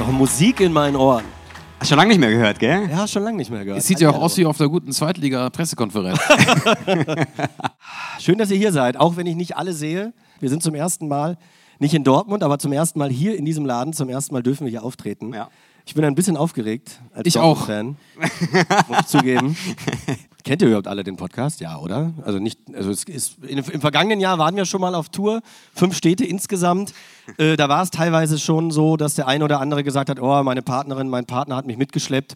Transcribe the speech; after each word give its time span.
Ist 0.00 0.06
doch 0.06 0.12
Musik 0.12 0.60
in 0.60 0.72
meinen 0.72 0.96
Ohren. 0.96 1.24
Hast 1.78 1.88
schon 1.88 1.98
lange 1.98 2.08
nicht 2.08 2.20
mehr 2.20 2.30
gehört, 2.30 2.58
gell? 2.58 2.88
Ja, 2.90 3.06
schon 3.06 3.22
lange 3.22 3.36
nicht 3.36 3.50
mehr 3.50 3.64
gehört. 3.64 3.80
Es 3.80 3.86
sieht 3.86 4.00
ja 4.00 4.08
auch 4.08 4.18
aus 4.18 4.36
wie 4.38 4.46
auf 4.46 4.56
der 4.56 4.68
guten 4.68 4.92
Zweitliga-Pressekonferenz. 4.92 6.18
Schön, 8.18 8.38
dass 8.38 8.50
ihr 8.50 8.56
hier 8.56 8.72
seid, 8.72 8.96
auch 8.96 9.18
wenn 9.18 9.26
ich 9.26 9.36
nicht 9.36 9.58
alle 9.58 9.74
sehe. 9.74 10.14
Wir 10.38 10.48
sind 10.48 10.62
zum 10.62 10.74
ersten 10.74 11.06
Mal, 11.06 11.36
nicht 11.80 11.92
in 11.92 12.02
Dortmund, 12.02 12.42
aber 12.42 12.58
zum 12.58 12.72
ersten 12.72 12.98
Mal 12.98 13.10
hier 13.10 13.36
in 13.36 13.44
diesem 13.44 13.66
Laden. 13.66 13.92
Zum 13.92 14.08
ersten 14.08 14.32
Mal 14.32 14.42
dürfen 14.42 14.64
wir 14.64 14.70
hier 14.70 14.84
auftreten. 14.84 15.34
Ja. 15.34 15.48
Ich 15.84 15.94
bin 15.94 16.04
ein 16.04 16.14
bisschen 16.14 16.38
aufgeregt 16.38 17.00
als 17.12 17.26
Ich 17.26 17.38
auch. 17.38 17.66
Dortmund-Fan. 17.66 17.96
Muss 18.88 19.00
ich 19.00 19.06
zugeben. 19.06 19.56
Kennt 20.44 20.62
ihr 20.62 20.68
überhaupt 20.68 20.88
alle 20.88 21.04
den 21.04 21.16
Podcast? 21.16 21.60
Ja, 21.60 21.78
oder? 21.78 22.12
Also 22.24 22.38
nicht, 22.38 22.58
also 22.74 22.90
es 22.90 23.04
ist, 23.04 23.44
in, 23.44 23.58
im 23.58 23.80
vergangenen 23.80 24.20
Jahr 24.20 24.38
waren 24.38 24.56
wir 24.56 24.64
schon 24.64 24.80
mal 24.80 24.94
auf 24.94 25.08
Tour, 25.08 25.40
fünf 25.74 25.96
Städte 25.96 26.24
insgesamt. 26.24 26.92
Äh, 27.36 27.56
da 27.56 27.68
war 27.68 27.82
es 27.82 27.90
teilweise 27.90 28.38
schon 28.38 28.70
so, 28.70 28.96
dass 28.96 29.14
der 29.14 29.28
ein 29.28 29.42
oder 29.42 29.60
andere 29.60 29.84
gesagt 29.84 30.08
hat, 30.08 30.20
oh, 30.20 30.42
meine 30.42 30.62
Partnerin, 30.62 31.08
mein 31.08 31.26
Partner 31.26 31.56
hat 31.56 31.66
mich 31.66 31.76
mitgeschleppt. 31.76 32.34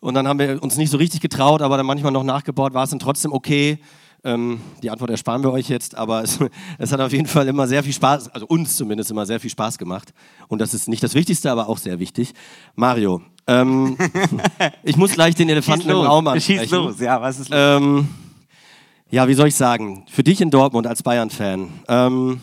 Und 0.00 0.14
dann 0.14 0.28
haben 0.28 0.38
wir 0.38 0.62
uns 0.62 0.76
nicht 0.76 0.90
so 0.90 0.98
richtig 0.98 1.20
getraut, 1.20 1.62
aber 1.62 1.76
dann 1.76 1.86
manchmal 1.86 2.12
noch 2.12 2.24
nachgebaut, 2.24 2.74
war 2.74 2.84
es 2.84 2.90
dann 2.90 2.98
trotzdem 2.98 3.32
okay. 3.32 3.78
Ähm, 4.22 4.60
die 4.82 4.90
Antwort 4.90 5.10
ersparen 5.10 5.42
wir 5.42 5.52
euch 5.52 5.68
jetzt, 5.68 5.94
aber 5.94 6.22
es, 6.24 6.38
es 6.78 6.92
hat 6.92 7.00
auf 7.00 7.12
jeden 7.12 7.26
Fall 7.26 7.48
immer 7.48 7.66
sehr 7.66 7.82
viel 7.82 7.92
Spaß, 7.92 8.28
also 8.28 8.46
uns 8.46 8.76
zumindest 8.76 9.10
immer 9.10 9.26
sehr 9.26 9.40
viel 9.40 9.50
Spaß 9.50 9.78
gemacht. 9.78 10.12
Und 10.48 10.60
das 10.60 10.74
ist 10.74 10.88
nicht 10.88 11.02
das 11.02 11.14
Wichtigste, 11.14 11.50
aber 11.50 11.68
auch 11.68 11.78
sehr 11.78 11.98
wichtig. 11.98 12.32
Mario, 12.74 13.22
ähm, 13.46 13.96
ich 14.82 14.96
muss 14.96 15.12
gleich 15.12 15.34
den 15.34 15.48
Elefanten 15.48 15.88
im 15.88 15.96
Raum 15.96 16.26
ansprechen. 16.26 16.62
Schieß 16.62 16.70
los, 16.70 17.00
ja, 17.00 17.20
was 17.20 17.38
ist 17.40 17.50
los? 17.50 17.58
Ähm, 17.60 18.08
ja, 19.10 19.28
wie 19.28 19.34
soll 19.34 19.48
ich 19.48 19.54
sagen? 19.54 20.04
Für 20.10 20.22
dich 20.22 20.40
in 20.40 20.50
Dortmund 20.50 20.86
als 20.86 21.02
Bayern-Fan, 21.02 21.68
ähm, 21.88 22.40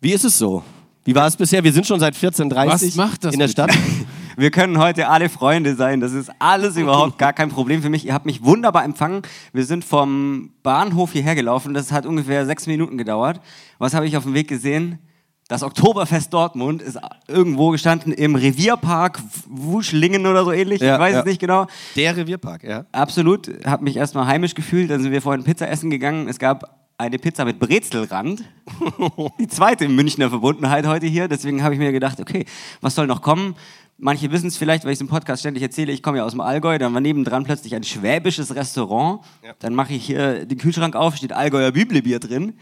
wie 0.00 0.12
ist 0.12 0.24
es 0.24 0.38
so? 0.38 0.62
Wie 1.04 1.14
war 1.14 1.26
es 1.26 1.36
bisher? 1.36 1.64
Wir 1.64 1.72
sind 1.72 1.86
schon 1.86 1.98
seit 1.98 2.14
14.30 2.14 2.66
Was 2.66 2.94
macht 2.94 3.24
das 3.24 3.34
in 3.34 3.40
der 3.40 3.48
Stadt. 3.48 3.72
Wir 4.36 4.50
können 4.50 4.78
heute 4.78 5.08
alle 5.08 5.28
Freunde 5.28 5.74
sein. 5.74 6.00
Das 6.00 6.12
ist 6.12 6.30
alles 6.38 6.76
überhaupt 6.76 7.18
gar 7.18 7.32
kein 7.32 7.50
Problem 7.50 7.82
für 7.82 7.90
mich. 7.90 8.06
Ihr 8.06 8.14
habt 8.14 8.24
mich 8.24 8.42
wunderbar 8.42 8.84
empfangen. 8.84 9.22
Wir 9.52 9.64
sind 9.64 9.84
vom 9.84 10.50
Bahnhof 10.62 11.12
hierher 11.12 11.34
gelaufen. 11.34 11.74
Das 11.74 11.92
hat 11.92 12.06
ungefähr 12.06 12.46
sechs 12.46 12.66
Minuten 12.66 12.96
gedauert. 12.96 13.40
Was 13.78 13.94
habe 13.94 14.06
ich 14.06 14.16
auf 14.16 14.22
dem 14.22 14.32
Weg 14.32 14.48
gesehen? 14.48 14.98
Das 15.48 15.62
Oktoberfest 15.62 16.32
Dortmund 16.32 16.80
ist 16.80 16.98
irgendwo 17.28 17.70
gestanden 17.70 18.12
im 18.12 18.36
Revierpark 18.36 19.20
Wuschlingen 19.48 20.26
oder 20.26 20.44
so 20.44 20.52
ähnlich. 20.52 20.80
Ja, 20.80 20.94
ich 20.94 21.00
weiß 21.00 21.12
ja. 21.14 21.20
es 21.20 21.26
nicht 21.26 21.40
genau. 21.40 21.66
Der 21.96 22.16
Revierpark, 22.16 22.64
ja. 22.64 22.86
Absolut. 22.92 23.50
Habe 23.64 23.84
mich 23.84 23.96
erstmal 23.96 24.26
heimisch 24.26 24.54
gefühlt. 24.54 24.90
Dann 24.90 25.02
sind 25.02 25.12
wir 25.12 25.20
vorhin 25.20 25.44
Pizza 25.44 25.68
essen 25.68 25.90
gegangen. 25.90 26.28
Es 26.28 26.38
gab 26.38 26.78
eine 26.96 27.18
Pizza 27.18 27.44
mit 27.44 27.58
Brezelrand. 27.58 28.44
Die 29.40 29.48
zweite 29.48 29.88
Münchner 29.88 30.30
Verbundenheit 30.30 30.86
heute 30.86 31.06
hier. 31.06 31.28
Deswegen 31.28 31.62
habe 31.62 31.74
ich 31.74 31.80
mir 31.80 31.92
gedacht, 31.92 32.20
okay, 32.20 32.46
was 32.80 32.94
soll 32.94 33.06
noch 33.06 33.20
kommen? 33.20 33.56
Manche 33.98 34.32
wissen 34.32 34.46
es 34.46 34.56
vielleicht, 34.56 34.84
weil 34.84 34.92
ich 34.92 34.96
es 34.96 35.00
im 35.00 35.08
Podcast 35.08 35.42
ständig 35.42 35.62
erzähle. 35.62 35.92
Ich 35.92 36.02
komme 36.02 36.18
ja 36.18 36.24
aus 36.24 36.32
dem 36.32 36.40
Allgäu. 36.40 36.78
Dann 36.78 36.94
war 36.94 37.00
nebendran 37.00 37.44
plötzlich 37.44 37.74
ein 37.74 37.84
schwäbisches 37.84 38.54
Restaurant. 38.54 39.20
Dann 39.58 39.74
mache 39.74 39.92
ich 39.92 40.06
hier 40.06 40.46
den 40.46 40.58
Kühlschrank 40.58 40.96
auf, 40.96 41.16
steht 41.16 41.32
Allgäuer 41.32 41.72
Bibelbier 41.72 42.18
drin. 42.18 42.54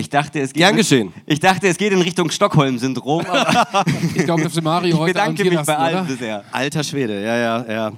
Ich 0.00 0.08
dachte, 0.10 0.40
es 0.40 0.52
geht 0.52 0.62
Gern 0.62 0.76
geschehen. 0.76 1.12
Ich 1.26 1.40
dachte, 1.40 1.68
es 1.68 1.76
geht 1.76 1.92
in 1.92 2.00
Richtung 2.00 2.30
Stockholm-Syndrom. 2.30 3.24
aber 3.26 3.84
Ich 4.14 4.24
glaube, 4.24 4.48
FC 4.48 4.62
Mario 4.62 4.94
Ich 4.94 5.00
heute 5.00 5.12
bedanke 5.12 5.44
mich 5.44 5.60
bei 5.60 5.76
allen 5.76 6.06
bisher. 6.06 6.44
Alter 6.52 6.82
Schwede, 6.82 7.22
ja, 7.22 7.36
ja, 7.36 7.64
ja. 7.70 7.92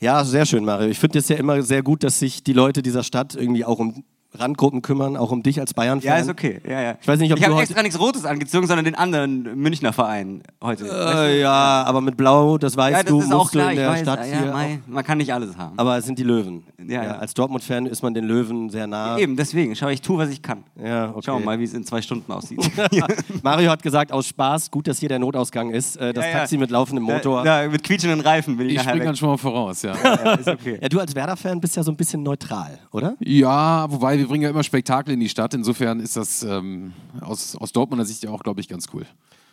Ja, 0.00 0.24
sehr 0.24 0.46
schön, 0.46 0.64
Mario. 0.64 0.88
Ich 0.88 0.98
finde 0.98 1.18
es 1.18 1.28
ja 1.28 1.36
immer 1.36 1.60
sehr 1.62 1.82
gut, 1.82 2.04
dass 2.04 2.20
sich 2.20 2.44
die 2.44 2.52
Leute 2.52 2.82
dieser 2.82 3.02
Stadt 3.02 3.34
irgendwie 3.34 3.64
auch 3.64 3.80
um 3.80 4.04
Randgruppen 4.34 4.82
kümmern, 4.82 5.16
auch 5.16 5.30
um 5.32 5.42
dich 5.42 5.58
als 5.58 5.72
Bayern-Fan. 5.74 6.06
Ja, 6.06 6.18
ist 6.18 6.28
okay. 6.28 6.60
Ja, 6.68 6.80
ja. 6.82 6.94
Ich 7.00 7.08
weiß 7.08 7.18
nicht, 7.18 7.32
ob 7.32 7.38
ich 7.38 7.42
du 7.44 7.46
habe 7.50 7.54
heute- 7.56 7.64
extra 7.70 7.82
nichts 7.82 7.98
Rotes 7.98 8.24
angezogen, 8.26 8.66
sondern 8.66 8.84
den 8.84 8.94
anderen 8.94 9.56
Münchner 9.58 9.92
Verein 9.94 10.42
heute. 10.62 10.84
Äh, 10.86 11.40
ja, 11.40 11.82
aber 11.84 12.00
mit 12.02 12.16
Blau, 12.18 12.58
das 12.58 12.76
weißt 12.76 12.92
ja, 12.96 13.02
das 13.02 13.10
du, 13.10 13.20
ist 13.20 13.28
musst 13.28 13.34
auch 13.34 13.50
klar. 13.50 13.64
du 13.64 13.70
in 13.72 13.78
Ich 13.78 13.82
der 13.82 13.90
weiß, 13.90 14.00
Stadt 14.02 14.26
ja, 14.30 14.38
hier. 14.42 14.52
mei, 14.52 14.78
man 14.86 15.02
kann 15.02 15.18
nicht 15.18 15.32
alles 15.32 15.56
haben. 15.56 15.78
aber 15.78 15.96
es 15.96 16.04
sind 16.04 16.18
die 16.18 16.24
Löwen. 16.24 16.62
Ja, 16.88 17.04
ja. 17.04 17.18
Als 17.18 17.34
Dortmund-Fan 17.34 17.86
ist 17.86 18.02
man 18.02 18.14
den 18.14 18.24
Löwen 18.24 18.70
sehr 18.70 18.86
nah. 18.86 19.18
Eben, 19.18 19.36
deswegen. 19.36 19.76
Schau, 19.76 19.88
ich 19.88 20.00
tue, 20.00 20.16
was 20.18 20.30
ich 20.30 20.40
kann. 20.40 20.64
Ja, 20.82 21.10
okay. 21.10 21.20
Schauen 21.26 21.40
wir 21.42 21.44
mal, 21.46 21.58
wie 21.58 21.64
es 21.64 21.74
in 21.74 21.84
zwei 21.84 22.00
Stunden 22.00 22.32
aussieht. 22.32 22.58
Mario 23.42 23.70
hat 23.70 23.82
gesagt, 23.82 24.10
aus 24.10 24.26
Spaß, 24.26 24.70
gut, 24.70 24.88
dass 24.88 24.98
hier 24.98 25.10
der 25.10 25.18
Notausgang 25.18 25.70
ist. 25.70 25.96
Äh, 25.96 26.14
das 26.14 26.24
Ja, 26.24 26.30
ja. 26.30 26.38
Taxi 26.38 26.56
mit 26.56 26.70
laufendem 26.70 27.04
Motor. 27.04 27.44
Da, 27.44 27.68
mit 27.68 27.84
quietschenden 27.84 28.20
Reifen 28.20 28.56
bin 28.56 28.68
ich, 28.68 28.76
Ich 28.76 28.82
springe 28.82 29.04
dann 29.04 29.16
schon 29.16 29.28
mal 29.28 29.36
voraus, 29.36 29.82
ja. 29.82 29.94
Ja, 30.02 30.34
ist 30.34 30.48
okay. 30.48 30.78
Ja, 30.80 30.88
du 30.88 30.98
als 30.98 31.14
Werder-Fan 31.14 31.60
bist 31.60 31.76
ja 31.76 31.82
so 31.82 31.90
ein 31.92 31.96
bisschen 31.96 32.22
neutral, 32.22 32.78
oder? 32.90 33.16
Ja, 33.20 33.90
wobei 33.90 34.16
wir 34.16 34.26
bringen 34.26 34.44
ja 34.44 34.50
immer 34.50 34.62
Spektakel 34.62 35.12
in 35.12 35.20
die 35.20 35.28
Stadt. 35.28 35.52
Insofern 35.52 36.00
ist 36.00 36.16
das 36.16 36.42
ähm, 36.42 36.92
aus, 37.20 37.54
aus 37.56 37.70
Dortmunder 37.72 38.06
Sicht 38.06 38.24
ja 38.24 38.30
auch, 38.30 38.42
glaube 38.42 38.60
ich, 38.60 38.68
ganz 38.68 38.86
cool. 38.94 39.04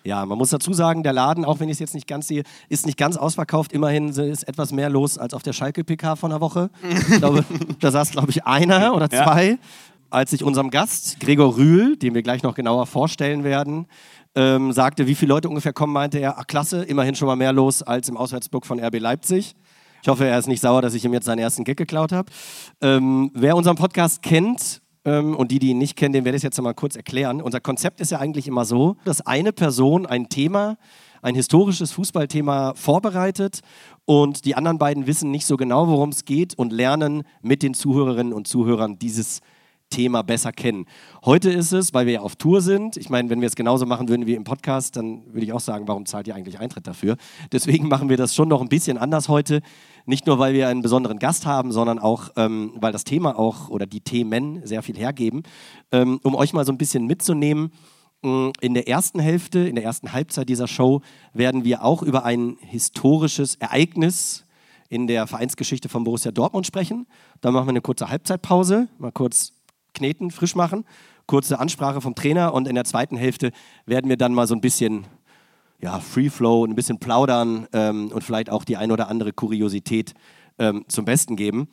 Ja, 0.05 0.25
man 0.25 0.37
muss 0.37 0.51
dazu 0.51 0.71
sagen, 0.71 1.01
der 1.01 1.13
Laden, 1.13 1.43
auch 1.45 1.59
wenn 1.59 1.67
ich 1.67 1.73
es 1.73 1.79
jetzt 1.79 1.95
nicht 1.95 2.07
ganz 2.07 2.27
sehe, 2.27 2.43
ist 2.69 2.85
nicht 2.85 2.97
ganz 2.97 3.17
ausverkauft. 3.17 3.73
Immerhin 3.73 4.09
ist 4.09 4.47
etwas 4.47 4.71
mehr 4.71 4.89
los 4.89 5.17
als 5.17 5.33
auf 5.33 5.41
der 5.41 5.51
Schalke-PK 5.53 6.15
von 6.15 6.29
der 6.29 6.41
Woche. 6.41 6.69
Ich 7.09 7.17
glaube, 7.17 7.43
da 7.79 7.89
saß, 7.91 8.11
glaube 8.11 8.29
ich, 8.29 8.45
einer 8.45 8.93
oder 8.95 9.07
Ja. 9.11 9.23
zwei. 9.23 9.57
Als 10.11 10.31
ich 10.31 10.43
unserem 10.43 10.69
Gast, 10.69 11.19
Gregor 11.19 11.57
Rühl, 11.57 11.97
den 11.97 12.13
wir 12.13 12.21
gleich 12.21 12.43
noch 12.43 12.53
genauer 12.53 12.85
vorstellen 12.85 13.43
werden, 13.43 13.87
ähm, 14.35 14.71
sagte, 14.71 15.07
wie 15.07 15.15
viele 15.15 15.29
Leute 15.33 15.49
ungefähr 15.49 15.73
kommen, 15.73 15.91
meinte 15.93 16.19
er, 16.19 16.37
ach 16.37 16.45
klasse, 16.45 16.83
immerhin 16.83 17.15
schon 17.15 17.27
mal 17.27 17.35
mehr 17.35 17.51
los 17.51 17.81
als 17.81 18.07
im 18.07 18.15
Auswärtsblock 18.15 18.65
von 18.65 18.79
RB 18.79 18.99
Leipzig. 18.99 19.55
Ich 20.03 20.07
hoffe, 20.07 20.25
er 20.27 20.37
ist 20.37 20.47
nicht 20.47 20.61
sauer, 20.61 20.83
dass 20.83 20.93
ich 20.93 21.03
ihm 21.03 21.13
jetzt 21.13 21.25
seinen 21.25 21.39
ersten 21.39 21.63
Gag 21.63 21.77
geklaut 21.77 22.11
habe. 22.11 22.31
Ähm, 22.79 23.31
wer 23.33 23.55
unseren 23.55 23.75
Podcast 23.75 24.21
kennt, 24.21 24.81
und 25.05 25.51
die, 25.51 25.59
die 25.59 25.69
ihn 25.69 25.77
nicht 25.77 25.95
kennen, 25.95 26.13
den 26.13 26.25
werde 26.25 26.37
ich 26.37 26.43
jetzt 26.43 26.59
mal 26.59 26.73
kurz 26.73 26.95
erklären. 26.95 27.41
Unser 27.41 27.59
Konzept 27.59 28.01
ist 28.01 28.11
ja 28.11 28.19
eigentlich 28.19 28.47
immer 28.47 28.65
so, 28.65 28.97
dass 29.05 29.21
eine 29.21 29.53
Person 29.53 30.07
ein 30.07 30.29
Thema, 30.29 30.77
ein 31.21 31.35
historisches 31.35 31.91
Fußballthema 31.91 32.73
vorbereitet 32.75 33.61
und 34.05 34.45
die 34.45 34.55
anderen 34.55 34.79
beiden 34.79 35.05
wissen 35.05 35.29
nicht 35.29 35.45
so 35.45 35.57
genau, 35.57 35.87
worum 35.87 36.09
es 36.09 36.25
geht 36.25 36.57
und 36.57 36.73
lernen 36.73 37.23
mit 37.41 37.61
den 37.61 37.75
Zuhörerinnen 37.75 38.33
und 38.33 38.47
Zuhörern 38.47 38.97
dieses 38.97 39.41
Thema 39.89 40.23
besser 40.23 40.51
kennen. 40.51 40.85
Heute 41.23 41.51
ist 41.51 41.71
es, 41.71 41.93
weil 41.93 42.05
wir 42.05 42.13
ja 42.13 42.19
auf 42.21 42.35
Tour 42.35 42.61
sind. 42.61 42.97
Ich 42.97 43.09
meine, 43.09 43.29
wenn 43.29 43.41
wir 43.41 43.47
es 43.47 43.55
genauso 43.55 43.85
machen 43.85 44.09
würden 44.09 44.25
wie 44.25 44.33
im 44.33 44.43
Podcast, 44.43 44.95
dann 44.95 45.23
würde 45.27 45.45
ich 45.45 45.53
auch 45.53 45.59
sagen, 45.59 45.87
warum 45.87 46.05
zahlt 46.05 46.27
ihr 46.27 46.35
eigentlich 46.35 46.59
Eintritt 46.59 46.87
dafür? 46.87 47.15
Deswegen 47.51 47.87
machen 47.87 48.09
wir 48.09 48.17
das 48.17 48.33
schon 48.33 48.47
noch 48.47 48.61
ein 48.61 48.69
bisschen 48.69 48.97
anders 48.97 49.29
heute. 49.29 49.61
Nicht 50.05 50.27
nur, 50.27 50.37
weil 50.37 50.53
wir 50.53 50.67
einen 50.67 50.83
besonderen 50.83 51.17
Gast 51.17 51.45
haben, 51.45 51.71
sondern 51.71 51.97
auch, 51.97 52.29
ähm, 52.35 52.73
weil 52.75 52.91
das 52.91 53.03
Thema 53.03 53.37
auch 53.39 53.69
oder 53.69 53.87
die 53.87 54.01
Themen 54.01 54.65
sehr 54.65 54.83
viel 54.83 54.95
hergeben. 54.95 55.43
Ähm, 55.91 56.19
um 56.23 56.35
euch 56.35 56.53
mal 56.53 56.65
so 56.65 56.71
ein 56.71 56.77
bisschen 56.77 57.07
mitzunehmen, 57.07 57.71
mh, 58.21 58.51
in 58.61 58.75
der 58.75 58.87
ersten 58.87 59.19
Hälfte, 59.19 59.59
in 59.67 59.75
der 59.75 59.83
ersten 59.83 60.13
Halbzeit 60.13 60.47
dieser 60.47 60.67
Show 60.67 61.01
werden 61.33 61.63
wir 61.63 61.83
auch 61.83 62.03
über 62.03 62.23
ein 62.23 62.57
historisches 62.61 63.55
Ereignis 63.55 64.45
in 64.89 65.07
der 65.07 65.25
Vereinsgeschichte 65.25 65.89
von 65.89 66.03
Borussia 66.03 66.31
Dortmund 66.31 66.67
sprechen. 66.67 67.07
Dann 67.41 67.53
machen 67.53 67.65
wir 67.65 67.71
eine 67.71 67.81
kurze 67.81 68.09
Halbzeitpause, 68.09 68.87
mal 68.99 69.11
kurz 69.11 69.53
kneten, 69.95 70.29
frisch 70.29 70.55
machen, 70.55 70.85
kurze 71.25 71.59
Ansprache 71.59 72.01
vom 72.01 72.13
Trainer 72.13 72.53
und 72.53 72.67
in 72.67 72.75
der 72.75 72.83
zweiten 72.83 73.17
Hälfte 73.17 73.51
werden 73.87 74.09
wir 74.09 74.17
dann 74.17 74.33
mal 74.33 74.45
so 74.45 74.53
ein 74.53 74.61
bisschen 74.61 75.07
ja, 75.81 75.99
Free 75.99 76.29
Flow, 76.29 76.65
ein 76.65 76.75
bisschen 76.75 76.99
plaudern 76.99 77.67
ähm, 77.73 78.11
und 78.13 78.23
vielleicht 78.23 78.49
auch 78.49 78.63
die 78.63 78.77
ein 78.77 78.91
oder 78.91 79.07
andere 79.09 79.33
Kuriosität 79.33 80.13
ähm, 80.57 80.85
zum 80.87 81.05
Besten 81.05 81.35
geben. 81.35 81.67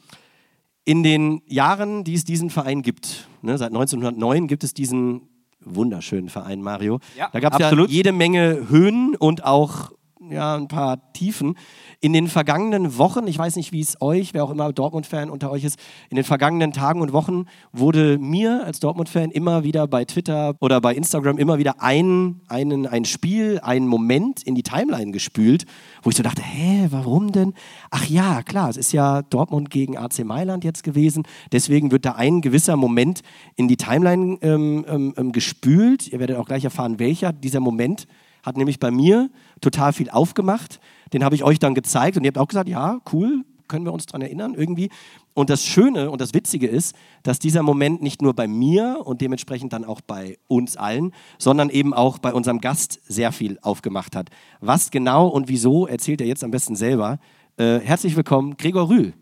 In 0.84 1.02
den 1.02 1.42
Jahren, 1.46 2.04
die 2.04 2.14
es 2.14 2.24
diesen 2.24 2.50
Verein 2.50 2.82
gibt, 2.82 3.28
ne, 3.40 3.56
seit 3.56 3.68
1909 3.68 4.48
gibt 4.48 4.64
es 4.64 4.74
diesen 4.74 5.28
wunderschönen 5.60 6.28
Verein 6.28 6.60
Mario. 6.60 6.98
Ja, 7.16 7.28
da 7.32 7.40
gab 7.40 7.52
es 7.52 7.60
ja 7.60 7.66
absolut. 7.66 7.90
jede 7.90 8.12
Menge 8.12 8.68
Höhen 8.68 9.14
und 9.16 9.44
auch 9.44 9.92
ja, 10.32 10.56
ein 10.56 10.68
paar 10.68 11.12
Tiefen. 11.12 11.56
In 12.00 12.12
den 12.12 12.28
vergangenen 12.28 12.98
Wochen, 12.98 13.26
ich 13.26 13.38
weiß 13.38 13.56
nicht, 13.56 13.72
wie 13.72 13.80
es 13.80 14.00
euch, 14.00 14.34
wer 14.34 14.44
auch 14.44 14.50
immer 14.50 14.72
Dortmund-Fan 14.72 15.30
unter 15.30 15.50
euch 15.50 15.64
ist, 15.64 15.78
in 16.10 16.16
den 16.16 16.24
vergangenen 16.24 16.72
Tagen 16.72 17.00
und 17.00 17.12
Wochen 17.12 17.46
wurde 17.72 18.18
mir 18.18 18.64
als 18.64 18.80
Dortmund-Fan 18.80 19.30
immer 19.30 19.62
wieder 19.62 19.86
bei 19.86 20.04
Twitter 20.04 20.54
oder 20.60 20.80
bei 20.80 20.94
Instagram 20.94 21.38
immer 21.38 21.58
wieder 21.58 21.82
ein, 21.82 22.40
einen, 22.48 22.86
ein 22.86 23.04
Spiel, 23.04 23.60
ein 23.62 23.86
Moment 23.86 24.42
in 24.42 24.54
die 24.54 24.62
Timeline 24.62 25.12
gespült, 25.12 25.64
wo 26.02 26.10
ich 26.10 26.16
so 26.16 26.22
dachte, 26.22 26.42
hä, 26.42 26.88
warum 26.90 27.32
denn? 27.32 27.54
Ach 27.90 28.06
ja, 28.06 28.42
klar, 28.42 28.70
es 28.70 28.76
ist 28.76 28.92
ja 28.92 29.22
Dortmund 29.22 29.70
gegen 29.70 29.96
AC 29.96 30.24
Mailand 30.24 30.64
jetzt 30.64 30.82
gewesen, 30.82 31.24
deswegen 31.52 31.90
wird 31.90 32.04
da 32.04 32.12
ein 32.12 32.40
gewisser 32.40 32.76
Moment 32.76 33.20
in 33.56 33.68
die 33.68 33.76
Timeline 33.76 34.38
ähm, 34.42 34.84
ähm, 34.88 35.14
ähm 35.16 35.32
gespült. 35.32 36.08
Ihr 36.08 36.18
werdet 36.18 36.36
auch 36.36 36.46
gleich 36.46 36.64
erfahren, 36.64 36.98
welcher 36.98 37.32
dieser 37.32 37.60
Moment 37.60 38.06
hat 38.42 38.56
nämlich 38.56 38.80
bei 38.80 38.90
mir 38.90 39.30
total 39.62 39.94
viel 39.94 40.10
aufgemacht. 40.10 40.80
Den 41.14 41.24
habe 41.24 41.34
ich 41.34 41.44
euch 41.44 41.58
dann 41.58 41.74
gezeigt 41.74 42.18
und 42.18 42.24
ihr 42.24 42.28
habt 42.28 42.38
auch 42.38 42.48
gesagt, 42.48 42.68
ja, 42.68 43.00
cool, 43.12 43.44
können 43.68 43.86
wir 43.86 43.92
uns 43.92 44.04
daran 44.04 44.20
erinnern 44.20 44.54
irgendwie. 44.54 44.90
Und 45.32 45.48
das 45.48 45.64
Schöne 45.64 46.10
und 46.10 46.20
das 46.20 46.34
Witzige 46.34 46.66
ist, 46.66 46.94
dass 47.22 47.38
dieser 47.38 47.62
Moment 47.62 48.02
nicht 48.02 48.20
nur 48.20 48.34
bei 48.34 48.46
mir 48.46 49.00
und 49.04 49.22
dementsprechend 49.22 49.72
dann 49.72 49.86
auch 49.86 50.02
bei 50.02 50.36
uns 50.46 50.76
allen, 50.76 51.14
sondern 51.38 51.70
eben 51.70 51.94
auch 51.94 52.18
bei 52.18 52.34
unserem 52.34 52.60
Gast 52.60 53.00
sehr 53.08 53.32
viel 53.32 53.58
aufgemacht 53.62 54.14
hat. 54.14 54.28
Was 54.60 54.90
genau 54.90 55.28
und 55.28 55.48
wieso 55.48 55.86
erzählt 55.86 56.20
er 56.20 56.26
jetzt 56.26 56.44
am 56.44 56.50
besten 56.50 56.76
selber. 56.76 57.18
Äh, 57.56 57.78
herzlich 57.78 58.14
willkommen, 58.14 58.58
Gregor 58.58 58.90
Rühl. 58.90 59.14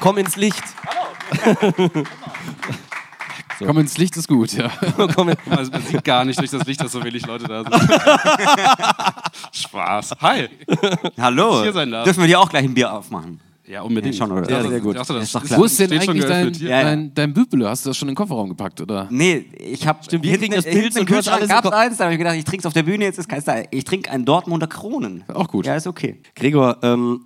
Komm 0.00 0.18
ins 0.18 0.36
Licht. 0.36 0.62
Hallo. 0.84 2.04
So. 3.58 3.66
Komm 3.66 3.78
ins 3.78 3.98
Licht 3.98 4.16
ist 4.16 4.28
gut, 4.28 4.52
ja. 4.52 4.66
also 4.96 5.70
man 5.70 5.82
sieht 5.82 6.04
gar 6.04 6.24
nicht 6.24 6.40
durch 6.40 6.50
das 6.50 6.66
Licht, 6.66 6.82
dass 6.82 6.92
so 6.92 7.04
wenig 7.04 7.24
Leute 7.26 7.44
da 7.44 7.62
sind. 7.62 7.74
Spaß. 9.52 10.14
Hi. 10.20 10.48
Hallo. 11.18 11.62
Hier 11.62 11.72
sein 11.72 11.90
darf. 11.90 12.04
Dürfen 12.04 12.20
wir 12.20 12.26
dir 12.26 12.40
auch 12.40 12.48
gleich 12.48 12.64
ein 12.64 12.74
Bier 12.74 12.92
aufmachen? 12.92 13.40
Ja, 13.66 13.80
unbedingt. 13.82 14.14
Ja, 14.14 14.26
schon, 14.26 14.36
oder? 14.36 14.50
Ja, 14.50 14.68
sehr 14.68 14.80
gut. 14.80 14.96
Das, 14.96 15.06
das, 15.08 15.32
das 15.32 15.56
Wo 15.56 15.64
ist 15.64 15.78
denn 15.80 15.90
eigentlich 15.92 16.24
dein, 16.26 16.52
dein, 16.52 17.14
dein 17.14 17.32
Bübele? 17.32 17.68
Hast 17.68 17.86
du 17.86 17.90
das 17.90 17.96
schon 17.96 18.08
in 18.08 18.12
den 18.12 18.16
Kofferraum 18.16 18.50
gepackt, 18.50 18.80
oder? 18.80 19.08
Nee, 19.10 19.46
ich 19.58 19.86
hab 19.86 20.04
Stimmt, 20.04 20.24
wir 20.24 20.36
kriegen 20.36 20.54
das 20.54 20.64
Pilz 20.64 20.96
und 20.96 21.06
Kühlschrank 21.06 21.48
gab's 21.48 21.70
eins, 21.70 21.96
da 21.96 22.04
habe 22.04 22.14
ich 22.14 22.18
gedacht, 22.18 22.36
ich 22.36 22.44
trinke 22.44 22.66
auf 22.68 22.74
der 22.74 22.82
Bühne, 22.82 23.04
jetzt 23.04 23.18
ist 23.18 23.28
kein 23.28 23.40
Style. 23.40 23.66
Ich 23.70 23.84
trinke 23.84 24.10
einen 24.10 24.26
Dortmunder 24.26 24.66
Kronen. 24.66 25.24
Auch 25.32 25.48
gut. 25.48 25.64
Ja, 25.64 25.76
ist 25.76 25.86
okay. 25.86 26.20
Gregor, 26.34 26.76
ähm, 26.82 27.24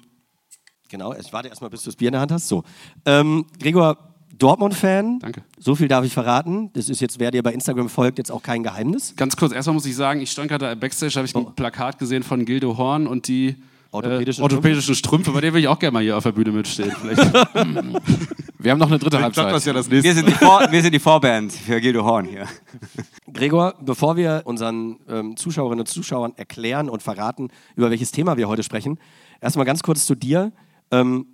genau, 0.88 1.12
ich 1.12 1.32
warte 1.32 1.48
erstmal, 1.48 1.70
bis 1.70 1.82
du 1.82 1.86
das 1.86 1.96
Bier 1.96 2.08
in 2.08 2.12
der 2.12 2.20
Hand 2.20 2.30
hast. 2.30 2.46
So. 2.46 2.62
Ähm, 3.04 3.46
Gregor, 3.60 3.96
Dortmund-Fan. 4.38 5.19
Danke. 5.20 5.43
So 5.58 5.75
viel 5.75 5.88
darf 5.88 6.05
ich 6.05 6.12
verraten. 6.12 6.70
Das 6.73 6.88
ist 6.88 7.00
jetzt, 7.00 7.19
wer 7.19 7.31
dir 7.31 7.43
bei 7.43 7.52
Instagram 7.52 7.88
folgt, 7.88 8.19
jetzt 8.19 8.31
auch 8.31 8.43
kein 8.43 8.62
Geheimnis. 8.62 9.14
Ganz 9.17 9.37
kurz, 9.37 9.52
erstmal 9.52 9.75
muss 9.75 9.87
ich 9.87 9.96
sagen, 9.96 10.20
ich 10.20 10.31
stand 10.31 10.49
gerade 10.49 10.75
Backstage, 10.76 11.14
habe 11.17 11.26
ich 11.26 11.35
ein 11.35 11.44
oh. 11.44 11.50
Plakat 11.50 11.99
gesehen 11.99 12.23
von 12.23 12.44
Gildo 12.44 12.76
Horn 12.76 13.06
und 13.06 13.29
die 13.29 13.56
orthopädischen, 13.90 14.40
äh, 14.40 14.44
orthopädischen 14.44 14.94
Strümpfe. 14.94 15.31
Strümpfe. 15.31 15.32
Bei 15.32 15.40
denen 15.40 15.55
will 15.55 15.61
ich 15.61 15.69
auch 15.69 15.79
gerne 15.79 15.93
mal 15.93 16.02
hier 16.02 16.17
auf 16.17 16.23
der 16.23 16.32
Bühne 16.32 16.52
mitstehen. 16.52 16.93
wir 18.58 18.70
haben 18.70 18.79
noch 18.79 18.88
eine 18.88 18.99
dritte 18.99 19.20
Halbzeit. 19.20 19.52
Das 19.52 19.64
ja 19.64 19.73
das 19.73 19.88
nächste. 19.88 20.05
Wir, 20.05 20.14
sind 20.14 20.29
die 20.29 20.32
Vor 20.32 20.67
wir 20.70 20.82
sind 20.82 20.93
die 20.93 20.99
Vorband 20.99 21.52
für 21.52 21.81
Gildo 21.81 22.05
Horn 22.05 22.26
hier. 22.26 22.46
Gregor, 23.32 23.75
bevor 23.81 24.17
wir 24.17 24.43
unseren 24.44 24.99
ähm, 25.08 25.37
Zuschauerinnen 25.37 25.81
und 25.81 25.88
Zuschauern 25.88 26.32
erklären 26.37 26.88
und 26.88 27.02
verraten, 27.02 27.49
über 27.76 27.90
welches 27.90 28.11
Thema 28.11 28.37
wir 28.37 28.49
heute 28.49 28.62
sprechen, 28.62 28.99
erstmal 29.40 29.67
ganz 29.67 29.82
kurz 29.82 30.06
zu 30.06 30.14
dir. 30.14 30.52
Ähm, 30.90 31.26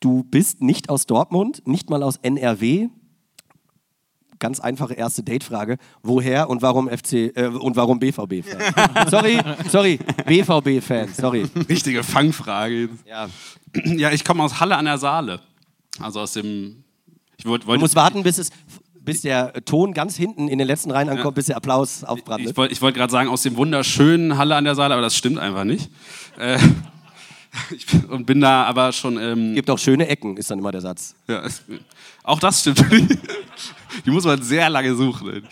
Du 0.00 0.24
bist 0.24 0.62
nicht 0.62 0.88
aus 0.88 1.06
Dortmund, 1.06 1.66
nicht 1.66 1.90
mal 1.90 2.02
aus 2.02 2.16
NRW. 2.16 2.88
Ganz 4.38 4.58
einfache 4.58 4.94
erste 4.94 5.22
Datefrage. 5.22 5.76
Woher 6.02 6.48
und 6.48 6.62
warum 6.62 6.88
FC 6.88 7.36
äh, 7.36 7.48
und 7.48 7.76
warum 7.76 7.98
BVB-Fan? 7.98 9.08
sorry, 9.10 9.38
sorry, 9.68 9.98
BVB-Fan, 10.24 11.12
sorry. 11.12 11.46
Richtige 11.68 12.02
Fangfrage. 12.02 12.88
Ja, 13.06 13.28
ja 13.84 14.10
ich 14.12 14.24
komme 14.24 14.42
aus 14.42 14.58
Halle 14.58 14.78
an 14.78 14.86
der 14.86 14.96
Saale. 14.96 15.40
Also 15.98 16.20
aus 16.20 16.32
dem. 16.32 16.82
Ich 17.36 17.44
wollt, 17.44 17.66
wollt, 17.66 17.76
du 17.76 17.82
musst 17.82 17.96
warten, 17.96 18.22
bis 18.22 18.38
es 18.38 18.50
bis 19.02 19.22
der 19.22 19.52
Ton 19.64 19.92
ganz 19.92 20.16
hinten 20.16 20.48
in 20.48 20.58
den 20.58 20.66
letzten 20.66 20.90
Reihen 20.90 21.08
ankommt, 21.08 21.24
ja. 21.24 21.30
bis 21.32 21.46
der 21.46 21.56
Applaus 21.56 22.04
aufbrannt. 22.04 22.42
Ich, 22.42 22.50
ich 22.50 22.56
wollte 22.56 22.80
wollt 22.80 22.94
gerade 22.94 23.10
sagen, 23.10 23.28
aus 23.28 23.42
dem 23.42 23.56
wunderschönen 23.56 24.38
Halle 24.38 24.56
an 24.56 24.64
der 24.64 24.74
Saale, 24.74 24.94
aber 24.94 25.02
das 25.02 25.16
stimmt 25.16 25.38
einfach 25.38 25.64
nicht. 25.64 25.90
Äh, 26.38 26.58
und 28.08 28.26
bin 28.26 28.40
da 28.40 28.64
aber 28.64 28.92
schon. 28.92 29.18
Ähm 29.18 29.54
Gibt 29.54 29.70
auch 29.70 29.78
schöne 29.78 30.06
Ecken, 30.08 30.36
ist 30.36 30.50
dann 30.50 30.58
immer 30.58 30.72
der 30.72 30.80
Satz. 30.80 31.14
Ja, 31.26 31.44
es, 31.44 31.62
auch 32.22 32.38
das 32.38 32.60
stimmt. 32.60 32.84
Die 34.06 34.10
muss 34.10 34.24
man 34.24 34.40
sehr 34.42 34.70
lange 34.70 34.94
suchen. 34.94 35.42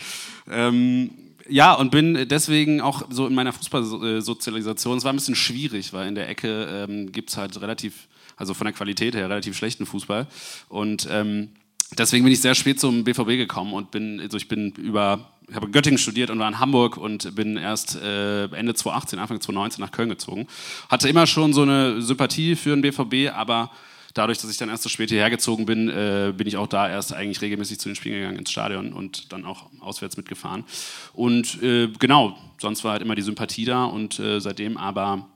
Ähm, 0.49 1.09
ja, 1.47 1.73
und 1.73 1.91
bin 1.91 2.27
deswegen 2.27 2.79
auch 2.79 3.03
so 3.09 3.27
in 3.27 3.33
meiner 3.33 3.51
Fußballsozialisation, 3.51 4.97
es 4.97 5.03
war 5.03 5.11
ein 5.11 5.15
bisschen 5.15 5.35
schwierig, 5.35 5.93
weil 5.93 6.07
in 6.07 6.15
der 6.15 6.29
Ecke 6.29 6.65
ähm, 6.71 7.11
gibt 7.11 7.31
es 7.31 7.37
halt 7.37 7.59
relativ, 7.59 8.07
also 8.37 8.53
von 8.53 8.65
der 8.65 8.73
Qualität 8.73 9.15
her, 9.15 9.29
relativ 9.29 9.57
schlechten 9.57 9.85
Fußball. 9.85 10.27
Und 10.69 11.07
ähm, 11.11 11.49
deswegen 11.97 12.23
bin 12.23 12.33
ich 12.33 12.41
sehr 12.41 12.55
spät 12.55 12.79
zum 12.79 13.03
BVB 13.03 13.29
gekommen 13.29 13.73
und 13.73 13.91
bin, 13.91 14.19
also 14.21 14.37
ich 14.37 14.47
bin 14.47 14.71
über 14.73 15.33
ich 15.49 15.55
habe 15.55 15.65
in 15.65 15.71
Göttingen 15.71 15.97
studiert 15.97 16.29
und 16.29 16.39
war 16.39 16.47
in 16.47 16.59
Hamburg 16.59 16.97
und 16.97 17.35
bin 17.35 17.57
erst 17.57 17.95
äh, 17.95 18.45
Ende 18.45 18.73
2018, 18.73 19.19
Anfang 19.19 19.41
2019 19.41 19.83
nach 19.83 19.91
Köln 19.91 20.09
gezogen. 20.09 20.47
Hatte 20.89 21.09
immer 21.09 21.27
schon 21.27 21.53
so 21.53 21.63
eine 21.63 22.01
Sympathie 22.01 22.55
für 22.55 22.75
den 22.75 22.81
BVB, 22.81 23.33
aber 23.33 23.71
dadurch, 24.13 24.39
dass 24.39 24.51
ich 24.51 24.57
dann 24.57 24.69
erst 24.69 24.83
so 24.83 24.89
spät 24.89 25.09
hierher 25.09 25.29
gezogen 25.29 25.65
bin, 25.65 25.89
äh, 25.89 26.33
bin 26.35 26.47
ich 26.47 26.57
auch 26.57 26.67
da 26.67 26.89
erst 26.89 27.13
eigentlich 27.13 27.41
regelmäßig 27.41 27.79
zu 27.79 27.89
den 27.89 27.95
Spielen 27.95 28.15
gegangen 28.15 28.37
ins 28.37 28.51
Stadion 28.51 28.93
und 28.93 29.31
dann 29.31 29.45
auch 29.45 29.69
auswärts 29.79 30.17
mitgefahren. 30.17 30.65
Und 31.13 31.61
äh, 31.63 31.87
genau, 31.99 32.37
sonst 32.59 32.83
war 32.83 32.93
halt 32.93 33.01
immer 33.01 33.15
die 33.15 33.21
Sympathie 33.21 33.65
da 33.65 33.85
und 33.85 34.19
äh, 34.19 34.39
seitdem 34.39 34.77
aber 34.77 35.27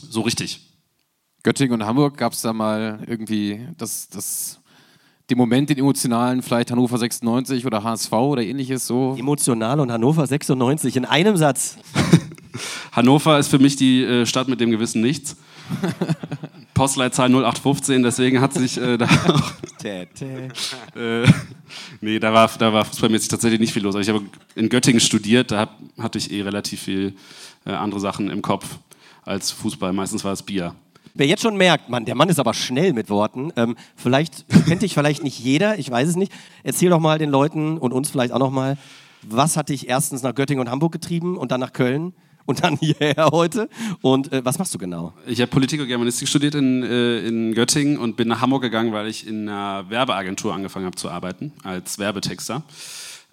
so 0.00 0.20
richtig. 0.20 0.60
Göttingen 1.42 1.80
und 1.80 1.86
Hamburg 1.86 2.16
gab 2.16 2.32
es 2.32 2.42
da 2.42 2.52
mal 2.52 3.04
irgendwie 3.06 3.66
das, 3.76 4.08
das 4.08 4.60
den 5.30 5.36
Moment, 5.36 5.68
den 5.68 5.78
emotionalen, 5.78 6.42
vielleicht 6.42 6.70
Hannover 6.70 6.96
96 6.96 7.66
oder 7.66 7.82
HSV 7.82 8.12
oder 8.12 8.42
ähnliches 8.42 8.86
so? 8.86 9.14
Emotional 9.18 9.80
und 9.80 9.92
Hannover 9.92 10.26
96 10.26 10.96
in 10.96 11.04
einem 11.04 11.36
Satz. 11.36 11.76
Hannover 12.92 13.38
ist 13.38 13.48
für 13.48 13.58
mich 13.58 13.76
die 13.76 14.02
äh, 14.02 14.26
Stadt 14.26 14.48
mit 14.48 14.60
dem 14.60 14.70
gewissen 14.70 15.02
Nichts. 15.02 15.36
Postleitzahl 16.74 17.28
0815, 17.28 18.02
deswegen 18.02 18.40
hat 18.40 18.54
sich 18.54 18.78
äh, 18.78 18.96
da 18.96 19.04
auch, 19.04 19.52
äh, 19.84 21.26
nee, 22.00 22.18
da 22.18 22.32
war, 22.32 22.50
da 22.58 22.72
war 22.72 22.84
fußballmäßig 22.84 23.28
tatsächlich 23.28 23.60
nicht 23.60 23.72
viel 23.72 23.82
los. 23.82 23.94
Aber 23.94 24.02
ich 24.02 24.08
habe 24.08 24.22
in 24.54 24.68
Göttingen 24.68 25.00
studiert, 25.00 25.50
da 25.50 25.58
hab, 25.58 25.78
hatte 25.98 26.18
ich 26.18 26.32
eh 26.32 26.42
relativ 26.42 26.82
viel 26.82 27.14
äh, 27.66 27.72
andere 27.72 28.00
Sachen 28.00 28.30
im 28.30 28.42
Kopf 28.42 28.78
als 29.24 29.50
Fußball. 29.50 29.92
Meistens 29.92 30.24
war 30.24 30.32
es 30.32 30.42
Bier. 30.42 30.74
Wer 31.18 31.26
jetzt 31.26 31.42
schon 31.42 31.56
merkt, 31.56 31.88
Mann, 31.88 32.04
der 32.04 32.14
Mann 32.14 32.28
ist 32.28 32.38
aber 32.38 32.54
schnell 32.54 32.92
mit 32.92 33.10
Worten. 33.10 33.52
Ähm, 33.56 33.74
vielleicht 33.96 34.46
kennt 34.68 34.82
dich 34.82 34.94
vielleicht 34.94 35.24
nicht 35.24 35.40
jeder, 35.40 35.76
ich 35.76 35.90
weiß 35.90 36.10
es 36.10 36.14
nicht. 36.14 36.30
Erzähl 36.62 36.90
doch 36.90 37.00
mal 37.00 37.18
den 37.18 37.28
Leuten 37.28 37.76
und 37.76 37.92
uns 37.92 38.08
vielleicht 38.08 38.32
auch 38.32 38.38
noch 38.38 38.52
mal, 38.52 38.78
was 39.22 39.56
hat 39.56 39.68
dich 39.68 39.88
erstens 39.88 40.22
nach 40.22 40.32
Göttingen 40.32 40.60
und 40.60 40.70
Hamburg 40.70 40.92
getrieben 40.92 41.36
und 41.36 41.50
dann 41.50 41.60
nach 41.60 41.72
Köln? 41.72 42.14
und 42.46 42.64
dann 42.64 42.76
hierher 42.80 43.30
heute. 43.32 43.68
Und 44.00 44.32
äh, 44.32 44.42
was 44.44 44.58
machst 44.58 44.72
du 44.72 44.78
genau? 44.78 45.12
Ich 45.26 45.40
habe 45.40 45.50
Politik 45.50 45.80
und 45.80 45.88
Germanistik 45.88 46.28
studiert 46.28 46.54
in, 46.54 46.82
äh, 46.82 47.18
in 47.26 47.52
Göttingen 47.52 47.98
und 47.98 48.16
bin 48.16 48.28
nach 48.28 48.40
Hamburg 48.40 48.62
gegangen, 48.62 48.92
weil 48.92 49.06
ich 49.06 49.26
in 49.26 49.48
einer 49.48 49.90
Werbeagentur 49.90 50.54
angefangen 50.54 50.86
habe 50.86 50.96
zu 50.96 51.10
arbeiten, 51.10 51.52
als 51.62 51.98
Werbetexter. 51.98 52.62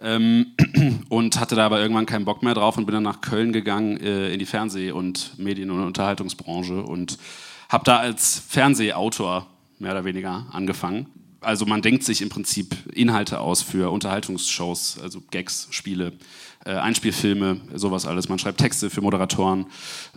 Ähm, 0.02 0.48
und 1.10 1.40
hatte 1.40 1.56
da 1.56 1.68
aber 1.68 1.80
irgendwann 1.80 2.08
keinen 2.08 2.26
Bock 2.26 2.44
mehr 2.44 2.56
drauf 2.56 2.78
und 2.78 2.88
bin 2.88 2.94
dann 2.94 3.04
nach 3.04 3.22
Köln 3.22 3.54
gegangen 3.54 3.98
äh, 4.02 4.34
in 4.34 4.40
die 4.40 4.46
Fernseh- 4.46 4.92
und 4.92 5.38
Medien- 5.38 5.72
und 5.72 5.82
Unterhaltungsbranche 5.82 6.82
und 6.82 7.18
habe 7.76 7.84
da 7.84 7.98
als 7.98 8.42
Fernsehautor 8.48 9.48
mehr 9.80 9.92
oder 9.92 10.06
weniger 10.06 10.46
angefangen. 10.50 11.08
Also 11.42 11.66
man 11.66 11.82
denkt 11.82 12.04
sich 12.04 12.22
im 12.22 12.30
Prinzip 12.30 12.74
Inhalte 12.94 13.42
aus 13.42 13.62
für 13.62 13.92
Unterhaltungsshows, 13.92 14.98
also 15.04 15.22
Gags, 15.30 15.68
Spiele, 15.72 16.14
äh, 16.64 16.72
Einspielfilme, 16.72 17.60
sowas 17.74 18.06
alles. 18.06 18.30
Man 18.30 18.40
schreibt 18.40 18.60
Texte 18.60 18.90
für 18.90 19.02
Moderatoren. 19.02 19.66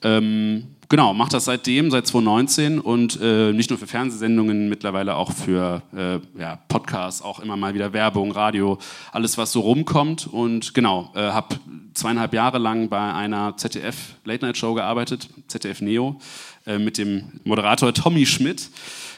Ähm, 0.04 0.68
genau, 0.88 1.12
macht 1.14 1.34
das 1.34 1.46
seitdem, 1.46 1.90
seit 1.90 2.06
2019 2.06 2.78
und 2.78 3.18
äh, 3.20 3.52
nicht 3.52 3.70
nur 3.70 3.78
für 3.78 3.88
Fernsehsendungen, 3.88 4.68
mittlerweile 4.68 5.16
auch 5.16 5.32
für 5.32 5.82
äh, 5.96 6.40
ja, 6.40 6.60
Podcasts, 6.68 7.22
auch 7.22 7.40
immer 7.40 7.56
mal 7.56 7.74
wieder 7.74 7.92
Werbung, 7.92 8.30
Radio, 8.30 8.78
alles 9.10 9.36
was 9.36 9.50
so 9.50 9.60
rumkommt. 9.62 10.28
Und 10.28 10.74
genau, 10.74 11.10
äh, 11.16 11.22
habe 11.22 11.58
zweieinhalb 11.92 12.32
Jahre 12.32 12.58
lang 12.58 12.88
bei 12.88 13.12
einer 13.12 13.56
ZDF 13.56 14.14
Late 14.24 14.46
Night 14.46 14.56
Show 14.56 14.74
gearbeitet, 14.74 15.28
ZDF 15.48 15.80
Neo. 15.80 16.20
Äh, 16.68 16.78
mit 16.78 16.98
dem 16.98 17.22
Moderator 17.44 17.94
Tommy 17.94 18.26
Schmidt. 18.26 18.68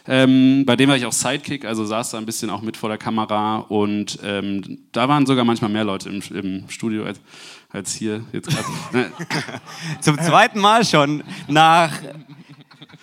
Ähm, 0.07 0.62
bei 0.64 0.76
dem 0.76 0.88
war 0.88 0.97
ich 0.97 1.04
auch 1.04 1.12
Sidekick, 1.12 1.64
also 1.64 1.85
saß 1.85 2.11
da 2.12 2.19
ein 2.19 2.25
bisschen 2.25 2.49
auch 2.49 2.62
mit 2.62 2.76
vor 2.76 2.88
der 2.88 2.97
Kamera 2.97 3.59
und 3.59 4.21
ähm, 4.23 4.78
da 4.92 5.09
waren 5.09 5.26
sogar 5.26 5.45
manchmal 5.45 5.69
mehr 5.69 5.83
Leute 5.83 6.11
im, 6.11 6.23
im 6.33 6.69
Studio 6.69 7.04
als, 7.04 7.21
als 7.71 7.92
hier 7.92 8.23
jetzt 8.33 8.50
Zum 10.00 10.16
zweiten 10.19 10.61
Mal 10.61 10.85
schon 10.85 11.25
nach 11.49 11.90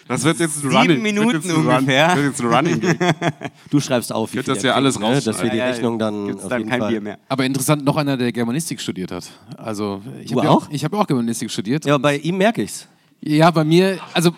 Das 0.08 0.24
wird 0.24 0.39
jetzt 0.39 0.63
ein 0.63 0.72
Sieben 0.72 0.75
Running, 0.77 1.01
Minuten 1.01 1.34
wird 1.34 1.44
jetzt 1.44 1.54
ein 1.54 1.66
Run, 1.66 1.75
ungefähr. 1.75 2.16
Wird 2.16 2.25
jetzt 2.27 2.42
ein 2.42 2.48
Running 2.48 2.80
Gag. 2.80 3.00
Du 3.70 3.82
schreibst 3.82 4.13
auf, 4.13 4.30
viel 4.30 4.44
das 4.44 4.63
ja 4.63 4.75
alles 4.75 4.98
ne? 4.98 5.20
dass 5.22 5.44
wir 5.44 5.50
die 5.50 5.58
Ja, 5.58 5.66
ja, 5.66 5.72
Rechnung 5.72 6.00
dann 6.00 6.27
gibt's 6.27 6.44
auf 6.44 6.50
dann 6.50 6.60
jeden 6.60 6.70
kein 6.70 6.80
Fall. 6.80 6.92
Bier 6.92 7.01
mehr. 7.01 7.20
Aber 7.27 7.44
interessant, 7.44 7.84
noch 7.84 7.98
einer, 7.98 8.16
der 8.16 8.32
Germanistik 8.32 8.80
studiert 8.80 9.12
hat. 9.12 9.30
Also, 9.58 10.01
ich 10.24 10.32
habe 10.32 10.46
ja 10.46 10.51
auch? 10.51 10.70
ich 10.72 10.86
auch 10.86 11.08
Germanistik 11.08 11.51
studiert. 11.51 11.86
Ja, 11.86 11.98
bei 11.98 12.16
ihm 12.16 12.38
merke 12.38 12.62
ich's. 12.63 12.88
Ja, 13.21 13.51
bei 13.51 13.63
mir, 13.63 13.97
also, 14.13 14.31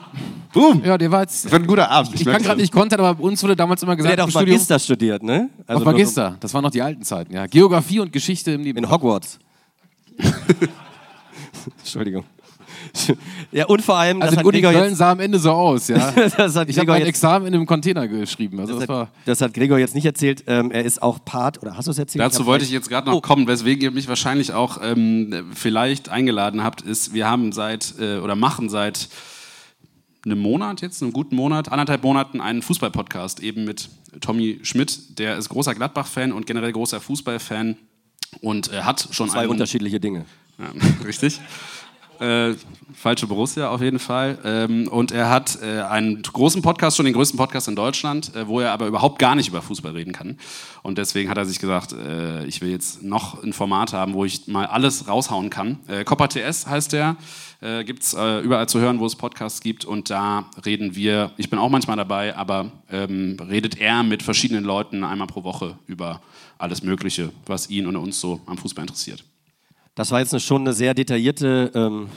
Boom. 0.53 0.81
ja, 0.83 0.97
der 0.97 1.11
war 1.11 1.21
jetzt. 1.21 1.45
Das 1.45 1.51
wird 1.51 1.63
ein 1.63 1.67
guter 1.67 1.89
Abend. 1.91 2.15
Ich 2.15 2.23
kann 2.23 2.31
merk's 2.33 2.45
gerade 2.45 2.59
nicht 2.61 2.71
kontern, 2.73 2.99
aber 3.01 3.15
bei 3.15 3.23
uns 3.23 3.43
wurde 3.43 3.55
damals 3.55 3.83
immer 3.83 3.91
Der 3.95 3.97
gesagt, 3.97 4.13
hat 4.13 4.19
im 4.19 4.23
auf 4.25 4.29
Studium, 4.31 4.55
Magister 4.55 4.79
studiert, 4.79 5.21
ne? 5.23 5.49
auf 5.67 5.75
nur 5.75 5.79
so- 5.79 5.85
Magister. 5.85 6.37
Das 6.39 6.53
waren 6.53 6.63
noch 6.63 6.71
die 6.71 6.81
alten 6.81 7.03
Zeiten, 7.03 7.33
ja. 7.33 7.45
Geografie 7.45 7.99
und 7.99 8.11
Geschichte 8.11 8.51
im 8.51 8.61
Leben. 8.63 8.79
In 8.79 8.89
Hogwarts. 8.89 9.37
Entschuldigung. 11.79 12.23
Ja, 13.51 13.65
und 13.65 13.81
vor 13.81 13.97
allem, 13.97 14.21
Also 14.21 14.35
das 14.35 14.45
Uni 14.45 14.57
Gregor 14.57 14.73
Köln 14.73 14.89
jetzt, 14.89 14.97
sah 14.97 15.11
am 15.11 15.19
Ende 15.19 15.39
so 15.39 15.51
aus, 15.51 15.87
ja. 15.87 16.11
das 16.37 16.55
hat 16.55 16.69
Ich 16.69 16.77
habe 16.77 16.85
Gregor 16.85 16.99
mein 16.99 17.07
Examen 17.07 17.47
in 17.47 17.53
einem 17.53 17.65
Container 17.65 18.07
geschrieben. 18.07 18.59
Also 18.59 18.73
das, 18.73 18.81
das 18.81 18.89
war. 18.89 19.01
hat, 19.01 19.09
das 19.25 19.41
hat 19.41 19.53
Gregor 19.53 19.79
jetzt 19.79 19.95
nicht 19.95 20.05
erzählt. 20.05 20.43
Ähm, 20.47 20.71
er 20.71 20.83
ist 20.83 21.01
auch 21.01 21.19
Part, 21.25 21.61
oder 21.61 21.75
hast 21.75 21.87
du 21.87 21.91
es 21.91 21.97
erzählt? 21.97 22.23
Dazu 22.23 22.39
hab 22.39 22.45
wollte 22.47 22.65
ich 22.65 22.71
jetzt 22.71 22.89
gerade 22.89 23.09
noch 23.09 23.21
kommen, 23.21 23.47
weswegen 23.47 23.81
ihr 23.81 23.91
mich 23.91 24.07
wahrscheinlich 24.07 24.53
auch 24.53 24.79
ähm, 24.83 25.47
vielleicht 25.53 26.09
eingeladen 26.09 26.63
habt, 26.63 26.81
ist, 26.81 27.13
wir 27.13 27.27
haben 27.27 27.51
seit 27.51 27.95
äh, 27.99 28.17
oder 28.17 28.35
machen 28.35 28.69
seit 28.69 29.09
einem 30.25 30.39
Monat 30.39 30.81
jetzt, 30.81 31.01
einem 31.01 31.13
guten 31.13 31.35
Monat, 31.35 31.71
anderthalb 31.71 32.03
Monaten 32.03 32.41
einen 32.41 32.61
Fußball-Podcast 32.61 33.41
eben 33.41 33.63
mit 33.63 33.89
Tommy 34.21 34.59
Schmidt. 34.63 35.17
Der 35.19 35.37
ist 35.37 35.49
großer 35.49 35.73
Gladbach-Fan 35.75 36.31
und 36.31 36.45
generell 36.45 36.71
großer 36.71 36.99
Fußball-Fan 36.99 37.77
und 38.41 38.71
äh, 38.71 38.81
hat 38.81 39.07
schon 39.11 39.29
Zwei 39.29 39.41
einen, 39.41 39.49
unterschiedliche 39.49 39.99
Dinge. 39.99 40.25
ja, 40.57 40.71
richtig. 41.05 41.39
Äh, 42.19 42.55
falsche 42.93 43.27
Borussia 43.27 43.69
auf 43.69 43.81
jeden 43.81 43.99
Fall. 43.99 44.37
Ähm, 44.43 44.89
und 44.89 45.11
er 45.11 45.29
hat 45.29 45.59
äh, 45.61 45.81
einen 45.81 46.21
großen 46.21 46.61
Podcast, 46.61 46.97
schon 46.97 47.05
den 47.05 47.13
größten 47.13 47.37
Podcast 47.37 47.69
in 47.69 47.75
Deutschland, 47.75 48.35
äh, 48.35 48.45
wo 48.45 48.59
er 48.59 48.71
aber 48.71 48.87
überhaupt 48.87 49.19
gar 49.19 49.35
nicht 49.35 49.47
über 49.47 49.61
Fußball 49.61 49.93
reden 49.93 50.11
kann. 50.11 50.37
Und 50.83 50.97
deswegen 50.97 51.29
hat 51.29 51.37
er 51.37 51.45
sich 51.45 51.59
gesagt, 51.59 51.93
äh, 51.93 52.45
ich 52.45 52.61
will 52.61 52.69
jetzt 52.69 53.03
noch 53.03 53.41
ein 53.41 53.53
Format 53.53 53.93
haben, 53.93 54.13
wo 54.13 54.25
ich 54.25 54.47
mal 54.47 54.65
alles 54.65 55.07
raushauen 55.07 55.49
kann. 55.49 55.79
Äh, 55.87 56.03
Copper 56.03 56.27
TS 56.27 56.67
heißt 56.67 56.91
der. 56.91 57.15
Äh, 57.61 57.85
gibt 57.85 58.03
es 58.03 58.13
äh, 58.13 58.39
überall 58.39 58.67
zu 58.67 58.79
hören, 58.79 58.99
wo 58.99 59.05
es 59.05 59.15
Podcasts 59.15 59.61
gibt. 59.61 59.85
Und 59.85 60.09
da 60.09 60.49
reden 60.65 60.95
wir, 60.95 61.31
ich 61.37 61.49
bin 61.49 61.57
auch 61.57 61.69
manchmal 61.69 61.95
dabei, 61.95 62.35
aber 62.35 62.71
ähm, 62.91 63.37
redet 63.39 63.79
er 63.79 64.03
mit 64.03 64.23
verschiedenen 64.23 64.65
Leuten 64.65 65.05
einmal 65.05 65.27
pro 65.27 65.45
Woche 65.45 65.77
über 65.87 66.21
alles 66.57 66.83
Mögliche, 66.83 67.31
was 67.45 67.69
ihn 67.69 67.87
und 67.87 67.95
uns 67.95 68.19
so 68.19 68.41
am 68.45 68.57
Fußball 68.57 68.83
interessiert. 68.83 69.23
Das 69.99 70.11
war 70.11 70.21
jetzt 70.21 70.41
schon 70.41 70.61
eine 70.61 70.71
sehr 70.71 70.93
detaillierte 70.93 71.73
ähm, 71.75 72.07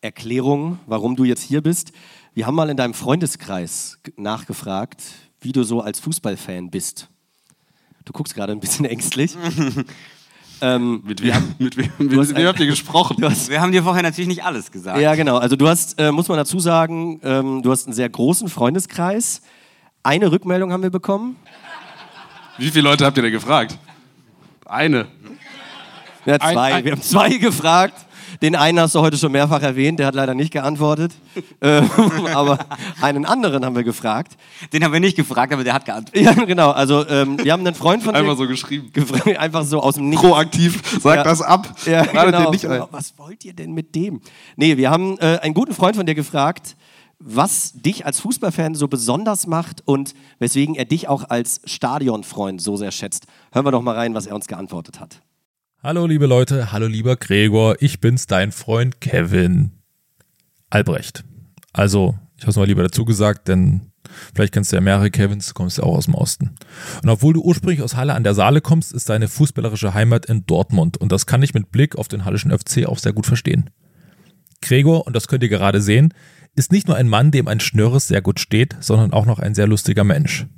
Erklärung, 0.00 0.78
warum 0.86 1.14
du 1.14 1.24
jetzt 1.24 1.42
hier 1.42 1.60
bist. 1.60 1.92
Wir 2.32 2.46
haben 2.46 2.54
mal 2.54 2.70
in 2.70 2.78
deinem 2.78 2.94
Freundeskreis 2.94 3.98
nachgefragt, 4.16 5.02
wie 5.38 5.52
du 5.52 5.62
so 5.62 5.82
als 5.82 6.00
Fußballfan 6.00 6.70
bist. 6.70 7.10
Du 8.06 8.14
guckst 8.14 8.34
gerade 8.34 8.52
ein 8.52 8.60
bisschen 8.60 8.84
ängstlich. 8.86 9.36
ähm, 10.62 11.02
Mit 11.06 11.22
wem, 11.22 11.54
mit 11.58 11.76
wem, 11.76 11.90
mit 11.98 12.18
hast 12.18 12.34
wem 12.34 12.46
habt 12.46 12.60
ihr 12.60 12.66
gesprochen? 12.66 13.18
hast, 13.22 13.50
Wir 13.50 13.60
haben 13.60 13.72
dir 13.72 13.82
vorher 13.82 14.02
natürlich 14.02 14.28
nicht 14.28 14.42
alles 14.42 14.72
gesagt. 14.72 14.98
ja, 14.98 15.14
genau. 15.14 15.36
Also 15.36 15.54
du 15.54 15.68
hast, 15.68 16.00
äh, 16.00 16.10
muss 16.10 16.28
man 16.28 16.38
dazu 16.38 16.60
sagen, 16.60 17.20
ähm, 17.22 17.62
du 17.62 17.70
hast 17.70 17.84
einen 17.84 17.94
sehr 17.94 18.08
großen 18.08 18.48
Freundeskreis. 18.48 19.42
Eine 20.02 20.32
Rückmeldung 20.32 20.72
haben 20.72 20.82
wir 20.82 20.88
bekommen. 20.88 21.36
Wie 22.56 22.70
viele 22.70 22.84
Leute 22.84 23.04
habt 23.04 23.18
ihr 23.18 23.22
denn 23.22 23.32
gefragt? 23.32 23.76
Eine. 24.64 25.08
Ja, 26.28 26.36
Ein- 26.36 26.52
zwei. 26.54 26.74
ein- 26.74 26.84
wir 26.84 26.92
haben 26.92 27.02
zwei 27.02 27.30
gefragt. 27.38 28.04
Den 28.42 28.54
einen 28.54 28.78
hast 28.78 28.94
du 28.94 29.00
heute 29.00 29.16
schon 29.16 29.32
mehrfach 29.32 29.62
erwähnt, 29.62 29.98
der 29.98 30.06
hat 30.06 30.14
leider 30.14 30.34
nicht 30.34 30.52
geantwortet. 30.52 31.12
ähm, 31.62 31.90
aber 32.34 32.58
einen 33.00 33.24
anderen 33.24 33.64
haben 33.64 33.74
wir 33.74 33.82
gefragt. 33.84 34.36
Den 34.72 34.84
haben 34.84 34.92
wir 34.92 35.00
nicht 35.00 35.16
gefragt, 35.16 35.52
aber 35.52 35.64
der 35.64 35.72
hat 35.72 35.86
geantwortet. 35.86 36.22
Ja, 36.22 36.44
genau. 36.44 36.70
Also 36.70 37.06
wir 37.08 37.52
haben 37.52 37.66
einen 37.66 37.74
Freund 37.74 38.02
von 38.02 38.14
Einfach 38.14 38.32
dir 38.32 38.36
so 38.36 38.46
geschrieben. 38.46 38.92
einfach 39.38 39.64
so 39.64 39.80
aus 39.80 39.94
dem 39.94 40.10
Nichts. 40.10 40.22
Proaktiv, 40.24 40.82
sagt 41.00 41.16
Ja. 41.16 41.24
das 41.24 41.40
ab. 41.40 41.74
Ja, 41.86 42.02
genau, 42.04 42.50
genau. 42.50 42.84
ein. 42.84 42.88
Was 42.90 43.14
wollt 43.18 43.44
ihr 43.46 43.54
denn 43.54 43.72
mit 43.72 43.94
dem? 43.94 44.20
Nee, 44.56 44.76
wir 44.76 44.90
haben 44.90 45.18
äh, 45.18 45.38
einen 45.40 45.54
guten 45.54 45.72
Freund 45.74 45.96
von 45.96 46.04
dir 46.04 46.14
gefragt, 46.14 46.76
was 47.18 47.72
dich 47.72 48.04
als 48.06 48.20
Fußballfan 48.20 48.74
so 48.74 48.86
besonders 48.88 49.46
macht 49.46 49.82
und 49.86 50.14
weswegen 50.38 50.74
er 50.76 50.84
dich 50.84 51.08
auch 51.08 51.30
als 51.30 51.62
Stadionfreund 51.64 52.60
so 52.60 52.76
sehr 52.76 52.92
schätzt. 52.92 53.26
Hören 53.52 53.64
wir 53.66 53.72
doch 53.72 53.82
mal 53.82 53.94
rein, 53.96 54.14
was 54.14 54.26
er 54.26 54.34
uns 54.36 54.46
geantwortet 54.46 55.00
hat. 55.00 55.20
Hallo 55.80 56.08
liebe 56.08 56.26
Leute, 56.26 56.72
hallo 56.72 56.88
lieber 56.88 57.14
Gregor, 57.14 57.76
ich 57.78 58.00
bin's, 58.00 58.26
dein 58.26 58.50
Freund 58.50 59.00
Kevin 59.00 59.70
Albrecht. 60.70 61.22
Also, 61.72 62.18
ich 62.36 62.42
habe 62.42 62.50
es 62.50 62.56
mal 62.56 62.66
lieber 62.66 62.82
dazu 62.82 63.04
gesagt, 63.04 63.46
denn 63.46 63.92
vielleicht 64.34 64.52
kennst 64.52 64.72
du 64.72 64.76
ja 64.76 64.80
mehrere 64.80 65.12
Kevins, 65.12 65.46
du 65.46 65.54
kommst 65.54 65.78
ja 65.78 65.84
auch 65.84 65.96
aus 65.96 66.06
dem 66.06 66.16
Osten. 66.16 66.56
Und 67.00 67.08
obwohl 67.08 67.32
du 67.34 67.42
ursprünglich 67.42 67.80
aus 67.80 67.94
Halle 67.94 68.14
an 68.14 68.24
der 68.24 68.34
Saale 68.34 68.60
kommst, 68.60 68.92
ist 68.92 69.08
deine 69.08 69.28
fußballerische 69.28 69.94
Heimat 69.94 70.26
in 70.26 70.44
Dortmund 70.46 70.96
und 70.96 71.12
das 71.12 71.26
kann 71.26 71.44
ich 71.44 71.54
mit 71.54 71.70
Blick 71.70 71.94
auf 71.94 72.08
den 72.08 72.24
Hallischen 72.24 72.50
FC 72.50 72.84
auch 72.86 72.98
sehr 72.98 73.12
gut 73.12 73.26
verstehen. 73.26 73.70
Gregor, 74.60 75.06
und 75.06 75.14
das 75.14 75.28
könnt 75.28 75.44
ihr 75.44 75.48
gerade 75.48 75.80
sehen, 75.80 76.12
ist 76.56 76.72
nicht 76.72 76.88
nur 76.88 76.96
ein 76.96 77.08
Mann, 77.08 77.30
dem 77.30 77.46
ein 77.46 77.60
Schnörres 77.60 78.08
sehr 78.08 78.20
gut 78.20 78.40
steht, 78.40 78.76
sondern 78.80 79.12
auch 79.12 79.26
noch 79.26 79.38
ein 79.38 79.54
sehr 79.54 79.68
lustiger 79.68 80.02
Mensch. 80.02 80.48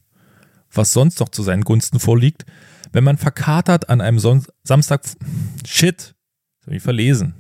Was 0.73 0.95
sonst 0.95 1.21
noch 1.21 1.29
zu 1.29 1.43
seinen 1.43 1.65
Gunsten 1.65 2.00
vorliegt, 2.00 2.47
wenn 2.93 3.05
man 3.05 3.17
verkatert 3.17 3.89
an 3.89 4.01
einem 4.01 4.19
Son 4.19 4.45
Samstag. 4.63 5.03
Shit, 5.67 6.15
habe 6.65 6.77
ich 6.77 6.83
verlesen. 6.83 7.35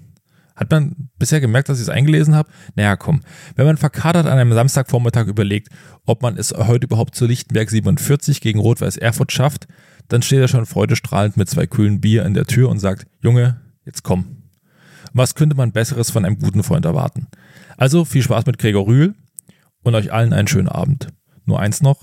Hat 0.56 0.70
man 0.70 1.08
bisher 1.18 1.40
gemerkt, 1.40 1.70
dass 1.70 1.78
ich 1.78 1.84
es 1.84 1.88
eingelesen 1.88 2.34
habe? 2.34 2.50
Naja, 2.74 2.96
komm. 2.96 3.22
Wenn 3.56 3.64
man 3.64 3.78
verkatert 3.78 4.26
an 4.26 4.38
einem 4.38 4.52
Samstagvormittag 4.52 5.26
überlegt, 5.26 5.68
ob 6.04 6.20
man 6.20 6.36
es 6.36 6.52
heute 6.52 6.84
überhaupt 6.84 7.14
zu 7.14 7.24
Lichtenberg 7.24 7.70
47 7.70 8.42
gegen 8.42 8.58
Rot-Weiß 8.58 8.98
Erfurt 8.98 9.32
schafft, 9.32 9.68
dann 10.08 10.20
steht 10.20 10.40
er 10.40 10.48
schon 10.48 10.66
freudestrahlend 10.66 11.38
mit 11.38 11.48
zwei 11.48 11.66
kühlen 11.66 12.00
Bier 12.00 12.26
in 12.26 12.34
der 12.34 12.44
Tür 12.44 12.68
und 12.68 12.78
sagt, 12.78 13.06
Junge, 13.22 13.60
jetzt 13.86 14.02
komm. 14.02 14.42
Was 15.14 15.34
könnte 15.34 15.56
man 15.56 15.72
Besseres 15.72 16.10
von 16.10 16.24
einem 16.26 16.38
guten 16.38 16.62
Freund 16.62 16.84
erwarten? 16.84 17.28
Also 17.78 18.04
viel 18.04 18.22
Spaß 18.22 18.44
mit 18.44 18.58
Gregor 18.58 18.86
Rühl 18.86 19.14
und 19.82 19.94
euch 19.94 20.12
allen 20.12 20.34
einen 20.34 20.48
schönen 20.48 20.68
Abend. 20.68 21.08
Nur 21.46 21.58
eins 21.58 21.80
noch, 21.80 22.02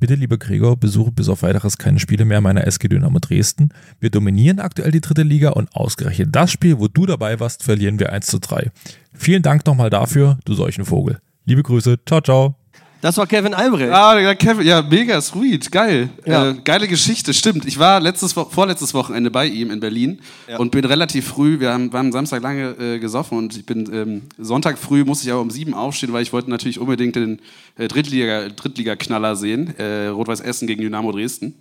Bitte, 0.00 0.14
lieber 0.14 0.38
Gregor, 0.38 0.78
besuche 0.78 1.12
bis 1.12 1.28
auf 1.28 1.42
weiteres 1.42 1.76
keine 1.76 2.00
Spiele 2.00 2.24
mehr 2.24 2.40
meiner 2.40 2.66
SG 2.66 2.88
Dynamo 2.88 3.18
Dresden. 3.18 3.68
Wir 4.00 4.08
dominieren 4.08 4.58
aktuell 4.58 4.90
die 4.90 5.02
dritte 5.02 5.22
Liga 5.22 5.50
und 5.50 5.74
ausgerechnet 5.76 6.30
das 6.32 6.50
Spiel, 6.50 6.78
wo 6.78 6.88
du 6.88 7.04
dabei 7.04 7.38
warst, 7.38 7.62
verlieren 7.62 7.98
wir 7.98 8.10
1 8.10 8.26
zu 8.26 8.40
3. 8.40 8.70
Vielen 9.12 9.42
Dank 9.42 9.66
nochmal 9.66 9.90
dafür, 9.90 10.38
du 10.46 10.54
solchen 10.54 10.86
Vogel. 10.86 11.20
Liebe 11.44 11.62
Grüße, 11.62 11.98
ciao, 12.06 12.22
ciao. 12.22 12.59
Das 13.00 13.16
war 13.16 13.26
Kevin 13.26 13.54
Albrecht. 13.54 13.90
Ah, 13.90 14.14
der 14.14 14.36
Kevin, 14.36 14.66
ja, 14.66 14.82
mega 14.82 15.20
sweet, 15.22 15.72
geil. 15.72 16.10
Ja. 16.26 16.50
Äh, 16.50 16.54
geile 16.62 16.86
Geschichte, 16.86 17.32
stimmt. 17.32 17.64
Ich 17.64 17.78
war 17.78 17.98
letztes, 17.98 18.34
vorletztes 18.34 18.92
Wochenende 18.92 19.30
bei 19.30 19.46
ihm 19.46 19.70
in 19.70 19.80
Berlin 19.80 20.20
und 20.58 20.70
bin 20.70 20.84
relativ 20.84 21.28
früh, 21.28 21.60
wir 21.60 21.72
haben, 21.72 21.92
wir 21.92 21.98
haben 21.98 22.12
Samstag 22.12 22.42
lange 22.42 22.70
äh, 22.78 22.98
gesoffen 22.98 23.38
und 23.38 23.56
ich 23.56 23.64
bin 23.64 23.90
ähm, 23.92 24.22
Sonntag 24.36 24.76
früh 24.78 25.04
musste 25.04 25.26
ich 25.26 25.32
aber 25.32 25.40
um 25.40 25.50
sieben 25.50 25.72
aufstehen, 25.72 26.12
weil 26.12 26.22
ich 26.22 26.32
wollte 26.34 26.50
natürlich 26.50 26.78
unbedingt 26.78 27.16
den 27.16 27.40
äh, 27.78 27.88
Drittliga, 27.88 28.50
Drittliga-Knaller 28.50 29.34
sehen, 29.34 29.74
äh, 29.78 30.08
Rot-Weiß 30.08 30.40
Essen 30.40 30.66
gegen 30.66 30.82
Dynamo 30.82 31.10
Dresden. 31.12 31.54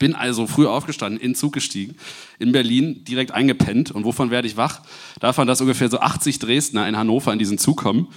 Bin 0.00 0.16
also 0.16 0.48
früh 0.48 0.66
aufgestanden, 0.66 1.20
in 1.20 1.28
den 1.28 1.34
Zug 1.36 1.52
gestiegen, 1.52 1.94
in 2.40 2.50
Berlin 2.50 3.04
direkt 3.04 3.30
eingepennt. 3.30 3.92
Und 3.92 4.04
wovon 4.04 4.32
werde 4.32 4.48
ich 4.48 4.56
wach? 4.56 4.80
Davon, 5.20 5.46
dass 5.46 5.60
ungefähr 5.60 5.88
so 5.88 6.00
80 6.00 6.40
Dresdner 6.40 6.88
in 6.88 6.96
Hannover 6.96 7.32
in 7.32 7.38
diesen 7.38 7.58
Zug 7.58 7.76
kommen. 7.76 8.08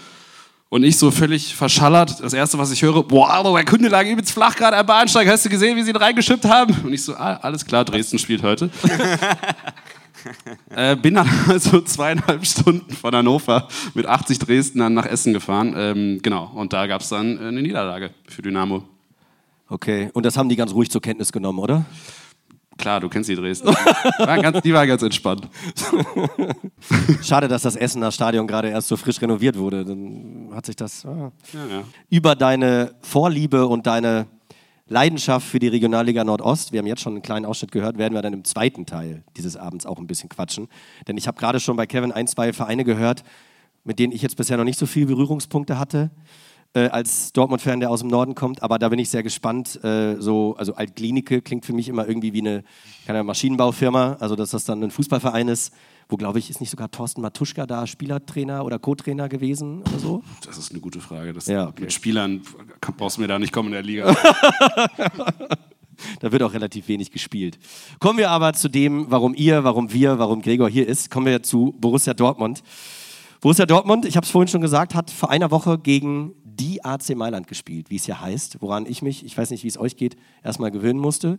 Und 0.69 0.83
ich 0.83 0.97
so 0.97 1.11
völlig 1.11 1.55
verschallert. 1.55 2.19
Das 2.21 2.33
erste, 2.33 2.57
was 2.57 2.71
ich 2.71 2.81
höre, 2.81 3.03
boah, 3.03 3.43
der 3.55 3.65
Kunde 3.65 3.87
lag 3.87 4.05
übelst 4.05 4.31
flach 4.31 4.55
gerade 4.55 4.75
am 4.77 4.85
Bahnsteig. 4.85 5.27
Hast 5.27 5.45
du 5.45 5.49
gesehen, 5.49 5.77
wie 5.77 5.83
sie 5.83 5.91
ihn 5.91 5.95
reingeschippt 5.95 6.45
haben? 6.45 6.75
Und 6.83 6.91
ich 6.91 7.03
so, 7.03 7.15
ah, 7.15 7.39
alles 7.41 7.65
klar, 7.65 7.85
Dresden 7.85 8.17
spielt 8.17 8.41
heute. 8.41 8.69
äh, 10.75 10.95
bin 10.95 11.13
dann 11.13 11.29
also 11.47 11.81
zweieinhalb 11.81 12.45
Stunden 12.45 12.93
von 12.93 13.15
Hannover 13.15 13.67
mit 13.93 14.05
80 14.05 14.39
Dresdnern 14.39 14.93
nach 14.93 15.05
Essen 15.05 15.33
gefahren. 15.33 15.75
Ähm, 15.77 16.19
genau, 16.21 16.51
und 16.55 16.73
da 16.73 16.87
gab 16.87 17.01
es 17.01 17.09
dann 17.09 17.37
äh, 17.37 17.47
eine 17.47 17.61
Niederlage 17.61 18.11
für 18.27 18.41
Dynamo. 18.41 18.83
Okay, 19.67 20.09
und 20.13 20.25
das 20.25 20.37
haben 20.37 20.49
die 20.49 20.55
ganz 20.55 20.73
ruhig 20.73 20.91
zur 20.91 21.01
Kenntnis 21.01 21.31
genommen, 21.31 21.59
oder? 21.59 21.85
Klar, 22.77 22.99
du 22.99 23.09
kennst 23.09 23.29
die 23.29 23.35
Dresden. 23.35 23.67
War 23.67 24.41
ganz, 24.41 24.61
die 24.61 24.73
war 24.73 24.85
ganz 24.85 25.01
entspannt. 25.01 25.47
Schade, 27.23 27.47
dass 27.47 27.61
das 27.61 27.75
Essener 27.75 28.11
Stadion 28.11 28.47
gerade 28.47 28.69
erst 28.69 28.89
so 28.89 28.97
frisch 28.97 29.21
renoviert 29.21 29.57
wurde. 29.57 29.85
Dann 29.85 30.49
hat 30.53 30.65
sich 30.65 30.75
das 30.75 31.05
ah. 31.05 31.31
Ja, 31.53 31.77
ja. 31.77 31.83
über 32.09 32.35
deine 32.35 32.95
Vorliebe 33.01 33.65
und 33.67 33.87
deine 33.87 34.27
Leidenschaft 34.87 35.47
für 35.47 35.57
die 35.57 35.67
Regionalliga 35.67 36.23
Nordost, 36.23 36.71
wir 36.71 36.79
haben 36.79 36.85
jetzt 36.85 37.01
schon 37.01 37.13
einen 37.13 37.23
kleinen 37.23 37.45
Ausschnitt 37.45 37.71
gehört, 37.71 37.97
werden 37.97 38.13
wir 38.13 38.21
dann 38.21 38.33
im 38.33 38.43
zweiten 38.43 38.85
Teil 38.85 39.23
dieses 39.35 39.57
Abends 39.57 39.87
auch 39.87 39.97
ein 39.97 40.05
bisschen 40.05 40.29
quatschen. 40.29 40.67
Denn 41.07 41.17
ich 41.17 41.27
habe 41.27 41.39
gerade 41.39 41.59
schon 41.59 41.75
bei 41.75 41.87
Kevin 41.87 42.11
ein, 42.11 42.27
zwei 42.27 42.53
Vereine 42.53 42.83
gehört, 42.83 43.23
mit 43.83 43.97
denen 43.97 44.13
ich 44.13 44.21
jetzt 44.21 44.37
bisher 44.37 44.57
noch 44.57 44.63
nicht 44.63 44.77
so 44.77 44.85
viele 44.85 45.07
Berührungspunkte 45.07 45.79
hatte, 45.79 46.11
äh, 46.75 46.89
als 46.89 47.33
Dortmund-Fan, 47.33 47.79
der 47.79 47.89
aus 47.89 48.01
dem 48.01 48.09
Norden 48.09 48.35
kommt. 48.35 48.61
Aber 48.61 48.77
da 48.77 48.89
bin 48.89 48.99
ich 48.99 49.09
sehr 49.09 49.23
gespannt. 49.23 49.83
Äh, 49.83 50.17
so, 50.19 50.55
also 50.57 50.75
Altklinike 50.75 51.41
klingt 51.41 51.65
für 51.65 51.73
mich 51.73 51.89
immer 51.89 52.07
irgendwie 52.07 52.33
wie 52.33 52.41
eine 52.41 52.63
keine 53.07 53.23
Maschinenbaufirma, 53.23 54.17
also 54.19 54.35
dass 54.35 54.51
das 54.51 54.65
dann 54.65 54.83
ein 54.83 54.91
Fußballverein 54.91 55.47
ist, 55.47 55.73
wo, 56.09 56.17
glaube 56.17 56.37
ich, 56.37 56.51
ist 56.51 56.59
nicht 56.59 56.69
sogar 56.69 56.91
Thorsten 56.91 57.21
Matuschka 57.21 57.65
da 57.65 57.87
Spielertrainer 57.87 58.63
oder 58.63 58.77
Co-Trainer 58.77 59.27
gewesen 59.27 59.81
oder 59.81 59.99
so? 59.99 60.23
Das 60.45 60.57
ist 60.57 60.71
eine 60.71 60.79
gute 60.79 60.99
Frage. 60.99 61.33
Das 61.33 61.47
Ja, 61.47 61.67
okay. 61.67 61.83
Mit 61.83 61.93
Spielern 61.93 62.41
brauchst 62.97 63.17
du 63.17 63.21
mir 63.21 63.27
da 63.27 63.39
nicht 63.39 63.51
kommen 63.51 63.69
in 63.69 63.73
der 63.73 63.83
Liga. 63.83 64.15
Da 66.19 66.31
wird 66.31 66.43
auch 66.43 66.53
relativ 66.53 66.87
wenig 66.87 67.11
gespielt. 67.11 67.57
Kommen 67.99 68.19
wir 68.19 68.29
aber 68.29 68.53
zu 68.53 68.69
dem, 68.69 69.05
warum 69.09 69.33
ihr, 69.33 69.63
warum 69.63 69.91
wir, 69.91 70.19
warum 70.19 70.41
Gregor 70.41 70.69
hier 70.69 70.87
ist. 70.87 71.09
Kommen 71.09 71.25
wir 71.25 71.43
zu 71.43 71.73
Borussia 71.79 72.13
Dortmund. 72.13 72.63
Borussia 73.41 73.65
Dortmund, 73.65 74.05
ich 74.05 74.15
habe 74.15 74.25
es 74.25 74.31
vorhin 74.31 74.47
schon 74.47 74.61
gesagt, 74.61 74.95
hat 74.95 75.11
vor 75.11 75.29
einer 75.29 75.51
Woche 75.51 75.77
gegen 75.77 76.33
die 76.59 76.83
AC 76.83 77.15
Mailand 77.15 77.47
gespielt, 77.47 77.89
wie 77.89 77.95
es 77.97 78.07
ja 78.07 78.21
heißt, 78.21 78.61
woran 78.61 78.85
ich 78.85 79.01
mich, 79.01 79.25
ich 79.25 79.37
weiß 79.37 79.49
nicht, 79.51 79.63
wie 79.63 79.67
es 79.67 79.77
euch 79.77 79.97
geht, 79.97 80.15
erstmal 80.43 80.71
gewöhnen 80.71 80.99
musste. 80.99 81.37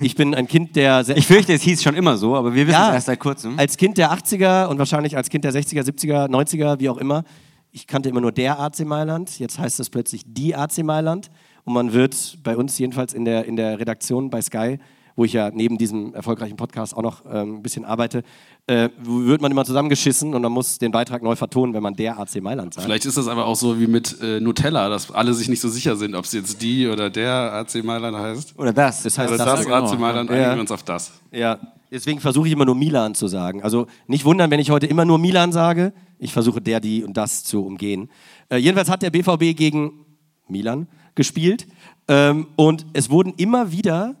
Ich 0.00 0.14
bin 0.14 0.34
ein 0.34 0.46
Kind 0.46 0.76
der... 0.76 1.04
Ich 1.16 1.26
fürchte, 1.26 1.52
es 1.52 1.62
hieß 1.62 1.82
schon 1.82 1.94
immer 1.94 2.16
so, 2.16 2.36
aber 2.36 2.54
wir 2.54 2.66
wissen 2.66 2.76
Ja. 2.78 2.88
es 2.90 2.94
erst 2.94 3.06
seit 3.06 3.20
kurzem. 3.20 3.58
Als 3.58 3.76
Kind 3.76 3.98
der 3.98 4.12
80er 4.12 4.66
und 4.66 4.78
wahrscheinlich 4.78 5.16
als 5.16 5.28
Kind 5.28 5.44
der 5.44 5.52
60er, 5.52 5.82
70er, 5.82 6.28
90er, 6.28 6.78
wie 6.80 6.88
auch 6.88 6.98
immer, 6.98 7.24
ich 7.72 7.86
kannte 7.86 8.08
immer 8.08 8.20
nur 8.20 8.30
der 8.32 8.60
AC 8.60 8.84
Mailand. 8.84 9.38
Jetzt 9.38 9.58
heißt 9.58 9.80
es 9.80 9.90
plötzlich 9.90 10.22
die 10.26 10.54
AC 10.54 10.78
Mailand. 10.84 11.30
Und 11.64 11.74
man 11.74 11.92
wird 11.92 12.38
bei 12.44 12.56
uns 12.56 12.78
jedenfalls 12.78 13.12
in 13.14 13.24
der, 13.24 13.46
in 13.46 13.56
der 13.56 13.80
Redaktion 13.80 14.30
bei 14.30 14.40
Sky, 14.42 14.78
wo 15.16 15.24
ich 15.24 15.32
ja 15.32 15.50
neben 15.52 15.78
diesem 15.78 16.14
erfolgreichen 16.14 16.56
Podcast 16.56 16.96
auch 16.96 17.02
noch 17.02 17.22
ähm, 17.30 17.56
ein 17.56 17.62
bisschen 17.62 17.84
arbeite, 17.84 18.22
äh, 18.66 18.88
wird 19.02 19.40
man 19.40 19.52
immer 19.52 19.64
zusammengeschissen 19.64 20.34
und 20.34 20.42
man 20.42 20.50
muss 20.52 20.78
den 20.78 20.90
Beitrag 20.90 21.22
neu 21.22 21.36
vertonen, 21.36 21.74
wenn 21.74 21.82
man 21.82 21.94
der 21.94 22.18
AC 22.18 22.40
Mailand 22.42 22.74
sagt. 22.74 22.84
Vielleicht 22.84 23.04
ist 23.04 23.16
das 23.16 23.28
aber 23.28 23.46
auch 23.46 23.56
so 23.56 23.78
wie 23.78 23.86
mit 23.86 24.20
äh, 24.20 24.40
Nutella, 24.40 24.88
dass 24.88 25.10
alle 25.10 25.34
sich 25.34 25.48
nicht 25.48 25.60
so 25.60 25.68
sicher 25.68 25.96
sind, 25.96 26.14
ob 26.14 26.24
es 26.24 26.32
jetzt 26.32 26.62
die 26.62 26.88
oder 26.88 27.10
der 27.10 27.52
AC 27.52 27.84
Mailand 27.84 28.16
heißt. 28.16 28.58
Oder 28.58 28.72
das. 28.72 29.02
Das 29.02 29.18
heißt, 29.18 29.32
Oder 29.32 29.44
das, 29.44 29.56
das, 29.56 29.64
genau. 29.66 29.84
AC 29.92 29.98
Mailand, 29.98 30.30
Ja. 30.30 30.36
einigen 30.36 30.54
wir 30.54 30.60
uns 30.62 30.72
auf 30.72 30.82
das. 30.82 31.12
Ja, 31.30 31.58
deswegen 31.90 32.20
versuche 32.20 32.46
ich 32.48 32.52
immer 32.52 32.64
nur 32.64 32.74
Milan 32.74 33.14
zu 33.14 33.28
sagen. 33.28 33.62
Also 33.62 33.86
nicht 34.06 34.24
wundern, 34.24 34.50
wenn 34.50 34.60
ich 34.60 34.70
heute 34.70 34.86
immer 34.86 35.04
nur 35.04 35.18
Milan 35.18 35.52
sage. 35.52 35.92
Ich 36.18 36.32
versuche 36.32 36.60
der, 36.60 36.80
die 36.80 37.04
und 37.04 37.16
das 37.16 37.44
zu 37.44 37.64
umgehen. 37.64 38.08
Äh, 38.48 38.56
jedenfalls 38.56 38.88
hat 38.90 39.02
der 39.02 39.10
BVB 39.10 39.56
gegen 39.56 40.04
Milan 40.48 40.88
gespielt 41.14 41.66
ähm, 42.08 42.46
und 42.56 42.86
es 42.92 43.10
wurden 43.10 43.34
immer 43.36 43.70
wieder 43.72 44.16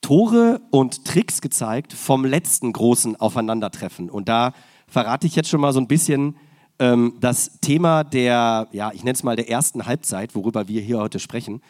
Tore 0.00 0.60
und 0.70 1.04
Tricks 1.04 1.40
gezeigt 1.40 1.92
vom 1.92 2.24
letzten 2.24 2.72
großen 2.72 3.16
Aufeinandertreffen. 3.16 4.10
Und 4.10 4.28
da 4.28 4.52
verrate 4.86 5.26
ich 5.26 5.36
jetzt 5.36 5.48
schon 5.48 5.60
mal 5.60 5.72
so 5.72 5.80
ein 5.80 5.88
bisschen 5.88 6.36
ähm, 6.78 7.14
das 7.20 7.58
Thema 7.60 8.04
der, 8.04 8.68
ja, 8.72 8.90
ich 8.92 9.04
nenne 9.04 9.14
es 9.14 9.22
mal 9.22 9.36
der 9.36 9.50
ersten 9.50 9.86
Halbzeit, 9.86 10.34
worüber 10.34 10.68
wir 10.68 10.80
hier 10.80 10.98
heute 10.98 11.18
sprechen. 11.18 11.62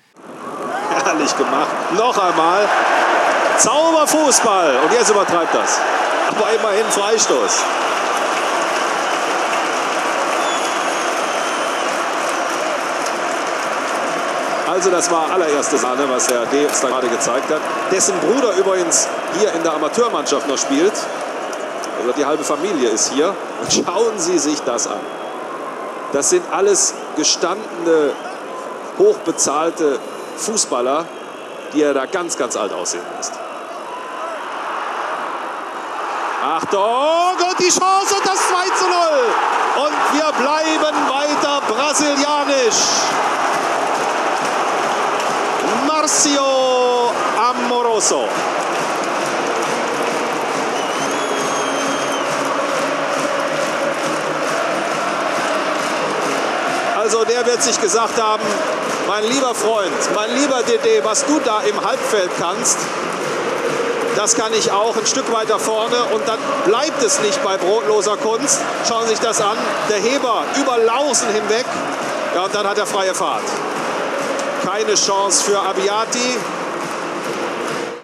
Herrlich 0.90 1.36
gemacht. 1.36 1.68
Noch 1.96 2.16
einmal. 2.18 2.68
Zauberfußball. 3.58 4.80
Und 4.84 4.92
jetzt 4.92 5.10
übertreibt 5.10 5.54
das. 5.54 5.80
Aber 6.28 6.52
immerhin 6.52 6.86
Freistoß. 6.86 7.64
Also 14.78 14.90
das 14.90 15.10
war 15.10 15.28
allererste 15.32 15.76
Sahne, 15.76 16.08
was 16.08 16.28
Herr 16.30 16.46
D. 16.46 16.64
uns 16.64 16.80
da 16.80 16.86
gerade 16.86 17.08
gezeigt 17.08 17.50
hat. 17.50 17.60
Dessen 17.90 18.14
Bruder 18.20 18.52
übrigens 18.52 19.08
hier 19.36 19.52
in 19.52 19.64
der 19.64 19.74
Amateurmannschaft 19.74 20.46
noch 20.46 20.56
spielt. 20.56 20.92
Also 21.98 22.12
die 22.16 22.24
halbe 22.24 22.44
Familie 22.44 22.88
ist 22.90 23.12
hier. 23.12 23.34
Und 23.60 23.72
schauen 23.72 24.16
Sie 24.18 24.38
sich 24.38 24.60
das 24.60 24.86
an. 24.86 25.00
Das 26.12 26.30
sind 26.30 26.44
alles 26.52 26.94
gestandene, 27.16 28.12
hochbezahlte 28.98 29.98
Fußballer, 30.36 31.06
die 31.72 31.82
er 31.82 31.92
da 31.92 32.06
ganz, 32.06 32.36
ganz 32.36 32.56
alt 32.56 32.72
aussehen 32.72 33.02
lässt. 33.16 33.32
Achtung 36.40 37.36
und 37.50 37.58
die 37.58 37.68
Chance 37.68 38.14
und 38.14 38.24
das 38.24 38.38
2 38.46 38.64
zu 38.78 38.84
0. 38.86 39.86
Und 39.86 40.14
wir 40.14 40.32
bleiben 40.40 40.96
weiter 41.08 41.62
brasilianisch. 41.66 42.76
Marcio 46.08 47.12
Amoroso. 47.36 48.24
Also 56.96 57.24
der 57.24 57.44
wird 57.44 57.62
sich 57.62 57.78
gesagt 57.78 58.18
haben, 58.18 58.42
mein 59.06 59.24
lieber 59.24 59.54
Freund, 59.54 59.92
mein 60.14 60.34
lieber 60.34 60.62
DD, 60.62 61.04
was 61.04 61.26
du 61.26 61.40
da 61.44 61.60
im 61.60 61.84
Halbfeld 61.84 62.30
kannst, 62.40 62.78
das 64.16 64.34
kann 64.34 64.54
ich 64.54 64.72
auch 64.72 64.96
ein 64.96 65.04
Stück 65.04 65.30
weiter 65.30 65.58
vorne 65.58 66.04
und 66.14 66.26
dann 66.26 66.38
bleibt 66.64 67.02
es 67.02 67.20
nicht 67.20 67.44
bei 67.44 67.58
brotloser 67.58 68.16
Kunst. 68.16 68.60
Schauen 68.88 69.02
Sie 69.02 69.10
sich 69.10 69.20
das 69.20 69.42
an. 69.42 69.58
Der 69.90 69.98
Heber 69.98 70.44
über 70.58 70.78
Lausen 70.78 71.28
hinweg. 71.34 71.66
Ja, 72.34 72.44
und 72.44 72.54
dann 72.54 72.66
hat 72.66 72.78
er 72.78 72.86
freie 72.86 73.14
Fahrt. 73.14 73.42
Keine 74.70 74.94
Chance 74.94 75.44
für 75.50 75.58
Abiati. 75.58 76.18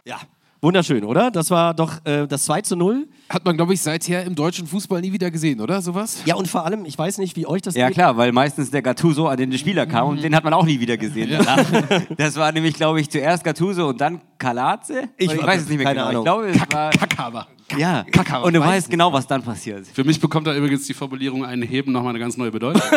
Ja, 0.06 0.16
wunderschön, 0.62 1.04
oder? 1.04 1.30
Das 1.30 1.50
war 1.50 1.74
doch 1.74 1.92
äh, 2.06 2.26
das 2.26 2.44
2 2.46 2.62
zu 2.62 2.74
0. 2.76 3.06
Hat 3.28 3.44
man, 3.44 3.56
glaube 3.56 3.74
ich, 3.74 3.82
seither 3.82 4.24
im 4.24 4.34
deutschen 4.34 4.66
Fußball 4.66 5.02
nie 5.02 5.12
wieder 5.12 5.30
gesehen, 5.30 5.60
oder? 5.60 5.82
Sowas? 5.82 6.22
Ja, 6.24 6.36
und 6.36 6.48
vor 6.48 6.64
allem, 6.64 6.86
ich 6.86 6.96
weiß 6.98 7.18
nicht, 7.18 7.36
wie 7.36 7.46
euch 7.46 7.60
das 7.60 7.74
Ja 7.74 7.88
geht. 7.88 7.96
klar, 7.96 8.16
weil 8.16 8.32
meistens 8.32 8.70
der 8.70 8.80
Gattuso 8.80 9.26
an 9.28 9.36
den 9.36 9.52
Spieler 9.58 9.84
kam 9.86 10.04
Mhm. 10.06 10.10
und 10.12 10.22
den 10.22 10.34
hat 10.34 10.42
man 10.44 10.54
auch 10.54 10.64
nie 10.64 10.80
wieder 10.80 10.96
gesehen. 10.96 11.30
danach. 11.30 11.64
Das 12.16 12.36
war 12.36 12.50
nämlich, 12.52 12.74
glaube 12.74 12.98
ich, 13.00 13.10
zuerst 13.10 13.44
Gattuso 13.44 13.88
und 13.88 14.00
dann 14.00 14.20
Kalaze. 14.38 15.10
Ich- 15.18 15.30
Oder 15.30 15.46
weiß 15.46 15.62
es 15.62 15.68
nicht 15.68 15.76
mehr 15.78 15.86
keine 15.94 16.06
genau. 16.08 16.22
Ahnung. 16.22 16.46
Ich 16.48 16.58
glaube, 16.58 16.66
es 16.68 16.72
war, 16.74 16.90
Kakaber. 16.90 17.46
Ja. 17.76 18.04
Kakaber. 18.04 18.46
Und 18.46 18.54
du 18.54 18.60
Weiß 18.60 18.68
weißt 18.68 18.90
genau, 18.90 19.12
was 19.12 19.26
dann 19.26 19.42
passiert. 19.42 19.86
Für 19.86 20.04
mich 20.04 20.20
bekommt 20.20 20.46
da 20.46 20.54
übrigens 20.54 20.86
die 20.86 20.94
Formulierung 20.94 21.44
einen 21.44 21.62
Heben 21.62 21.92
nochmal 21.92 22.10
eine 22.10 22.18
ganz 22.18 22.36
neue 22.36 22.50
Bedeutung. 22.50 22.82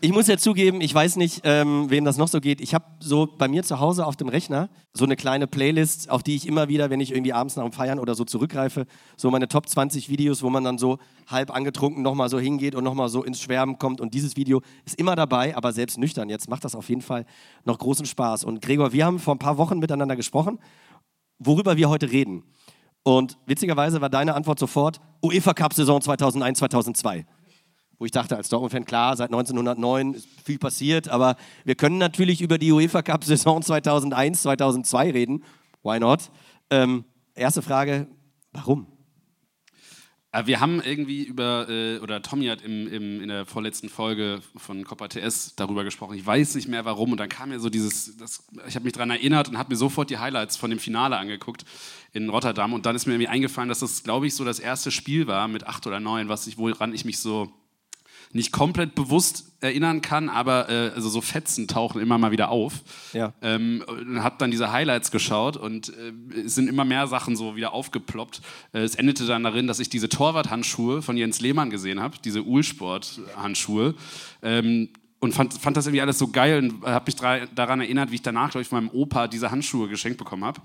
Ich 0.00 0.12
muss 0.12 0.26
ja 0.28 0.36
zugeben, 0.36 0.80
ich 0.80 0.94
weiß 0.94 1.16
nicht, 1.16 1.40
ähm, 1.44 1.90
wem 1.90 2.04
das 2.04 2.16
noch 2.16 2.28
so 2.28 2.40
geht. 2.40 2.60
Ich 2.60 2.74
habe 2.74 2.84
so 3.00 3.26
bei 3.26 3.48
mir 3.48 3.62
zu 3.62 3.80
Hause 3.80 4.06
auf 4.06 4.16
dem 4.16 4.28
Rechner 4.28 4.68
so 4.92 5.04
eine 5.04 5.16
kleine 5.16 5.46
Playlist, 5.46 6.10
auf 6.10 6.22
die 6.22 6.36
ich 6.36 6.46
immer 6.46 6.68
wieder, 6.68 6.90
wenn 6.90 7.00
ich 7.00 7.12
irgendwie 7.12 7.32
abends 7.32 7.56
nach 7.56 7.64
dem 7.64 7.72
Feiern 7.72 7.98
oder 7.98 8.14
so 8.14 8.24
zurückgreife, 8.24 8.86
so 9.16 9.30
meine 9.30 9.48
Top 9.48 9.68
20 9.68 10.08
Videos, 10.08 10.42
wo 10.42 10.50
man 10.50 10.64
dann 10.64 10.78
so 10.78 10.98
halb 11.26 11.54
angetrunken 11.54 12.02
nochmal 12.02 12.28
so 12.28 12.38
hingeht 12.38 12.74
und 12.74 12.84
nochmal 12.84 13.08
so 13.08 13.22
ins 13.22 13.40
Schwärmen 13.40 13.78
kommt. 13.78 14.00
Und 14.00 14.14
dieses 14.14 14.36
Video 14.36 14.62
ist 14.84 14.98
immer 14.98 15.16
dabei, 15.16 15.56
aber 15.56 15.72
selbst 15.72 15.98
nüchtern. 15.98 16.28
Jetzt 16.28 16.48
macht 16.48 16.64
das 16.64 16.74
auf 16.74 16.88
jeden 16.88 17.02
Fall 17.02 17.24
noch 17.64 17.78
großen 17.78 18.06
Spaß. 18.06 18.44
Und 18.44 18.62
Gregor, 18.62 18.92
wir 18.92 19.04
haben 19.04 19.18
vor 19.18 19.34
ein 19.34 19.38
paar 19.38 19.58
Wochen 19.58 19.78
miteinander 19.78 20.16
gesprochen, 20.16 20.58
worüber 21.38 21.76
wir 21.76 21.88
heute 21.88 22.10
reden. 22.10 22.44
Und 23.08 23.38
witzigerweise 23.46 24.02
war 24.02 24.10
deine 24.10 24.34
Antwort 24.34 24.58
sofort 24.58 25.00
UEFA 25.22 25.54
Cup 25.54 25.72
Saison 25.72 26.02
2001, 26.02 26.58
2002 26.58 27.24
wo 28.00 28.04
ich 28.04 28.12
dachte 28.12 28.36
als 28.36 28.48
Dortmund-Fan, 28.48 28.84
klar, 28.84 29.16
seit 29.16 29.30
1909 29.30 30.14
ist 30.14 30.28
viel 30.44 30.58
passiert, 30.58 31.08
aber 31.08 31.34
wir 31.64 31.74
können 31.74 31.98
natürlich 31.98 32.40
über 32.40 32.56
die 32.56 32.70
UEFA 32.70 33.02
Cup-Saison 33.02 33.60
2001, 33.60 34.42
2002 34.42 35.10
reden. 35.10 35.42
Why 35.82 35.98
not? 35.98 36.30
Ähm, 36.70 37.04
erste 37.34 37.60
Frage, 37.60 38.06
warum? 38.52 38.86
Äh, 40.32 40.46
Wir 40.46 40.60
haben 40.60 40.82
irgendwie 40.82 41.22
über, 41.24 41.68
äh, 41.68 41.98
oder 41.98 42.20
Tommy 42.22 42.46
hat 42.46 42.62
im, 42.62 42.86
im, 42.92 43.20
in 43.22 43.28
der 43.28 43.46
vorletzten 43.46 43.88
Folge 43.88 44.40
von 44.56 44.84
Copa 44.84 45.08
TS 45.08 45.54
darüber 45.56 45.84
gesprochen. 45.84 46.16
Ich 46.16 46.26
weiß 46.26 46.54
nicht 46.54 46.68
mehr 46.68 46.84
warum. 46.84 47.12
Und 47.12 47.18
dann 47.18 47.28
kam 47.28 47.48
mir 47.48 47.60
so 47.60 47.70
dieses, 47.70 48.16
das, 48.16 48.44
ich 48.66 48.74
habe 48.74 48.84
mich 48.84 48.92
daran 48.92 49.10
erinnert 49.10 49.48
und 49.48 49.58
habe 49.58 49.70
mir 49.70 49.76
sofort 49.76 50.10
die 50.10 50.18
Highlights 50.18 50.56
von 50.56 50.70
dem 50.70 50.78
Finale 50.78 51.16
angeguckt 51.16 51.64
in 52.12 52.28
Rotterdam. 52.28 52.72
Und 52.72 52.86
dann 52.86 52.96
ist 52.96 53.06
mir 53.06 53.14
irgendwie 53.14 53.28
eingefallen, 53.28 53.68
dass 53.68 53.80
das, 53.80 54.02
glaube 54.02 54.26
ich, 54.26 54.34
so 54.34 54.44
das 54.44 54.58
erste 54.58 54.90
Spiel 54.90 55.26
war 55.26 55.48
mit 55.48 55.66
acht 55.66 55.86
oder 55.86 56.00
neun, 56.00 56.28
was 56.28 56.46
ich, 56.46 56.58
woran 56.58 56.94
ich 56.94 57.04
mich 57.04 57.18
so 57.18 57.52
nicht 58.32 58.52
komplett 58.52 58.94
bewusst 58.94 59.48
erinnern 59.60 60.02
kann, 60.02 60.28
aber 60.28 60.68
äh, 60.68 60.90
also 60.94 61.08
so 61.08 61.20
Fetzen 61.20 61.66
tauchen 61.66 62.00
immer 62.00 62.18
mal 62.18 62.30
wieder 62.30 62.50
auf. 62.50 62.74
Ja. 63.12 63.32
Ähm, 63.42 63.84
und 63.86 64.22
hab 64.22 64.38
dann 64.38 64.50
diese 64.50 64.70
Highlights 64.70 65.10
geschaut 65.10 65.56
und 65.56 65.88
äh, 65.88 66.40
es 66.40 66.54
sind 66.54 66.68
immer 66.68 66.84
mehr 66.84 67.06
Sachen 67.06 67.36
so 67.36 67.56
wieder 67.56 67.72
aufgeploppt. 67.72 68.40
Äh, 68.72 68.80
es 68.80 68.94
endete 68.94 69.26
dann 69.26 69.42
darin, 69.42 69.66
dass 69.66 69.80
ich 69.80 69.88
diese 69.88 70.08
Torwarthandschuhe 70.08 71.02
von 71.02 71.16
Jens 71.16 71.40
Lehmann 71.40 71.70
gesehen 71.70 72.00
habe, 72.00 72.16
diese 72.24 72.44
Uhlsport-Handschuhe. 72.44 73.94
Ähm, 74.42 74.90
und 75.20 75.32
fand, 75.34 75.54
fand 75.54 75.76
das 75.76 75.86
irgendwie 75.86 76.02
alles 76.02 76.18
so 76.18 76.28
geil 76.28 76.58
und 76.58 76.84
habe 76.86 77.06
mich 77.06 77.16
daran 77.16 77.80
erinnert, 77.80 78.12
wie 78.12 78.16
ich 78.16 78.22
danach, 78.22 78.50
glaube 78.50 78.62
ich, 78.62 78.68
von 78.68 78.84
meinem 78.84 78.94
Opa 78.94 79.26
diese 79.26 79.50
Handschuhe 79.50 79.88
geschenkt 79.88 80.16
bekommen 80.16 80.44
habe. 80.44 80.60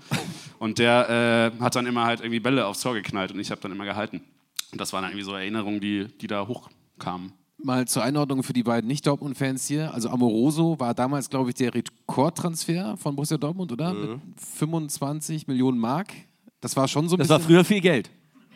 Und 0.60 0.78
der 0.78 1.52
äh, 1.58 1.60
hat 1.60 1.74
dann 1.74 1.86
immer 1.86 2.04
halt 2.04 2.20
irgendwie 2.20 2.38
Bälle 2.38 2.64
aufs 2.66 2.80
Tor 2.80 2.94
geknallt 2.94 3.32
und 3.32 3.40
ich 3.40 3.50
habe 3.50 3.60
dann 3.60 3.72
immer 3.72 3.84
gehalten. 3.84 4.22
Und 4.70 4.80
das 4.80 4.92
waren 4.92 5.02
dann 5.02 5.10
irgendwie 5.10 5.24
so 5.24 5.34
Erinnerungen, 5.34 5.80
die, 5.80 6.06
die 6.20 6.28
da 6.28 6.46
hochkamen. 6.46 7.32
Mal 7.64 7.86
zur 7.88 8.02
Einordnung 8.02 8.42
für 8.42 8.52
die 8.52 8.62
beiden 8.62 8.86
Nicht-Dortmund-Fans 8.88 9.66
hier. 9.66 9.92
Also 9.94 10.10
Amoroso 10.10 10.78
war 10.78 10.92
damals, 10.94 11.30
glaube 11.30 11.50
ich, 11.50 11.54
der 11.56 11.72
Rekordtransfer 11.74 12.96
von 12.98 13.16
Borussia 13.16 13.38
Dortmund, 13.38 13.72
oder? 13.72 13.94
Mit 13.94 14.20
25 14.38 15.46
Millionen 15.46 15.78
Mark. 15.78 16.12
Das 16.60 16.76
war 16.76 16.88
schon 16.88 17.08
so 17.08 17.16
ein 17.16 17.18
Das 17.18 17.28
war 17.28 17.40
früher 17.40 17.64
viel 17.64 17.80
Geld. 17.80 18.10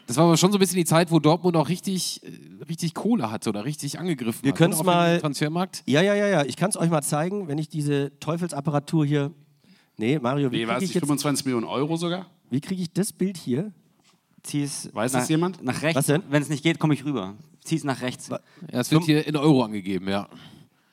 das 0.07 0.17
war 0.17 0.25
aber 0.25 0.37
schon 0.37 0.53
so 0.53 0.59
ein 0.59 0.61
bisschen 0.61 0.77
die 0.77 0.85
Zeit, 0.85 1.11
wo 1.11 1.19
Dortmund 1.21 1.57
auch 1.57 1.69
richtig, 1.69 2.23
äh, 2.23 2.65
richtig 2.69 2.95
Kohle 2.95 3.31
hatte 3.31 3.49
oder 3.51 3.65
richtig 3.65 3.99
angegriffen 3.99 4.45
Wir 4.45 4.53
Auf 4.53 4.59
dem 4.59 4.87
mal- 4.87 5.19
Transfermarkt. 5.21 5.83
Ja, 5.87 6.03
ja, 6.03 6.15
ja, 6.15 6.27
ja. 6.29 6.45
Ich 6.45 6.57
kann 6.57 6.71
es 6.71 6.77
euch 6.77 6.91
mal 6.91 7.03
zeigen, 7.03 7.49
wenn 7.49 7.59
ich 7.59 7.69
diese 7.69 8.13
Teufelsapparatur 8.21 9.05
hier. 9.07 9.33
Nee, 9.97 10.19
Mario, 10.19 10.53
wie 10.53 10.61
Wie 10.61 10.67
war 10.69 10.75
kriege 10.77 10.85
es 10.85 10.91
ich, 10.91 10.95
nicht? 10.95 10.95
jetzt- 10.97 11.03
25 11.03 11.45
Millionen 11.47 11.67
Euro 11.67 11.97
sogar? 11.97 12.27
wie 12.51 12.61
krieg 12.61 12.79
ich 12.79 12.93
das 12.93 13.13
Bild 13.13 13.37
hier? 13.37 13.73
zieh's. 14.43 14.89
Weiß 14.95 15.13
nach, 15.13 15.21
das 15.21 15.29
jemand? 15.29 15.63
Nach 15.63 15.83
rechts. 15.83 15.97
Was 15.97 16.07
denn? 16.07 16.23
Wenn 16.31 16.41
es 16.43 16.49
nicht 16.49 16.63
geht, 16.63 16.79
komme 16.79 16.95
ich 16.95 17.05
rüber. 17.05 17.35
Zieh's 17.69 17.85
nach 17.85 18.01
rechts. 18.03 18.29
Ja, 18.31 18.39
es 18.81 18.91
wird 18.91 19.05
hier 19.05 19.27
in 19.27 19.37
Euro 19.37 19.63
angegeben, 19.63 20.09
ja. 20.09 20.27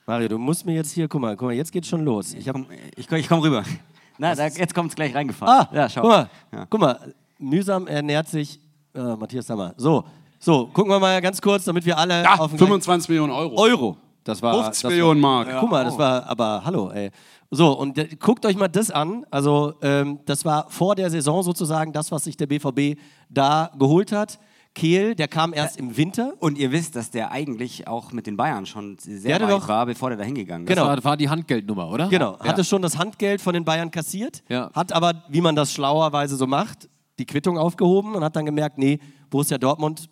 Mario, 0.06 0.28
du 0.28 0.38
musst 0.38 0.66
mir 0.66 0.76
jetzt 0.76 0.92
hier, 0.92 1.08
guck 1.08 1.22
mal, 1.22 1.36
guck 1.36 1.48
mal, 1.48 1.54
jetzt 1.54 1.72
geht's 1.72 1.88
schon 1.88 2.04
los. 2.06 2.34
Ich 2.34 2.48
hab, 2.48 2.56
Komm, 2.56 2.68
ich, 2.96 3.12
ich 3.12 3.28
komme 3.28 3.42
rüber. 3.42 3.64
Na, 4.18 4.36
da, 4.36 4.46
jetzt 4.48 4.74
kommt 4.76 4.90
es 4.90 4.96
gleich 4.96 5.16
reingefahren. 5.16 5.68
ah, 5.72 5.76
ja, 5.76 5.90
schau. 5.90 6.02
guck 6.02 6.10
mal, 6.12 6.30
Ja. 6.54 6.66
guck 6.70 6.80
mal, 6.82 7.14
mühsam 7.40 7.88
ernährt 7.88 8.28
sich 8.28 8.60
äh, 8.94 9.00
Matthias 9.16 9.48
Sammer. 9.48 9.74
So, 9.78 10.04
so, 10.40 10.68
gucken 10.68 10.92
wir 10.92 11.00
mal 11.00 11.20
ganz 11.22 11.42
kurz, 11.42 11.66
damit 11.66 11.86
wir 11.86 11.98
alle 11.98 12.24
Ja, 12.24 12.36
auf 12.36 12.52
den 12.52 12.60
25 12.60 13.10
Millionen 13.10 13.34
Euro. 13.34 13.58
Euro. 13.58 13.98
Das 14.24 14.42
war 14.42 14.54
50 14.64 14.82
das 14.84 14.90
Millionen 14.92 15.20
Mark. 15.22 15.48
War, 15.48 15.60
guck 15.60 15.72
mal, 15.72 15.84
das 15.86 15.98
war, 15.98 16.26
aber 16.28 16.62
hallo, 16.66 16.92
ey. 16.92 17.10
So, 17.52 17.78
und 17.78 17.98
äh, 17.98 18.08
guckt 18.20 18.46
euch 18.46 18.56
mal 18.58 18.68
das 18.68 18.92
an. 18.92 19.26
Also, 19.32 19.74
ähm, 19.82 20.20
das 20.26 20.46
war 20.46 20.70
vor 20.70 20.96
der 20.96 21.10
Saison 21.10 21.42
sozusagen 21.44 21.94
das, 21.94 22.12
was 22.12 22.24
sich 22.26 22.36
der 22.38 22.48
BVB 22.48 23.00
da 23.30 23.72
geholt 23.78 24.12
hat. 24.12 24.40
Kehl, 24.76 25.16
der 25.16 25.28
kam 25.28 25.54
erst 25.54 25.78
im 25.78 25.98
Winter. 25.98 26.34
Und 26.40 26.58
ihr 26.60 26.72
wisst, 26.72 26.96
dass 26.96 27.10
der 27.10 27.32
eigentlich 27.32 27.88
auch 27.88 28.12
mit 28.12 28.28
den 28.28 28.38
Bayern 28.38 28.66
schon 28.68 28.98
sehr 29.00 29.42
weit 29.42 29.50
doch- 29.50 29.68
war, 29.68 29.86
bevor 29.88 30.10
der 30.10 30.18
da 30.20 30.24
hingegangen 30.24 30.68
ist. 30.68 30.70
Genau. 30.70 30.86
Das 30.94 31.04
war, 31.04 31.12
war 31.12 31.18
die 31.18 31.30
Handgeldnummer, 31.30 31.90
oder? 31.90 32.08
Genau, 32.10 32.34
Ja. 32.34 32.46
hatte 32.50 32.64
schon 32.64 32.82
das 32.84 32.98
Handgeld 32.98 33.42
von 33.42 33.54
den 33.54 33.66
Bayern 33.66 33.90
kassiert, 33.90 34.44
Ja. 34.50 34.70
hat 34.74 34.92
aber, 34.94 35.24
wie 35.30 35.42
man 35.42 35.56
das 35.56 35.72
schlauerweise 35.74 36.36
so 36.36 36.46
macht, 36.46 36.90
die 37.18 37.26
Quittung 37.26 37.58
aufgehoben 37.58 38.14
und 38.14 38.24
hat 38.24 38.36
dann 38.36 38.46
gemerkt, 38.46 38.78
nee, 38.78 39.00
Borussia 39.30 39.58
Dortmund 39.58 40.10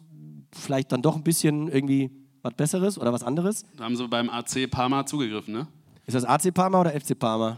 vielleicht 0.54 0.92
dann 0.92 1.02
doch 1.02 1.16
ein 1.18 1.24
bisschen 1.24 1.68
irgendwie 1.68 2.10
was 2.42 2.54
Besseres 2.56 2.98
oder 2.98 3.12
was 3.14 3.24
anderes. 3.24 3.66
Da 3.78 3.84
haben 3.84 3.96
sie 3.96 4.08
beim 4.08 4.30
AC 4.30 4.68
Parma 4.72 5.06
zugegriffen, 5.06 5.54
ne? 5.54 5.68
Ist 6.06 6.14
das 6.16 6.26
AC 6.26 6.52
Parma 6.54 6.80
oder 6.82 6.92
FC 6.92 7.18
Parma? 7.18 7.58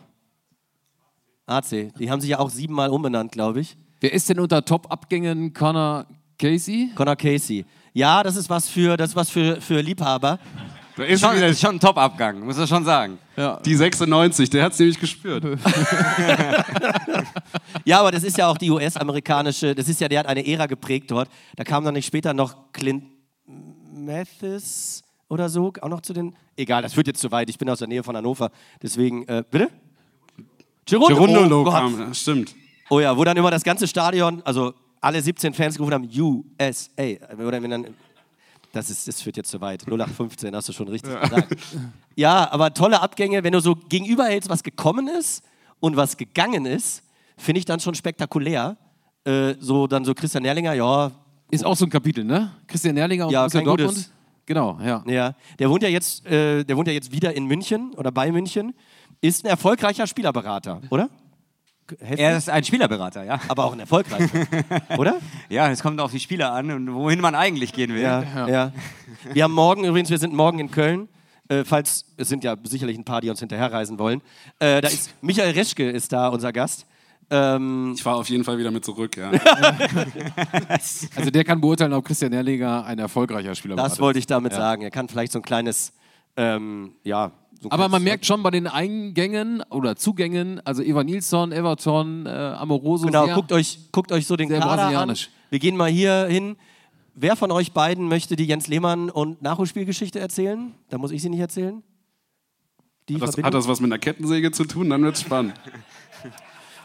AC. 1.48 1.91
Die 2.00 2.10
haben 2.10 2.22
sich 2.22 2.32
ja 2.32 2.39
auch 2.39 2.50
siebenmal 2.50 2.89
umbenannt, 2.89 3.32
glaube 3.32 3.60
ich. 3.60 3.78
Wer 4.02 4.13
ist 4.13 4.30
denn 4.30 4.39
unter 4.39 4.65
Top-Abgängen 4.65 5.54
Connor 5.54 6.06
Casey? 6.38 6.91
Connor 6.95 7.15
Casey. 7.15 7.65
Ja, 7.93 8.24
das 8.24 8.36
ist 8.36 8.50
was 8.50 8.67
für, 8.67 8.98
das 8.98 9.10
ist 9.12 9.15
was 9.15 9.30
für, 9.30 9.62
für 9.62 9.82
Liebhaber. 9.82 10.39
Da 10.98 11.04
ist 11.04 11.19
Schon, 11.19 11.36
wieder 11.36 11.54
schon 11.54 11.76
ein 11.76 11.80
Top-Abgang, 11.80 12.39
muss 12.45 12.58
man 12.58 12.67
schon 12.67 12.86
sagen. 12.86 13.17
Ja. 13.36 13.60
die 13.65 13.76
96, 13.76 14.50
der 14.50 14.63
hat 14.63 14.71
es 14.74 14.80
nämlich 14.80 15.00
gespürt. 15.00 15.43
Ja, 17.86 18.00
aber 18.00 18.12
das 18.12 18.24
ist 18.24 18.38
ja 18.38 18.48
auch 18.48 18.58
die 18.58 18.71
US-amerikanische, 18.71 19.76
das 19.76 19.88
ist 19.88 20.02
ja, 20.02 20.08
der 20.08 20.19
hat 20.19 20.26
eine 20.26 20.45
Ära 20.45 20.65
geprägt 20.65 21.12
dort. 21.12 21.30
Da 21.56 21.63
kam 21.63 21.84
dann 21.84 21.93
nicht 21.93 22.08
später 22.08 22.34
noch 22.34 22.71
Clint 22.74 23.04
Mathis 23.93 25.04
oder 25.30 25.50
so, 25.50 25.71
auch 25.82 25.89
noch 25.89 26.02
zu 26.02 26.13
den. 26.13 26.36
Egal, 26.58 26.82
das 26.82 26.95
führt 26.95 27.08
jetzt 27.08 27.21
zu 27.21 27.32
weit. 27.32 27.50
Ich 27.50 27.60
bin 27.60 27.69
aus 27.69 27.80
der 27.80 27.88
Nähe 27.88 28.04
von 28.04 28.17
Hannover. 28.17 28.50
Deswegen, 28.82 29.28
äh, 29.28 29.43
bitte? 29.50 29.69
Girondo, 30.86 31.08
Gerundolo 31.15 31.62
oh, 31.62 31.71
kam, 31.71 32.13
stimmt. 32.13 32.56
oh 32.89 33.00
ja, 33.00 33.15
wo 33.15 33.24
dann 33.24 33.38
immer 33.38 33.52
das 33.52 33.63
ganze 33.63 33.88
Stadion, 33.88 34.41
also 34.45 34.74
alle 35.06 35.22
17 35.22 35.54
Fans 35.54 35.76
gerufen 35.76 35.94
haben, 35.94 36.10
USA. 36.18 37.04
Oder 37.38 37.62
wenn 37.62 37.70
dann, 37.70 37.88
das, 38.72 38.89
ist, 38.89 39.08
das 39.08 39.22
führt 39.22 39.38
jetzt 39.38 39.52
zu 39.52 39.62
weit. 39.62 39.84
0815, 39.84 40.56
hast 40.56 40.68
du 40.68 40.74
schon 40.74 40.88
richtig 40.88 41.20
gesagt. 41.22 41.56
Ja, 42.15 42.52
aber 42.52 42.74
tolle 42.74 43.02
Abgänge, 43.02 43.44
wenn 43.44 43.54
du 43.54 43.60
so 43.60 43.76
gegenüberhältst, 43.76 44.50
was 44.50 44.63
gekommen 44.63 45.08
ist 45.08 45.44
und 45.80 45.96
was 45.96 46.18
gegangen 46.18 46.65
ist, 46.65 47.04
finde 47.38 47.60
ich 47.60 47.65
dann 47.65 47.80
schon 47.80 47.94
spektakulär. 47.94 48.78
Äh, 49.26 49.56
so 49.60 49.86
dann 49.86 50.06
so 50.06 50.13
Christian 50.13 50.44
Nerlinger, 50.44 50.74
ja, 50.74 51.12
Ist 51.52 51.65
auch 51.65 51.76
so 51.76 51.86
ein 51.86 51.89
Kapitel, 51.91 52.24
ne? 52.24 52.52
Christian 52.68 52.96
Nerlinger 52.96 53.28
und 53.28 53.32
Ja, 53.34 53.41
Borussia 53.41 53.62
Dortmund. 53.62 53.89
gutes. 53.89 54.12
Genau, 54.48 54.80
ja. 54.84 55.04
ja, 55.08 55.34
der 55.60 55.70
wohnt 55.70 55.84
ja 55.84 55.89
jetzt, 55.89 56.26
äh, 56.26 56.63
der 56.63 56.78
wohnt 56.78 56.88
ja 56.88 56.94
jetzt 56.94 57.12
wieder 57.12 57.36
in 57.36 57.46
München 57.46 57.94
oder 57.96 58.12
bei 58.12 58.32
München, 58.32 58.74
ist 59.22 59.44
ein 59.44 59.50
erfolgreicher 59.50 60.06
Spielerberater, 60.08 60.82
oder? 60.89 61.10
Helft 62.00 62.19
Er 62.19 62.38
ist 62.38 62.50
ein 62.50 62.63
Spielerberater, 62.63 63.24
ja. 63.24 63.39
aber 63.48 63.65
auch 63.65 63.74
ein 63.74 63.80
erfolgreicher, 63.80 64.48
oder? 64.98 65.17
Ja, 65.50 65.69
es 65.69 65.84
kommt 65.84 66.00
auf 66.00 66.12
die 66.12 66.19
Spieler 66.19 66.52
an 66.52 66.71
und 66.71 66.93
wohin 66.93 67.21
man 67.21 67.36
eigentlich 67.36 67.74
gehen 67.74 67.93
will. 67.93 68.02
Ja, 68.02 68.48
ja. 68.48 68.71
Wir 69.32 69.43
haben 69.43 69.54
morgen 69.54 69.84
übrigens, 69.86 70.10
wir 70.10 70.17
sind 70.17 70.34
morgen 70.34 70.60
in 70.60 70.71
Köln. 70.71 71.08
Äh, 71.48 71.63
falls, 71.63 72.06
es 72.17 72.28
sind 72.28 72.43
ja 72.43 72.56
sicherlich 72.63 72.98
ein 72.98 73.04
paar, 73.04 73.21
die 73.21 73.30
uns 73.30 73.39
hinterherreisen 73.39 74.00
wollen. 74.00 74.21
Äh, 74.58 74.82
da 74.82 74.88
ist 74.88 75.13
Michael 75.21 75.52
Reschke 75.52 75.88
ist 75.88 76.12
da, 76.12 76.30
unser 76.30 76.52
Gast. 76.52 76.88
Ähm, 77.30 77.93
Ich 77.95 78.02
fahre 78.04 78.17
auf 78.17 78.30
jeden 78.30 78.43
Fall 78.43 78.58
wieder 78.58 78.71
mit 78.71 78.84
zurück, 78.84 79.15
ja. 79.17 79.32
Also 81.15 81.30
der 81.32 81.43
kann 81.43 81.62
beurteilen, 81.62 81.93
ob 81.93 82.06
Christian 82.06 82.32
Nerlinger 82.32 82.86
ein 82.86 83.00
erfolgreicher 83.00 83.54
Spieler 83.56 83.78
war. 83.78 83.84
das 83.84 84.00
wollte 84.00 84.19
ich 84.19 84.28
damit 84.28 84.54
sagen. 84.54 84.82
Er 84.82 84.91
kann 84.91 85.08
vielleicht 85.08 85.32
so 85.32 85.39
ein 85.39 85.43
kleines, 85.43 85.93
ähm, 86.38 86.93
ja. 87.04 87.32
So 87.62 87.72
Aber 87.72 87.88
man 87.89 88.04
merkt 88.04 88.26
schon 88.26 88.44
bei 88.44 88.52
den 88.52 88.68
Eingängen 88.68 89.63
oder 89.70 89.96
Zugängen, 89.96 90.62
also 90.65 90.84
Eva 90.84 91.04
Nilsson, 91.04 91.52
Everton, 91.52 92.26
äh, 92.26 92.30
Amoroso, 92.30 93.08
Genau, 93.08 93.26
sehr, 93.26 93.36
guckt 93.36 93.52
euch, 93.52 93.80
guckt 93.91 94.12
euch 94.12 94.28
so 94.28 94.36
den 94.36 94.50
sehr 94.50 94.60
Kader 94.60 94.72
an. 94.72 94.78
brasilianisch. 94.78 95.30
Wir 95.50 95.60
gehen 95.60 95.76
mal 95.78 95.89
hier 95.89 96.26
hin. 96.30 96.58
Wer 97.15 97.36
von 97.38 97.50
euch 97.52 97.72
beiden 97.72 98.08
möchte 98.10 98.36
die 98.36 98.46
Jens 98.46 98.68
Lehmann 98.68 99.10
und 99.10 99.41
Nachholspielgeschichte 99.41 100.20
erzählen? 100.20 100.74
Da 100.89 100.98
muss 100.98 101.12
ich 101.12 101.22
sie 101.22 101.30
nicht 101.30 101.39
erzählen. 101.39 101.82
Die 103.08 103.13
Das, 103.13 103.22
Verbindung? 103.32 103.46
hat 103.46 103.54
das 103.54 103.68
was 103.68 103.80
mit 103.80 103.89
einer 103.91 104.00
Kettensäge 104.00 104.52
zu 104.52 104.65
tun? 104.65 104.89
Dann 104.89 105.02
wird's 105.04 105.22
spannend. 105.22 105.54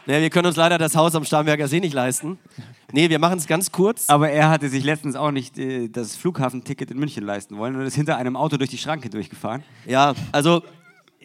Nee, 0.07 0.21
wir 0.21 0.29
können 0.29 0.47
uns 0.47 0.55
leider 0.55 0.77
das 0.77 0.95
Haus 0.95 1.13
am 1.15 1.23
Starnberger 1.23 1.67
See 1.67 1.79
nicht 1.79 1.93
leisten. 1.93 2.39
Nee, 2.91 3.09
wir 3.09 3.19
machen 3.19 3.37
es 3.37 3.45
ganz 3.45 3.71
kurz. 3.71 4.09
Aber 4.09 4.29
er 4.29 4.49
hatte 4.49 4.67
sich 4.67 4.83
letztens 4.83 5.15
auch 5.15 5.31
nicht 5.31 5.57
äh, 5.59 5.89
das 5.89 6.15
Flughafenticket 6.15 6.89
in 6.91 6.97
München 6.97 7.23
leisten 7.23 7.57
wollen 7.57 7.75
und 7.75 7.81
ist 7.83 7.95
hinter 7.95 8.17
einem 8.17 8.35
Auto 8.35 8.57
durch 8.57 8.69
die 8.69 8.77
Schranke 8.77 9.09
durchgefahren. 9.09 9.63
Ja, 9.85 10.13
also 10.31 10.63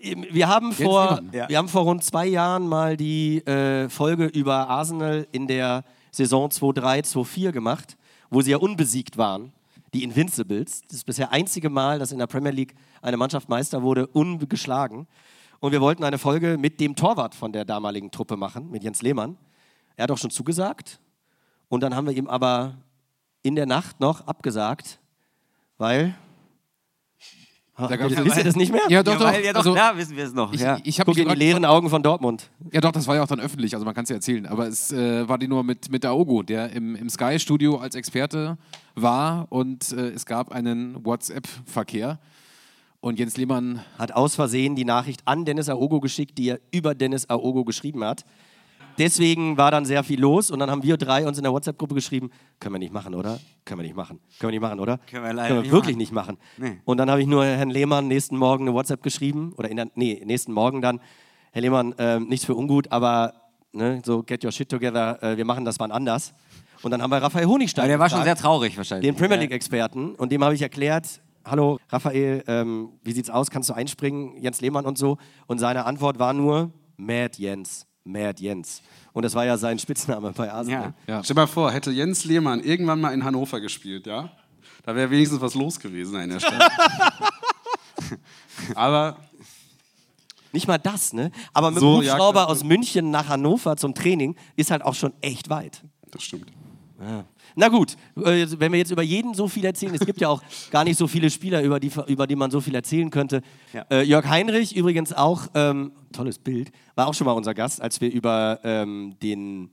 ähm, 0.01 0.27
wir 0.31 0.49
haben 0.49 0.73
vor. 0.73 1.21
Ja. 1.33 1.49
wir 1.49 1.59
haben 1.59 1.69
vor 1.69 1.83
rund 1.83 2.05
zwei 2.05 2.27
Jahren 2.27 2.69
mal 2.69 2.97
die 2.97 3.39
äh, 3.47 3.89
Folge 3.89 4.27
über 4.27 4.69
Arsenal 4.69 5.27
in 5.33 5.47
der 5.47 5.85
Saison 6.11 6.51
2-3, 6.51 7.05
2-4 7.05 7.53
gemacht, 7.53 7.97
wo 8.31 8.41
sie 8.43 8.53
ja 8.53 8.59
unbesiegt 8.59 9.17
waren. 9.17 9.53
Die 9.95 10.05
Invincibles. 10.05 10.83
Das 10.83 10.99
ist 10.99 11.05
bisher 11.05 11.33
einzige 11.33 11.71
Mal, 11.71 11.99
dass 11.99 12.13
in 12.13 12.19
der 12.19 12.27
Premier 12.27 12.53
League 12.53 12.75
eine 13.01 13.17
Mannschaft 13.17 13.49
Meister 13.49 13.83
wurde, 13.83 14.07
ungeschlagen. 14.07 15.07
Und 15.61 15.73
wir 15.73 15.81
wollten 15.81 16.05
eine 16.05 16.19
Folge 16.19 16.59
mit 16.59 16.81
dem 16.81 16.97
Torwart 16.97 17.35
von 17.35 17.53
der 17.53 17.65
damaligen 17.65 18.11
Truppe 18.11 18.37
machen, 18.37 18.71
mit 18.71 18.85
Jens 18.85 19.03
Lehmann. 19.03 19.37
Er 19.97 20.05
hat 20.05 20.11
auch 20.11 20.19
schon 20.19 20.31
zugesagt. 20.31 21.01
Und 21.69 21.81
dann 21.83 21.95
haben 21.95 22.07
wir 22.07 22.15
ihm 22.17 22.29
aber 22.29 22.77
in 23.43 23.57
der 23.57 23.67
Nacht 23.67 24.01
noch 24.01 24.27
abgesagt, 24.27 24.99
weil. 25.79 26.15
Da 27.79 27.95
gab's- 27.97 28.17
Wisst 28.17 28.39
ihr 28.39 28.45
das 28.45 28.57
nicht 28.57 28.73
mehr? 28.73 28.81
Ja, 28.89 29.03
doch, 29.03 29.13
ja, 29.13 29.19
doch. 29.19 29.27
weil, 29.27 29.45
ja, 29.45 29.53
doch, 29.53 29.59
also, 29.59 29.73
klar 29.75 29.97
wissen 29.99 30.17
wir 30.17 30.25
es 30.25 30.33
noch. 30.33 30.51
ich, 30.53 30.61
ja. 30.63 30.79
ich 30.83 30.99
habe 30.99 31.11
Guck 31.11 31.19
in 31.21 31.29
die 31.29 31.35
leeren 31.35 31.67
Augen 31.67 31.91
von 31.91 32.03
Dortmund. 32.03 32.49
Ja, 32.73 32.81
doch, 32.81 32.91
das 32.91 33.07
war 33.07 33.17
ja 33.17 33.23
auch 33.23 33.27
dann 33.27 33.39
öffentlich, 33.41 33.75
also 33.75 33.85
man 33.85 33.95
kann 33.95 34.05
es 34.05 34.09
ja 34.09 34.17
erzählen. 34.17 34.47
Aber 34.47 34.67
es 34.67 34.93
äh, 34.93 35.29
war 35.29 35.37
die 35.37 35.47
nur 35.47 35.63
mit, 35.63 35.91
mit 35.91 36.07
Aogo, 36.07 36.43
der 36.43 36.71
im, 36.73 36.97
im 36.97 37.11
Sky-Studio 37.11 37.77
als 37.77 37.95
Experte 37.95 38.57
war 38.95 39.47
und 39.51 39.93
äh, 39.93 40.09
es 40.09 40.25
gab 40.25 40.53
einen 40.53 41.05
WhatsApp-Verkehr. 41.05 42.19
Und 43.01 43.19
Jens 43.19 43.37
Lehmann, 43.37 43.83
Hat 43.99 44.13
aus 44.13 44.35
Versehen 44.35 44.75
die 44.75 44.85
Nachricht 44.85 45.23
an 45.27 45.45
Dennis 45.45 45.69
Aogo 45.69 46.01
geschickt, 46.01 46.39
die 46.39 46.51
er 46.51 46.61
über 46.73 46.95
Dennis 46.95 47.29
Aogo 47.29 47.65
geschrieben 47.65 48.05
hat. 48.05 48.25
Deswegen 48.99 49.59
war 49.59 49.71
dann 49.71 49.85
sehr 49.85 50.03
viel 50.03 50.19
los 50.19 50.51
und 50.51 50.59
dann 50.59 50.71
haben 50.71 50.83
wir 50.83 50.97
drei 50.97 51.27
uns 51.27 51.37
in 51.37 51.45
der 51.45 51.53
WhatsApp-Gruppe 51.53 51.95
geschrieben, 51.95 52.31
können 52.59 52.77
wir 52.77 52.79
nicht 52.79 52.95
machen, 52.95 53.15
oder? 53.15 53.39
Können 53.67 53.81
wir 53.81 53.85
nicht 53.85 53.97
machen. 53.97 54.21
Können 54.39 54.53
wir 54.53 54.59
nicht 54.59 54.63
machen, 54.63 54.81
oder? 54.81 54.99
Können 54.99 55.25
wir 55.25 55.33
leider 55.35 55.49
können 55.49 55.59
wir 55.59 55.63
nicht 55.65 55.73
wirklich 55.73 55.97
machen. 55.97 55.99
nicht 55.99 56.13
machen. 56.13 56.39
Nee. 56.57 56.81
Und 56.87 56.97
dann 56.97 57.11
habe 57.11 57.21
ich 57.21 57.27
nur 57.27 57.45
Herrn 57.45 57.69
Lehmann 57.69 58.09
nächsten 58.09 58.39
Morgen 58.39 58.67
eine 58.67 58.75
WhatsApp 58.75 59.03
geschrieben, 59.03 59.53
oder 59.57 59.71
in 59.71 59.77
der, 59.77 59.89
nee, 59.97 60.23
nächsten 60.25 60.53
Morgen 60.53 60.81
dann, 60.81 61.01
Herr 61.53 61.61
Lehmann, 61.61 61.95
ähm, 61.99 62.29
nichts 62.29 62.47
für 62.47 62.55
ungut, 62.55 62.91
aber 62.91 63.35
ne, 63.73 64.01
so 64.05 64.23
get 64.23 64.43
your 64.43 64.53
shit 64.53 64.69
together, 64.69 65.23
äh, 65.23 65.37
wir 65.37 65.45
machen 65.45 65.67
das 65.67 65.79
wann 65.79 65.91
anders. 65.91 66.33
Und 66.83 66.91
dann 66.91 67.03
haben 67.03 67.11
wir 67.11 67.19
Raphael 67.19 67.47
Honigstein 67.47 67.83
Aber 67.83 67.89
der 67.89 67.99
war 67.99 68.09
schon 68.09 68.25
sehr 68.25 68.37
traurig 68.37 68.77
wahrscheinlich. 68.77 69.11
den 69.11 69.17
Premier 69.17 69.37
League-Experten 69.37 70.15
und 70.15 70.33
dem 70.33 70.43
habe 70.43 70.55
ich 70.55 70.63
erklärt, 70.63 71.21
hallo 71.47 71.79
Raphael, 71.89 72.43
ähm, 72.47 72.91
wie 73.03 73.13
sieht's 73.13 73.31
aus, 73.31 73.51
kannst 73.51 73.69
du 73.71 73.75
einspringen, 73.75 74.37
Jens 74.43 74.61
Lehmann 74.61 74.85
und 74.85 74.99
so. 74.99 75.17
Und 75.47 75.59
seine 75.59 75.85
Antwort 75.87 76.19
war 76.19 76.33
nur, 76.33 76.73
Mad 76.97 77.41
Jens, 77.41 77.87
Mad 78.05 78.43
Jens. 78.43 78.83
Und 79.13 79.25
das 79.25 79.35
war 79.35 79.45
ja 79.47 79.57
sein 79.57 79.79
Spitzname 79.79 80.33
bei 80.33 80.53
Arsenal. 80.53 80.95
Ja. 81.07 81.15
ja. 81.17 81.25
Stell 81.25 81.35
dir 81.35 81.43
mal 81.43 81.47
vor, 81.47 81.71
hätte 81.73 81.91
Jens 81.91 82.25
Lehmann 82.25 82.61
irgendwann 82.61 83.01
mal 83.01 83.13
in 83.15 83.25
Hannover 83.25 83.61
gespielt, 83.61 84.07
ja? 84.07 84.31
Da 84.85 84.95
wäre 84.95 85.11
wenigstens 85.11 85.41
was 85.41 85.55
los 85.55 85.79
gewesen 85.81 86.21
in 86.21 86.31
der 86.31 86.41
Stadt. 86.41 86.71
Aber 88.75 89.17
Nicht 90.53 90.69
mal 90.69 90.79
das, 90.79 91.13
ne? 91.13 91.31
Aber 91.53 91.71
mit 91.71 91.81
So, 91.81 92.01
dem 92.01 92.07
ja, 92.07 92.13
Hubschrauber 92.15 92.41
klar. 92.41 92.49
aus 92.49 92.65
München 92.65 93.11
nach 93.11 93.29
Hannover 93.29 93.77
zum 93.77 93.95
Training 93.95 94.37
ist 94.57 94.71
halt 94.71 94.83
auch 94.83 94.95
schon 94.95 95.13
echt 95.21 95.49
weit. 95.51 95.83
das 96.11 96.23
stimmt. 96.23 96.53
Na 97.55 97.69
gut, 97.69 97.97
äh, 98.17 98.47
wenn 98.59 98.73
wir 98.73 98.79
jetzt 98.79 98.91
über 98.91 99.03
jeden 99.03 99.35
so 99.35 99.49
viel 99.49 99.65
erzählen, 99.65 99.95
es 99.95 100.05
gibt 100.07 100.21
ja 100.21 100.29
auch 100.29 100.43
gar 100.71 100.85
nicht 100.85 100.97
so 100.99 101.07
viele 101.07 101.31
Spieler, 101.31 101.63
über 101.63 101.79
die, 101.81 101.91
über 102.07 102.27
die 102.27 102.37
man 102.37 102.51
so 102.51 102.61
viel 102.61 102.75
erzählen 102.75 103.11
könnte. 103.11 103.43
Ja. 103.73 103.85
Äh, 103.91 104.03
Jörg 104.03 104.27
Heinrich 104.29 104.75
übrigens 104.77 105.13
auch, 105.13 105.49
ähm, 105.55 105.93
tolles 106.13 106.39
Bild, 106.39 106.71
war 106.95 107.07
auch 107.09 107.15
schon 107.15 107.27
mal 107.27 107.33
unser 107.33 107.55
Gast, 107.55 107.81
als 107.83 108.01
wir 108.01 108.11
über 108.13 108.61
ähm, 108.65 109.15
den 109.23 109.71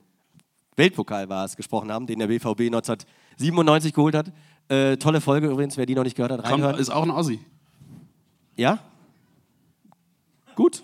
Weltpokal 0.76 1.28
war 1.28 1.44
es 1.44 1.56
gesprochen 1.56 1.92
haben, 1.92 2.06
den 2.06 2.18
der 2.18 2.26
BVB 2.26 2.62
1997 2.62 3.92
geholt 3.92 4.14
hat. 4.14 4.32
Äh, 4.68 4.96
tolle 4.96 5.20
Folge 5.20 5.48
übrigens, 5.48 5.76
wer 5.76 5.86
die 5.86 5.94
noch 5.94 6.04
nicht 6.04 6.16
gehört 6.16 6.32
hat, 6.32 6.40
Kommt, 6.42 6.52
reinhören. 6.54 6.78
ist 6.78 6.90
auch 6.90 7.02
ein 7.04 7.10
Ossi. 7.10 7.38
Ja? 8.56 8.78
Gut. 10.56 10.82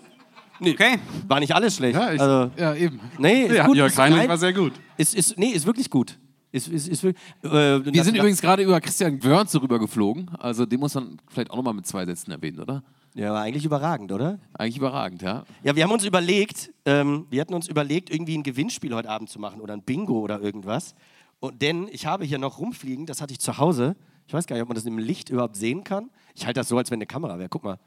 Nee, 0.59 0.71
Okay. 0.73 0.99
war 1.27 1.39
nicht 1.39 1.55
alles 1.55 1.75
schlecht. 1.75 1.95
Ja, 1.97 2.13
ich- 2.13 2.21
also, 2.21 2.51
ja, 2.55 2.75
eben. 2.75 2.99
nee, 3.17 3.45
ist 3.45 3.55
Ja, 3.55 3.65
gut. 3.65 3.77
Jörg 3.77 3.97
Heinrich 3.97 4.27
war 4.29 4.37
sehr 4.37 4.53
gut. 4.53 4.73
ist, 4.97 5.15
ist, 5.15 5.37
nee, 5.37 5.47
ist 5.49 5.65
wirklich 5.65 5.89
gut. 5.89 6.19
Ist, 6.51 6.67
ist, 6.67 6.87
ist, 6.87 7.03
äh, 7.03 7.13
Wir 7.43 8.03
sind 8.03 8.15
übrigens 8.17 8.41
gerade 8.41 8.63
über 8.63 8.79
Christian 8.81 9.23
Wörns 9.23 9.55
rübergeflogen. 9.59 10.29
Also 10.37 10.65
den 10.65 10.79
muss 10.81 10.93
man 10.95 11.17
vielleicht 11.29 11.49
auch 11.49 11.55
nochmal 11.55 11.73
mit 11.73 11.85
zwei 11.87 12.05
Sätzen 12.05 12.31
erwähnen, 12.31 12.59
oder? 12.59 12.83
Ja, 13.13 13.33
war 13.33 13.41
eigentlich 13.41 13.65
überragend, 13.65 14.11
oder? 14.11 14.39
Eigentlich 14.53 14.77
überragend, 14.77 15.21
ja. 15.21 15.43
Ja, 15.63 15.75
wir 15.75 15.83
haben 15.83 15.91
uns 15.91 16.05
überlegt, 16.05 16.71
ähm, 16.85 17.25
wir 17.29 17.41
hatten 17.41 17.53
uns 17.53 17.67
überlegt, 17.67 18.09
irgendwie 18.09 18.37
ein 18.37 18.43
Gewinnspiel 18.43 18.93
heute 18.93 19.09
Abend 19.09 19.29
zu 19.29 19.39
machen 19.39 19.61
oder 19.61 19.73
ein 19.73 19.81
Bingo 19.81 20.19
oder 20.19 20.41
irgendwas. 20.41 20.95
Und 21.39 21.61
denn 21.61 21.87
ich 21.91 22.05
habe 22.05 22.23
hier 22.25 22.37
noch 22.37 22.59
rumfliegen, 22.59 23.05
das 23.05 23.21
hatte 23.21 23.33
ich 23.33 23.39
zu 23.39 23.57
Hause. 23.57 23.95
Ich 24.27 24.33
weiß 24.33 24.45
gar 24.45 24.55
nicht, 24.55 24.63
ob 24.63 24.69
man 24.69 24.75
das 24.75 24.85
im 24.85 24.97
Licht 24.97 25.29
überhaupt 25.29 25.55
sehen 25.55 25.83
kann. 25.83 26.09
Ich 26.35 26.45
halte 26.45 26.59
das 26.59 26.69
so, 26.69 26.77
als 26.77 26.89
wenn 26.91 26.97
eine 26.97 27.05
Kamera 27.05 27.37
wäre. 27.37 27.49
Guck 27.49 27.63
mal. 27.63 27.79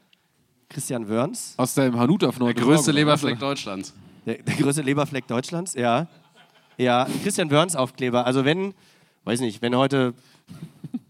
Christian 0.68 1.08
Wörns, 1.08 1.54
Aus 1.56 1.74
dem 1.74 1.98
Hanuta 1.98 2.32
von 2.32 2.40
Der 2.40 2.48
heute 2.48 2.62
größte 2.62 2.92
Leberfleck? 2.92 3.38
Deutschlands. 3.38 3.94
der, 4.26 4.42
der 4.42 4.54
größte 4.56 4.82
Leberfleck 4.82 5.26
Deutschlands, 5.26 5.74
ja. 5.74 6.06
Ja, 6.76 7.06
Christian 7.22 7.50
Wörns 7.50 7.76
Aufkleber. 7.76 8.26
Also 8.26 8.44
wenn, 8.44 8.74
weiß 9.24 9.40
nicht, 9.40 9.62
wenn 9.62 9.76
heute, 9.76 10.14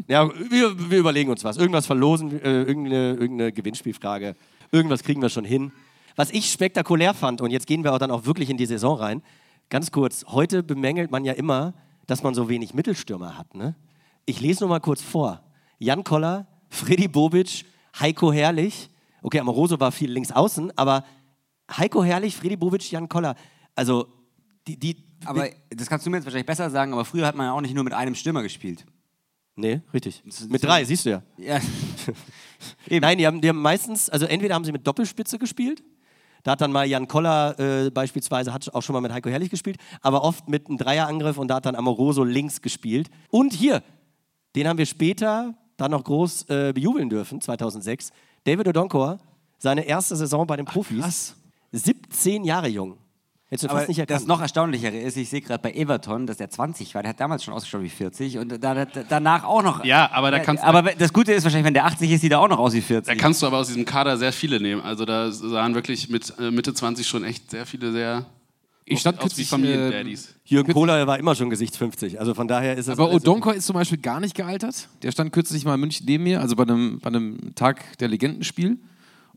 ja, 0.09 0.29
wir, 0.51 0.91
wir 0.91 0.99
überlegen 0.99 1.31
uns 1.31 1.43
was. 1.43 1.57
Irgendwas 1.57 1.87
verlosen, 1.87 2.33
äh, 2.43 2.63
irgendeine, 2.63 3.15
irgendeine 3.15 3.53
Gewinnspielfrage. 3.53 4.37
Irgendwas 4.73 5.03
kriegen 5.03 5.23
wir 5.23 5.31
schon 5.31 5.45
hin. 5.45 5.73
Was 6.17 6.31
ich 6.31 6.51
spektakulär 6.51 7.15
fand, 7.15 7.41
und 7.41 7.51
jetzt 7.51 7.67
gehen 7.67 7.83
wir 7.83 7.95
auch 7.95 7.99
dann 7.99 8.11
auch 8.11 8.27
wirklich 8.27 8.51
in 8.51 8.57
die 8.57 8.67
Saison 8.67 8.99
rein, 8.99 9.23
ganz 9.71 9.91
kurz, 9.91 10.25
heute 10.29 10.63
bemängelt 10.63 11.11
man 11.11 11.25
ja 11.25 11.33
immer, 11.33 11.73
dass 12.07 12.23
man 12.23 12.35
so 12.35 12.49
wenig 12.49 12.75
Mittelstürmer 12.75 13.39
hat. 13.39 13.55
Ne? 13.55 13.75
Ich 14.27 14.41
lese 14.41 14.61
nur 14.61 14.69
mal 14.69 14.81
kurz 14.81 15.01
vor. 15.01 15.43
Jan 15.79 16.05
Koller, 16.05 16.47
Freddy 16.69 17.09
Bobic, 17.09 17.65
Heiko 17.99 18.33
Herrlich. 18.33 18.91
Okay, 19.23 19.41
Amoroso 19.41 19.81
war 19.81 19.93
viel 19.93 20.11
links 20.11 20.31
außen, 20.31 20.77
aber 20.77 21.05
Heiko 21.75 22.05
Herrlich, 22.05 22.37
Freddy 22.37 22.57
Bobic, 22.57 22.91
Jan 22.91 23.09
Koller. 23.09 23.35
Also, 23.75 24.07
die, 24.67 24.79
die, 24.79 24.97
Aber 25.27 25.49
das 25.71 25.89
kannst 25.89 26.07
du 26.07 26.11
mir 26.11 26.17
jetzt 26.17 26.25
wahrscheinlich 26.25 26.47
besser 26.47 26.71
sagen, 26.71 26.93
aber 26.93 27.05
früher 27.05 27.27
hat 27.27 27.37
man 27.37 27.47
ja 27.47 27.53
auch 27.53 27.61
nicht 27.61 27.75
nur 27.75 27.85
mit 27.85 27.93
einem 27.93 28.15
Stürmer 28.15 28.43
gespielt. 28.43 28.85
Nee, 29.57 29.81
richtig. 29.93 30.23
Mit 30.49 30.65
drei, 30.65 30.85
siehst 30.85 31.07
du 31.07 31.11
ja. 31.11 31.23
Ja. 31.39 31.61
Nein, 33.01 33.19
die 33.19 33.27
haben, 33.27 33.41
die 33.41 33.49
haben 33.49 33.63
meistens, 33.63 34.11
also 34.11 34.27
entweder 34.27 34.55
haben 34.55 34.65
sie 34.65 34.73
mit 34.73 34.87
Doppelspitze 34.87 35.39
gespielt, 35.39 35.83
da 36.43 36.53
hat 36.53 36.61
dann 36.61 36.73
mal 36.73 36.87
Jan 36.87 37.09
Koller 37.09 37.59
äh, 37.59 37.91
beispielsweise, 37.91 38.53
hat 38.53 38.73
auch 38.75 38.83
schon 38.83 38.93
mal 38.93 39.01
mit 39.01 39.13
Heiko 39.13 39.31
Herrlich 39.31 39.51
gespielt, 39.51 39.79
aber 40.03 40.23
oft 40.23 40.49
mit 40.49 40.67
einem 40.67 40.77
Dreierangriff 40.77 41.39
und 41.39 41.49
da 41.49 41.57
hat 41.57 41.67
dann 41.67 41.75
Amoroso 41.75 42.23
links 42.25 42.61
gespielt. 42.61 43.09
Und 43.31 43.55
hier, 43.55 43.83
den 44.55 44.69
haben 44.69 44.79
wir 44.79 44.87
später 44.87 45.55
dann 45.77 45.93
noch 45.93 46.05
groß 46.05 46.49
äh, 46.51 46.73
bejubeln 46.75 47.09
dürfen, 47.09 47.41
2006. 47.41 48.11
David 48.45 48.69
Odonkor, 48.69 49.19
seine 49.59 49.87
erste 49.87 50.17
Saison 50.17 50.47
bei 50.47 50.57
den 50.57 50.67
Profis. 50.67 51.35
17 51.73 52.45
Jahre 52.45 52.69
jung. 52.69 52.99
Hättest 53.55 53.65
du 53.65 53.69
Aber 53.71 53.79
fast 53.79 53.89
nicht 53.89 54.01
das 54.01 54.09
erkannt. 54.11 54.29
noch 54.29 54.41
erstaunlichere 54.41 54.99
ist, 54.99 55.17
ich 55.17 55.29
sehe 55.29 55.41
gerade 55.41 55.63
bei 55.63 55.73
Everton, 55.73 56.27
dass 56.27 56.39
der 56.39 56.51
20 56.51 56.93
war, 56.97 57.03
der 57.03 57.11
hat 57.11 57.21
damals 57.21 57.45
schon 57.45 57.55
ausgeschaut 57.55 57.83
wie 57.83 57.89
40 57.89 58.39
und 58.39 58.49
da, 58.63 58.75
da, 58.75 58.85
danach 59.09 59.45
auch 59.45 59.63
noch. 59.63 59.85
Ja, 59.85 60.11
aber 60.13 60.33
da 60.33 60.41
kannst- 60.41 60.65
Aber 60.65 60.83
das 60.83 61.13
Gute 61.13 61.33
ist 61.33 61.45
wahrscheinlich, 61.45 61.67
wenn 61.67 61.75
der 61.75 61.85
80 61.87 62.11
ist, 62.11 62.21
sieht 62.23 62.33
er 62.33 62.41
auch 62.41 62.49
noch 62.49 62.59
aus 62.59 62.75
wie 62.75 62.81
40. 62.81 63.15
Da 63.15 63.21
kannst 63.21 63.41
du 63.43 63.47
aber 63.47 63.59
aus 63.59 63.69
diesem 63.69 63.85
Kader 63.85 64.17
sehr 64.17 64.33
viele 64.33 64.61
nehmen. 64.61 64.83
Also 64.83 65.05
da 65.05 65.31
sahen 65.31 65.75
wirklich 65.77 66.09
mit 66.11 66.35
äh, 66.41 66.51
Mitte 66.51 66.75
20 66.75 67.07
schon 67.07 67.23
echt 67.23 67.53
sehr 67.53 67.65
viele 67.65 67.93
sehr 67.93 68.27
Ich 68.87 68.99
stand 68.99 69.21
kürzlich, 69.21 69.49
Familiendaddies. 69.49 70.35
Jürgen 70.45 70.73
Kohler 70.73 71.07
war 71.07 71.19
immer 71.21 71.37
schon 71.37 71.49
Gesicht 71.49 71.77
50, 71.77 72.19
also 72.19 72.35
von 72.35 72.49
daher 72.49 72.75
ist 72.77 72.89
es. 72.89 72.99
Aber 72.99 73.13
Odonko 73.13 73.51
ist 73.53 73.67
zum 73.67 73.75
Beispiel 73.75 73.99
gar 73.99 74.19
nicht 74.19 74.35
gealtert. 74.35 74.89
Der 75.05 75.13
stand 75.13 75.33
kürzlich 75.33 75.65
mal 75.65 75.75
in 75.75 75.81
München 75.81 76.07
neben 76.07 76.25
mir, 76.25 76.41
also 76.41 76.57
bei 76.57 76.65
einem, 76.65 76.99
bei 76.99 77.07
einem 77.07 77.55
Tag 77.55 77.99
der 77.99 78.09
Legendenspiel. 78.09 78.79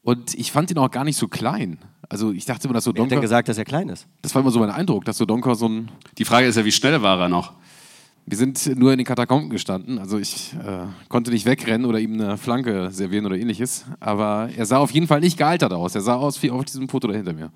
Und 0.02 0.34
ich 0.34 0.52
fand 0.52 0.72
ihn 0.72 0.78
auch 0.80 0.90
gar 0.90 1.04
nicht 1.04 1.18
so 1.18 1.28
klein. 1.28 1.78
Also 2.10 2.32
ich 2.32 2.46
dachte 2.46 2.66
immer, 2.68 2.74
dass 2.74 2.86
Wer 2.86 2.92
hat 2.92 2.96
Odonko, 3.00 3.10
denn 3.10 3.22
gesagt, 3.22 3.50
dass 3.50 3.58
er 3.58 3.66
klein 3.66 3.90
ist? 3.90 4.08
das 4.22 4.34
war 4.34 4.42
immer 4.42 4.52
so 4.52 4.60
mein 4.60 4.72
Eindruck, 4.72 5.06
dass 5.06 5.20
Odonko 5.20 5.54
so 5.54 5.68
ein, 5.68 5.92
Die 6.18 6.26
Frage 6.26 6.48
ist 6.48 6.56
ja, 6.56 6.64
wie 6.64 6.72
schnell 6.72 7.02
war 7.02 7.20
er 7.20 7.30
noch? 7.30 7.54
wir 8.30 8.38
sind 8.38 8.78
nur 8.78 8.92
in 8.92 8.98
den 8.98 9.06
Katakomben 9.06 9.50
gestanden, 9.50 10.00
also 10.00 10.18
ich 10.18 10.54
äh, 10.56 10.86
konnte 11.08 11.32
nicht 11.32 11.46
wegrennen 11.46 11.86
oder 11.86 11.98
ihm 11.98 12.14
eine 12.14 12.38
Flanke 12.38 12.92
servieren 12.92 13.26
oder 13.26 13.38
ähnliches. 13.38 13.86
Aber 14.02 14.50
er 14.56 14.66
sah 14.66 14.80
auf 14.80 14.92
jeden 14.92 15.08
Fall 15.08 15.22
nicht 15.22 15.38
gealtert 15.38 15.72
aus. 15.72 15.96
Er 15.96 16.02
sah 16.02 16.16
aus 16.16 16.44
wie 16.44 16.52
auf 16.52 16.66
diesem 16.66 16.90
Foto 16.90 17.08
da 17.08 17.14
hinter 17.14 17.32
mir. 17.32 17.52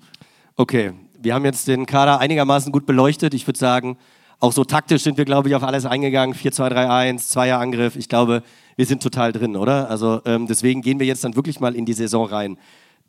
Okay, 0.56 0.92
wir 1.20 1.34
haben 1.34 1.44
jetzt 1.44 1.68
den 1.68 1.84
Kader 1.84 2.20
einigermaßen 2.20 2.72
gut 2.72 2.86
beleuchtet. 2.86 3.34
Ich 3.34 3.46
würde 3.46 3.58
sagen, 3.58 3.98
auch 4.40 4.52
so 4.52 4.64
taktisch 4.64 5.02
sind 5.02 5.18
wir, 5.18 5.26
glaube 5.26 5.50
ich, 5.50 5.54
auf 5.54 5.62
alles 5.62 5.84
eingegangen. 5.84 6.34
4-2-3-1, 6.34 7.18
Zweierangriff. 7.18 7.94
Ich 7.96 8.08
glaube, 8.08 8.42
wir 8.76 8.86
sind 8.86 9.02
total 9.02 9.30
drin, 9.32 9.56
oder? 9.56 9.90
Also 9.90 10.22
ähm, 10.24 10.46
deswegen 10.46 10.80
gehen 10.80 10.98
wir 10.98 11.06
jetzt 11.06 11.22
dann 11.22 11.36
wirklich 11.36 11.60
mal 11.60 11.74
in 11.74 11.84
die 11.84 11.92
Saison 11.92 12.26
rein. 12.26 12.56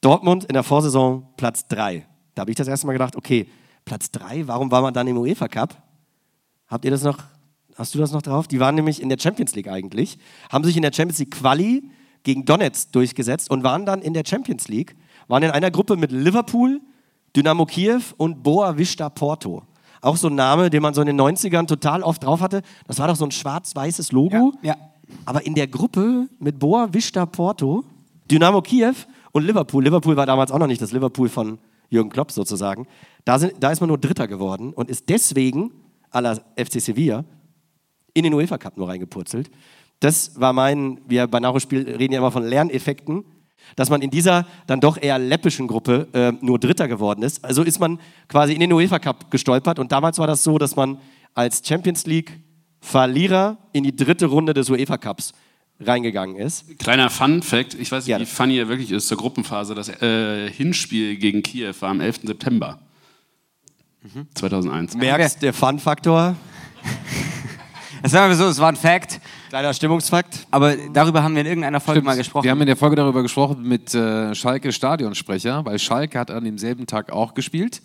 Dortmund 0.03 0.43
in 0.43 0.53
der 0.53 0.63
Vorsaison 0.63 1.27
Platz 1.37 1.67
3. 1.67 2.05
Da 2.35 2.41
habe 2.41 2.51
ich 2.51 2.57
das 2.57 2.67
erste 2.67 2.87
Mal 2.87 2.93
gedacht, 2.93 3.15
okay, 3.15 3.47
Platz 3.85 4.11
3, 4.11 4.47
warum 4.47 4.69
war 4.69 4.81
man 4.81 4.93
dann 4.93 5.07
im 5.07 5.17
UEFA 5.17 5.47
Cup? 5.47 5.81
Habt 6.67 6.83
ihr 6.83 6.91
das 6.91 7.03
noch, 7.03 7.19
hast 7.75 7.95
du 7.95 7.99
das 7.99 8.11
noch 8.11 8.21
drauf? 8.21 8.47
Die 8.47 8.59
waren 8.59 8.75
nämlich 8.75 9.01
in 9.01 9.09
der 9.09 9.17
Champions 9.17 9.55
League 9.55 9.69
eigentlich, 9.69 10.17
haben 10.51 10.63
sich 10.65 10.75
in 10.75 10.81
der 10.81 10.91
Champions 10.93 11.19
League 11.19 11.31
Quali 11.31 11.89
gegen 12.23 12.43
Donetsk 12.45 12.91
durchgesetzt 12.91 13.49
und 13.49 13.63
waren 13.63 13.85
dann 13.85 14.01
in 14.01 14.13
der 14.13 14.23
Champions 14.25 14.67
League, 14.67 14.95
waren 15.27 15.43
in 15.43 15.51
einer 15.51 15.71
Gruppe 15.71 15.95
mit 15.95 16.11
Liverpool, 16.11 16.81
Dynamo 17.35 17.65
Kiew 17.65 18.01
und 18.17 18.43
Boa 18.43 18.77
Vista 18.77 19.09
Porto. 19.09 19.63
Auch 20.01 20.17
so 20.17 20.27
ein 20.27 20.35
Name, 20.35 20.69
den 20.69 20.81
man 20.81 20.93
so 20.93 21.01
in 21.01 21.07
den 21.07 21.19
90ern 21.19 21.65
total 21.65 22.03
oft 22.03 22.23
drauf 22.23 22.41
hatte. 22.41 22.61
Das 22.87 22.99
war 22.99 23.07
doch 23.07 23.15
so 23.15 23.23
ein 23.23 23.31
schwarz-weißes 23.31 24.11
Logo. 24.11 24.53
Ja, 24.61 24.75
ja. 24.75 24.77
Aber 25.25 25.45
in 25.45 25.55
der 25.55 25.67
Gruppe 25.67 26.27
mit 26.39 26.59
Boa 26.59 26.93
Vista 26.93 27.25
Porto, 27.25 27.85
Dynamo 28.29 28.61
Kiew 28.61 28.95
und 29.33 29.43
Liverpool, 29.45 29.83
Liverpool 29.83 30.15
war 30.15 30.25
damals 30.25 30.51
auch 30.51 30.59
noch 30.59 30.67
nicht 30.67 30.81
das 30.81 30.91
Liverpool 30.91 31.27
von 31.27 31.59
Jürgen 31.89 32.09
Klopp 32.09 32.31
sozusagen, 32.31 32.87
da, 33.25 33.37
sind, 33.37 33.55
da 33.59 33.71
ist 33.71 33.81
man 33.81 33.89
nur 33.89 33.97
Dritter 33.97 34.27
geworden 34.27 34.71
und 34.73 34.89
ist 34.89 35.09
deswegen, 35.09 35.71
à 36.11 36.21
la 36.21 36.35
FC 36.55 36.79
Sevilla, 36.79 37.25
in 38.13 38.23
den 38.23 38.33
UEFA 38.33 38.57
Cup 38.57 38.77
nur 38.77 38.87
reingepurzelt. 38.87 39.49
Das 39.99 40.39
war 40.39 40.53
mein, 40.53 41.01
wir 41.07 41.27
bei 41.27 41.39
Nachholspiel 41.39 41.89
reden 41.89 42.13
ja 42.13 42.19
immer 42.19 42.31
von 42.31 42.43
Lerneffekten, 42.43 43.25
dass 43.75 43.89
man 43.89 44.01
in 44.01 44.09
dieser 44.09 44.45
dann 44.67 44.81
doch 44.81 45.01
eher 45.01 45.17
läppischen 45.17 45.67
Gruppe 45.67 46.07
äh, 46.13 46.33
nur 46.45 46.59
Dritter 46.59 46.87
geworden 46.87 47.23
ist. 47.23 47.43
Also 47.43 47.63
ist 47.63 47.79
man 47.79 47.99
quasi 48.27 48.53
in 48.53 48.59
den 48.59 48.71
UEFA 48.71 48.99
Cup 48.99 49.31
gestolpert 49.31 49.79
und 49.79 49.91
damals 49.91 50.19
war 50.19 50.27
das 50.27 50.43
so, 50.43 50.57
dass 50.57 50.75
man 50.75 50.99
als 51.33 51.65
Champions 51.65 52.05
League 52.05 52.39
Verlierer 52.81 53.57
in 53.71 53.83
die 53.83 53.95
dritte 53.95 54.25
Runde 54.25 54.53
des 54.53 54.69
UEFA 54.69 54.97
Cups 54.97 55.31
reingegangen 55.79 56.35
ist. 56.35 56.77
Kleiner 56.79 57.09
Fun-Fact: 57.09 57.73
Ich 57.75 57.91
weiß 57.91 58.05
nicht, 58.05 58.11
Ja. 58.11 58.19
wie 58.19 58.25
funny 58.25 58.57
er 58.57 58.67
wirklich 58.69 58.91
ist 58.91 59.07
zur 59.07 59.17
Gruppenphase. 59.17 59.75
Das 59.75 59.89
äh, 60.01 60.49
Hinspiel 60.49 61.17
gegen 61.17 61.43
Kiew 61.43 61.73
war 61.79 61.89
am 61.89 61.99
11. 62.01 62.21
September 62.23 62.79
2001. 64.35 64.95
Merkst, 64.95 65.41
der 65.41 65.53
Fun-Faktor, 65.53 66.35
Das 68.01 68.11
sagen 68.11 68.29
wir 68.29 68.35
so, 68.35 68.45
es 68.47 68.59
war 68.59 68.67
ein 68.69 68.75
Fact, 68.75 69.21
kleiner 69.49 69.73
Stimmungsfakt. 69.73 70.45
aber 70.51 70.75
darüber 70.91 71.23
haben 71.23 71.35
wir 71.35 71.41
in 71.41 71.47
irgendeiner 71.47 71.79
Folge 71.79 72.01
mal 72.01 72.17
gesprochen. 72.17 72.43
Wir 72.43 72.51
haben 72.51 72.59
in 72.61 72.67
der 72.67 72.75
Folge 72.75 72.97
darüber 72.97 73.21
gesprochen 73.21 73.63
mit 73.63 73.93
äh, 73.95 74.35
Schalke 74.35 74.73
Stadionsprecher, 74.73 75.63
weil 75.65 75.79
Schalke 75.79 76.19
hat 76.19 76.31
an 76.31 76.43
demselben 76.43 76.85
Tag 76.85 77.11
auch 77.13 77.33
gespielt. 77.33 77.81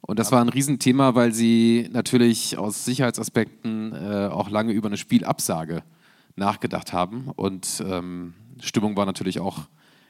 Und 0.00 0.20
das 0.20 0.30
war 0.30 0.40
ein 0.40 0.48
Riesenthema, 0.48 1.16
weil 1.16 1.32
sie 1.32 1.88
natürlich 1.92 2.56
aus 2.56 2.84
Sicherheitsaspekten 2.84 3.92
äh, 3.92 4.28
auch 4.28 4.48
lange 4.48 4.72
über 4.72 4.86
eine 4.86 4.96
Spielabsage 4.96 5.82
nachgedacht 6.38 6.92
haben. 6.92 7.30
Und 7.36 7.82
ähm, 7.86 8.34
Stimmung 8.60 8.96
war 8.96 9.06
natürlich 9.06 9.40
auch 9.40 9.60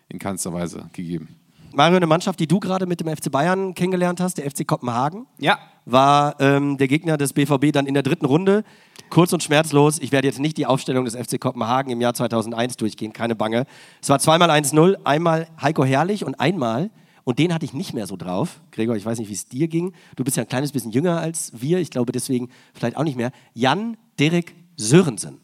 in 0.08 0.18
keinster 0.18 0.52
Weise 0.52 0.88
gegeben. 0.92 1.28
Mario, 1.72 1.96
eine 1.96 2.06
Mannschaft, 2.06 2.40
die 2.40 2.46
du 2.46 2.60
gerade 2.60 2.86
mit 2.86 3.00
dem 3.00 3.08
FC 3.14 3.30
Bayern 3.30 3.74
kennengelernt 3.74 4.20
hast, 4.20 4.38
der 4.38 4.50
FC 4.50 4.66
Kopenhagen, 4.66 5.26
ja, 5.38 5.58
war 5.84 6.40
ähm, 6.40 6.78
der 6.78 6.88
Gegner 6.88 7.18
des 7.18 7.34
BVB 7.34 7.72
dann 7.72 7.86
in 7.86 7.94
der 7.94 8.02
dritten 8.02 8.24
Runde. 8.24 8.64
Kurz 9.10 9.32
und 9.32 9.42
schmerzlos. 9.42 9.98
Ich 9.98 10.12
werde 10.12 10.28
jetzt 10.28 10.38
nicht 10.38 10.56
die 10.56 10.66
Aufstellung 10.66 11.04
des 11.04 11.14
FC 11.14 11.38
Kopenhagen 11.40 11.90
im 11.90 12.00
Jahr 12.00 12.14
2001 12.14 12.76
durchgehen, 12.76 13.12
keine 13.12 13.34
Bange. 13.34 13.66
Es 14.00 14.08
war 14.08 14.18
zweimal 14.18 14.50
1-0, 14.50 14.96
einmal 15.04 15.46
Heiko 15.60 15.84
Herrlich 15.84 16.24
und 16.24 16.40
einmal, 16.40 16.90
und 17.28 17.38
den 17.38 17.52
hatte 17.52 17.66
ich 17.66 17.74
nicht 17.74 17.92
mehr 17.92 18.06
so 18.06 18.16
drauf. 18.16 18.62
Gregor, 18.70 18.96
ich 18.96 19.04
weiß 19.04 19.18
nicht, 19.18 19.28
wie 19.28 19.34
es 19.34 19.46
dir 19.46 19.68
ging. 19.68 19.92
Du 20.16 20.24
bist 20.24 20.38
ja 20.38 20.44
ein 20.44 20.48
kleines 20.48 20.72
bisschen 20.72 20.92
jünger 20.92 21.20
als 21.20 21.52
wir. 21.54 21.78
Ich 21.78 21.90
glaube 21.90 22.10
deswegen 22.10 22.48
vielleicht 22.72 22.96
auch 22.96 23.04
nicht 23.04 23.18
mehr. 23.18 23.32
Jan 23.52 23.98
Derek 24.18 24.54
Sörensen. 24.78 25.38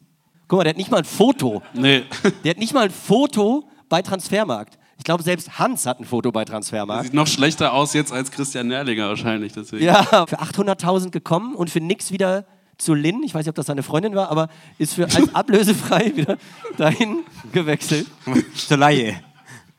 Guck 0.49 0.59
mal, 0.59 0.65
der 0.65 0.71
hat 0.71 0.77
nicht 0.77 0.91
mal 0.91 0.99
ein 0.99 1.05
Foto. 1.05 1.63
Nee. 1.73 2.05
Der 2.45 2.51
hat 2.51 2.59
nicht 2.59 2.75
mal 2.75 2.85
ein 2.85 2.91
Foto 2.91 3.69
bei 3.89 4.03
Transfermarkt. 4.03 4.79
Ich 4.99 5.05
glaube, 5.05 5.23
selbst 5.23 5.59
Hans 5.59 5.87
hat 5.87 6.01
ein 6.01 6.05
Foto 6.05 6.31
bei 6.33 6.45
Transfermarkt. 6.45 7.05
Sieht 7.05 7.15
noch 7.15 7.27
schlechter 7.27 7.73
aus 7.73 7.93
jetzt 7.95 8.13
als 8.13 8.31
Christian 8.31 8.69
Nerlinger 8.69 9.09
wahrscheinlich. 9.09 9.53
Deswegen. 9.53 9.85
Ja, 9.85 10.03
für 10.27 10.41
800.000 10.41 11.11
gekommen 11.11 11.55
und 11.55 11.71
für 11.71 11.81
nix 11.81 12.13
wieder 12.13 12.47
zu 12.79 12.95
Lynn. 12.95 13.23
Ich 13.23 13.35
weiß 13.35 13.45
nicht, 13.45 13.51
ob 13.51 13.55
das 13.55 13.67
seine 13.67 13.83
Freundin 13.83 14.15
war, 14.15 14.31
aber 14.31 14.49
ist 14.79 14.95
für 14.95 15.05
als 15.05 15.35
ablösefrei 15.35 16.13
wieder 16.15 16.39
dahin 16.77 17.25
gewechselt. 17.53 18.07
zur 18.55 18.77
Laie. 18.77 19.21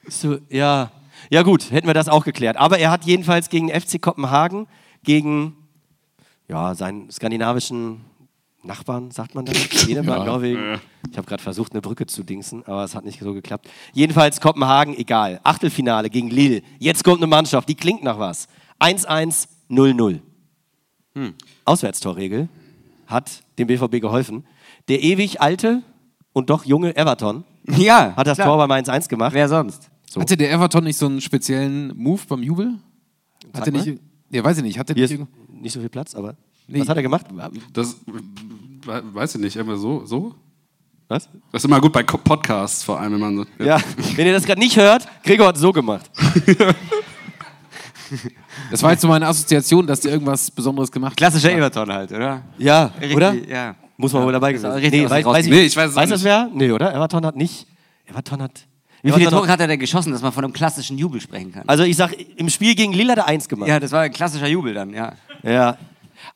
So, 0.08 0.38
ja. 0.50 0.92
ja, 1.30 1.42
gut, 1.42 1.72
hätten 1.72 1.88
wir 1.88 1.94
das 1.94 2.10
auch 2.10 2.24
geklärt. 2.24 2.58
Aber 2.58 2.78
er 2.78 2.92
hat 2.92 3.06
jedenfalls 3.06 3.50
gegen 3.50 3.70
FC 3.70 4.02
Kopenhagen, 4.02 4.68
gegen 5.04 5.56
ja, 6.48 6.76
seinen 6.76 7.10
skandinavischen 7.10 8.02
Nachbarn, 8.66 9.12
sagt 9.12 9.36
man 9.36 9.46
das? 9.46 9.56
Dänemark, 9.88 10.26
Norwegen. 10.26 10.80
Ich 11.12 11.18
habe 11.18 11.28
gerade 11.28 11.42
versucht, 11.44 11.72
eine 11.74 11.82
Brücke 11.82 12.06
zu 12.08 12.24
dingsen, 12.24 12.64
aber 12.66 12.84
es 12.84 12.96
hat 12.96 13.06
nicht 13.06 13.20
so 13.20 13.34
geklappt. 13.34 13.70
Jedenfalls 13.94 14.42
Kopenhagen, 14.42 14.96
egal. 14.98 15.40
Achtelfinale 15.44 16.10
gegen 16.10 16.30
Lille. 16.30 16.62
Jetzt 16.80 17.04
kommt 17.04 17.18
eine 17.18 17.28
Mannschaft, 17.28 17.70
die 17.70 17.76
klingt 17.76 18.04
nach 18.04 18.18
was. 18.20 18.48
1-1, 18.80 19.48
0-0. 19.70 20.20
Auswärtstorregel. 21.64 22.50
hat 23.08 23.44
dem 23.58 23.68
BVB 23.68 24.02
geholfen. 24.02 24.46
Der 24.88 25.02
ewig 25.02 25.42
alte 25.42 25.82
und 26.34 26.50
doch 26.50 26.66
junge 26.66 26.96
Everton 26.96 27.44
Ja. 27.78 28.14
hat 28.16 28.28
das 28.28 28.38
klar. 28.38 28.48
Tor 28.48 28.68
bei 28.68 28.80
1-1 28.80 29.08
gemacht. 29.08 29.34
Wer 29.34 29.48
sonst? 29.48 29.90
Hatte 30.18 30.38
der 30.38 30.52
Everton 30.52 30.84
nicht 30.84 30.98
so 30.98 31.06
einen 31.08 31.22
speziellen 31.22 31.96
Move 31.98 32.22
beim 32.28 32.42
Jubel? 32.44 32.76
Hat 33.54 33.68
er 33.68 33.74
mal. 33.74 33.84
nicht. 33.84 34.02
Ja, 34.32 34.44
weiß 34.44 34.58
ich 34.58 34.64
nicht. 34.64 34.78
Hat 34.80 34.90
er 34.90 34.96
Hier 34.96 35.08
nicht. 35.08 35.20
ist 35.20 35.28
nicht 35.50 35.74
so 35.74 35.80
viel 35.80 35.90
Platz, 35.90 36.16
aber 36.16 36.36
Nee. 36.68 36.80
was 36.80 36.90
hat 36.90 36.98
er 36.98 37.04
gemacht? 37.04 37.26
Das 37.74 37.98
we- 38.06 39.04
weiß 39.14 39.36
ich 39.36 39.42
nicht, 39.42 39.56
immer 39.56 39.78
so, 39.78 40.06
so? 40.06 40.36
Was? 41.08 41.30
Das 41.52 41.62
ist 41.62 41.66
immer 41.66 41.80
gut 41.80 41.94
bei 41.94 42.02
Podcasts, 42.02 42.84
vor 42.84 43.00
allem, 43.00 43.14
wenn 43.14 43.20
man 43.20 43.38
so. 43.38 43.46
Ja, 43.64 43.80
wenn 44.16 44.26
ihr 44.26 44.34
das 44.34 44.44
gerade 44.46 44.60
nicht 44.60 44.76
hört, 44.76 45.08
Gregor 45.24 45.48
hat 45.48 45.58
so 45.58 45.72
gemacht. 45.72 46.10
Das 48.72 48.82
war 48.84 48.92
jetzt 48.92 49.02
so 49.02 49.08
meine 49.08 49.28
Assoziation, 49.28 49.86
dass 49.86 50.00
der 50.02 50.12
irgendwas 50.12 50.50
Besonderes 50.52 50.92
gemacht 50.92 51.12
hat. 51.12 51.18
Klassischer 51.18 51.52
Everton 51.52 51.92
halt, 51.92 52.12
oder? 52.12 52.44
Ja, 52.58 52.86
Richtig, 53.00 53.16
oder? 53.16 53.34
Ja. 53.34 53.76
Muss 53.98 54.14
man 54.14 54.24
wohl 54.24 54.34
dabei 54.34 54.52
gewesen 54.52 54.72
richtig 54.72 55.04
nee, 55.04 55.10
weiß, 55.10 55.26
weiß 55.26 55.46
ich, 55.46 55.52
Nee, 55.52 55.62
ich 55.62 55.76
weiß 55.76 55.90
es 55.92 55.96
weiß 55.96 56.10
auch 56.10 56.14
das 56.14 56.24
wer? 56.24 56.50
Nee, 56.54 56.72
oder? 56.72 56.94
Everton 56.94 57.26
hat 57.26 57.36
nicht. 57.36 57.66
Everton 58.06 58.42
hat. 58.42 58.66
Wie 59.02 59.12
viele 59.12 59.30
Tore 59.30 59.48
hat 59.48 59.60
er 59.60 59.68
denn 59.68 59.80
geschossen, 59.80 60.12
dass 60.12 60.22
man 60.22 60.32
von 60.32 60.44
einem 60.44 60.54
klassischen 60.54 60.98
Jubel 60.98 61.22
sprechen 61.22 61.52
kann? 61.52 61.64
Also 61.68 61.84
ich 61.84 61.96
sag, 61.96 62.14
im 62.38 62.50
Spiel 62.50 62.76
gegen 62.76 62.92
Lille 62.92 63.12
hat 63.12 63.20
er 63.20 63.28
eins 63.28 63.48
gemacht. 63.48 63.70
ja, 63.70 63.80
das 63.80 63.92
war 63.92 64.02
ein 64.02 64.12
klassischer 64.12 64.48
Jubel 64.48 64.74
dann, 64.74 64.94
ja. 64.94 65.14
Ja. 65.44 65.78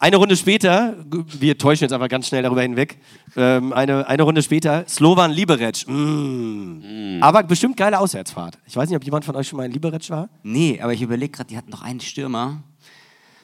Eine 0.02 0.16
Runde 0.16 0.38
später, 0.38 0.96
wir 1.10 1.58
täuschen 1.58 1.84
jetzt 1.84 1.92
einfach 1.92 2.08
ganz 2.08 2.30
schnell 2.30 2.42
darüber 2.42 2.62
hinweg, 2.62 3.00
ähm, 3.36 3.74
eine, 3.74 4.08
eine 4.08 4.24
Runde 4.24 4.42
später, 4.42 4.86
Slovan 4.88 5.30
Liberec. 5.30 5.86
Mm. 5.88 7.22
Aber 7.22 7.44
bestimmt 7.44 7.76
geile 7.76 8.00
Auswärtsfahrt. 8.00 8.58
Ich 8.66 8.78
weiß 8.78 8.88
nicht, 8.88 8.96
ob 8.96 9.04
jemand 9.04 9.26
von 9.26 9.36
euch 9.36 9.50
schon 9.50 9.58
mal 9.58 9.66
in 9.66 9.74
Liberec 9.74 10.10
war. 10.10 10.30
Nee, 10.42 10.80
aber 10.82 10.94
ich 10.94 11.02
überlege 11.02 11.34
gerade, 11.34 11.50
die 11.50 11.58
hatten 11.58 11.70
noch 11.70 11.82
einen 11.82 12.00
Stürmer. 12.00 12.64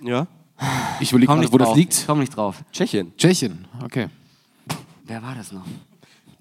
Ja. 0.02 0.28
Ich 1.02 1.12
überlege 1.12 1.28
gerade, 1.28 1.42
nicht 1.42 1.52
wo 1.52 1.58
drauf. 1.58 1.68
das 1.68 1.78
liegt. 1.78 2.04
Komm 2.08 2.20
nicht 2.20 2.34
drauf. 2.34 2.64
Tschechien. 2.72 3.12
Tschechien, 3.18 3.66
okay. 3.84 4.08
Wer 5.04 5.22
war 5.22 5.36
das 5.36 5.52
noch? 5.52 5.66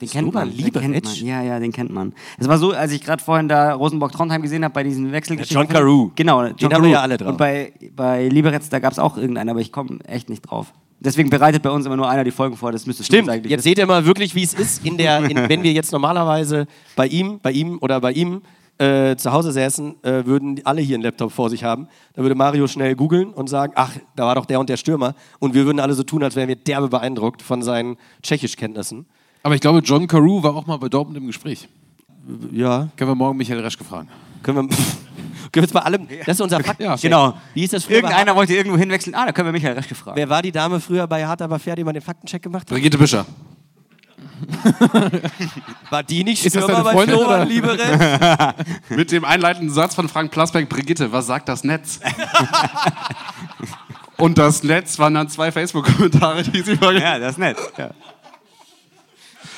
Den 0.00 0.09
kennt 0.09 0.24
Slovan 0.24 0.48
man. 0.48 0.57
Den 0.57 0.72
kennt 0.72 1.04
man. 1.04 1.14
Ja, 1.24 1.42
ja, 1.42 1.61
den 1.61 1.72
kennt 1.72 1.90
man. 1.90 2.12
Es 2.38 2.48
war 2.48 2.59
so, 2.59 2.72
als 2.72 2.92
ich 2.92 3.00
gerade 3.00 3.22
vorhin 3.22 3.48
da 3.48 3.74
Rosenborg-Trondheim 3.74 4.42
gesehen 4.42 4.64
habe, 4.64 4.74
bei 4.74 4.83
diesen 4.83 5.12
Wechselgeschichten. 5.12 5.57
John 5.57 5.68
Carew. 5.68 6.11
Genau, 6.16 6.44
John 6.46 6.70
Carew. 6.70 6.87
ja 6.87 7.00
alle 7.00 7.16
drauf. 7.16 7.28
Und 7.28 7.38
bei, 7.38 7.72
bei 7.94 8.28
Liberec, 8.28 8.62
da 8.70 8.78
gab 8.80 8.92
es 8.92 8.98
auch 8.98 9.16
irgendeinen, 9.16 9.50
aber 9.50 9.61
ich 9.61 9.70
komme 9.70 9.98
echt 10.07 10.28
nicht 10.28 10.42
drauf. 10.42 10.72
Deswegen 11.00 11.28
bereitet 11.28 11.62
bei 11.62 11.70
uns 11.70 11.85
immer 11.87 11.96
nur 11.96 12.09
einer 12.09 12.24
die 12.24 12.30
Folgen 12.30 12.57
vor, 12.57 12.72
das 12.72 12.87
müsste 12.87 13.04
Stimmt, 13.04 13.28
jetzt 13.46 13.62
seht 13.62 13.78
ihr 13.78 13.87
mal 13.87 14.07
wirklich, 14.07 14.35
wie 14.35 14.42
es 14.42 14.54
ist, 14.54 14.85
in 14.87 14.96
der, 14.96 15.18
in, 15.28 15.37
wenn 15.48 15.62
wir 15.62 15.72
jetzt 15.72 15.92
normalerweise 15.92 16.66
bei 16.96 17.07
ihm, 17.07 17.40
bei 17.42 17.52
ihm 17.52 17.78
oder 17.80 18.00
bei 18.00 18.12
ihm 18.12 18.40
äh, 18.78 19.14
zu 19.16 19.33
Hause 19.33 19.52
säßen, 19.52 20.02
äh, 20.02 20.24
würden 20.24 20.61
alle 20.64 20.80
hier 20.80 20.96
einen 20.96 21.04
Laptop 21.04 21.30
vor 21.30 21.50
sich 21.50 21.62
haben. 21.62 21.88
Da 22.14 22.22
würde 22.22 22.35
Mario 22.35 22.66
schnell 22.66 22.94
googeln 22.96 23.28
und 23.33 23.48
sagen, 23.48 23.72
ach, 23.76 23.92
da 24.16 24.24
war 24.24 24.35
doch 24.35 24.46
der 24.46 24.59
und 24.59 24.68
der 24.68 24.76
Stürmer. 24.76 25.14
Und 25.38 25.54
wir 25.54 25.66
würden 25.66 25.78
alle 25.78 25.94
so 25.94 26.02
tun, 26.02 26.22
als 26.22 26.37
wären 26.37 26.48
wir 26.48 26.57
derbe 26.57 26.88
beeindruckt 26.88 27.42
von 27.42 27.62
seinen 27.62 27.96
Tschechischkenntnissen. 28.22 29.07
Aber 29.44 29.54
ich 29.54 29.61
glaube, 29.61 29.78
John 29.80 30.07
Carew 30.09 30.42
war 30.42 30.57
auch 30.57 30.66
mal 30.66 30.78
bei 30.78 30.88
Dortmund 30.88 31.18
im 31.18 31.26
Gespräch. 31.26 31.68
Ja, 32.50 32.88
Können 32.96 33.11
wir 33.11 33.14
morgen 33.14 33.37
Michael 33.37 33.61
Reschke 33.61 33.85
fragen. 33.85 34.09
können 34.42 34.57
wir, 34.57 34.62
können 34.76 34.78
wir 35.52 35.62
jetzt 35.62 35.74
bei 35.74 35.80
allem, 35.80 36.09
das 36.26 36.28
ist 36.37 36.40
unser 36.40 36.61
Fakt. 36.61 36.80
Ja, 36.83 36.96
Genau. 36.96 37.35
Wie 37.52 37.62
ist 37.64 37.74
das 37.74 37.85
früher? 37.85 37.96
Irgendeiner 37.96 38.35
wollte 38.35 38.54
irgendwo 38.54 38.78
hinwechseln. 38.78 39.14
Ah, 39.14 39.26
da 39.26 39.33
können 39.33 39.48
wir 39.48 39.52
Michael 39.52 39.74
Reschke 39.74 39.94
fragen. 39.94 40.16
Wer 40.16 40.28
war 40.30 40.40
die 40.42 40.50
Dame 40.50 40.80
früher 40.80 41.07
bei 41.07 41.26
Hart 41.26 41.42
aber 41.42 41.59
fair, 41.59 41.76
die 41.76 41.85
mal 41.85 41.92
den 41.92 42.00
Faktencheck 42.02 42.42
gemacht 42.42 42.62
hat? 42.62 42.70
Brigitte 42.70 42.96
Büscher. 42.98 43.26
War 45.90 46.02
die 46.02 46.24
nicht 46.24 46.44
Ist 46.44 46.57
das 46.57 46.64
Stürmer 46.64 46.83
deine 46.83 46.85
bei 46.85 46.92
Freundin, 46.92 47.16
Slovan 47.16 47.40
oder? 47.42 47.44
Liberec? 47.46 48.54
Mit 48.90 49.12
dem 49.12 49.24
einleitenden 49.24 49.70
Satz 49.72 49.94
von 49.94 50.09
Frank 50.09 50.30
Plasberg, 50.33 50.68
Brigitte, 50.68 51.12
was 51.12 51.26
sagt 51.26 51.48
das 51.48 51.62
Netz? 51.64 52.00
Und 54.18 54.38
das 54.38 54.62
Netz 54.62 54.98
waren 54.98 55.14
dann 55.14 55.28
zwei 55.28 55.52
Facebook-Kommentare, 55.52 56.42
die 56.42 56.62
sie. 56.62 56.74
Ja, 56.74 57.18
das 57.18 57.33
ist 57.33 57.38
nett. 57.38 57.57
Ja. 57.78 57.90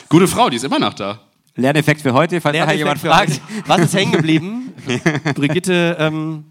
Gute 0.08 0.28
Frau, 0.28 0.48
die 0.48 0.56
ist 0.56 0.64
immer 0.64 0.78
noch 0.78 0.94
da. 0.94 1.18
Lerneffekt 1.56 2.00
für 2.00 2.12
heute, 2.12 2.40
falls 2.40 2.56
nachher 2.56 2.76
jemand 2.76 3.00
fragt. 3.00 3.40
Was 3.66 3.80
ist 3.80 3.94
hängen 3.94 4.12
geblieben? 4.12 4.72
Brigitte 5.34 5.96
ähm, 5.98 6.44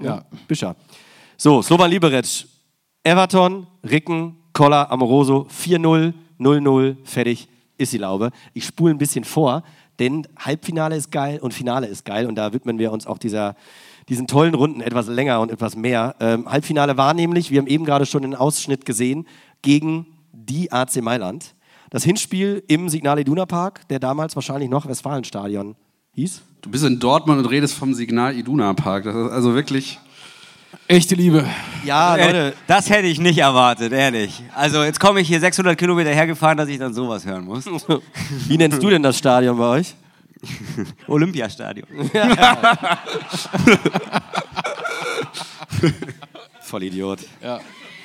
Ja. 0.00 0.24
Bischer. 0.46 0.76
So, 1.36 1.60
Slovan 1.60 1.90
Liberec. 1.90 2.46
Everton, 3.02 3.66
Ricken, 3.82 4.36
Koller, 4.52 4.92
Amoroso, 4.92 5.48
4-0, 5.50 6.12
0-0, 6.38 6.96
fertig, 7.02 7.48
ist 7.78 7.92
die 7.92 7.98
Laube. 7.98 8.30
Ich 8.52 8.66
spule 8.66 8.94
ein 8.94 8.98
bisschen 8.98 9.24
vor, 9.24 9.64
denn 9.98 10.28
Halbfinale 10.38 10.94
ist 10.94 11.10
geil 11.10 11.40
und 11.40 11.52
Finale 11.52 11.86
ist 11.86 12.04
geil 12.04 12.26
und 12.26 12.36
da 12.36 12.52
widmen 12.52 12.78
wir 12.78 12.92
uns 12.92 13.06
auch 13.06 13.18
dieser, 13.18 13.56
diesen 14.08 14.26
tollen 14.26 14.54
Runden 14.54 14.82
etwas 14.82 15.08
länger 15.08 15.40
und 15.40 15.50
etwas 15.50 15.74
mehr. 15.74 16.14
Ähm, 16.20 16.48
Halbfinale 16.48 16.96
war 16.96 17.14
nämlich, 17.14 17.50
wir 17.50 17.58
haben 17.58 17.66
eben 17.66 17.86
gerade 17.86 18.06
schon 18.06 18.22
den 18.22 18.34
Ausschnitt 18.36 18.84
gesehen, 18.84 19.26
gegen 19.62 20.06
die 20.32 20.70
AC 20.70 21.02
Mailand. 21.02 21.54
Das 21.90 22.04
Hinspiel 22.04 22.62
im 22.68 22.88
Signal 22.88 23.18
Iduna 23.18 23.46
Park, 23.46 23.86
der 23.88 23.98
damals 23.98 24.36
wahrscheinlich 24.36 24.70
noch 24.70 24.86
Westfalenstadion 24.86 25.74
hieß. 26.14 26.40
Du 26.62 26.70
bist 26.70 26.84
in 26.84 27.00
Dortmund 27.00 27.40
und 27.40 27.46
redest 27.46 27.74
vom 27.74 27.94
Signal 27.94 28.36
Iduna 28.36 28.72
Park. 28.74 29.04
Das 29.04 29.16
ist 29.16 29.32
also 29.32 29.54
wirklich... 29.54 29.98
Echte 30.86 31.16
Liebe. 31.16 31.44
Ja, 31.84 32.16
Äh, 32.16 32.26
Leute, 32.26 32.56
Das 32.68 32.90
hätte 32.90 33.08
ich 33.08 33.18
nicht 33.18 33.38
erwartet, 33.38 33.92
ehrlich. 33.92 34.40
Also 34.54 34.84
jetzt 34.84 35.00
komme 35.00 35.20
ich 35.20 35.26
hier 35.26 35.40
600 35.40 35.76
Kilometer 35.76 36.10
hergefahren, 36.10 36.56
dass 36.56 36.68
ich 36.68 36.78
dann 36.78 36.94
sowas 36.94 37.26
hören 37.26 37.44
muss. 37.44 37.66
wie 38.46 38.56
nennst 38.56 38.80
du 38.80 38.88
denn 38.88 39.02
das 39.02 39.18
Stadion 39.18 39.58
bei 39.58 39.66
euch? 39.66 39.94
Olympiastadion. 41.08 41.88
Vollidiot. 46.60 47.18
Ja. 47.42 47.60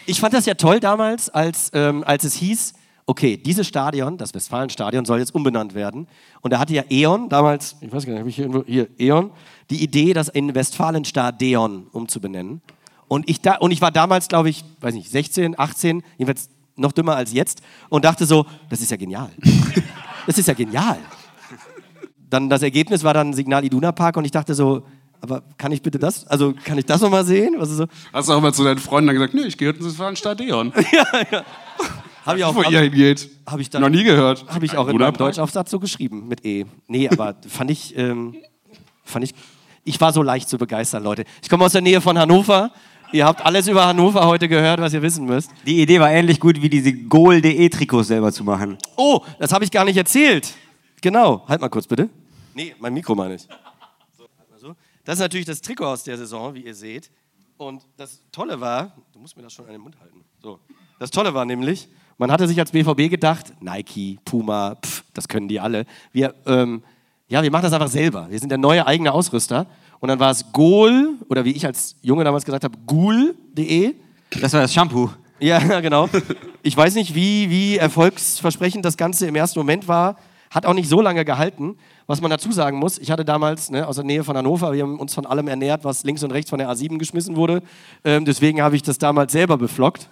Ich 0.07 0.19
fand 0.19 0.33
das 0.33 0.47
ja 0.47 0.55
toll 0.55 0.79
damals, 0.79 1.29
als, 1.29 1.69
ähm, 1.73 2.03
als 2.03 2.23
es 2.23 2.33
hieß, 2.33 2.73
okay, 3.07 3.37
dieses 3.37 3.67
Stadion, 3.67 4.17
das 4.17 4.33
Westfalenstadion, 4.33 5.05
soll 5.05 5.19
jetzt 5.19 5.35
umbenannt 5.35 5.75
werden. 5.75 6.07
Und 6.41 6.51
da 6.51 6.59
hatte 6.59 6.73
ja 6.73 6.83
E.ON 6.89 7.29
damals, 7.29 7.75
ich 7.81 7.91
weiß 7.91 8.05
gar 8.05 8.13
nicht, 8.13 8.19
habe 8.19 8.29
ich 8.29 8.35
hier 8.35 8.45
irgendwo, 8.45 8.65
hier, 8.65 8.87
E.ON, 8.97 9.31
die 9.69 9.83
Idee, 9.83 10.13
das 10.13 10.29
in 10.29 10.53
Westfalenstadion 10.55 11.87
umzubenennen. 11.91 12.61
Und 13.07 13.29
ich, 13.29 13.41
da, 13.41 13.57
und 13.57 13.71
ich 13.71 13.81
war 13.81 13.91
damals, 13.91 14.27
glaube 14.27 14.49
ich, 14.49 14.63
weiß 14.81 14.95
nicht, 14.95 15.09
16, 15.09 15.59
18, 15.59 16.03
jedenfalls 16.17 16.49
noch 16.75 16.91
dümmer 16.91 17.15
als 17.15 17.31
jetzt 17.31 17.61
und 17.89 18.03
dachte 18.03 18.25
so, 18.25 18.45
das 18.69 18.81
ist 18.81 18.91
ja 18.91 18.97
genial. 18.97 19.31
Das 20.27 20.39
ist 20.39 20.47
ja 20.47 20.55
genial. 20.55 20.97
Dann 22.31 22.49
das 22.49 22.63
Ergebnis 22.63 23.03
war 23.03 23.13
dann 23.13 23.33
Signal 23.33 23.63
Iduna 23.63 23.91
Park 23.91 24.17
und 24.17 24.25
ich 24.25 24.31
dachte 24.31 24.55
so, 24.55 24.81
aber 25.21 25.43
kann 25.59 25.71
ich 25.71 25.83
bitte 25.83 25.99
das, 25.99 26.25
also 26.25 26.55
kann 26.63 26.79
ich 26.79 26.85
das 26.85 27.01
nochmal 27.01 27.23
sehen? 27.23 27.53
Was 27.59 27.69
ist 27.69 27.77
so? 27.77 27.85
Hast 28.11 28.27
du 28.27 28.33
auch 28.33 28.41
mal 28.41 28.51
zu 28.51 28.63
deinen 28.63 28.79
Freunden 28.79 29.13
gesagt, 29.13 29.35
nee, 29.35 29.43
ich 29.43 29.55
heute 29.61 29.83
ins 29.83 30.17
Stadion. 30.17 30.73
Habe 32.25 32.39
ich 32.39 32.43
auch, 32.43 32.55
Wo 32.55 32.63
ihr 32.63 32.81
hingeht. 32.81 33.29
Hab 33.45 33.59
ich 33.59 33.69
dann- 33.69 33.81
Noch 33.81 33.89
nie 33.89 34.03
gehört. 34.03 34.45
Habe 34.47 34.65
ich 34.65 34.75
auch 34.77 34.87
in 34.87 34.97
meinem? 34.97 35.13
Deutschaufsatz 35.15 35.69
so 35.69 35.79
geschrieben 35.79 36.27
mit 36.27 36.43
E. 36.45 36.65
Nee, 36.87 37.07
aber 37.09 37.35
fand 37.47 37.69
ich, 37.71 37.95
ähm, 37.97 38.35
fand 39.03 39.25
ich, 39.25 39.33
ich 39.83 40.01
war 40.01 40.11
so 40.11 40.23
leicht 40.23 40.49
zu 40.49 40.57
begeistern, 40.57 41.03
Leute. 41.03 41.25
Ich 41.43 41.49
komme 41.49 41.63
aus 41.65 41.73
der 41.73 41.81
Nähe 41.81 42.01
von 42.01 42.17
Hannover. 42.17 42.71
Ihr 43.11 43.25
habt 43.25 43.45
alles 43.45 43.67
über 43.67 43.85
Hannover 43.85 44.25
heute 44.25 44.47
gehört, 44.49 44.81
was 44.81 44.91
ihr 44.93 45.01
wissen 45.03 45.25
müsst. 45.25 45.51
Die 45.67 45.79
Idee 45.81 45.99
war 45.99 46.09
ähnlich 46.11 46.39
gut 46.39 46.59
wie 46.61 46.69
diese 46.69 46.91
Goal.de 46.91 47.69
Trikots 47.69 48.07
selber 48.07 48.31
zu 48.31 48.43
machen. 48.43 48.77
Oh, 48.97 49.21
das 49.39 49.53
habe 49.53 49.63
ich 49.63 49.69
gar 49.71 49.85
nicht 49.85 49.95
erzählt. 49.97 50.51
Genau. 51.01 51.45
Halt 51.47 51.61
mal 51.61 51.69
kurz 51.69 51.85
bitte. 51.85 52.09
Nee, 52.55 52.73
mein 52.79 52.93
Mikro 52.95 53.13
meine 53.13 53.35
ich. 53.35 53.43
So, 54.17 54.23
halt 54.39 54.49
mal 54.49 54.57
so. 54.59 54.75
Das 55.03 55.15
ist 55.15 55.19
natürlich 55.21 55.45
das 55.45 55.61
Trikot 55.61 55.85
aus 55.85 56.03
der 56.03 56.17
Saison, 56.17 56.55
wie 56.55 56.61
ihr 56.61 56.73
seht. 56.73 57.11
Und 57.57 57.83
das 57.95 58.21
Tolle 58.31 58.59
war, 58.59 58.91
du 59.13 59.19
musst 59.19 59.37
mir 59.37 59.43
das 59.43 59.53
schon 59.53 59.65
an 59.67 59.71
den 59.73 59.81
Mund 59.81 59.95
halten. 60.01 60.23
So. 60.41 60.59
Das 60.99 61.11
Tolle 61.11 61.33
war 61.33 61.45
nämlich, 61.45 61.87
man 62.17 62.31
hatte 62.31 62.47
sich 62.47 62.59
als 62.59 62.71
BVB 62.71 63.09
gedacht, 63.09 63.53
Nike, 63.61 64.19
Puma, 64.23 64.75
pff, 64.75 65.03
das 65.13 65.27
können 65.27 65.47
die 65.47 65.59
alle. 65.59 65.85
Wir, 66.11 66.33
ähm, 66.45 66.83
ja, 67.27 67.43
wir 67.43 67.51
machen 67.51 67.63
das 67.63 67.73
einfach 67.73 67.89
selber. 67.89 68.27
Wir 68.29 68.39
sind 68.39 68.49
der 68.49 68.57
neue 68.57 68.85
eigene 68.85 69.11
Ausrüster. 69.11 69.67
Und 69.99 70.09
dann 70.09 70.19
war 70.19 70.31
es 70.31 70.51
Goal, 70.51 71.15
oder 71.29 71.45
wie 71.45 71.51
ich 71.51 71.65
als 71.65 71.95
Junge 72.01 72.23
damals 72.23 72.45
gesagt 72.45 72.63
habe, 72.63 72.77
Ghoul.de. 72.85 73.95
Das 74.39 74.53
war 74.53 74.61
das 74.61 74.73
Shampoo. 74.73 75.09
Ja, 75.39 75.59
genau. 75.81 76.09
Ich 76.63 76.75
weiß 76.75 76.95
nicht, 76.95 77.15
wie, 77.15 77.49
wie 77.49 77.77
erfolgsversprechend 77.77 78.85
das 78.85 78.97
Ganze 78.97 79.27
im 79.27 79.35
ersten 79.35 79.59
Moment 79.59 79.87
war. 79.87 80.17
Hat 80.51 80.65
auch 80.65 80.73
nicht 80.73 80.87
so 80.87 81.01
lange 81.01 81.25
gehalten. 81.25 81.77
Was 82.07 82.21
man 82.21 82.29
dazu 82.29 82.51
sagen 82.51 82.77
muss, 82.77 82.99
ich 82.99 83.09
hatte 83.09 83.25
damals 83.25 83.71
ne, 83.71 83.87
aus 83.87 83.95
der 83.95 84.05
Nähe 84.05 84.23
von 84.23 84.37
Hannover, 84.37 84.73
wir 84.73 84.83
haben 84.83 84.99
uns 84.99 85.15
von 85.15 85.25
allem 85.25 85.47
ernährt, 85.47 85.83
was 85.83 86.03
links 86.03 86.23
und 86.23 86.31
rechts 86.31 86.51
von 86.51 86.59
der 86.59 86.69
A7 86.69 86.99
geschmissen 86.99 87.35
wurde. 87.35 87.63
Ähm, 88.03 88.25
deswegen 88.25 88.61
habe 88.61 88.75
ich 88.75 88.83
das 88.83 88.99
damals 88.99 89.31
selber 89.31 89.57
beflockt. 89.57 90.09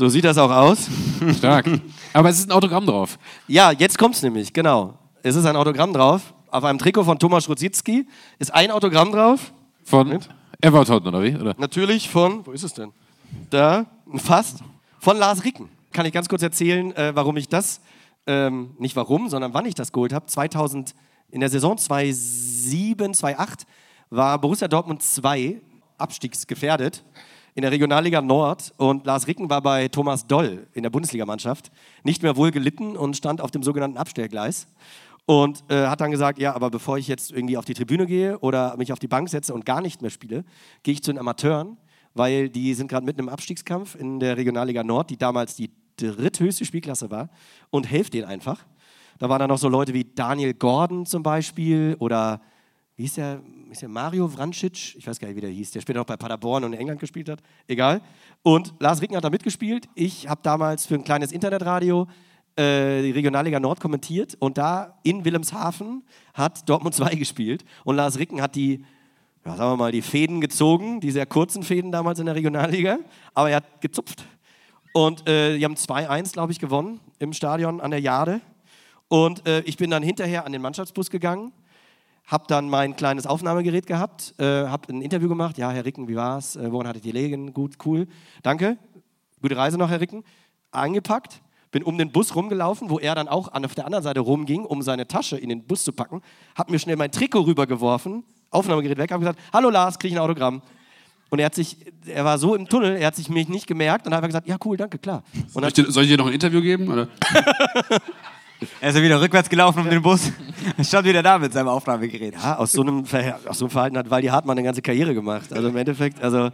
So 0.00 0.08
sieht 0.08 0.24
das 0.24 0.38
auch 0.38 0.50
aus. 0.50 0.88
Stark. 1.36 1.66
Aber 2.14 2.30
es 2.30 2.38
ist 2.38 2.48
ein 2.48 2.52
Autogramm 2.52 2.86
drauf. 2.86 3.18
Ja, 3.46 3.70
jetzt 3.70 3.98
kommt's 3.98 4.22
nämlich, 4.22 4.50
genau. 4.50 4.94
Es 5.22 5.36
ist 5.36 5.44
ein 5.44 5.56
Autogramm 5.56 5.92
drauf. 5.92 6.32
Auf 6.50 6.64
einem 6.64 6.78
Trikot 6.78 7.04
von 7.04 7.18
Thomas 7.18 7.44
Schruzitzky 7.44 8.06
ist 8.38 8.50
ein 8.54 8.70
Autogramm 8.70 9.12
drauf. 9.12 9.52
Von 9.84 10.18
Everton, 10.62 11.06
oder 11.06 11.22
wie? 11.22 11.36
Oder? 11.36 11.54
Natürlich 11.58 12.08
von, 12.08 12.46
wo 12.46 12.52
ist 12.52 12.62
es 12.62 12.72
denn? 12.72 12.92
Da, 13.50 13.84
fast, 14.16 14.60
von 15.00 15.18
Lars 15.18 15.44
Ricken. 15.44 15.68
Kann 15.92 16.06
ich 16.06 16.14
ganz 16.14 16.30
kurz 16.30 16.40
erzählen, 16.40 16.96
äh, 16.96 17.14
warum 17.14 17.36
ich 17.36 17.50
das, 17.50 17.82
ähm, 18.26 18.70
nicht 18.78 18.96
warum, 18.96 19.28
sondern 19.28 19.52
wann 19.52 19.66
ich 19.66 19.74
das 19.74 19.92
geholt 19.92 20.14
habe. 20.14 20.24
2000, 20.24 20.94
in 21.30 21.40
der 21.40 21.50
Saison 21.50 21.76
2007, 21.76 23.12
2008 23.12 23.66
war 24.08 24.40
Borussia 24.40 24.66
Dortmund 24.66 25.02
2 25.02 25.60
abstiegsgefährdet. 25.98 27.04
In 27.54 27.62
der 27.62 27.72
Regionalliga 27.72 28.20
Nord 28.20 28.72
und 28.76 29.06
Lars 29.06 29.26
Ricken 29.26 29.50
war 29.50 29.62
bei 29.62 29.88
Thomas 29.88 30.26
Doll 30.26 30.66
in 30.72 30.82
der 30.82 30.90
Bundesligamannschaft 30.90 31.70
nicht 32.04 32.22
mehr 32.22 32.36
wohl 32.36 32.50
gelitten 32.50 32.96
und 32.96 33.16
stand 33.16 33.40
auf 33.40 33.50
dem 33.50 33.62
sogenannten 33.62 33.96
Abstellgleis 33.96 34.68
und 35.26 35.64
äh, 35.68 35.86
hat 35.86 36.00
dann 36.00 36.10
gesagt, 36.10 36.38
ja, 36.38 36.54
aber 36.54 36.70
bevor 36.70 36.98
ich 36.98 37.08
jetzt 37.08 37.30
irgendwie 37.30 37.56
auf 37.56 37.64
die 37.64 37.74
Tribüne 37.74 38.06
gehe 38.06 38.38
oder 38.38 38.76
mich 38.76 38.92
auf 38.92 38.98
die 38.98 39.08
Bank 39.08 39.28
setze 39.28 39.54
und 39.54 39.66
gar 39.66 39.80
nicht 39.80 40.02
mehr 40.02 40.10
spiele, 40.10 40.44
gehe 40.82 40.94
ich 40.94 41.02
zu 41.02 41.12
den 41.12 41.18
Amateuren, 41.18 41.76
weil 42.14 42.48
die 42.48 42.74
sind 42.74 42.88
gerade 42.88 43.06
mitten 43.06 43.20
im 43.20 43.28
Abstiegskampf 43.28 43.94
in 43.94 44.20
der 44.20 44.36
Regionalliga 44.36 44.82
Nord, 44.82 45.10
die 45.10 45.16
damals 45.16 45.56
die 45.56 45.70
dritthöchste 45.96 46.64
Spielklasse 46.64 47.10
war 47.10 47.30
und 47.70 47.90
helft 47.90 48.14
denen 48.14 48.26
einfach. 48.26 48.64
Da 49.18 49.28
waren 49.28 49.38
dann 49.38 49.50
noch 49.50 49.58
so 49.58 49.68
Leute 49.68 49.92
wie 49.92 50.04
Daniel 50.04 50.54
Gordon 50.54 51.04
zum 51.04 51.22
Beispiel 51.22 51.94
oder 51.98 52.40
wie 53.00 53.04
hieß 53.04 53.14
der, 53.14 53.40
hieß 53.70 53.80
der 53.80 53.88
Mario 53.88 54.28
Vrancic? 54.28 54.94
Ich 54.94 55.06
weiß 55.06 55.18
gar 55.18 55.28
nicht, 55.28 55.36
wie 55.38 55.40
der 55.40 55.48
hieß. 55.48 55.70
Der 55.70 55.80
später 55.80 56.02
auch 56.02 56.04
bei 56.04 56.18
Paderborn 56.18 56.64
und 56.64 56.74
in 56.74 56.80
England 56.80 57.00
gespielt 57.00 57.30
hat. 57.30 57.40
Egal. 57.66 58.02
Und 58.42 58.74
Lars 58.78 59.00
Ricken 59.00 59.16
hat 59.16 59.24
da 59.24 59.30
mitgespielt. 59.30 59.88
Ich 59.94 60.28
habe 60.28 60.42
damals 60.42 60.84
für 60.84 60.96
ein 60.96 61.04
kleines 61.04 61.32
Internetradio 61.32 62.08
äh, 62.56 63.00
die 63.00 63.12
Regionalliga 63.12 63.58
Nord 63.58 63.80
kommentiert 63.80 64.36
und 64.38 64.58
da 64.58 64.98
in 65.02 65.24
Wilhelmshaven 65.24 66.02
hat 66.34 66.68
Dortmund 66.68 66.94
2 66.94 67.14
gespielt 67.14 67.64
und 67.84 67.96
Lars 67.96 68.18
Ricken 68.18 68.42
hat 68.42 68.54
die, 68.54 68.84
ja, 69.46 69.56
sagen 69.56 69.72
wir 69.72 69.76
mal, 69.78 69.92
die 69.92 70.02
Fäden 70.02 70.42
gezogen, 70.42 71.00
die 71.00 71.10
sehr 71.10 71.24
kurzen 71.24 71.62
Fäden 71.62 71.92
damals 71.92 72.18
in 72.18 72.26
der 72.26 72.34
Regionalliga, 72.34 72.98
aber 73.32 73.48
er 73.48 73.56
hat 73.56 73.80
gezupft. 73.80 74.26
Und 74.92 75.26
äh, 75.26 75.56
die 75.56 75.64
haben 75.64 75.76
2-1, 75.76 76.34
glaube 76.34 76.52
ich, 76.52 76.58
gewonnen 76.58 77.00
im 77.18 77.32
Stadion 77.32 77.80
an 77.80 77.92
der 77.92 78.00
Jade. 78.02 78.42
Und 79.08 79.48
äh, 79.48 79.60
ich 79.62 79.78
bin 79.78 79.90
dann 79.90 80.02
hinterher 80.02 80.44
an 80.44 80.52
den 80.52 80.60
Mannschaftsbus 80.60 81.08
gegangen, 81.08 81.52
habe 82.30 82.44
dann 82.46 82.70
mein 82.70 82.94
kleines 82.94 83.26
Aufnahmegerät 83.26 83.86
gehabt, 83.86 84.34
äh, 84.38 84.44
habe 84.44 84.92
ein 84.92 85.02
Interview 85.02 85.28
gemacht. 85.28 85.58
Ja, 85.58 85.72
Herr 85.72 85.84
Ricken, 85.84 86.06
wie 86.06 86.14
war's? 86.14 86.54
Äh, 86.54 86.70
woran 86.70 86.86
hattet 86.86 87.04
ihr 87.04 87.12
gelegen? 87.12 87.52
Gut, 87.52 87.74
cool. 87.84 88.06
Danke. 88.44 88.78
Gute 89.42 89.56
Reise 89.56 89.76
noch, 89.76 89.90
Herr 89.90 90.00
Ricken. 90.00 90.22
Eingepackt, 90.70 91.42
bin 91.72 91.82
um 91.82 91.98
den 91.98 92.12
Bus 92.12 92.36
rumgelaufen, 92.36 92.88
wo 92.88 93.00
er 93.00 93.16
dann 93.16 93.26
auch 93.26 93.52
an, 93.52 93.64
auf 93.64 93.74
der 93.74 93.84
anderen 93.84 94.04
Seite 94.04 94.20
rumging, 94.20 94.64
um 94.64 94.80
seine 94.82 95.08
Tasche 95.08 95.36
in 95.36 95.48
den 95.48 95.64
Bus 95.66 95.82
zu 95.82 95.92
packen, 95.92 96.22
habe 96.54 96.70
mir 96.70 96.78
schnell 96.78 96.94
mein 96.96 97.10
Trikot 97.10 97.40
rübergeworfen, 97.40 98.22
Aufnahmegerät 98.50 98.98
weg, 98.98 99.10
habe 99.10 99.20
gesagt, 99.20 99.40
hallo 99.52 99.70
Lars, 99.70 99.98
kriege 99.98 100.14
ich 100.14 100.18
ein 100.18 100.22
Autogramm. 100.22 100.62
Und 101.30 101.38
er 101.40 101.46
hat 101.46 101.54
sich, 101.54 101.76
er 102.06 102.24
war 102.24 102.38
so 102.38 102.54
im 102.54 102.68
Tunnel, 102.68 102.96
er 102.96 103.08
hat 103.08 103.16
sich 103.16 103.28
mich 103.28 103.48
nicht 103.48 103.66
gemerkt 103.66 104.06
und 104.06 104.14
hat 104.14 104.24
gesagt, 104.24 104.46
ja 104.46 104.56
cool, 104.64 104.76
danke, 104.76 104.98
klar. 104.98 105.24
Und 105.54 105.62
Soll 105.62 105.68
ich, 105.68 105.72
dir, 105.74 105.90
soll 105.90 106.02
ich 106.04 106.10
dir 106.10 106.18
noch 106.18 106.26
ein 106.26 106.32
Interview 106.32 106.60
geben? 106.60 106.86
Er 108.80 108.90
ist 108.90 108.96
ja 108.96 109.02
wieder 109.02 109.20
rückwärts 109.20 109.48
gelaufen 109.48 109.80
um 109.80 109.90
den 109.90 110.02
Bus. 110.02 110.32
Stand 110.82 111.06
wieder 111.06 111.22
da 111.22 111.38
mit 111.38 111.52
seinem 111.52 111.68
Aufnahmegerät. 111.68 112.34
ja, 112.34 112.56
aus 112.56 112.72
so, 112.72 112.82
einem 112.82 113.04
aus 113.46 113.58
so 113.58 113.64
einem 113.64 113.70
Verhalten 113.70 113.98
hat 113.98 114.10
Waldi 114.10 114.28
Hartmann 114.28 114.58
eine 114.58 114.64
ganze 114.64 114.82
Karriere 114.82 115.14
gemacht. 115.14 115.52
Also 115.52 115.68
im 115.68 115.76
Endeffekt, 115.76 116.22
also 116.22 116.50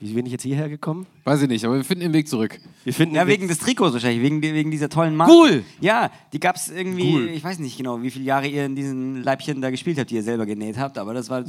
wie 0.00 0.12
bin 0.12 0.26
ich 0.26 0.32
jetzt 0.32 0.44
hierher 0.44 0.68
gekommen? 0.68 1.06
Weiß 1.24 1.42
ich 1.42 1.48
nicht, 1.48 1.64
aber 1.64 1.74
wir 1.74 1.84
finden 1.84 2.04
den 2.04 2.12
Weg 2.12 2.28
zurück. 2.28 2.60
Wir 2.84 2.94
finden 2.94 3.16
Ja, 3.16 3.26
wegen 3.26 3.48
des 3.48 3.58
Trikots 3.58 3.94
wahrscheinlich, 3.94 4.22
wegen, 4.22 4.40
wegen 4.40 4.70
dieser 4.70 4.88
tollen 4.88 5.16
Marke. 5.16 5.32
Ghoul! 5.32 5.64
Ja, 5.80 6.10
die 6.32 6.38
gab 6.38 6.54
es 6.54 6.68
irgendwie, 6.68 7.10
Ghoul. 7.10 7.28
ich 7.30 7.42
weiß 7.42 7.58
nicht 7.58 7.76
genau, 7.76 8.00
wie 8.00 8.12
viele 8.12 8.24
Jahre 8.24 8.46
ihr 8.46 8.64
in 8.64 8.76
diesen 8.76 9.24
Leibchen 9.24 9.60
da 9.60 9.70
gespielt 9.70 9.98
habt, 9.98 10.10
die 10.10 10.14
ihr 10.14 10.22
selber 10.22 10.46
genäht 10.46 10.78
habt, 10.78 10.98
aber 10.98 11.14
das 11.14 11.28
war. 11.28 11.42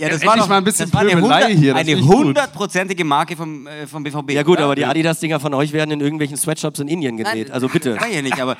Das, 0.00 0.08
ja, 0.08 0.08
das 0.08 0.22
Endlich 0.22 0.48
mal 0.48 0.56
ein 0.56 0.64
bisschen 0.64 0.86
das 0.86 0.94
war 0.94 1.00
eine 1.02 1.10
Pöbelei 1.10 1.44
100 1.44 1.58
hier, 1.58 1.74
das 1.74 1.86
Eine 1.86 2.00
hundertprozentige 2.00 3.04
Marke 3.04 3.36
vom, 3.36 3.66
äh, 3.66 3.86
vom 3.86 4.02
BVB. 4.02 4.30
Ja 4.30 4.42
gut, 4.42 4.56
oder? 4.56 4.64
aber 4.64 4.74
die 4.74 4.86
Adidas-Dinger 4.86 5.38
von 5.40 5.52
euch 5.52 5.72
werden 5.72 5.90
in 5.90 6.00
irgendwelchen 6.00 6.38
Sweatshops 6.38 6.78
in 6.80 6.88
Indien 6.88 7.18
genäht. 7.18 7.48
Nein, 7.48 7.52
Also 7.52 7.68
bitte. 7.68 8.00
War 8.00 8.08
ja 8.08 8.22
nicht, 8.22 8.40
aber 8.40 8.56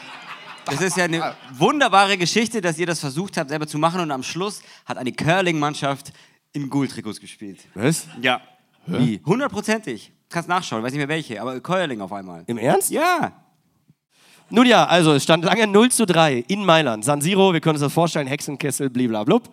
das 0.66 0.82
ist 0.82 0.96
ja 0.96 1.04
eine 1.04 1.34
wunderbare 1.56 2.18
Geschichte, 2.18 2.60
dass 2.60 2.78
ihr 2.78 2.86
das 2.86 3.00
versucht 3.00 3.36
habt, 3.38 3.48
selber 3.50 3.66
zu 3.66 3.78
machen 3.78 4.00
und 4.00 4.10
am 4.10 4.22
Schluss 4.22 4.60
hat 4.84 4.98
eine 4.98 5.12
Curling-Mannschaft 5.12 6.12
in 6.52 6.68
Ghoul-Trikots 6.68 7.20
gespielt. 7.20 7.60
Was? 7.74 8.06
Ja. 8.20 8.40
Wie? 8.86 9.20
Hundertprozentig. 9.24 10.12
Kannst 10.28 10.48
nachschauen, 10.48 10.82
weiß 10.82 10.92
nicht 10.92 10.98
mehr 10.98 11.08
welche, 11.08 11.40
aber 11.40 11.60
Curling 11.60 12.00
auf 12.00 12.12
einmal. 12.12 12.44
Im 12.46 12.58
Ernst? 12.58 12.90
Ja. 12.90 13.32
Nun 14.48 14.66
ja, 14.66 14.84
also 14.86 15.12
es 15.12 15.22
stand 15.22 15.44
lange 15.44 15.66
0 15.66 15.90
zu 15.90 16.06
3 16.06 16.44
in 16.48 16.64
Mailand. 16.64 17.04
San 17.04 17.20
Siro, 17.20 17.52
wir 17.52 17.60
können 17.60 17.76
uns 17.76 17.82
das 17.82 17.92
vorstellen, 17.92 18.26
Hexenkessel, 18.26 18.90
bliblablub. 18.90 19.52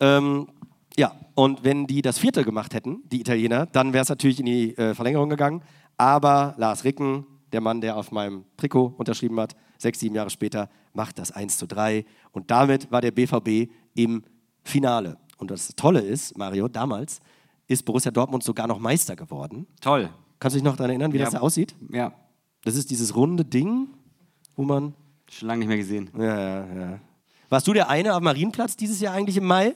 Ähm, 0.00 0.48
ja, 0.96 1.12
und 1.34 1.64
wenn 1.64 1.86
die 1.86 2.02
das 2.02 2.18
vierte 2.18 2.44
gemacht 2.44 2.74
hätten, 2.74 3.02
die 3.06 3.20
Italiener, 3.20 3.66
dann 3.66 3.92
wäre 3.92 4.02
es 4.02 4.08
natürlich 4.08 4.40
in 4.40 4.46
die 4.46 4.76
äh, 4.76 4.94
Verlängerung 4.94 5.30
gegangen. 5.30 5.62
Aber 5.96 6.54
Lars 6.58 6.84
Ricken, 6.84 7.26
der 7.52 7.60
Mann, 7.60 7.80
der 7.80 7.96
auf 7.96 8.12
meinem 8.12 8.44
Trikot 8.56 8.94
unterschrieben 8.98 9.40
hat, 9.40 9.56
sechs, 9.78 10.00
sieben 10.00 10.14
Jahre 10.14 10.30
später, 10.30 10.68
macht 10.92 11.18
das 11.18 11.32
1 11.32 11.56
zu 11.58 11.66
3. 11.66 12.04
Und 12.32 12.50
damit 12.50 12.90
war 12.90 13.00
der 13.00 13.12
BVB 13.12 13.70
im 13.94 14.24
Finale. 14.62 15.16
Und 15.44 15.50
das 15.50 15.68
Tolle 15.76 16.00
ist, 16.00 16.38
Mario, 16.38 16.68
damals 16.68 17.20
ist 17.68 17.84
Borussia 17.84 18.10
Dortmund 18.10 18.42
sogar 18.42 18.66
noch 18.66 18.78
Meister 18.78 19.14
geworden. 19.14 19.66
Toll. 19.82 20.08
Kannst 20.40 20.54
du 20.54 20.58
dich 20.58 20.64
noch 20.64 20.74
daran 20.76 20.88
erinnern, 20.92 21.12
wie 21.12 21.18
Ja. 21.18 21.24
das 21.24 21.34
da 21.34 21.40
aussieht? 21.40 21.74
Ja. 21.92 22.12
Das 22.64 22.76
ist 22.76 22.90
dieses 22.90 23.14
runde 23.14 23.44
Ding, 23.44 23.88
wo 24.56 24.62
man 24.64 24.94
Schon 25.30 25.48
lange 25.48 25.58
nicht 25.58 25.68
mehr 25.68 25.76
gesehen. 25.76 26.08
ja, 26.16 26.24
ja, 26.24 26.66
ja. 26.66 26.98
Warst 27.50 27.66
du 27.66 27.74
der 27.74 27.90
eine 27.90 28.14
am 28.14 28.24
Marienplatz 28.24 28.74
dieses 28.74 29.00
Jahr 29.00 29.12
eigentlich 29.12 29.36
im 29.36 29.44
Mai? 29.44 29.74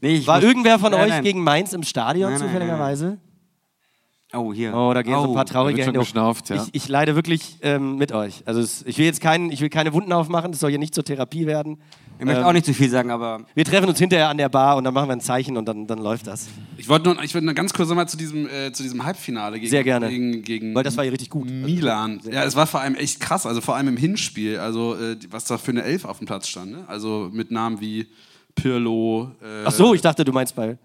Nee, 0.00 0.14
ich 0.16 0.26
War 0.26 0.42
irgendwer 0.42 0.78
von 0.78 0.92
Nein, 0.92 1.00
euch 1.02 1.08
nein. 1.10 1.22
gegen 1.24 1.42
Mainz 1.44 1.74
im 1.74 1.82
Stadion 1.82 2.30
Nein, 2.30 2.40
nein, 2.40 2.48
zufälligerweise? 2.48 3.18
Oh, 4.32 4.52
hier. 4.52 4.74
Oh, 4.74 4.92
da 4.94 5.02
gehen 5.02 5.14
so 5.14 5.28
ein 5.28 5.34
paar 5.34 5.44
traurige 5.46 5.82
Hände 5.82 5.98
geschnauft, 6.00 6.48
ja. 6.48 6.56
ich, 6.56 6.68
ich 6.72 6.88
leide 6.88 7.14
wirklich 7.14 7.58
ähm, 7.62 7.96
mit 7.96 8.12
euch. 8.12 8.42
Also 8.46 8.60
es, 8.60 8.82
ich 8.86 8.96
will 8.98 9.04
jetzt 9.04 9.20
keinen, 9.20 9.50
ich 9.50 9.60
will 9.60 9.68
keine 9.68 9.92
Wunden 9.92 10.12
aufmachen, 10.12 10.52
das 10.52 10.60
soll 10.60 10.70
hier 10.70 10.78
nicht 10.78 10.94
zur 10.94 11.04
Therapie 11.04 11.46
werden. 11.46 11.78
Ich 12.18 12.24
möchte 12.24 12.40
Ähm, 12.40 12.46
auch 12.46 12.52
nicht 12.52 12.64
zu 12.64 12.72
viel 12.72 12.88
sagen, 12.88 13.10
aber 13.10 13.40
Wir 13.54 13.64
treffen 13.64 13.88
uns 13.88 13.98
hinterher 13.98 14.28
an 14.28 14.38
der 14.38 14.48
Bar 14.48 14.76
und 14.76 14.84
dann 14.84 14.94
machen 14.94 15.08
wir 15.08 15.12
ein 15.12 15.20
Zeichen 15.20 15.56
und 15.56 15.66
dann, 15.66 15.86
dann 15.86 15.98
läuft 15.98 16.26
das. 16.26 16.48
Ich 16.78 16.88
wollte 16.88 17.10
nur, 17.12 17.22
ich 17.22 17.34
wollte 17.34 17.44
nur 17.44 17.54
ganz 17.54 17.72
kurz 17.74 17.88
nochmal 17.88 18.08
zu 18.08 18.16
diesem, 18.16 18.48
äh, 18.48 18.72
zu 18.72 18.82
diesem 18.82 19.04
Halbfinale 19.04 19.58
gegen, 19.58 19.70
Sehr 19.70 19.84
gerne. 19.84 20.08
gegen, 20.08 20.42
gegen 20.42 20.74
Weil 20.74 20.82
das 20.82 20.96
war 20.96 21.04
ja 21.04 21.10
richtig 21.10 21.30
gut. 21.30 21.50
Milan. 21.50 22.20
Ja, 22.30 22.44
es 22.44 22.56
war 22.56 22.66
vor 22.66 22.80
allem 22.80 22.94
echt 22.94 23.20
krass, 23.20 23.44
also 23.44 23.60
vor 23.60 23.76
allem 23.76 23.88
im 23.88 23.96
Hinspiel, 23.96 24.58
also 24.58 24.94
äh, 24.94 25.16
was 25.30 25.44
da 25.44 25.58
für 25.58 25.72
eine 25.72 25.82
Elf 25.82 26.04
auf 26.04 26.18
dem 26.18 26.26
Platz 26.26 26.48
stand. 26.48 26.72
Ne? 26.72 26.84
Also 26.86 27.28
mit 27.32 27.50
Namen 27.50 27.80
wie 27.80 28.06
Pirlo. 28.54 29.32
Äh, 29.42 29.64
Ach 29.66 29.72
so, 29.72 29.94
ich 29.94 30.00
dachte, 30.00 30.24
du 30.24 30.32
meinst 30.32 30.56
bei. 30.56 30.78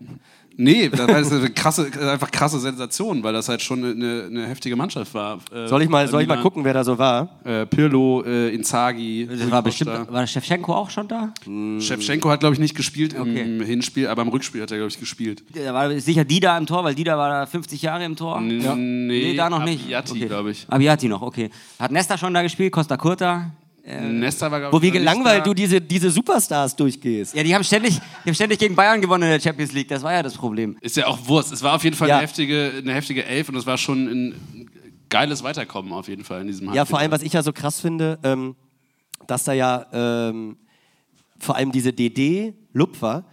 Nee, 0.63 0.89
das 0.89 0.99
war 0.99 1.15
eine 1.39 1.49
krasse, 1.49 1.89
einfach 2.11 2.29
krasse 2.29 2.59
Sensation, 2.59 3.23
weil 3.23 3.33
das 3.33 3.49
halt 3.49 3.61
schon 3.61 3.83
eine, 3.83 4.25
eine 4.29 4.47
heftige 4.47 4.75
Mannschaft 4.75 5.13
war. 5.13 5.39
Äh, 5.53 5.67
Soll 5.67 5.81
ich 5.81 5.89
mal, 5.89 6.07
soll 6.07 6.21
ich 6.21 6.27
mal 6.27 6.39
gucken, 6.41 6.63
wer 6.63 6.73
da 6.73 6.83
so 6.83 6.97
war? 6.97 7.29
Äh, 7.43 7.65
Pirlo, 7.65 8.23
äh, 8.23 8.53
Inzaghi. 8.53 9.27
das 9.29 9.49
war 9.49 9.63
bestimmt. 9.63 10.11
War 10.11 10.27
Shevchenko 10.27 10.73
auch 10.73 10.89
schon 10.89 11.07
da? 11.07 11.33
Shevchenko 11.79 12.29
hat, 12.29 12.41
glaube 12.41 12.53
ich, 12.53 12.59
nicht 12.59 12.75
gespielt 12.75 13.13
im 13.13 13.21
Okay. 13.21 13.65
Hinspiel, 13.65 14.07
aber 14.07 14.21
im 14.21 14.27
Rückspiel 14.27 14.61
hat 14.61 14.71
er, 14.71 14.77
glaube 14.77 14.91
ich, 14.91 14.99
gespielt. 14.99 15.43
Da 15.53 15.73
war 15.73 15.89
sicher 15.99 16.25
Dida 16.25 16.57
im 16.57 16.65
Tor, 16.67 16.83
weil 16.83 16.93
Dida 16.95 17.17
war 17.17 17.29
da 17.29 17.45
50 17.45 17.81
Jahre 17.81 18.05
im 18.05 18.15
Tor. 18.15 18.39
Nee, 18.41 18.61
Nee, 18.75 19.35
da 19.35 19.49
noch 19.49 19.63
nicht. 19.63 19.85
Abiati, 19.85 20.11
Okay. 20.11 20.25
glaube 20.27 20.51
ich. 20.51 20.65
Abiati 20.69 21.07
noch, 21.07 21.21
okay. 21.21 21.49
Hat 21.79 21.91
Nesta 21.91 22.17
schon 22.17 22.33
da 22.33 22.41
gespielt? 22.41 22.71
Costa 22.71 22.97
Curta? 22.97 23.51
Nesta 23.83 24.51
war, 24.51 24.59
glaube 24.59 24.77
Wo 24.77 24.81
wie 24.81 24.91
gelangweilt 24.91 25.45
du 25.45 25.53
diese, 25.53 25.81
diese 25.81 26.11
Superstars 26.11 26.75
durchgehst. 26.75 27.33
Ja, 27.33 27.43
die 27.43 27.53
haben, 27.55 27.63
ständig, 27.63 27.99
die 28.23 28.29
haben 28.29 28.35
ständig 28.35 28.59
gegen 28.59 28.75
Bayern 28.75 29.01
gewonnen 29.01 29.23
in 29.23 29.29
der 29.29 29.39
Champions 29.39 29.71
League. 29.73 29.87
Das 29.87 30.03
war 30.03 30.13
ja 30.13 30.21
das 30.21 30.35
Problem. 30.35 30.77
Ist 30.81 30.97
ja 30.97 31.07
auch 31.07 31.17
Wurst. 31.27 31.51
Es 31.51 31.63
war 31.63 31.75
auf 31.75 31.83
jeden 31.83 31.95
Fall 31.95 32.07
Ja. 32.09 32.15
eine, 32.17 32.23
heftige, 32.23 32.73
eine 32.77 32.93
heftige 32.93 33.25
Elf 33.25 33.49
und 33.49 33.55
es 33.55 33.65
war 33.65 33.77
schon 33.77 34.07
ein 34.07 34.69
geiles 35.09 35.43
Weiterkommen 35.43 35.91
auf 35.93 36.07
jeden 36.07 36.23
Fall 36.23 36.41
in 36.41 36.47
diesem 36.47 36.71
Ja, 36.73 36.85
vor 36.85 36.99
allem, 36.99 37.11
was 37.11 37.21
ich 37.23 37.33
ja 37.33 37.41
so 37.43 37.51
krass 37.53 37.79
finde, 37.81 38.19
ähm, 38.23 38.55
dass 39.27 39.43
da 39.45 39.53
ja 39.53 39.85
ähm, 39.91 40.57
vor 41.39 41.55
allem 41.55 41.71
diese 41.71 41.91
DD 41.91 42.53
Lupfer, 42.73 43.25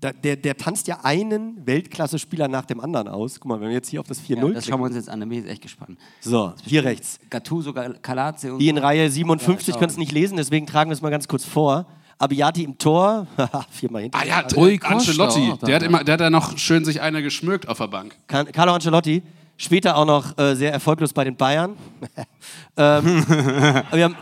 der, 0.00 0.36
der 0.36 0.56
tanzt 0.56 0.88
ja 0.88 1.00
einen 1.02 1.66
Weltklasse-Spieler 1.66 2.48
nach 2.48 2.64
dem 2.64 2.80
anderen 2.80 3.08
aus. 3.08 3.38
Guck 3.38 3.50
mal, 3.50 3.60
wenn 3.60 3.68
wir 3.68 3.74
jetzt 3.74 3.88
hier 3.90 4.00
auf 4.00 4.06
das 4.06 4.20
4-0 4.20 4.48
Ja, 4.48 4.54
das 4.54 4.66
schauen 4.66 4.80
wir 4.80 4.86
uns 4.86 4.96
jetzt 4.96 5.10
an, 5.10 5.20
da 5.20 5.26
bin 5.26 5.38
ich 5.38 5.44
jetzt 5.44 5.52
echt 5.52 5.62
gespannt. 5.62 5.98
So, 6.20 6.54
hier 6.64 6.84
rechts. 6.84 7.18
Gattuso, 7.28 7.72
Calazze 7.72 8.52
und 8.52 8.60
Die 8.60 8.68
in 8.68 8.78
Reihe 8.78 9.10
57 9.10 9.68
Ja, 9.68 9.78
können 9.78 9.90
es 9.90 9.98
nicht 9.98 10.12
lesen, 10.12 10.36
deswegen 10.36 10.66
tragen 10.66 10.90
wir 10.90 10.94
es 10.94 11.02
mal 11.02 11.10
ganz 11.10 11.28
kurz 11.28 11.44
vor. 11.44 11.86
Abiati 12.18 12.64
im 12.64 12.76
Tor, 12.76 13.26
haha, 13.38 13.66
viermal 13.70 14.02
hinter. 14.02 14.18
Ah 14.18 14.24
ja, 14.24 14.42
der 14.42 14.90
Ancelotti, 14.90 15.52
der 15.62 15.74
hat, 15.76 15.82
da. 15.82 15.86
immer, 15.86 16.04
der 16.04 16.14
hat 16.14 16.20
da 16.20 16.30
noch 16.30 16.56
schön 16.58 16.84
sich 16.84 17.00
einer 17.00 17.22
geschmückt 17.22 17.68
auf 17.68 17.78
der 17.78 17.88
Bank. 17.88 18.16
Carlo 18.26 18.74
Ancelotti, 18.74 19.22
später 19.56 19.96
auch 19.96 20.04
noch 20.04 20.36
äh, 20.38 20.54
sehr 20.54 20.72
erfolglos 20.72 21.12
bei 21.12 21.24
den 21.24 21.36
Bayern. 21.36 21.76
ähm, 22.76 23.24
wir 23.26 24.04
haben 24.04 24.16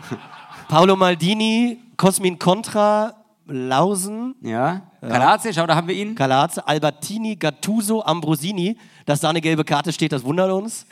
Paolo 0.69 0.95
Maldini, 0.95 1.77
Cosmin 1.97 2.39
Contra, 2.39 3.13
Lausen, 3.49 4.35
Ja, 4.41 4.81
Calazze, 5.01 5.53
schau, 5.53 5.65
da 5.67 5.75
haben 5.75 5.87
wir 5.87 5.95
ihn. 5.95 6.15
Calazze, 6.15 6.67
Albertini, 6.67 7.35
Gattuso, 7.35 8.03
Ambrosini. 8.03 8.77
Dass 9.05 9.19
da 9.21 9.29
eine 9.29 9.41
gelbe 9.41 9.63
Karte 9.63 9.91
steht, 9.91 10.11
das 10.11 10.23
wundert 10.23 10.51
uns. 10.51 10.85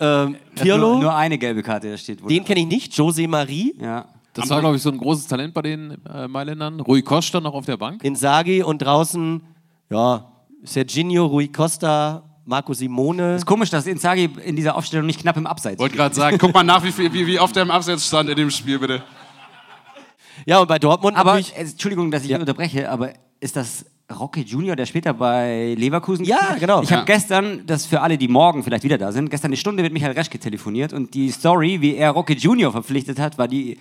Ähm, 0.00 0.36
Pirlo, 0.54 0.92
Nur, 0.94 1.00
nur 1.02 1.14
eine 1.14 1.36
gelbe 1.38 1.62
Karte, 1.62 1.90
da 1.90 1.96
steht. 1.96 2.28
den 2.28 2.44
kenne 2.44 2.60
ich 2.60 2.66
nicht. 2.66 2.92
José 2.94 3.28
Marie, 3.28 3.74
Ja. 3.80 4.06
Das 4.32 4.48
war, 4.48 4.60
glaube 4.60 4.76
ich, 4.76 4.82
so 4.82 4.90
ein 4.90 4.96
großes 4.96 5.26
Talent 5.26 5.52
bei 5.52 5.62
den 5.62 5.98
äh, 6.06 6.28
Mailändern. 6.28 6.78
Rui 6.80 7.02
Costa 7.02 7.40
noch 7.40 7.52
auf 7.52 7.66
der 7.66 7.76
Bank. 7.76 8.04
Inzaghi 8.04 8.62
und 8.62 8.80
draußen, 8.80 9.42
ja, 9.90 10.24
Serginho, 10.62 11.26
Rui 11.26 11.48
Costa, 11.48 12.22
Marco 12.44 12.72
Simone. 12.72 13.34
Ist 13.34 13.44
komisch, 13.44 13.70
dass 13.70 13.86
Inzaghi 13.88 14.30
in 14.44 14.54
dieser 14.54 14.76
Aufstellung 14.76 15.06
nicht 15.06 15.20
knapp 15.20 15.36
im 15.36 15.46
Abseits 15.48 15.80
Wollte 15.80 15.96
gerade 15.96 16.14
sagen, 16.14 16.38
guck 16.38 16.54
mal 16.54 16.62
nach, 16.62 16.82
wie, 16.84 16.92
viel, 16.92 17.12
wie, 17.12 17.26
wie 17.26 17.40
oft 17.40 17.54
der 17.56 17.64
im 17.64 17.70
Abseits 17.72 18.06
stand 18.06 18.28
in 18.30 18.36
dem 18.36 18.50
Spiel, 18.50 18.78
bitte. 18.78 19.02
Ja, 20.46 20.60
und 20.60 20.68
bei 20.68 20.78
Dortmund 20.78 21.16
Aber, 21.16 21.34
natürlich. 21.34 21.56
äh, 21.56 21.60
Entschuldigung, 21.62 22.10
dass 22.10 22.24
ich 22.24 22.30
Ja. 22.30 22.38
unterbreche, 22.38 22.90
aber 22.90 23.12
ist 23.40 23.56
das 23.56 23.84
Rocky 24.18 24.42
Junior, 24.42 24.74
der 24.74 24.86
später 24.86 25.14
bei 25.14 25.74
Leverkusen 25.78 26.24
Ja, 26.24 26.56
genau. 26.58 26.82
Ich 26.82 26.90
habe 26.90 27.00
Ja. 27.00 27.04
gestern, 27.04 27.64
das 27.66 27.86
für 27.86 28.00
alle, 28.00 28.18
die 28.18 28.26
morgen 28.28 28.64
vielleicht 28.64 28.82
wieder 28.84 28.98
da 28.98 29.12
sind, 29.12 29.30
gestern 29.30 29.48
eine 29.50 29.56
Stunde 29.56 29.82
mit 29.82 29.92
Michael 29.92 30.12
Reschke 30.12 30.38
telefoniert 30.38 30.92
und 30.92 31.14
die 31.14 31.30
Story, 31.30 31.80
wie 31.80 31.94
er 31.94 32.10
Rocky 32.10 32.34
Junior 32.34 32.72
verpflichtet 32.72 33.18
hat, 33.20 33.38
war 33.38 33.46
die 33.46 33.78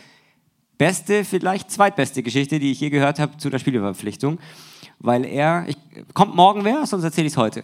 beste, 0.78 1.26
vielleicht 1.26 1.72
zweitbeste 1.72 2.22
Geschichte, 2.24 2.60
die 2.60 2.72
ich 2.72 2.80
je 2.80 2.90
gehört 2.90 3.20
habe 3.20 3.38
zu 3.38 3.50
der 3.50 3.60
Spielerverpflichtung. 3.60 4.38
Weil 5.00 5.26
er, 5.26 5.66
ich, 5.68 5.78
kommt 6.14 6.36
morgen 6.36 6.64
wer, 6.64 6.86
sonst 6.86 7.04
erzähle 7.04 7.28
ich 7.28 7.34
es 7.34 7.38
heute. 7.38 7.64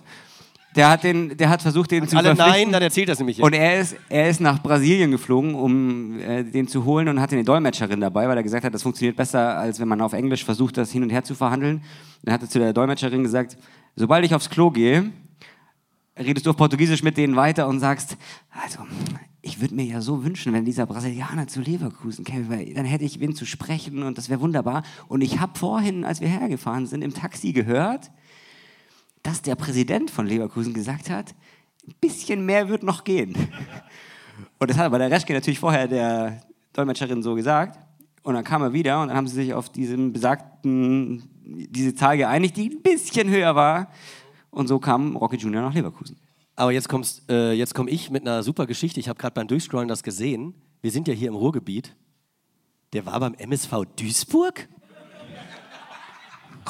Der 0.75 0.89
hat, 0.89 1.03
den, 1.03 1.37
der 1.37 1.49
hat 1.49 1.61
versucht, 1.61 1.91
den 1.91 2.07
zu 2.07 2.17
Alle 2.17 2.35
verpflichten. 2.35 2.63
nein, 2.63 2.71
dann 2.73 2.81
erzählt 2.81 3.07
das 3.07 3.19
nämlich 3.19 3.37
jetzt. 3.37 3.45
Und 3.45 3.53
er 3.53 3.79
ist, 3.79 3.95
er 4.09 4.29
ist 4.29 4.41
nach 4.41 4.61
Brasilien 4.61 5.11
geflogen, 5.11 5.55
um 5.55 6.19
äh, 6.19 6.43
den 6.43 6.67
zu 6.67 6.83
holen 6.83 7.07
und 7.07 7.21
hatte 7.21 7.35
eine 7.35 7.45
Dolmetscherin 7.45 8.01
dabei, 8.01 8.27
weil 8.27 8.35
er 8.35 8.43
gesagt 8.43 8.65
hat, 8.65 8.73
das 8.73 8.83
funktioniert 8.83 9.15
besser, 9.15 9.57
als 9.57 9.79
wenn 9.79 9.87
man 9.87 10.01
auf 10.01 10.13
Englisch 10.13 10.43
versucht, 10.43 10.75
das 10.77 10.91
hin 10.91 11.03
und 11.03 11.11
her 11.11 11.23
zu 11.23 11.33
verhandeln. 11.33 11.81
Dann 12.23 12.33
hat 12.33 12.41
er 12.41 12.49
zu 12.49 12.59
der 12.59 12.73
Dolmetscherin 12.73 13.23
gesagt, 13.23 13.57
sobald 13.95 14.25
ich 14.25 14.35
aufs 14.35 14.49
Klo 14.49 14.69
gehe, 14.69 15.11
redest 16.19 16.45
du 16.45 16.49
auf 16.49 16.57
Portugiesisch 16.57 17.03
mit 17.03 17.17
denen 17.17 17.35
weiter 17.35 17.67
und 17.67 17.79
sagst, 17.79 18.17
also, 18.63 18.79
ich 19.41 19.61
würde 19.61 19.75
mir 19.75 19.85
ja 19.85 20.01
so 20.01 20.23
wünschen, 20.23 20.53
wenn 20.53 20.65
dieser 20.65 20.85
Brasilianer 20.85 21.47
zu 21.47 21.61
Leverkusen 21.61 22.25
käme, 22.25 22.49
weil 22.49 22.73
dann 22.73 22.85
hätte 22.85 23.05
ich 23.05 23.19
wen 23.19 23.35
zu 23.35 23.45
sprechen 23.45 24.03
und 24.03 24.17
das 24.17 24.29
wäre 24.29 24.41
wunderbar. 24.41 24.83
Und 25.07 25.21
ich 25.21 25.39
habe 25.39 25.57
vorhin, 25.57 26.03
als 26.03 26.19
wir 26.19 26.27
hergefahren 26.27 26.87
sind, 26.87 27.03
im 27.03 27.13
Taxi 27.13 27.53
gehört, 27.53 28.11
dass 29.25 29.41
der 29.41 29.55
Präsident 29.55 30.11
von 30.11 30.27
Leverkusen 30.27 30.73
gesagt 30.73 31.09
hat, 31.09 31.33
ein 31.87 31.95
bisschen 31.99 32.45
mehr 32.45 32.69
wird 32.69 32.83
noch 32.83 33.03
gehen. 33.03 33.35
Und 34.59 34.69
das 34.69 34.77
hat 34.77 34.85
aber 34.85 34.99
der 34.99 35.09
Reschke 35.09 35.33
natürlich 35.33 35.59
vorher 35.59 35.87
der 35.87 36.41
Dolmetscherin 36.73 37.23
so 37.23 37.33
gesagt. 37.33 37.79
Und 38.21 38.35
dann 38.35 38.43
kam 38.43 38.61
er 38.61 38.73
wieder 38.73 39.01
und 39.01 39.07
dann 39.07 39.17
haben 39.17 39.27
sie 39.27 39.35
sich 39.35 39.53
auf 39.53 39.69
diesem 39.69 40.13
besagten, 40.13 41.23
diese 41.43 41.95
Zahl 41.95 42.17
geeinigt, 42.17 42.55
die 42.57 42.69
ein 42.69 42.81
bisschen 42.81 43.29
höher 43.29 43.55
war. 43.55 43.91
Und 44.51 44.67
so 44.67 44.79
kam 44.79 45.15
Rocky 45.15 45.37
Junior 45.37 45.63
nach 45.63 45.73
Leverkusen. 45.73 46.17
Aber 46.55 46.71
jetzt, 46.71 46.87
kommst, 46.87 47.29
äh, 47.29 47.53
jetzt 47.53 47.73
komme 47.73 47.89
ich 47.89 48.11
mit 48.11 48.21
einer 48.21 48.43
super 48.43 48.65
Geschichte. 48.65 48.99
Ich 48.99 49.09
habe 49.09 49.17
gerade 49.19 49.33
beim 49.33 49.47
Durchscrollen 49.47 49.87
das 49.87 50.03
gesehen. 50.03 50.53
Wir 50.81 50.91
sind 50.91 51.07
ja 51.07 51.13
hier 51.13 51.29
im 51.29 51.35
Ruhrgebiet. 51.35 51.95
Der 52.93 53.05
war 53.05 53.19
beim 53.19 53.33
MSV 53.33 53.85
Duisburg? 53.95 54.67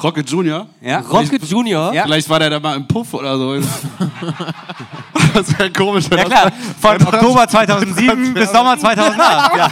Rocket 0.02 0.28
Junior? 0.28 0.66
Ja, 0.80 1.00
Rocket 1.00 1.42
Junior? 1.44 1.92
Ja. 1.92 2.04
Vielleicht 2.04 2.28
war 2.28 2.38
der 2.38 2.50
da 2.50 2.60
mal 2.60 2.76
im 2.76 2.86
Puff 2.86 3.14
oder 3.14 3.36
so. 3.38 3.54
das 5.34 5.58
wäre 5.58 5.72
komisch. 5.72 6.04
wenn 6.10 6.18
Ja 6.18 6.24
klar, 6.24 6.52
von 6.80 7.06
Oktober 7.06 7.48
2007 7.48 8.34
bis 8.34 8.52
Sommer 8.52 8.78
2008. 8.78 9.56
Ja. 9.56 9.70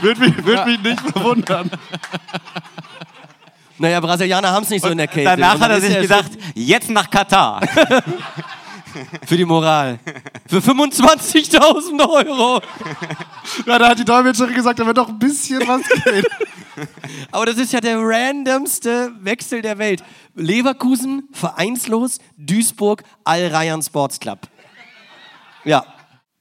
Würde 0.00 0.20
mich, 0.20 0.44
würd 0.44 0.66
mich 0.66 0.82
nicht 0.82 1.00
verwundern. 1.00 1.70
Naja, 3.78 4.00
Brasilianer 4.00 4.50
haben 4.50 4.62
es 4.62 4.70
nicht 4.70 4.82
so 4.82 4.90
in 4.90 4.98
der 4.98 5.08
Kälte. 5.08 5.30
Danach 5.30 5.58
hat 5.58 5.70
er 5.70 5.80
sich 5.80 6.00
gedacht, 6.00 6.30
jetzt 6.54 6.90
nach 6.90 7.08
Katar. 7.10 7.60
Für 9.26 9.36
die 9.36 9.44
Moral. 9.44 9.98
Für 10.48 10.58
25.000 10.58 12.08
Euro. 12.08 12.60
Ja, 13.66 13.78
da 13.78 13.88
hat 13.90 13.98
die 13.98 14.04
Dolmetscherin 14.04 14.54
gesagt, 14.54 14.78
da 14.78 14.86
wird 14.86 14.98
doch 14.98 15.08
ein 15.08 15.18
bisschen 15.18 15.60
was 15.66 15.82
gehen. 16.04 16.24
Aber 17.32 17.46
das 17.46 17.56
ist 17.58 17.72
ja 17.72 17.80
der 17.80 17.98
randomste 18.00 19.12
Wechsel 19.20 19.62
der 19.62 19.78
Welt. 19.78 20.02
Leverkusen, 20.34 21.28
vereinslos, 21.32 22.18
Duisburg, 22.36 23.02
Al-Rayyan 23.24 23.82
Sports 23.82 24.18
Club. 24.18 24.40
Ja. 25.64 25.84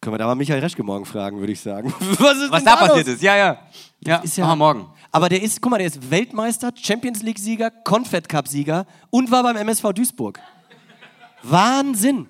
Können 0.01 0.13
wir 0.13 0.17
da 0.19 0.27
mal 0.27 0.35
Michael 0.35 0.61
Reschke 0.61 0.81
morgen 0.81 1.05
fragen, 1.05 1.39
würde 1.39 1.51
ich 1.51 1.59
sagen. 1.59 1.93
Was 1.99 2.37
ist 2.37 2.51
Was 2.51 2.63
denn 2.63 2.73
da 2.73 2.79
los? 2.79 2.87
passiert 2.89 3.07
ist, 3.09 3.21
ja, 3.21 3.35
ja. 3.35 3.59
Ja, 3.99 4.17
Ist 4.17 4.37
ja- 4.37 4.47
wir 4.47 4.55
morgen. 4.55 4.87
Aber 5.11 5.27
der 5.27 5.41
ist, 5.41 5.59
guck 5.59 5.71
mal, 5.71 5.77
der 5.79 5.87
ist 5.87 6.09
Weltmeister, 6.11 6.71
Champions 6.79 7.23
League-Sieger, 7.23 7.71
Confed 7.83 8.29
Cup-Sieger 8.29 8.85
und 9.09 9.29
war 9.31 9.41
beim 9.43 9.57
MSV 9.57 9.91
Duisburg. 9.91 10.39
Wahnsinn. 11.43 12.27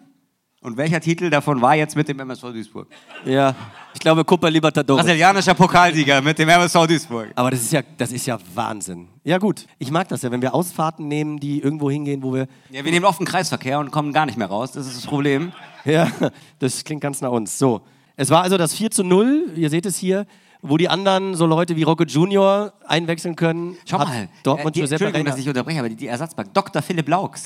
Und 0.61 0.75
welcher 0.75 0.99
Titel 0.99 1.29
davon 1.29 1.61
war 1.61 1.75
jetzt 1.75 1.95
mit 1.95 2.09
dem 2.09 2.19
MSV 2.19 2.41
Duisburg? 2.51 2.87
Ja, 3.23 3.55
ich 3.93 3.99
glaube 4.01 4.25
Copa 4.25 4.49
Libertadores. 4.49 5.05
Brasilianischer 5.05 5.53
Pokalsieger 5.53 6.21
mit 6.21 6.37
dem 6.37 6.49
MSV 6.49 6.85
Duisburg. 6.85 7.29
Aber 7.35 7.49
das 7.49 7.61
ist 7.61 7.71
ja, 7.71 7.81
das 7.97 8.11
ist 8.11 8.25
ja 8.25 8.37
Wahnsinn. 8.53 9.07
Ja 9.23 9.37
gut, 9.37 9.67
ich 9.77 9.89
mag 9.89 10.09
das 10.09 10.21
ja, 10.21 10.31
wenn 10.31 10.41
wir 10.41 10.53
Ausfahrten 10.53 11.07
nehmen, 11.07 11.39
die 11.39 11.61
irgendwo 11.61 11.89
hingehen, 11.89 12.21
wo 12.21 12.33
wir, 12.33 12.47
Ja, 12.71 12.83
wir 12.83 12.91
nehmen 12.91 13.05
oft 13.05 13.19
einen 13.19 13.27
Kreisverkehr 13.27 13.79
und 13.79 13.91
kommen 13.91 14.11
gar 14.11 14.25
nicht 14.25 14.37
mehr 14.37 14.47
raus. 14.47 14.73
Das 14.73 14.85
ist 14.85 14.97
das 14.97 15.05
Problem. 15.05 15.53
ja, 15.85 16.11
das 16.59 16.83
klingt 16.83 17.01
ganz 17.01 17.21
nach 17.21 17.31
uns. 17.31 17.57
So, 17.57 17.81
es 18.17 18.29
war 18.29 18.43
also 18.43 18.57
das 18.57 18.73
4 18.73 18.91
zu 18.91 19.03
0, 19.05 19.53
ihr 19.55 19.69
seht 19.69 19.85
es 19.85 19.95
hier, 19.95 20.25
wo 20.61 20.75
die 20.75 20.89
anderen, 20.89 21.35
so 21.35 21.45
Leute 21.45 21.77
wie 21.77 21.83
Rocco 21.83 22.03
Junior, 22.03 22.73
einwechseln 22.85 23.37
können. 23.37 23.77
Schau 23.85 23.99
mal. 23.99 24.27
Dortmund 24.43 24.75
äh, 24.75 24.79
die, 24.79 24.79
Giuseppe 24.81 25.05
Entschuldigung, 25.05 25.21
Reina. 25.21 25.31
dass 25.31 25.39
ich 25.39 25.47
unterbreche, 25.47 25.79
aber 25.79 25.87
die, 25.87 25.95
die 25.95 26.07
Ersatzbank. 26.07 26.53
Dr. 26.53 26.81
Philipp 26.81 27.07
Laux. 27.07 27.45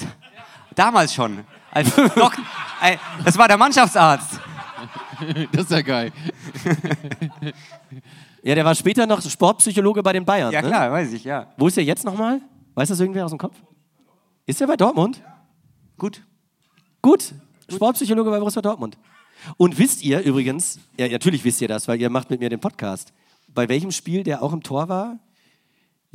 Damals 0.74 1.14
schon. 1.14 1.42
Als 1.74 1.96
Dok 1.96 2.34
äh, 2.82 2.98
das 3.24 3.38
war 3.38 3.48
der 3.48 3.58
Mannschaftsarzt. 3.58 4.40
Das 5.54 5.66
ist 5.66 5.72
ja 5.72 5.82
geil. 5.82 6.12
Ja, 8.46 8.56
der 8.56 8.66
war 8.66 8.76
später 8.76 9.08
noch 9.08 9.22
Sportpsychologe 9.22 10.04
bei 10.04 10.12
den 10.12 10.26
Bayern. 10.26 10.52
Ja 10.52 10.62
ne? 10.62 10.68
klar, 10.68 10.92
weiß 10.92 11.14
ich, 11.14 11.24
ja. 11.24 11.48
Wo 11.56 11.68
ist 11.68 11.78
er 11.78 11.84
jetzt 11.86 12.04
nochmal? 12.04 12.42
Weiß 12.74 12.90
das 12.90 13.00
irgendwer 13.00 13.24
aus 13.24 13.32
dem 13.32 13.38
Kopf? 13.38 13.56
Ist 14.46 14.60
er 14.60 14.68
bei 14.68 14.76
Dortmund? 14.76 15.22
Gut. 15.98 16.22
Gut, 17.02 17.34
Sportpsychologe 17.72 18.30
bei 18.30 18.40
Borussia 18.40 18.62
Dortmund. 18.62 18.98
Und 19.56 19.80
wisst 19.80 20.04
ihr 20.04 20.20
übrigens, 20.20 20.78
ja, 20.98 21.08
natürlich 21.08 21.46
wisst 21.46 21.62
ihr 21.62 21.70
das, 21.70 21.88
weil 21.88 22.02
ihr 22.02 22.10
macht 22.10 22.30
mit 22.30 22.42
mir 22.42 22.50
den 22.50 22.60
Podcast, 22.60 23.14
bei 23.48 23.70
welchem 23.70 23.92
Spiel 23.92 24.24
der 24.24 24.44
auch 24.44 24.52
im 24.52 24.62
Tor 24.62 24.90
war 24.90 25.20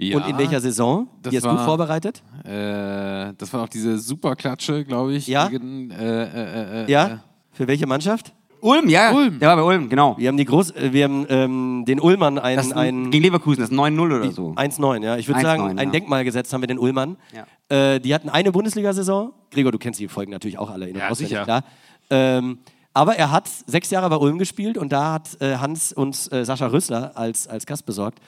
Ja, 0.01 0.17
und 0.17 0.29
in 0.29 0.39
welcher 0.39 0.61
Saison? 0.61 1.09
Die 1.29 1.35
ist 1.37 1.43
gut 1.45 1.57
war- 1.59 1.65
vorbereitet? 1.65 2.23
Äh, 2.45 3.33
das 3.37 3.53
war 3.53 3.65
auch 3.65 3.69
diese 3.69 3.99
Superklatsche, 3.99 4.85
glaube 4.85 5.15
ich. 5.15 5.27
Ja? 5.27 5.49
Gegen, 5.49 5.91
äh, 5.91 6.23
äh, 6.25 6.85
äh, 6.85 6.91
Ja? 6.91 7.07
Äh, 7.07 7.17
Für 7.53 7.67
welche 7.67 7.87
Mannschaft? 7.87 8.33
Ulm, 8.61 8.89
ja. 8.89 9.13
Ulm. 9.13 9.39
Der 9.41 9.49
war 9.51 9.57
bei 9.57 9.63
Ulm, 9.63 9.89
genau. 9.89 10.17
Wir 10.19 10.29
haben, 10.29 10.37
die 10.37 10.45
Groß, 10.45 10.71
äh, 10.73 10.93
wir 10.93 11.05
haben 11.05 11.27
ähm, 11.29 11.85
den 11.87 12.01
Ullmann 12.01 12.39
ein, 12.39 12.57
Das 12.57 12.73
ein 12.73 13.11
gegen 13.11 13.25
Leverkusen, 13.25 13.61
das 13.61 13.71
9-0 13.71 14.01
oder 14.17 14.31
so. 14.33 14.51
1-9, 14.57 15.03
ja. 15.05 15.17
Ich 15.17 15.27
würde 15.29 15.41
1-9, 15.41 15.43
sagen, 15.43 15.79
ein 15.79 15.87
ja. 15.89 15.93
Denkmal 15.93 16.25
gesetzt 16.25 16.53
haben 16.53 16.61
wir 16.63 16.67
den 16.69 16.79
Ullmann. 16.79 17.17
Ja. 17.33 17.47
Äh, 17.95 18.01
die 18.01 18.15
hatten 18.15 18.29
eine 18.29 18.51
Bundesliga-Saison. 18.53 19.33
Gregor, 19.51 19.73
du 19.73 19.79
kennst 19.79 19.99
die 20.01 20.09
Folgen 20.09 20.31
natürlich 20.33 20.59
auch 20.59 20.71
alle 20.71 20.89
in- 20.89 20.97
Ja, 20.97 21.13
sicher. 21.15 21.43
klar. 21.45 21.63
Ähm, 22.11 22.59
aber 22.95 23.15
er 23.17 23.31
hat 23.31 23.49
sechs 23.67 23.91
Jahre 23.91 24.09
bei 24.11 24.17
Ulm 24.17 24.39
gespielt 24.39 24.77
und 24.79 24.93
da 24.93 25.13
hat 25.15 25.41
äh, 25.41 25.57
Hans 25.57 25.93
uns 25.93 26.27
äh, 26.33 26.45
Sascha 26.45 26.67
Rösler 26.67 27.13
als, 27.17 27.47
als 27.47 27.65
Gast 27.67 27.87
besorgt. 27.87 28.19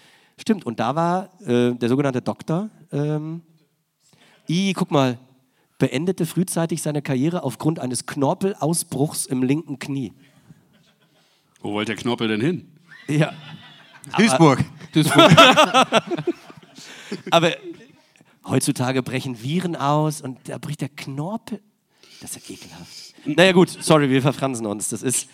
Stimmt, 0.41 0.65
und 0.65 0.81
da 0.81 0.95
war 0.95 1.29
äh, 1.47 1.75
der 1.75 1.89
sogenannte 1.91 2.23
Doktor. 2.23 2.71
Ähm, 2.93 3.43
I, 4.49 4.73
guck 4.73 4.91
mal, 4.91 5.19
beendete 5.79 6.25
frühzeitig 6.25 6.81
seine 6.81 7.03
Karriere 7.03 7.43
aufgrund 7.43 7.79
eines 7.79 8.07
Knorpelausbruchs 8.07 9.27
im 9.27 9.43
linken 9.43 9.79
Knie. 9.79 10.15
Wo 11.61 11.75
wollte 11.75 11.93
der 11.93 12.01
Knorpel 12.01 12.29
denn 12.29 12.41
hin? 12.41 12.73
Ja. 13.07 13.35
Duisburg. 14.17 14.65
Aber 17.31 17.53
heutzutage 18.47 19.03
brechen 19.03 19.43
Viren 19.43 19.77
aus 19.77 20.23
und 20.23 20.39
da 20.49 20.57
bricht 20.57 20.81
der 20.81 20.89
Knorpel. 20.89 21.61
Das 22.23 22.35
ist 22.35 22.49
ja 22.49 22.55
ekelhaft. 22.55 23.15
Naja, 23.27 23.53
gut, 23.53 23.69
sorry, 23.69 24.09
wir 24.09 24.23
verfransen 24.23 24.65
uns. 24.65 24.89
Das 24.89 25.03
ist. 25.03 25.29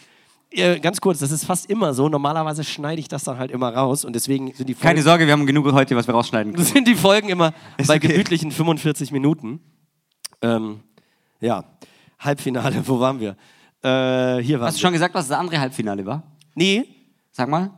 Äh, 0.51 0.78
Ganz 0.80 1.01
kurz, 1.01 1.18
das 1.18 1.30
ist 1.30 1.44
fast 1.44 1.70
immer 1.70 1.94
so. 1.94 2.09
Normalerweise 2.09 2.64
schneide 2.64 3.01
ich 3.01 3.09
das 3.09 3.24
dann 3.24 3.38
halt 3.38 3.51
immer 3.51 3.72
raus 3.74 4.05
und 4.05 4.14
deswegen 4.14 4.53
sind 4.53 4.68
die 4.68 4.74
Folgen, 4.74 4.88
Keine 4.88 5.03
Sorge, 5.03 5.26
wir 5.26 5.32
haben 5.32 5.47
genug 5.47 5.70
heute, 5.72 5.97
was 5.97 6.07
wir 6.07 6.14
rausschneiden 6.14 6.53
können. 6.53 6.64
sind 6.72 6.86
die 6.86 6.94
Folgen 6.94 7.28
immer 7.28 7.53
bei 7.86 7.97
okay. 7.97 8.09
gemütlichen 8.09 8.51
45 8.51 9.12
Minuten. 9.12 9.61
Ähm, 10.42 10.80
ja, 11.40 11.64
Halbfinale, 12.18 12.82
wo 12.86 13.01
waren 13.01 13.20
wir? 13.20 13.36
Äh, 13.82 14.42
hier 14.42 14.59
waren 14.59 14.68
Hast 14.68 14.76
du 14.76 14.78
wir. 14.78 14.86
schon 14.86 14.92
gesagt, 14.92 15.14
was 15.14 15.28
das 15.28 15.38
andere 15.38 15.61
Halbfinale 15.61 16.05
war? 16.05 16.22
Nee, 16.55 16.84
Sag 17.36 17.51
mal. 17.51 17.70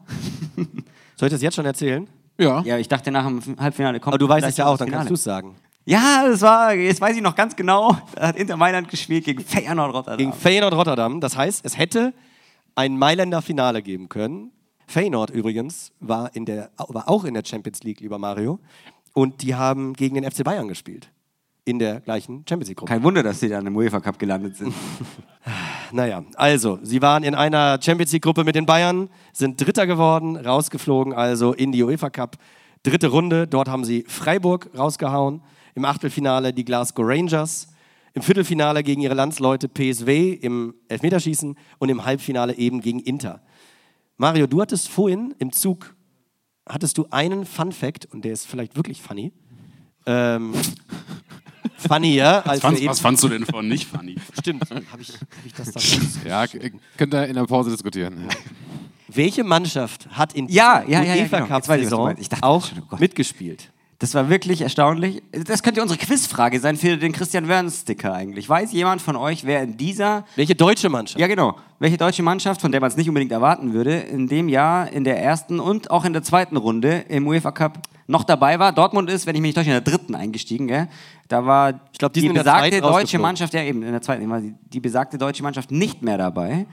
soll 1.17 1.27
ich 1.27 1.33
das 1.33 1.43
jetzt 1.43 1.57
schon 1.57 1.67
erzählen? 1.67 2.09
ja. 2.39 2.63
Ja, 2.63 2.79
ich 2.79 2.87
dachte, 2.87 3.11
nach 3.11 3.27
dem 3.27 3.43
Halbfinale 3.59 3.99
kommt. 3.99 4.15
Aber 4.15 4.19
du 4.19 4.29
weißt 4.29 4.47
es 4.47 4.57
ja 4.57 4.67
auch, 4.67 4.79
dann 4.79 4.89
kannst 4.89 5.11
du 5.11 5.15
es 5.15 5.25
sagen. 5.25 5.57
Ja, 5.85 6.29
das 6.29 6.43
war, 6.43 6.75
jetzt 6.75 7.01
weiß 7.01 7.17
ich 7.17 7.23
noch 7.23 7.35
ganz 7.35 7.57
genau, 7.57 7.99
da 8.15 8.29
hat 8.29 8.37
Inter 8.37 8.57
Mailand 8.57 8.89
gespielt 8.89 9.25
gegen 9.25 9.43
Feyenoord 9.43 9.93
Rotterdam. 9.93 10.19
Gegen 10.19 10.33
Feyenoord 10.33 10.75
Rotterdam. 10.75 11.21
Das 11.21 11.37
heißt, 11.37 11.65
es 11.65 11.77
hätte 11.77 12.15
ein 12.79 12.97
Mailänder 12.97 13.43
Finale 13.43 13.83
geben 13.83 14.09
können. 14.09 14.53
Feyenoord 14.87 15.31
übrigens 15.31 15.91
war, 15.99 16.35
in 16.37 16.45
der, 16.45 16.71
war 16.77 17.09
auch 17.09 17.25
in 17.25 17.35
der 17.35 17.43
Champions 17.45 17.83
League, 17.83 18.01
lieber 18.01 18.19
Mario. 18.19 18.61
Und 19.15 19.43
die 19.43 19.57
haben 19.57 19.95
gegen 19.95 20.15
den 20.15 20.31
FC 20.31 20.45
Bayern 20.45 20.69
gespielt. 20.69 21.11
In 21.65 21.81
der 21.81 22.01
gleichen 22.01 22.45
Champions 22.49 22.69
League-Gruppe. 22.69 22.89
Kein 22.89 23.03
Wunder, 23.03 23.25
dass 23.25 23.41
sie 23.41 23.49
dann 23.49 23.67
im 23.67 23.77
UEFA 23.77 23.99
Cup 23.99 24.19
gelandet 24.19 24.57
sind. 24.57 24.73
Naja, 25.91 26.23
also, 26.35 26.79
sie 26.83 27.01
waren 27.01 27.25
in 27.25 27.35
einer 27.35 27.81
Champions 27.83 28.13
League-Gruppe 28.13 28.45
mit 28.45 28.55
den 28.55 28.67
Bayern, 28.67 29.09
sind 29.33 29.59
Dritter 29.59 29.87
geworden, 29.87 30.37
rausgeflogen, 30.37 31.15
also 31.15 31.55
in 31.55 31.73
die 31.73 31.83
UEFA 31.83 32.11
Cup. 32.11 32.37
Dritte 32.83 33.09
Runde, 33.09 33.47
dort 33.47 33.69
haben 33.69 33.87
sie 33.87 34.05
Freiburg 34.07 34.69
rausgehauen. 34.77 35.41
Im 35.75 35.87
Achtelfinale 35.87 36.53
die 36.53 36.67
Glasgow 36.67 37.07
Rangers. 37.09 37.69
Im 38.19 38.23
Viertelfinale 38.23 38.83
gegen 38.83 39.01
ihre 39.01 39.15
Landsleute 39.15 39.69
PSW 39.69 40.33
im 40.33 40.75
Elfmeterschießen 40.89 41.57
und 41.79 41.89
im 41.89 42.05
Halbfinale 42.05 42.57
eben 42.57 42.81
gegen 42.81 42.99
Inter. 42.99 43.41
Mario, 44.17 44.49
du 44.49 44.61
hattest 44.61 44.89
vorhin 44.89 45.37
im 45.39 45.53
Zug, 45.53 45.95
hattest 46.69 46.99
du 46.99 47.07
einen 47.13 47.47
Fun 47.47 47.71
Fact, 47.71 48.07
und 48.07 48.25
der 48.25 48.33
ist 48.33 48.49
vielleicht 48.49 48.75
wirklich 48.75 49.01
funny. 49.03 49.33
Ähm, 50.05 50.53
funnier 51.77 52.45
als 52.45 52.61
Fandst, 52.61 52.81
wir 52.81 52.87
eben. 52.87 52.91
was 52.91 52.99
fandst 52.99 53.23
du 53.23 53.29
denn 53.29 53.47
von 53.47 53.69
nicht 53.69 53.87
funny? 53.87 54.17
Stimmt. 54.37 54.69
Habe 54.91 55.01
ich, 55.01 55.13
hab 55.13 55.47
ich 55.47 55.55
das 55.55 55.71
da 55.71 56.29
Ja, 56.29 56.45
könnt 56.97 57.15
ihr 57.15 57.25
in 57.25 57.37
der 57.37 57.45
Pause 57.45 57.71
diskutieren. 57.71 58.25
Ja. 58.29 58.37
Welche 59.07 59.45
Mannschaft 59.45 60.09
hat 60.11 60.33
in 60.33 60.49
Ja, 60.49 60.83
ja, 60.89 61.05
ja, 61.05 61.15
ja, 61.15 61.23
UEFA 61.23 61.37
genau. 61.37 61.49
Cup 61.51 61.63
ich, 61.63 61.69
was 61.69 61.81
Saison 61.83 62.05
meinst. 62.07 62.23
Ich 62.23 62.29
dachte 62.29 62.43
auch 62.43 62.67
schon, 62.67 62.83
oh 62.91 62.97
mitgespielt? 62.97 63.71
Das 64.01 64.15
war 64.15 64.29
wirklich 64.29 64.61
erstaunlich. 64.61 65.23
Das 65.33 65.65
könnte 65.65 65.83
unsere 65.83 65.99
Quizfrage 65.99 66.61
sein 66.61 66.77
für 66.77 66.97
den 66.97 67.11
Christian 67.11 67.49
Wörns-Sticker 67.49 68.13
eigentlich. 68.13 68.49
Weiß 68.49 68.73
jemand 68.73 69.03
von 69.03 69.17
euch, 69.17 69.45
wer 69.45 69.63
in 69.63 69.77
dieser 69.77 70.25
Welche 70.37 70.55
deutsche 70.55 70.89
Mannschaft? 70.89 71.19
Ja, 71.19 71.27
genau. 71.27 71.57
Welche 71.81 71.97
deutsche 71.97 72.23
Mannschaft, 72.23 72.61
von 72.61 72.71
der 72.71 72.81
man 72.81 72.91
es 72.91 72.97
nicht 72.97 73.09
unbedingt 73.09 73.33
erwarten 73.33 73.73
würde, 73.73 73.97
in 73.97 74.29
dem 74.29 74.49
Jahr 74.49 74.89
in 74.93 75.03
der 75.03 75.21
ersten 75.21 75.59
und 75.59 75.91
auch 75.91 76.05
in 76.05 76.13
der 76.13 76.23
zweiten 76.23 76.57
Runde 76.57 77.07
im 77.09 77.27
UEFA 77.27 77.51
Cup 77.51 77.81
noch 78.07 78.23
dabei 78.23 78.61
war? 78.61 78.73
Dortmund 78.73 79.11
ist, 79.11 79.27
wenn 79.27 79.35
ich 79.35 79.41
mich 79.41 79.49
nicht 79.49 79.57
täusche, 79.57 79.71
in 79.77 79.83
der 79.85 79.93
dritten 79.93 80.15
eingestiegen. 80.15 80.69
Gell? 80.69 80.87
Da 81.27 81.45
war 81.45 81.81
Ich 81.93 81.99
glaub, 81.99 82.13
die 82.13 82.21
die, 82.21 82.29
besagte 82.29 82.81
deutsche. 82.81 83.19
Mannschaft, 83.19 83.53
ja 83.53 83.63
eben, 83.63 83.83
in 83.83 83.91
der 83.91 84.03
zweiten, 84.03 84.57
die 84.73 84.81
besagte 84.81 85.19
deutsche 85.19 85.43
Mannschaft 85.43 85.73
nicht 85.73 86.03
mehr 86.03 86.19
dabei. 86.19 86.67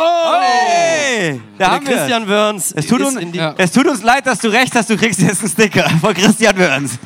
Hey, 0.00 1.40
da 1.58 1.72
haben 1.72 1.86
wir 1.86 1.96
Christian 1.96 2.26
Wörns 2.28 2.72
es 2.72 2.86
tut, 2.86 3.00
uns, 3.00 3.16
Ja. 3.34 3.54
es 3.58 3.72
tut 3.72 3.86
uns 3.86 4.02
leid, 4.02 4.26
dass 4.26 4.38
du 4.38 4.48
recht 4.48 4.74
hast, 4.74 4.88
du 4.90 4.96
kriegst 4.96 5.20
jetzt 5.20 5.40
einen 5.40 5.50
Sticker 5.50 5.88
von 6.00 6.14
Christian 6.14 6.56
Wörns. 6.58 6.98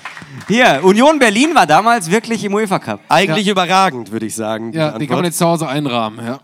Hier, 0.48 0.80
Union 0.82 1.18
Berlin 1.18 1.54
war 1.54 1.66
damals 1.66 2.10
wirklich 2.10 2.44
im 2.44 2.54
UEFA 2.54 2.78
Cup. 2.78 3.00
eigentlich 3.08 3.48
überragend, 3.48 4.10
würde 4.12 4.26
ich 4.26 4.34
sagen. 4.34 4.72
Ja, 4.72 4.72
die 4.72 4.80
kann 4.82 4.94
Antwort. 5.02 5.10
man 5.18 5.24
jetzt 5.24 5.38
zu 5.38 5.46
Hause 5.46 5.68
einrahmen. 5.68 6.24
Ja. 6.24 6.38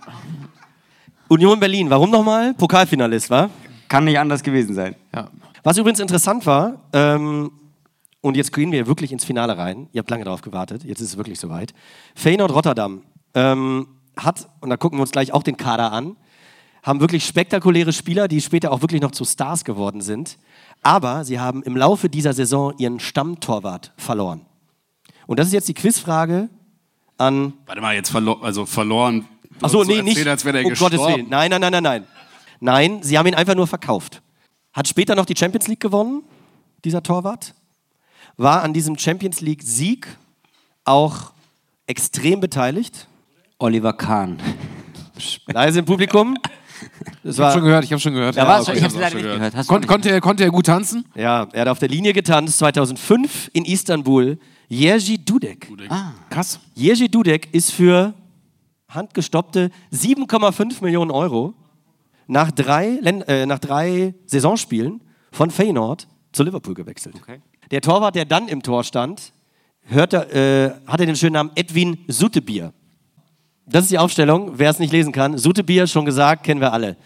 Union 1.28 1.60
Berlin, 1.60 1.90
warum 1.90 2.10
nochmal? 2.10 2.54
Pokalfinalist, 2.54 3.30
war? 3.30 3.50
Kann 3.88 4.04
nicht 4.04 4.18
anders 4.18 4.42
gewesen 4.42 4.74
sein. 4.74 4.96
Ja. 5.14 5.28
Was 5.62 5.76
übrigens 5.76 6.00
interessant 6.00 6.46
war, 6.46 6.80
ähm, 6.92 7.50
und 8.22 8.36
jetzt 8.36 8.52
gehen 8.52 8.72
wir 8.72 8.86
wirklich 8.86 9.12
ins 9.12 9.24
Finale 9.24 9.56
rein. 9.56 9.88
Ihr 9.92 10.00
habt 10.00 10.10
lange 10.10 10.24
darauf 10.24 10.42
gewartet, 10.42 10.84
jetzt 10.84 11.00
ist 11.00 11.08
es 11.10 11.16
wirklich 11.16 11.38
soweit. 11.38 11.72
Feyenoord 12.14 12.52
Rotterdam 12.52 13.02
ähm, 13.34 13.86
hat, 14.16 14.48
und 14.60 14.70
da 14.70 14.76
gucken 14.76 14.98
wir 14.98 15.02
uns 15.02 15.10
gleich 15.10 15.32
auch 15.32 15.42
den 15.42 15.56
Kader 15.56 15.92
an, 15.92 16.16
haben 16.82 17.00
wirklich 17.00 17.26
spektakuläre 17.26 17.92
Spieler, 17.92 18.28
die 18.28 18.40
später 18.40 18.72
auch 18.72 18.80
wirklich 18.80 19.02
noch 19.02 19.10
zu 19.10 19.24
Stars 19.24 19.64
geworden 19.64 20.00
sind. 20.00 20.38
Aber 20.82 21.24
sie 21.24 21.38
haben 21.38 21.62
im 21.62 21.76
Laufe 21.76 22.08
dieser 22.08 22.32
Saison 22.32 22.74
ihren 22.78 23.00
Stammtorwart 23.00 23.92
verloren. 23.96 24.46
Und 25.26 25.38
das 25.38 25.48
ist 25.48 25.52
jetzt 25.52 25.68
die 25.68 25.74
Quizfrage 25.74 26.48
an 27.18 27.52
Warte 27.66 27.80
mal, 27.82 27.94
jetzt 27.94 28.10
verlo 28.10 28.34
also 28.40 28.64
verloren. 28.64 29.26
Achso, 29.60 29.80
hast 29.80 29.86
so 29.86 29.92
nee, 29.92 30.02
nicht. 30.02 30.26
Als 30.26 30.44
wäre 30.44 30.58
der 30.58 30.64
um 30.64 30.70
gestorben. 30.70 30.96
Gottes 30.96 31.14
Willen. 31.14 31.28
Nein, 31.28 31.50
nein, 31.50 31.60
nein, 31.60 31.72
nein, 31.72 31.82
nein. 31.82 32.06
Nein, 32.60 33.02
sie 33.02 33.18
haben 33.18 33.26
ihn 33.26 33.34
einfach 33.34 33.54
nur 33.54 33.66
verkauft. 33.66 34.22
Hat 34.72 34.88
später 34.88 35.14
noch 35.14 35.26
die 35.26 35.36
Champions 35.36 35.68
League 35.68 35.80
gewonnen, 35.80 36.22
dieser 36.84 37.02
Torwart. 37.02 37.54
War 38.36 38.62
an 38.62 38.72
diesem 38.72 38.98
Champions 38.98 39.40
League-Sieg 39.40 40.06
auch 40.84 41.32
extrem 41.86 42.40
beteiligt. 42.40 43.06
Oliver 43.58 43.92
Kahn. 43.92 44.38
Leise 45.46 45.80
im 45.80 45.84
Publikum. 45.84 46.38
Das 47.22 47.36
Ich 47.36 47.40
habe 47.40 47.52
schon 47.52 47.64
gehört, 47.64 47.84
ich 47.84 47.92
habe 47.92 48.00
schon 48.00 48.14
gehört. 48.14 48.36
Ja, 48.36 48.46
war's 48.46 48.68
okay. 48.68 48.78
ich 48.78 48.84
hab's 48.84 48.94
leider 48.94 49.16
nicht 49.16 49.24
gehört. 49.24 49.54
Du 49.54 49.64
Kon 49.64 49.80
nicht? 49.80 49.88
konnte, 49.88 50.10
er, 50.10 50.20
konnte 50.20 50.44
er 50.44 50.50
gut 50.50 50.66
tanzen? 50.66 51.04
ja, 51.14 51.46
er 51.52 51.60
hat 51.62 51.68
auf 51.68 51.78
der 51.78 51.88
Linie 51.88 52.12
getanzt 52.12 52.58
2005 52.58 53.50
in 53.52 53.64
Istanbul. 53.64 54.38
Jerzy 54.68 55.18
Dudek. 55.18 55.68
Krass. 56.30 56.60
Jerzy 56.74 57.08
Dudek 57.08 57.52
ist 57.52 57.72
für 57.72 58.14
handgestoppte 58.88 59.70
7,5 59.92 60.82
Millionen 60.82 61.10
Euro 61.10 61.54
nach 62.26 62.50
drei, 62.52 62.98
äh, 62.98 63.46
nach 63.46 63.58
drei 63.58 64.14
Saisonspielen 64.26 65.00
von 65.32 65.50
Feyenoord 65.50 66.06
zu 66.32 66.44
Liverpool 66.44 66.74
gewechselt. 66.74 67.16
Der 67.70 67.80
Torwart, 67.80 68.14
der 68.14 68.24
dann 68.24 68.48
im 68.48 68.62
Tor 68.62 68.84
stand, 68.84 69.32
hörte, 69.82 70.78
äh, 70.86 70.88
hatte 70.90 71.06
den 71.06 71.16
schönen 71.16 71.32
Namen 71.34 71.50
Edwin 71.56 71.98
Sutebier. 72.08 72.72
Das 73.70 73.84
ist 73.84 73.90
die 73.92 73.98
Aufstellung. 73.98 74.52
Wer 74.54 74.70
es 74.70 74.78
nicht 74.80 74.92
lesen 74.92 75.12
kann, 75.12 75.38
Sutebier, 75.38 75.86
schon 75.86 76.04
gesagt, 76.04 76.42
kennen 76.44 76.60
wir 76.60 76.72
alle. 76.72 76.96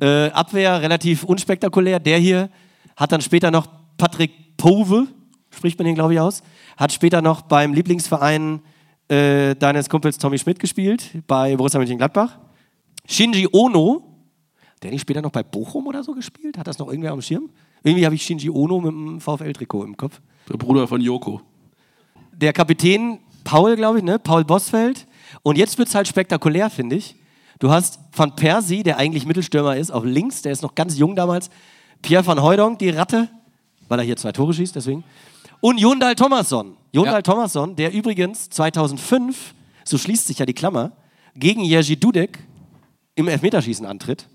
Äh, 0.00 0.30
Abwehr 0.30 0.80
relativ 0.80 1.24
unspektakulär. 1.24 2.00
Der 2.00 2.18
hier 2.18 2.48
hat 2.96 3.12
dann 3.12 3.20
später 3.20 3.50
noch 3.50 3.66
Patrick 3.98 4.56
Pove, 4.56 5.06
spricht 5.50 5.78
man 5.78 5.84
den, 5.86 5.94
glaube 5.94 6.14
ich, 6.14 6.20
aus, 6.20 6.42
hat 6.78 6.92
später 6.92 7.20
noch 7.20 7.42
beim 7.42 7.74
Lieblingsverein 7.74 8.60
äh, 9.08 9.54
deines 9.56 9.90
Kumpels 9.90 10.16
Tommy 10.16 10.38
Schmidt 10.38 10.58
gespielt, 10.58 11.10
bei 11.26 11.54
Borussia 11.56 11.78
Mönchengladbach. 11.78 12.38
Shinji 13.06 13.46
Ono, 13.52 14.02
der 14.82 14.90
nicht 14.92 15.02
später 15.02 15.20
noch 15.22 15.30
bei 15.30 15.42
Bochum 15.42 15.86
oder 15.86 16.02
so 16.02 16.12
gespielt? 16.12 16.56
Hat 16.58 16.66
das 16.66 16.78
noch 16.78 16.88
irgendwer 16.88 17.12
am 17.12 17.20
Schirm? 17.22 17.50
Irgendwie 17.82 18.04
habe 18.06 18.14
ich 18.14 18.22
Shinji 18.22 18.48
Ono 18.50 18.80
mit 18.80 18.90
dem 18.90 19.20
VfL-Trikot 19.20 19.84
im 19.84 19.96
Kopf 19.96 20.20
Der 20.48 20.56
Bruder 20.56 20.88
von 20.88 21.00
Joko. 21.00 21.42
der 22.32 22.52
Kapitän 22.52 23.18
Paul, 23.44 23.76
glaube 23.76 23.98
ich, 23.98 24.04
ne? 24.04 24.18
Paul 24.18 24.44
Bossfeld. 24.44 25.06
Und 25.46 25.56
jetzt 25.58 25.78
wird 25.78 25.86
es 25.86 25.94
halt 25.94 26.08
spektakulär, 26.08 26.70
finde 26.70 26.96
ich. 26.96 27.14
Du 27.60 27.70
hast 27.70 28.00
Van 28.12 28.34
Persie, 28.34 28.82
der 28.82 28.96
eigentlich 28.96 29.26
Mittelstürmer 29.26 29.76
ist, 29.76 29.92
auf 29.92 30.04
links, 30.04 30.42
der 30.42 30.50
ist 30.50 30.60
noch 30.60 30.74
ganz 30.74 30.98
jung 30.98 31.14
damals. 31.14 31.50
Pierre 32.02 32.26
van 32.26 32.42
Hooydonk, 32.42 32.80
die 32.80 32.88
Ratte, 32.88 33.28
weil 33.86 34.00
er 34.00 34.04
hier 34.04 34.16
zwei 34.16 34.32
Tore 34.32 34.52
schießt, 34.52 34.74
deswegen. 34.74 35.04
Und 35.60 35.78
Jondal 35.78 36.16
Thomasson. 36.16 36.76
Jondal 36.90 37.14
Ja. 37.14 37.22
Thomasson, 37.22 37.76
der 37.76 37.92
übrigens 37.92 38.50
2005, 38.50 39.54
so 39.84 39.96
schließt 39.98 40.26
sich 40.26 40.40
ja 40.40 40.46
die 40.46 40.52
Klammer, 40.52 40.90
gegen 41.36 41.62
Jerzy 41.62 41.96
Dudek 41.96 42.40
im 43.14 43.28
Elfmeterschießen 43.28 43.86
antritt. 43.86 44.26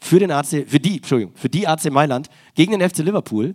Für, 0.00 0.18
den 0.18 0.30
AC, 0.30 0.64
für, 0.66 0.80
die, 0.80 0.96
Entschuldigung, 0.96 1.34
für 1.36 1.50
die 1.50 1.68
AC 1.68 1.90
Mailand 1.90 2.30
gegen 2.54 2.72
den 2.72 2.88
FC 2.88 3.00
Liverpool. 3.00 3.54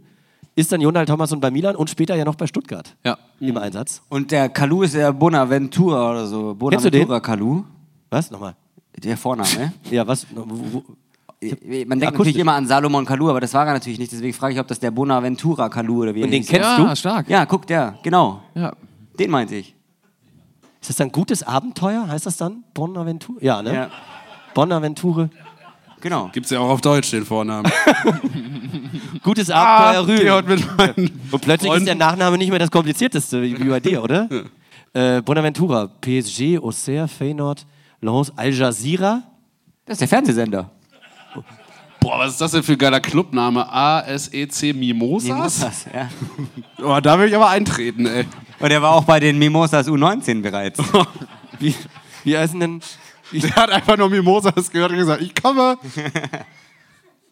Ist 0.56 0.72
dann 0.72 0.82
Jondal 0.82 1.06
Thomasson 1.06 1.40
bei 1.40 1.50
Milan 1.50 1.76
und 1.76 1.90
später 1.90 2.16
ja 2.16 2.26
noch 2.26 2.36
bei 2.36 2.46
Stuttgart 2.48 2.96
Ja. 3.06 3.18
im 3.40 3.58
Einsatz. 3.58 4.02
Und 4.10 4.32
der 4.32 4.50
Kalu 4.50 4.84
ist 4.84 4.94
der 4.96 5.14
Bonaventura 5.14 6.12
oder 6.12 6.28
so. 6.28 6.56
Kennst 6.70 6.86
du 6.86 6.92
den? 6.92 7.08
Bonaventura 7.08 7.20
Kalu. 7.20 7.64
Was? 8.10 8.30
Nochmal. 8.32 8.56
Der 8.98 9.16
Vorname. 9.18 9.74
Ja, 9.90 10.06
was? 10.06 10.28
Wo, 10.36 10.44
wo, 10.48 10.84
Man 11.42 11.50
denkt 11.62 11.82
Akustisch. 11.82 12.10
natürlich 12.12 12.38
immer 12.38 12.54
an 12.54 12.68
Salomon 12.68 13.06
Kalu, 13.06 13.30
aber 13.30 13.40
das 13.40 13.54
war 13.54 13.66
er 13.66 13.74
natürlich 13.74 13.98
nicht. 13.98 14.12
Deswegen 14.12 14.34
frage 14.34 14.54
ich, 14.54 14.60
ob 14.60 14.68
das 14.68 14.80
der 14.80 14.92
Bonaventura 14.92 15.70
Kalu 15.70 16.02
oder 16.04 16.14
wie 16.16 16.20
er 16.22 16.26
Und 16.26 16.32
den 16.32 16.46
kennst 16.46 16.70
ja, 16.70 16.78
du? 16.86 16.96
stark. 16.96 17.30
Ja, 17.30 17.46
guck, 17.46 17.66
der, 17.68 17.98
genau. 18.04 18.42
Ja. 18.54 18.74
Den 19.18 19.32
meinte 19.32 19.56
ich. 19.56 19.74
ist 20.82 20.90
das 20.90 20.98
dann 20.98 21.12
gutes 21.12 21.42
Abenteuer? 21.44 22.08
Heißt 22.08 22.26
das 22.26 22.36
dann? 22.38 22.64
Bonaventure? 22.74 23.38
Ja, 23.42 23.62
ne? 23.62 23.74
Ja, 23.74 23.90
Bonaventure. 24.54 25.30
Genau. 26.02 26.30
Gibt 26.34 26.46
es 26.46 26.52
ja 26.52 26.60
auch 26.60 26.70
auf 26.70 26.82
Deutsch 26.82 27.12
den 27.12 27.26
Vornamen. 27.26 27.72
Gutes 29.24 29.50
Abenteuer 29.50 30.08
Rühl. 30.08 30.20
Geh 30.24 30.32
heute 30.32 30.50
mit 30.50 30.78
meinen 30.78 31.22
Und 31.32 31.42
plötzlich 31.42 31.68
ist 31.72 31.78
Freunden. 31.78 31.86
der 31.86 31.96
Nachname 31.96 32.38
nicht 32.38 32.50
mehr 32.50 32.60
das 32.60 32.72
komplizierteste, 32.72 33.42
wie 33.42 33.54
bei 33.56 33.80
dir, 33.80 34.04
oder? 34.04 34.28
äh, 34.94 35.22
Bonaventura, 35.22 35.88
PSG, 35.88 36.58
Auxerre, 36.60 37.08
Feyenoord, 37.08 37.66
Lens, 38.02 38.32
Al 38.36 38.52
Jazeera. 38.52 39.24
Das 39.86 39.96
ist 39.96 40.02
der 40.02 40.08
Fernsehsender. 40.08 40.70
Boah, 42.00 42.18
was 42.18 42.32
ist 42.32 42.42
das 42.42 42.52
denn 42.52 42.64
für 42.64 42.72
ein 42.72 42.78
geiler 42.80 43.00
Clubname? 43.00 43.72
ASEC 43.72 44.74
Mimosas? 44.76 45.30
Mimosas, 45.30 45.86
ja. 45.94 46.10
Oh, 46.84 47.00
da 47.00 47.20
will 47.20 47.28
ich 47.28 47.36
aber 47.36 47.50
eintreten, 47.50 48.08
ey. 48.08 48.26
Und 48.60 48.72
er 48.72 48.82
war 48.82 48.92
auch 48.92 49.04
bei 49.04 49.20
den 49.20 49.38
Mimosas 49.38 49.88
U19 49.88 50.42
bereits. 50.42 50.80
Wie, 51.60 51.76
wie 52.24 52.36
heißen 52.36 52.60
denn? 52.60 52.82
Der 53.34 53.56
hat 53.56 53.70
einfach 53.70 53.98
nur 53.98 54.10
Mimosas 54.10 54.70
gehört 54.70 54.92
und 54.92 54.98
gesagt, 54.98 55.22
ich 55.22 55.34
komme. 55.42 55.78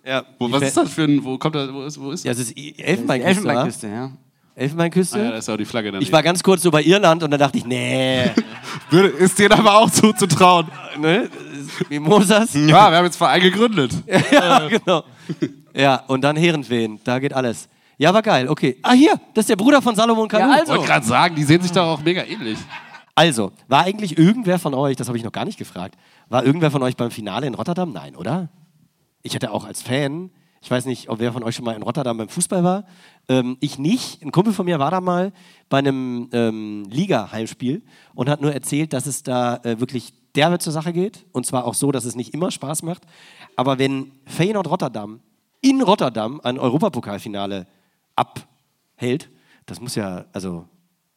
Ja, 0.05 0.23
Wo, 0.39 0.51
was 0.51 0.61
ist 0.63 0.77
das 0.77 0.91
für 0.93 1.03
ein, 1.03 1.23
wo 1.23 1.37
kommt 1.37 1.55
das, 1.55 1.71
wo 1.73 1.83
ist, 1.83 1.99
wo 1.99 2.11
ist 2.11 2.23
Ja, 2.25 2.31
das? 2.31 2.39
es 2.41 2.51
ist 2.51 2.57
Elfenbeinküste. 2.79 3.27
Elfenbeinküste, 3.29 3.87
ja. 3.87 4.11
Elfenbeinküste? 4.55 5.19
Ah, 5.19 5.23
ja, 5.23 5.31
das 5.31 5.39
ist 5.39 5.49
auch 5.49 5.57
die 5.57 5.65
Flagge 5.65 5.87
daneben. 5.91 6.03
ich 6.03 6.11
war 6.11 6.23
ganz 6.23 6.41
kurz 6.41 6.61
so 6.63 6.71
bei 6.71 6.81
Irland 6.83 7.21
und 7.23 7.31
da 7.31 7.37
dachte 7.37 7.57
ich, 7.57 7.65
nee, 7.65 8.25
ist 9.19 9.37
dir 9.39 9.51
aber 9.51 9.77
auch 9.77 9.89
zuzutrauen. 9.89 10.67
ne? 10.99 11.29
Mimosas? 11.89 12.53
Ja, 12.53 12.89
wir 12.91 12.97
haben 12.97 13.05
jetzt 13.05 13.17
Verein 13.17 13.41
gegründet. 13.41 13.91
ja, 14.31 14.67
genau. 14.67 15.03
Ja, 15.75 16.03
und 16.07 16.21
dann 16.21 16.35
Herrenfeen, 16.37 16.99
da 17.03 17.19
geht 17.19 17.33
alles. 17.33 17.69
Ja, 17.97 18.13
war 18.13 18.21
geil, 18.21 18.47
okay. 18.47 18.77
Ah, 18.81 18.93
hier, 18.93 19.13
das 19.33 19.43
ist 19.43 19.49
der 19.49 19.55
Bruder 19.57 19.81
von 19.81 19.95
Salomon 19.95 20.27
Kalou. 20.27 20.47
Ja, 20.47 20.53
Ich 20.55 20.59
also. 20.61 20.73
wollte 20.73 20.85
gerade 20.87 21.05
sagen, 21.05 21.35
die 21.35 21.43
sehen 21.43 21.61
sich 21.61 21.71
doch 21.71 21.83
auch 21.85 22.01
mega 22.01 22.23
ähnlich. 22.23 22.57
Also, 23.19 23.51
war 23.67 23.83
eigentlich 23.83 24.17
irgendwer 24.17 24.59
von 24.59 24.73
euch, 24.73 24.95
das 24.95 25.09
habe 25.09 25.17
ich 25.17 25.25
noch 25.25 25.33
gar 25.33 25.43
nicht 25.43 25.59
gefragt, 25.59 25.97
war 26.29 26.45
irgendwer 26.45 26.71
von 26.71 26.81
euch 26.83 26.95
beim 26.95 27.11
Finale 27.11 27.47
in 27.47 27.53
Rotterdam? 27.53 27.91
Nein, 27.91 28.15
oder? 28.15 28.47
Ich 29.23 29.35
hatte 29.35 29.51
auch 29.51 29.65
als 29.65 29.81
Fan, 29.81 30.31
ich 30.61 30.71
weiß 30.71 30.85
nicht, 30.85 31.09
ob 31.09 31.19
wer 31.19 31.33
von 31.33 31.43
euch 31.43 31.53
schon 31.53 31.65
mal 31.65 31.75
in 31.75 31.83
Rotterdam 31.83 32.17
beim 32.17 32.29
Fußball 32.29 32.63
war. 32.63 32.85
Ähm, 33.27 33.57
ich 33.59 33.77
nicht. 33.77 34.23
Ein 34.23 34.31
Kumpel 34.31 34.53
von 34.53 34.65
mir 34.65 34.79
war 34.79 34.89
da 34.89 35.01
mal 35.01 35.33
bei 35.67 35.79
einem 35.79 36.29
ähm, 36.31 36.85
Liga-Heimspiel 36.89 37.83
und 38.15 38.29
hat 38.29 38.39
nur 38.39 38.53
erzählt, 38.53 38.93
dass 38.93 39.05
es 39.05 39.21
da 39.21 39.57
äh, 39.63 39.81
wirklich 39.81 40.13
derbe 40.33 40.59
zur 40.59 40.71
Sache 40.71 40.93
geht. 40.93 41.25
Und 41.33 41.45
zwar 41.45 41.65
auch 41.65 41.73
so, 41.73 41.91
dass 41.91 42.05
es 42.05 42.15
nicht 42.15 42.33
immer 42.33 42.51
Spaß 42.51 42.83
macht. 42.83 43.03
Aber 43.57 43.79
wenn 43.79 44.13
Feyenoord 44.27 44.69
Rotterdam 44.69 45.19
in 45.59 45.81
Rotterdam 45.81 46.39
ein 46.41 46.57
Europapokalfinale 46.57 47.67
abhält, 48.15 49.29
das 49.65 49.81
muss 49.81 49.95
ja, 49.95 50.23
also, 50.31 50.69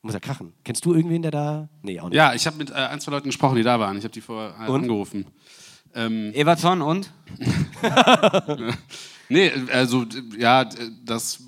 muss 0.03 0.14
ja 0.14 0.20
krachen. 0.20 0.53
Kennst 0.64 0.84
du 0.84 0.94
irgendwen, 0.94 1.22
der 1.22 1.30
da. 1.30 1.68
Nee, 1.82 2.00
auch 2.00 2.09
nicht. 2.09 2.16
Ja, 2.16 2.34
ich 2.34 2.46
habe 2.46 2.57
mit 2.57 2.70
äh, 2.70 2.74
ein, 2.74 3.00
zwei 3.00 3.12
Leuten 3.12 3.28
gesprochen, 3.28 3.57
die 3.57 3.62
da 3.62 3.78
waren. 3.78 3.96
Ich 3.96 4.05
habe 4.05 4.12
die 4.12 4.20
vorher 4.20 4.55
äh, 4.61 4.68
Und? 4.68 4.82
angerufen. 4.82 5.26
Ähm, 5.94 6.32
Everton 6.34 6.82
und? 6.82 7.11
nee, 9.28 9.53
also, 9.72 10.07
ja, 10.38 10.64
das 11.05 11.40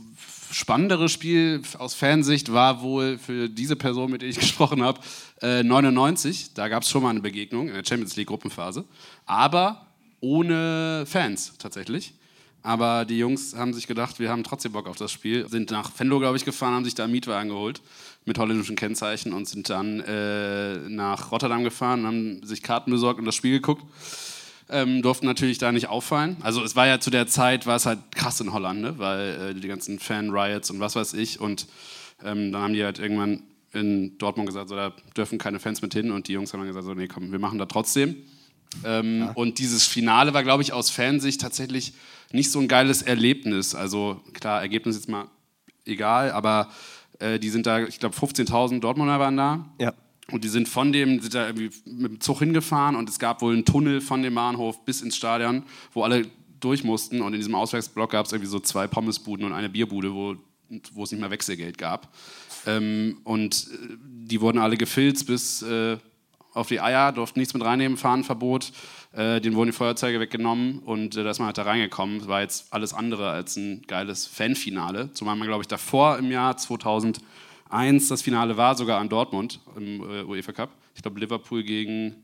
spannendere 0.52 1.09
Spiel 1.09 1.62
aus 1.78 1.94
Fansicht 1.94 2.52
war 2.52 2.82
wohl 2.82 3.18
für 3.18 3.48
diese 3.48 3.74
Person, 3.74 4.11
mit 4.11 4.22
der 4.22 4.28
ich 4.28 4.38
gesprochen 4.40 4.82
habe, 4.82 5.00
äh, 5.42 5.62
99. 5.62 6.55
Da 6.55 6.68
gab 6.68 6.84
es 6.84 6.90
schon 6.90 7.02
mal 7.02 7.11
eine 7.11 7.20
Begegnung 7.20 7.68
in 7.68 7.74
der 7.74 7.84
Champions 7.84 8.14
League 8.16 8.28
Gruppenphase. 8.28 8.84
Aber 9.26 9.86
ohne 10.20 11.05
Fans 11.07 11.55
tatsächlich. 11.59 12.14
Aber 12.62 13.05
die 13.05 13.18
Jungs 13.18 13.55
haben 13.55 13.74
sich 13.74 13.86
gedacht, 13.86 14.18
wir 14.18 14.30
haben 14.30 14.42
trotzdem 14.42 14.72
Bock 14.72 14.86
auf 14.86 14.96
das 14.96 15.12
Spiel. 15.12 15.46
Sind 15.48 15.70
nach 15.70 15.90
Venlo, 15.98 16.18
glaube 16.18 16.36
ich, 16.38 16.46
gefahren, 16.46 16.72
haben 16.74 16.84
sich 16.84 16.94
da 16.94 17.05
einen 17.05 17.12
Mietwagen 17.12 17.50
geholt 17.50 17.82
mit 18.25 18.39
holländischen 18.39 18.77
Kennzeichen 18.77 19.33
und 19.33 19.49
sind 19.49 19.68
dann 19.68 20.01
äh, 20.01 20.77
nach 20.89 21.31
Rotterdam 21.31 21.64
gefahren, 21.64 22.07
haben 22.07 22.45
sich 22.45 22.62
Karten 22.62 22.91
besorgt 22.91 23.18
und 23.18 23.27
das 23.27 23.35
Spiel 23.35 23.53
geguckt. 23.53 23.85
Ähm, 24.70 25.03
durften 25.03 25.27
natürlich 25.27 25.59
da 25.59 25.72
nicht 25.72 25.89
auffallen. 25.89 26.39
Also 26.41 26.64
es 26.64 26.75
war 26.75 26.87
ja 26.87 26.99
zu 26.99 27.11
der 27.11 27.27
Zeit, 27.27 27.66
war 27.66 27.77
es 27.77 27.85
halt 27.85 27.99
krass 28.14 28.41
in 28.41 28.53
Holland, 28.53 28.81
ne? 28.81 28.99
weil 28.99 29.51
äh, 29.51 29.55
die 29.55 29.68
ganzen 29.68 29.99
Fan-Riots 29.99 30.70
und 30.70 30.81
was 30.81 30.97
weiß 30.97 31.12
ich. 31.14 31.39
Und 31.39 31.66
ähm, 32.25 32.51
dann 32.51 32.62
haben 32.62 32.72
die 32.72 32.83
halt 32.83 32.99
irgendwann 32.99 33.43
in 33.75 34.16
Dortmund 34.16 34.49
gesagt, 34.49 34.70
so, 34.70 34.77
da 34.77 34.95
dürfen 35.16 35.37
keine 35.37 35.61
Fans 35.61 35.83
mit 35.83 35.93
hin. 35.93 36.11
Und 36.11 36.29
die 36.29 36.33
Jungs 36.33 36.53
haben 36.53 36.61
dann 36.61 36.68
gesagt, 36.68 36.87
so, 36.87 36.95
nee, 36.95 37.09
komm, 37.09 37.31
wir 37.31 37.39
machen 37.39 37.59
das 37.59 37.68
trotzdem. 37.68 38.16
Ähm, 38.85 39.20
ja. 39.20 39.33
Und 39.33 39.59
dieses 39.59 39.87
Finale 39.87 40.33
war, 40.33 40.43
glaube 40.43 40.62
ich, 40.62 40.72
aus 40.72 40.89
Fansicht 40.89 41.43
tatsächlich 41.43 41.93
nicht 42.33 42.51
so 42.51 42.59
ein 42.59 42.68
geiles 42.68 43.03
Erlebnis. 43.03 43.75
Also 43.75 44.22
klar, 44.33 44.62
Ergebnis 44.62 44.97
jetzt 44.97 45.09
mal 45.09 45.29
egal, 45.85 46.31
aber 46.33 46.70
äh, 47.25 47.39
die 47.39 47.49
sind 47.49 47.66
da, 47.66 47.81
ich 47.81 47.99
glaube, 47.99 48.14
15.000 48.14 48.81
Dortmunder 48.81 49.18
waren 49.18 49.37
da. 49.37 49.64
Ja. 49.81 49.95
Und 50.31 50.45
die 50.45 50.49
sind 50.49 50.68
von 50.68 50.93
dem, 50.93 51.20
sind 51.20 51.35
da 51.35 51.47
irgendwie 51.47 51.70
mit 51.85 52.12
dem 52.12 52.20
Zug 52.20 52.39
hingefahren 52.39 52.97
und 52.97 53.09
es 53.09 53.18
gab 53.18 53.43
wohl 53.43 53.53
einen 53.53 53.64
Tunnel 53.64 54.01
von 54.01 54.22
dem 54.22 54.35
Bahnhof 54.35 54.85
bis 54.85 55.03
ins 55.03 55.16
Stadion, 55.16 55.64
wo 55.93 56.03
alle 56.03 56.27
durch 56.61 56.83
mussten. 56.83 57.20
Und 57.20 57.35
in 57.35 57.41
diesem 57.41 57.55
Auswärtsblock 57.55 58.12
gab 58.12 58.27
es 58.27 58.33
irgendwie 58.33 58.51
so 58.51 58.59
zwei 58.59 58.87
Pommesbuden 58.87 59.45
und 59.45 59.53
eine 59.53 59.68
Bierbude, 59.68 60.14
wo, 60.14 60.37
wo 60.93 61.03
es 61.03 61.12
nicht 61.12 61.20
mehr 61.20 61.31
Wechselgeld 61.31 61.77
gab. 61.77 62.14
Ähm, 62.66 63.18
und 63.25 63.68
äh, 63.72 63.97
die 64.01 64.41
wurden 64.41 64.59
alle 64.59 64.77
gefilzt 64.77 65.27
bis 65.27 65.61
äh, 65.62 65.99
auf 66.55 66.68
die 66.68 66.81
Eier, 66.81 67.12
durften 67.12 67.41
nichts 67.41 67.53
mit 67.53 67.64
reinnehmen, 67.64 67.99
Fahnenverbot. 67.99 68.72
Äh, 69.17 69.41
denen 69.41 69.55
wurden 69.55 69.71
die 69.71 69.77
Feuerzeuge 69.77 70.19
weggenommen 70.19 70.81
und 70.81 71.17
äh, 71.17 71.23
da 71.23 71.31
ist 71.31 71.39
man 71.39 71.47
halt 71.47 71.59
da 71.59 71.62
reingekommen. 71.62 72.19
Das 72.19 72.29
war 72.29 72.41
jetzt 72.41 72.73
alles 72.73 72.93
andere 72.93 73.31
als 73.31 73.57
ein 73.57 73.83
geiles 73.87 74.27
Fanfinale. 74.27 75.12
Zumal 75.12 75.37
man, 75.37 75.47
glaube 75.47 75.62
ich, 75.62 75.69
davor 75.69 76.19
im 76.19 76.33
Jahr 76.33 76.57
2001 76.57 78.09
das 78.09 78.23
Finale 78.23 78.57
war, 78.57 78.75
sogar 78.77 78.99
an 78.99 79.09
Dortmund 79.09 79.61
im 79.77 80.01
äh, 80.01 80.25
UEFA 80.25 80.51
Cup. 80.51 80.71
Ich 80.97 81.03
glaube, 81.03 81.21
Liverpool 81.21 81.62
gegen 81.62 82.17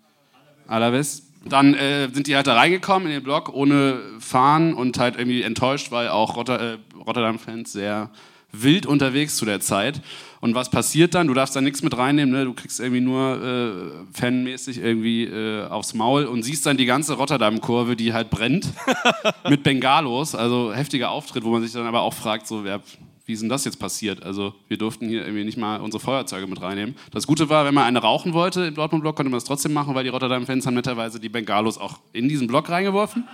Alaves. 0.67 1.29
Dann 1.45 1.75
äh, 1.75 2.09
sind 2.13 2.27
die 2.27 2.35
halt 2.35 2.49
da 2.49 2.55
reingekommen 2.55 3.07
in 3.07 3.15
den 3.15 3.23
Block 3.23 3.51
ohne 3.55 4.01
Fahnen 4.19 4.75
und 4.75 4.99
halt 4.99 5.17
irgendwie 5.17 5.43
enttäuscht, 5.43 5.93
weil 5.93 6.09
auch 6.09 6.35
Rotter 6.35 6.73
äh, 6.75 6.79
Rotterdam-Fans 6.97 7.71
sehr 7.71 8.11
wild 8.51 8.87
unterwegs 8.87 9.37
zu 9.37 9.45
der 9.45 9.61
Zeit. 9.61 10.03
Und 10.41 10.55
was 10.55 10.71
passiert 10.71 11.15
dann? 11.15 11.27
Du 11.27 11.35
darfst 11.35 11.55
da 11.55 11.61
nichts 11.61 11.83
mit 11.83 11.97
reinnehmen, 11.97 12.33
ne? 12.33 12.47
du 12.47 12.55
kriegst 12.55 12.81
irgendwie 12.81 13.03
nur 13.03 13.43
äh, 13.43 14.17
fanmäßig 14.19 14.79
irgendwie 14.79 15.25
äh, 15.25 15.67
aufs 15.67 15.93
Maul 15.93 16.25
und 16.25 16.43
siehst 16.43 16.65
dann 16.65 16.79
die 16.79 16.87
ganze 16.87 17.15
Rotterdam-Kurve, 17.15 17.95
die 17.95 18.15
halt 18.15 18.31
brennt, 18.31 18.69
mit 19.49 19.63
Bengalos. 19.63 20.35
Also 20.35 20.73
heftiger 20.73 21.11
Auftritt, 21.11 21.45
wo 21.45 21.51
man 21.51 21.63
sich 21.63 21.73
dann 21.73 21.87
aber 21.87 22.01
auch 22.01 22.15
fragt, 22.15 22.47
so, 22.47 22.65
wer, 22.65 22.81
wie 23.27 23.35
ist 23.35 23.43
denn 23.43 23.51
das 23.51 23.67
jetzt 23.67 23.79
passiert? 23.79 24.23
Also 24.23 24.55
wir 24.69 24.79
durften 24.79 25.09
hier 25.09 25.27
irgendwie 25.27 25.45
nicht 25.45 25.59
mal 25.59 25.79
unsere 25.79 26.03
Feuerzeuge 26.03 26.47
mit 26.47 26.63
reinnehmen. 26.63 26.97
Das 27.11 27.27
Gute 27.27 27.51
war, 27.51 27.67
wenn 27.67 27.75
man 27.75 27.85
eine 27.85 27.99
rauchen 27.99 28.33
wollte 28.33 28.65
im 28.65 28.75
Dortmund-Block, 28.75 29.17
konnte 29.17 29.29
man 29.29 29.37
das 29.37 29.45
trotzdem 29.45 29.75
machen, 29.75 29.95
weil 29.95 30.05
die 30.05 30.11
Rotterdam-Fans 30.11 30.67
haben 30.67 30.75
netterweise 30.75 31.21
die 31.21 31.29
Bengalos 31.29 31.77
auch 31.77 31.99
in 32.15 32.31
diesen 32.31 32.47
Block 32.47 32.71
reingeworfen. 32.71 33.29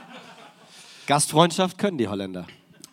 Gastfreundschaft 1.07 1.79
können 1.79 1.99
die 1.99 2.09
Holländer. 2.09 2.49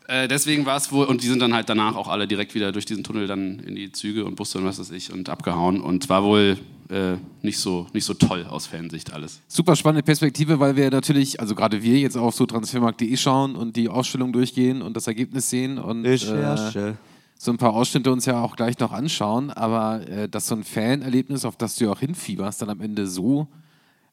Äh, 0.08 0.28
deswegen 0.28 0.66
war 0.66 0.78
es 0.78 0.92
wohl, 0.92 1.06
und 1.06 1.24
die 1.24 1.28
sind 1.28 1.40
dann 1.40 1.54
halt 1.54 1.70
danach 1.70 1.96
auch 1.96 2.08
alle 2.08 2.28
direkt 2.28 2.56
wieder 2.56 2.72
durch 2.72 2.86
diesen 2.86 3.04
Tunnel 3.04 3.28
dann 3.28 3.60
in 3.60 3.76
die 3.76 3.92
Züge 3.92 4.26
und 4.26 4.36
Busse 4.36 4.58
und 4.58 4.66
was 4.66 4.80
weiß 4.80 4.92
ich 4.92 5.14
und 5.14 5.30
abgehauen. 5.30 5.82
Und 5.82 6.10
war 6.10 6.24
wohl 6.24 6.58
äh, 6.90 7.16
nicht, 7.42 7.58
so, 7.58 7.88
nicht 7.94 8.06
so 8.06 8.14
toll 8.14 8.46
aus 8.46 8.68
Fansicht 8.68 9.14
alles. 9.14 9.42
Super 9.48 9.76
spannende 9.76 10.04
Perspektive, 10.04 10.60
weil 10.60 10.76
wir 10.76 10.90
natürlich, 10.92 11.40
also 11.40 11.56
gerade 11.56 11.82
wir 11.82 11.98
jetzt 12.00 12.18
auf 12.18 12.36
so 12.36 12.46
transfermarkt.de 12.46 13.16
schauen 13.18 13.56
und 13.56 13.76
die 13.76 13.88
Ausstellung 13.88 14.34
durchgehen 14.34 14.82
und 14.82 14.98
das 14.98 15.08
Ergebnis 15.08 15.50
sehen 15.50 15.78
und 15.78 16.06
äh, 16.06 16.94
so 17.38 17.52
ein 17.52 17.58
paar 17.58 17.74
Ausschnitte 17.74 18.12
uns 18.12 18.26
ja 18.26 18.42
auch 18.42 18.56
gleich 18.56 18.80
noch 18.80 18.92
anschauen. 18.92 19.52
Aber 19.52 20.08
äh, 20.08 20.28
dass 20.28 20.48
so 20.48 20.56
ein 20.56 20.64
Fanerlebnis, 20.64 21.46
auf 21.46 21.56
das 21.56 21.76
du 21.76 21.86
ja 21.86 21.92
auch 21.92 22.00
hinfieberst, 22.00 22.62
dann 22.62 22.70
am 22.70 22.82
Ende 22.82 23.08
so 23.08 23.48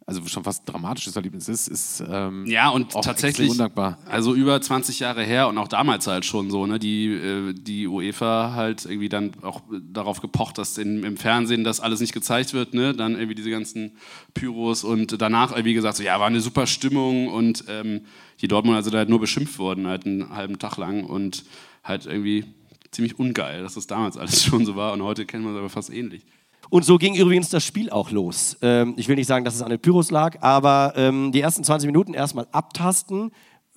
also 0.06 0.26
schon 0.26 0.42
fast 0.42 0.62
ein 0.62 0.72
dramatisches 0.72 1.14
Erlebnis 1.14 1.48
ist, 1.48 1.68
ist 1.68 2.02
ähm, 2.08 2.44
ja 2.46 2.68
und 2.68 2.90
tatsächlich 2.90 3.50
undankbar. 3.50 3.98
Also 4.06 4.34
über 4.34 4.60
20 4.60 4.98
Jahre 4.98 5.22
her 5.22 5.48
und 5.48 5.56
auch 5.58 5.68
damals 5.68 6.06
halt 6.06 6.24
schon 6.24 6.50
so, 6.50 6.66
ne, 6.66 6.78
die, 6.78 7.12
äh, 7.12 7.52
die 7.52 7.86
UEFA 7.86 8.52
halt 8.54 8.86
irgendwie 8.86 9.08
dann 9.08 9.32
auch 9.42 9.62
darauf 9.92 10.20
gepocht, 10.20 10.58
dass 10.58 10.78
in, 10.78 11.04
im 11.04 11.16
Fernsehen 11.16 11.62
das 11.62 11.80
alles 11.80 12.00
nicht 12.00 12.12
gezeigt 12.12 12.54
wird, 12.54 12.74
ne, 12.74 12.94
dann 12.94 13.14
irgendwie 13.14 13.34
diese 13.34 13.50
ganzen 13.50 13.92
Pyros 14.34 14.82
und 14.84 15.20
danach 15.20 15.52
irgendwie 15.52 15.74
gesagt 15.74 15.96
so, 15.96 16.02
ja, 16.02 16.18
war 16.18 16.26
eine 16.26 16.40
super 16.40 16.66
Stimmung 16.66 17.28
und 17.28 17.64
ähm, 17.68 18.00
die 18.40 18.48
Dortmunder 18.48 18.82
sind 18.82 18.94
halt 18.94 19.08
nur 19.08 19.20
beschimpft 19.20 19.58
worden, 19.58 19.86
halt 19.86 20.06
einen 20.06 20.30
halben 20.30 20.58
Tag 20.58 20.76
lang 20.76 21.04
und 21.04 21.44
halt 21.84 22.06
irgendwie 22.06 22.46
ziemlich 22.90 23.18
ungeil, 23.18 23.62
dass 23.62 23.74
das 23.74 23.86
damals 23.86 24.16
alles 24.18 24.42
schon 24.42 24.66
so 24.66 24.76
war 24.76 24.92
und 24.92 25.02
heute 25.02 25.26
kennen 25.26 25.44
wir 25.44 25.52
es 25.52 25.58
aber 25.58 25.68
fast 25.68 25.90
ähnlich. 25.90 26.24
Und 26.70 26.84
so 26.84 26.98
ging 26.98 27.16
übrigens 27.16 27.50
das 27.50 27.64
Spiel 27.64 27.90
auch 27.90 28.12
los. 28.12 28.56
Ähm, 28.62 28.94
ich 28.96 29.08
will 29.08 29.16
nicht 29.16 29.26
sagen, 29.26 29.44
dass 29.44 29.56
es 29.56 29.62
an 29.62 29.70
den 29.70 29.80
Pyros 29.80 30.12
lag, 30.12 30.40
aber 30.40 30.92
ähm, 30.96 31.32
die 31.32 31.40
ersten 31.40 31.64
20 31.64 31.86
Minuten 31.86 32.14
erstmal 32.14 32.46
abtasten. 32.52 33.32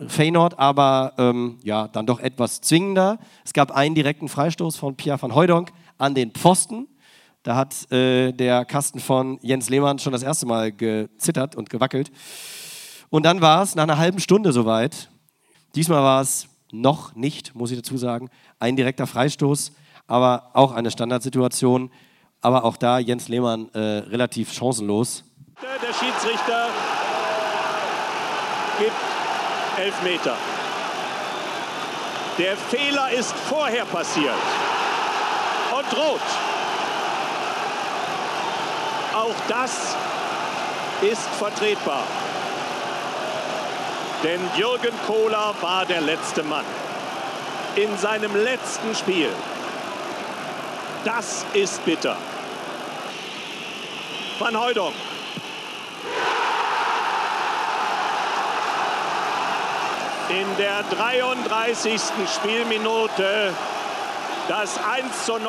Feyenoord 0.07 0.59
aber 0.59 1.13
ähm, 1.17 1.57
ja, 1.63 1.87
dann 1.87 2.05
doch 2.05 2.19
etwas 2.19 2.61
zwingender. 2.61 3.17
Es 3.43 3.53
gab 3.53 3.71
einen 3.71 3.95
direkten 3.95 4.29
Freistoß 4.29 4.75
von 4.75 4.95
Pierre 4.95 5.19
van 5.19 5.33
Hooydonk 5.33 5.71
an 5.97 6.13
den 6.13 6.31
Pfosten. 6.31 6.87
Da 7.41 7.55
hat 7.55 7.91
äh, 7.91 8.31
der 8.31 8.63
Kasten 8.63 8.99
von 8.99 9.39
Jens 9.41 9.69
Lehmann 9.69 9.97
schon 9.97 10.13
das 10.13 10.23
erste 10.23 10.45
Mal 10.45 10.71
gezittert 10.71 11.55
und 11.55 11.71
gewackelt. 11.71 12.11
Und 13.09 13.25
dann 13.25 13.41
war 13.41 13.63
es 13.63 13.73
nach 13.73 13.83
einer 13.83 13.97
halben 13.97 14.19
Stunde 14.19 14.53
soweit. 14.53 15.09
Diesmal 15.75 16.03
war 16.03 16.21
es 16.21 16.47
noch 16.71 17.15
nicht, 17.15 17.55
muss 17.55 17.71
ich 17.71 17.77
dazu 17.77 17.97
sagen, 17.97 18.29
ein 18.59 18.75
direkter 18.75 19.07
Freistoß, 19.07 19.71
aber 20.05 20.51
auch 20.53 20.71
eine 20.73 20.91
Standardsituation. 20.91 21.89
Aber 22.43 22.65
auch 22.65 22.75
da 22.75 22.99
Jens 22.99 23.29
Lehmann 23.29 23.69
äh, 23.73 23.79
relativ 23.79 24.51
chancenlos. 24.51 25.23
Der 25.61 25.93
Schiedsrichter 25.93 26.67
gibt 28.77 28.91
elf 29.77 30.03
Meter. 30.03 30.35
Der 32.37 32.57
Fehler 32.57 33.11
ist 33.11 33.33
vorher 33.33 33.85
passiert. 33.85 34.35
Und 35.71 35.97
rot. 35.97 36.19
Auch 39.15 39.35
das 39.47 39.95
ist 41.01 41.29
vertretbar. 41.39 42.03
Denn 44.21 44.41
Jürgen 44.57 44.93
Kohler 45.07 45.53
war 45.61 45.85
der 45.85 46.01
letzte 46.01 46.43
Mann. 46.43 46.65
In 47.75 47.97
seinem 47.97 48.35
letzten 48.35 48.93
Spiel. 48.95 49.29
Das 51.05 51.45
ist 51.53 51.83
bitter. 51.85 52.17
Van 54.39 54.55
Hooydonk. 54.55 54.93
In 60.29 60.47
der 60.57 60.83
33. 60.83 62.01
Spielminute 62.33 63.53
das 64.47 64.79
1 64.83 65.25
zu 65.25 65.33
0. 65.33 65.41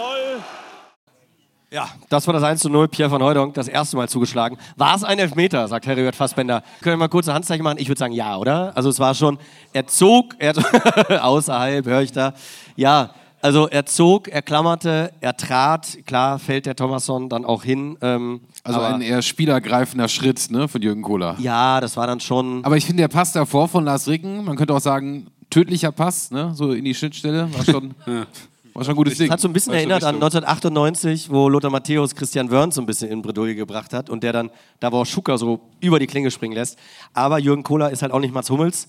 Ja, 1.70 1.88
das 2.08 2.26
war 2.26 2.34
das 2.34 2.42
1 2.42 2.60
zu 2.60 2.68
0. 2.68 2.88
Pierre 2.88 3.10
van 3.10 3.22
Hooydonk 3.22 3.54
das 3.54 3.68
erste 3.68 3.96
Mal 3.96 4.08
zugeschlagen. 4.08 4.58
War 4.76 4.94
es 4.94 5.02
ein 5.02 5.18
Elfmeter, 5.18 5.66
sagt 5.66 5.86
Heribert 5.86 6.14
Fassbender. 6.14 6.62
Können 6.82 6.94
wir 6.94 6.98
mal 6.98 7.08
kurze 7.08 7.32
Handzeichen 7.32 7.64
machen? 7.64 7.78
Ich 7.78 7.88
würde 7.88 7.98
sagen 7.98 8.12
ja, 8.12 8.36
oder? 8.36 8.72
Also 8.76 8.90
es 8.90 9.00
war 9.00 9.14
schon, 9.14 9.38
er 9.72 9.86
zog, 9.86 10.34
er 10.38 10.54
außerhalb, 11.24 11.86
höre 11.86 12.02
ich 12.02 12.12
da. 12.12 12.34
Ja, 12.76 13.10
also 13.44 13.68
er 13.68 13.84
zog, 13.84 14.28
er 14.28 14.40
klammerte, 14.40 15.12
er 15.20 15.36
trat. 15.36 15.98
Klar 16.06 16.38
fällt 16.38 16.64
der 16.64 16.76
Thomasson 16.76 17.28
dann 17.28 17.44
auch 17.44 17.62
hin. 17.62 17.98
Ähm, 18.00 18.40
also 18.62 18.80
ein 18.80 19.02
eher 19.02 19.20
spielergreifender 19.20 20.08
Schritt 20.08 20.50
ne, 20.50 20.66
von 20.66 20.80
Jürgen 20.80 21.02
Kohler. 21.02 21.36
Ja, 21.40 21.82
das 21.82 21.98
war 21.98 22.06
dann 22.06 22.20
schon. 22.20 22.64
Aber 22.64 22.78
ich 22.78 22.86
finde, 22.86 23.02
der 23.02 23.08
Pass 23.08 23.32
davor 23.32 23.68
von 23.68 23.84
Lars 23.84 24.08
Ricken, 24.08 24.46
man 24.46 24.56
könnte 24.56 24.72
auch 24.74 24.80
sagen, 24.80 25.26
tödlicher 25.50 25.92
Pass, 25.92 26.30
ne, 26.30 26.52
so 26.54 26.72
in 26.72 26.86
die 26.86 26.94
Schnittstelle, 26.94 27.52
war 27.52 27.64
schon. 27.64 27.94
War 28.72 28.82
schon 28.82 28.94
ein 28.94 28.96
gutes 28.96 29.18
Ding. 29.18 29.28
Das 29.28 29.34
hat 29.34 29.40
so 29.40 29.46
ein 29.46 29.52
bisschen 29.52 29.72
erinnert 29.72 30.02
an 30.02 30.16
1998, 30.16 31.30
wo 31.30 31.48
Lothar 31.48 31.70
Matthäus 31.70 32.12
Christian 32.12 32.50
Wörns 32.50 32.74
so 32.74 32.80
ein 32.80 32.86
bisschen 32.86 33.08
in 33.08 33.22
Bredouille 33.22 33.54
gebracht 33.54 33.92
hat 33.92 34.10
und 34.10 34.24
der 34.24 34.32
dann 34.32 34.50
da 34.80 34.90
wo 34.90 35.04
Schucker 35.04 35.38
so 35.38 35.60
über 35.80 36.00
die 36.00 36.08
Klinge 36.08 36.32
springen 36.32 36.54
lässt. 36.54 36.76
Aber 37.12 37.38
Jürgen 37.38 37.62
Kohler 37.62 37.92
ist 37.92 38.02
halt 38.02 38.10
auch 38.10 38.18
nicht 38.18 38.34
Mats 38.34 38.50
Hummels. 38.50 38.88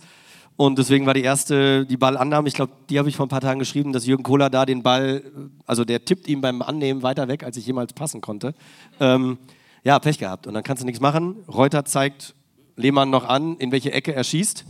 Und 0.57 0.79
deswegen 0.79 1.05
war 1.05 1.13
die 1.13 1.23
erste, 1.23 1.85
die 1.85 1.97
Ballannahme, 1.97 2.47
ich 2.47 2.53
glaube, 2.53 2.71
die 2.89 2.97
habe 2.97 3.09
ich 3.09 3.17
vor 3.17 3.25
ein 3.25 3.29
paar 3.29 3.41
Tagen 3.41 3.59
geschrieben, 3.59 3.91
dass 3.91 4.05
Jürgen 4.05 4.23
Kohler 4.23 4.49
da 4.49 4.65
den 4.65 4.83
Ball, 4.83 5.21
also 5.65 5.83
der 5.83 6.05
tippt 6.05 6.27
ihm 6.29 6.39
beim 6.39 6.61
Annehmen 6.61 7.03
weiter 7.03 7.27
weg, 7.27 7.43
als 7.43 7.57
ich 7.57 7.65
jemals 7.65 7.91
passen 7.93 8.21
konnte. 8.21 8.53
Ähm, 9.01 9.37
ja, 9.83 9.99
Pech 9.99 10.17
gehabt. 10.17 10.47
Und 10.47 10.53
dann 10.53 10.63
kannst 10.63 10.81
du 10.81 10.85
nichts 10.85 11.01
machen. 11.01 11.35
Reuter 11.47 11.83
zeigt 11.83 12.35
Lehmann 12.77 13.09
noch 13.09 13.27
an, 13.27 13.57
in 13.57 13.71
welche 13.71 13.91
Ecke 13.91 14.13
er 14.13 14.23
schießt. 14.23 14.65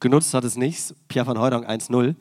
Genutzt 0.00 0.32
hat 0.32 0.44
es 0.44 0.56
nichts. 0.56 0.94
Pierre 1.08 1.26
van 1.26 1.38
Hooydonk 1.38 1.68
1-0. 1.68 2.14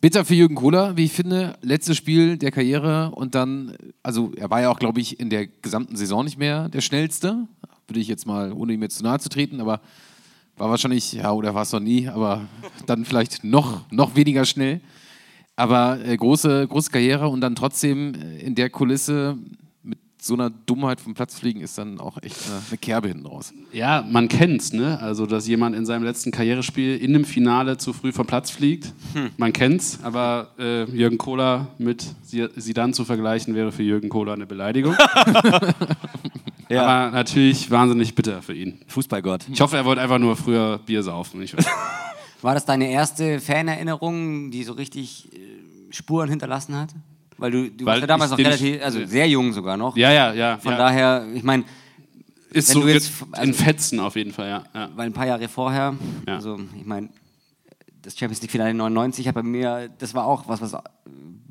Bitter 0.00 0.26
für 0.26 0.34
Jürgen 0.34 0.56
Kohler, 0.56 0.98
wie 0.98 1.06
ich 1.06 1.12
finde. 1.12 1.56
Letztes 1.62 1.96
Spiel 1.96 2.36
der 2.36 2.50
Karriere 2.50 3.12
und 3.12 3.34
dann, 3.34 3.76
also 4.02 4.32
er 4.36 4.50
war 4.50 4.60
ja 4.60 4.68
auch, 4.68 4.78
glaube 4.78 5.00
ich, 5.00 5.18
in 5.18 5.30
der 5.30 5.46
gesamten 5.46 5.96
Saison 5.96 6.24
nicht 6.24 6.38
mehr 6.38 6.68
der 6.68 6.82
schnellste. 6.82 7.48
Würde 7.86 8.00
ich 8.00 8.08
jetzt 8.08 8.26
mal, 8.26 8.52
ohne 8.52 8.74
ihm 8.74 8.82
jetzt 8.82 8.98
zu 8.98 9.04
nahe 9.04 9.18
zu 9.18 9.30
treten, 9.30 9.60
aber 9.60 9.80
war 10.56 10.70
wahrscheinlich, 10.70 11.12
ja, 11.12 11.32
oder 11.32 11.54
war 11.54 11.62
es 11.62 11.72
noch 11.72 11.80
nie, 11.80 12.08
aber 12.08 12.42
dann 12.86 13.04
vielleicht 13.04 13.44
noch, 13.44 13.90
noch 13.90 14.14
weniger 14.16 14.44
schnell. 14.44 14.80
Aber 15.56 16.04
äh, 16.04 16.16
große, 16.16 16.66
große 16.68 16.90
Karriere 16.90 17.28
und 17.28 17.40
dann 17.40 17.54
trotzdem 17.54 18.14
äh, 18.14 18.38
in 18.38 18.54
der 18.54 18.70
Kulisse 18.70 19.38
mit 19.82 19.98
so 20.20 20.34
einer 20.34 20.50
Dummheit 20.50 21.00
vom 21.00 21.14
Platz 21.14 21.38
fliegen, 21.38 21.60
ist 21.60 21.78
dann 21.78 22.00
auch 22.00 22.18
echt 22.22 22.36
eine, 22.48 22.60
eine 22.68 22.78
Kerbe 22.78 23.08
hinten 23.08 23.26
raus. 23.26 23.52
Ja, 23.72 24.04
man 24.08 24.28
kennt's, 24.28 24.72
ne? 24.72 24.98
Also, 25.00 25.26
dass 25.26 25.46
jemand 25.46 25.76
in 25.76 25.86
seinem 25.86 26.02
letzten 26.02 26.32
Karrierespiel 26.32 26.96
in 26.96 27.14
einem 27.14 27.24
Finale 27.24 27.76
zu 27.76 27.92
früh 27.92 28.10
vom 28.10 28.26
Platz 28.26 28.50
fliegt. 28.50 28.92
Man 29.36 29.52
kennt's, 29.52 30.00
aber 30.02 30.50
äh, 30.58 30.84
Jürgen 30.90 31.18
Kohler 31.18 31.68
mit 31.78 32.04
dann 32.74 32.94
zu 32.94 33.04
vergleichen, 33.04 33.54
wäre 33.54 33.70
für 33.70 33.84
Jürgen 33.84 34.08
Kohler 34.08 34.32
eine 34.32 34.46
Beleidigung. 34.46 34.96
Aber 36.82 37.10
natürlich 37.10 37.70
wahnsinnig 37.70 38.14
bitter 38.14 38.42
für 38.42 38.54
ihn. 38.54 38.80
Fußballgott. 38.88 39.46
Ich 39.52 39.60
hoffe, 39.60 39.76
er 39.76 39.84
wollte 39.84 40.00
einfach 40.00 40.18
nur 40.18 40.36
früher 40.36 40.78
Bier 40.78 41.02
saufen. 41.02 41.44
War 42.42 42.54
das 42.54 42.64
deine 42.66 42.90
erste 42.90 43.40
Fanerinnerung, 43.40 44.50
die 44.50 44.64
so 44.64 44.72
richtig 44.74 45.32
äh, 45.32 45.38
Spuren 45.92 46.28
hinterlassen 46.28 46.76
hat? 46.76 46.90
Weil 47.38 47.50
du, 47.50 47.70
du 47.70 47.84
Weil 47.84 47.86
warst 47.94 48.00
ja 48.02 48.06
damals 48.06 48.30
noch 48.30 48.38
relativ, 48.38 48.82
also 48.82 49.04
sehr 49.06 49.28
jung 49.28 49.52
sogar 49.52 49.76
noch. 49.76 49.96
Ja, 49.96 50.12
ja, 50.12 50.32
ja. 50.32 50.58
Von 50.58 50.72
ja. 50.72 50.78
daher, 50.78 51.26
ich 51.34 51.42
meine, 51.42 51.64
ist 52.50 52.68
so 52.68 52.86
jetzt- 52.86 53.12
in 53.22 53.34
also- 53.34 53.52
Fetzen 53.54 53.98
auf 54.00 54.14
jeden 54.16 54.32
Fall, 54.32 54.48
ja. 54.48 54.64
ja. 54.74 54.88
weil 54.94 55.06
ein 55.06 55.12
paar 55.12 55.26
Jahre 55.26 55.48
vorher, 55.48 55.94
Ja. 56.28 56.34
also 56.36 56.60
ich 56.78 56.84
meine, 56.84 57.08
das 58.02 58.16
Champions 58.18 58.42
League 58.42 58.50
Finale 58.52 58.74
99 58.74 59.26
hat 59.26 59.34
bei 59.34 59.42
mir, 59.42 59.88
das 59.98 60.14
war 60.14 60.26
auch 60.26 60.46
was, 60.46 60.60
was 60.60 60.76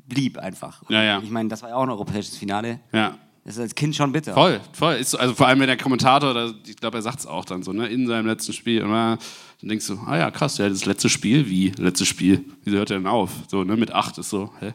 blieb 0.06 0.38
einfach. 0.38 0.82
Und 0.82 0.90
Ja, 0.94 1.02
ja. 1.02 1.20
Ich 1.22 1.30
meine, 1.30 1.48
das 1.48 1.62
war 1.62 1.70
ja 1.70 1.74
auch 1.76 1.82
ein 1.82 1.90
europäisches 1.90 2.36
Finale. 2.36 2.80
ja. 2.92 3.18
Das 3.44 3.56
ist 3.56 3.60
als 3.60 3.74
Kind 3.74 3.94
schon 3.94 4.10
bitter. 4.10 4.32
Voll, 4.32 4.58
voll. 4.72 4.94
Ist 4.94 5.10
so, 5.10 5.18
also 5.18 5.34
vor 5.34 5.46
allem, 5.46 5.60
wenn 5.60 5.66
der 5.66 5.76
Kommentator, 5.76 6.32
da, 6.32 6.52
ich 6.66 6.76
glaube, 6.76 6.98
er 6.98 7.02
sagt 7.02 7.20
es 7.20 7.26
auch 7.26 7.44
dann 7.44 7.62
so, 7.62 7.72
ne, 7.72 7.86
in 7.88 8.06
seinem 8.06 8.26
letzten 8.26 8.54
Spiel. 8.54 8.82
Und 8.82 8.90
dann 8.90 9.18
denkst 9.60 9.86
du, 9.86 9.98
ah 10.06 10.16
ja, 10.16 10.30
krass, 10.30 10.56
ja, 10.56 10.68
das 10.68 10.86
letzte 10.86 11.10
Spiel, 11.10 11.48
wie? 11.48 11.72
Letztes 11.76 12.08
Spiel? 12.08 12.44
Wieso 12.64 12.78
hört 12.78 12.90
er 12.90 12.98
denn 12.98 13.06
auf? 13.06 13.30
So, 13.48 13.62
ne, 13.62 13.76
mit 13.76 13.92
acht 13.92 14.16
ist 14.16 14.30
so, 14.30 14.50
hä? 14.60 14.72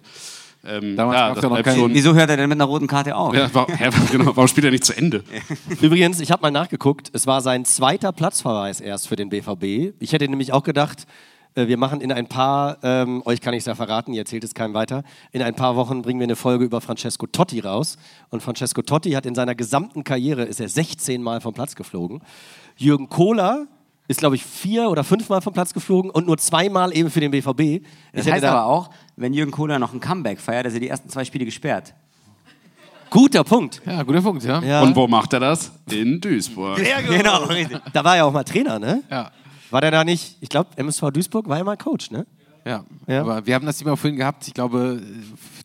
Ähm, 0.65 0.95
Damals 0.95 1.41
ja, 1.41 1.55
ja 1.55 1.75
schon. 1.75 1.93
Wieso 1.93 2.13
hört 2.13 2.29
er 2.29 2.37
denn 2.37 2.49
mit 2.49 2.57
einer 2.57 2.65
roten 2.65 2.85
Karte 2.85 3.15
auf? 3.15 3.33
Ja, 3.33 3.49
warum, 3.53 3.73
hä, 3.73 3.89
genau, 4.11 4.25
warum 4.35 4.47
spielt 4.47 4.65
er 4.65 4.71
nicht 4.71 4.85
zu 4.85 4.95
Ende? 4.95 5.23
Übrigens, 5.81 6.19
ich 6.19 6.31
habe 6.31 6.41
mal 6.41 6.51
nachgeguckt, 6.51 7.09
es 7.13 7.25
war 7.25 7.41
sein 7.41 7.65
zweiter 7.65 8.11
Platzverweis 8.11 8.81
erst 8.81 9.07
für 9.07 9.15
den 9.15 9.29
BVB. 9.29 9.95
Ich 9.99 10.11
hätte 10.11 10.27
nämlich 10.27 10.51
auch 10.51 10.63
gedacht, 10.63 11.07
wir 11.67 11.77
machen 11.77 12.01
in 12.01 12.11
ein 12.11 12.27
paar, 12.27 12.77
ähm, 12.83 13.21
euch 13.25 13.41
kann 13.41 13.53
ich 13.53 13.59
es 13.59 13.65
ja 13.65 13.75
verraten, 13.75 14.13
ihr 14.13 14.21
erzählt 14.21 14.43
es 14.43 14.53
keinem 14.53 14.73
weiter, 14.73 15.03
in 15.31 15.41
ein 15.41 15.55
paar 15.55 15.75
Wochen 15.75 16.01
bringen 16.01 16.19
wir 16.19 16.25
eine 16.27 16.35
Folge 16.35 16.63
über 16.65 16.79
Francesco 16.81 17.27
Totti 17.27 17.59
raus. 17.59 17.97
Und 18.29 18.41
Francesco 18.41 18.81
Totti 18.81 19.11
hat 19.11 19.25
in 19.25 19.35
seiner 19.35 19.55
gesamten 19.55 20.03
Karriere, 20.03 20.43
ist 20.43 20.59
er 20.59 20.69
16 20.69 21.21
Mal 21.21 21.41
vom 21.41 21.53
Platz 21.53 21.75
geflogen. 21.75 22.21
Jürgen 22.77 23.09
Kohler 23.09 23.67
ist, 24.07 24.19
glaube 24.19 24.35
ich, 24.35 24.43
vier 24.45 24.89
oder 24.89 25.03
fünfmal 25.03 25.41
vom 25.41 25.53
Platz 25.53 25.73
geflogen 25.73 26.09
und 26.09 26.25
nur 26.25 26.37
zweimal 26.37 26.95
eben 26.95 27.11
für 27.11 27.19
den 27.19 27.31
BVB. 27.31 27.83
Das 28.13 28.25
heißt 28.25 28.43
da- 28.43 28.51
aber 28.51 28.65
auch, 28.65 28.89
wenn 29.17 29.33
Jürgen 29.33 29.51
Kohler 29.51 29.77
noch 29.77 29.93
ein 29.93 29.99
Comeback 29.99 30.39
feiert, 30.39 30.65
ist 30.65 30.73
er 30.73 30.79
die 30.79 30.87
ersten 30.89 31.09
zwei 31.09 31.25
Spiele 31.25 31.45
gesperrt. 31.45 31.93
Guter 33.11 33.43
Punkt. 33.43 33.81
Ja, 33.87 34.03
guter 34.03 34.21
Punkt, 34.21 34.43
ja. 34.43 34.61
Ja. 34.61 34.81
Und 34.81 34.95
wo 34.95 35.07
macht 35.07 35.33
er 35.33 35.39
das? 35.39 35.71
In 35.89 36.21
Duisburg. 36.21 36.79
Genau, 37.07 37.43
richtig. 37.45 37.79
Da 37.91 38.03
war 38.03 38.17
er 38.17 38.25
auch 38.25 38.31
mal 38.31 38.43
Trainer, 38.43 38.77
ne? 38.77 39.01
Ja. 39.09 39.31
War 39.71 39.81
der 39.81 39.91
da 39.91 40.03
nicht, 40.03 40.37
ich 40.41 40.49
glaube, 40.49 40.69
MSV 40.77 41.11
Duisburg 41.11 41.47
war 41.47 41.57
er 41.57 41.63
mal 41.63 41.77
Coach, 41.77 42.11
ne? 42.11 42.25
Ja. 42.65 42.83
Ja. 43.07 43.21
aber 43.21 43.45
wir 43.45 43.55
haben 43.55 43.65
das 43.65 43.77
Thema 43.77 43.95
vorhin 43.95 44.17
gehabt. 44.17 44.47
Ich 44.47 44.53
glaube, 44.53 45.01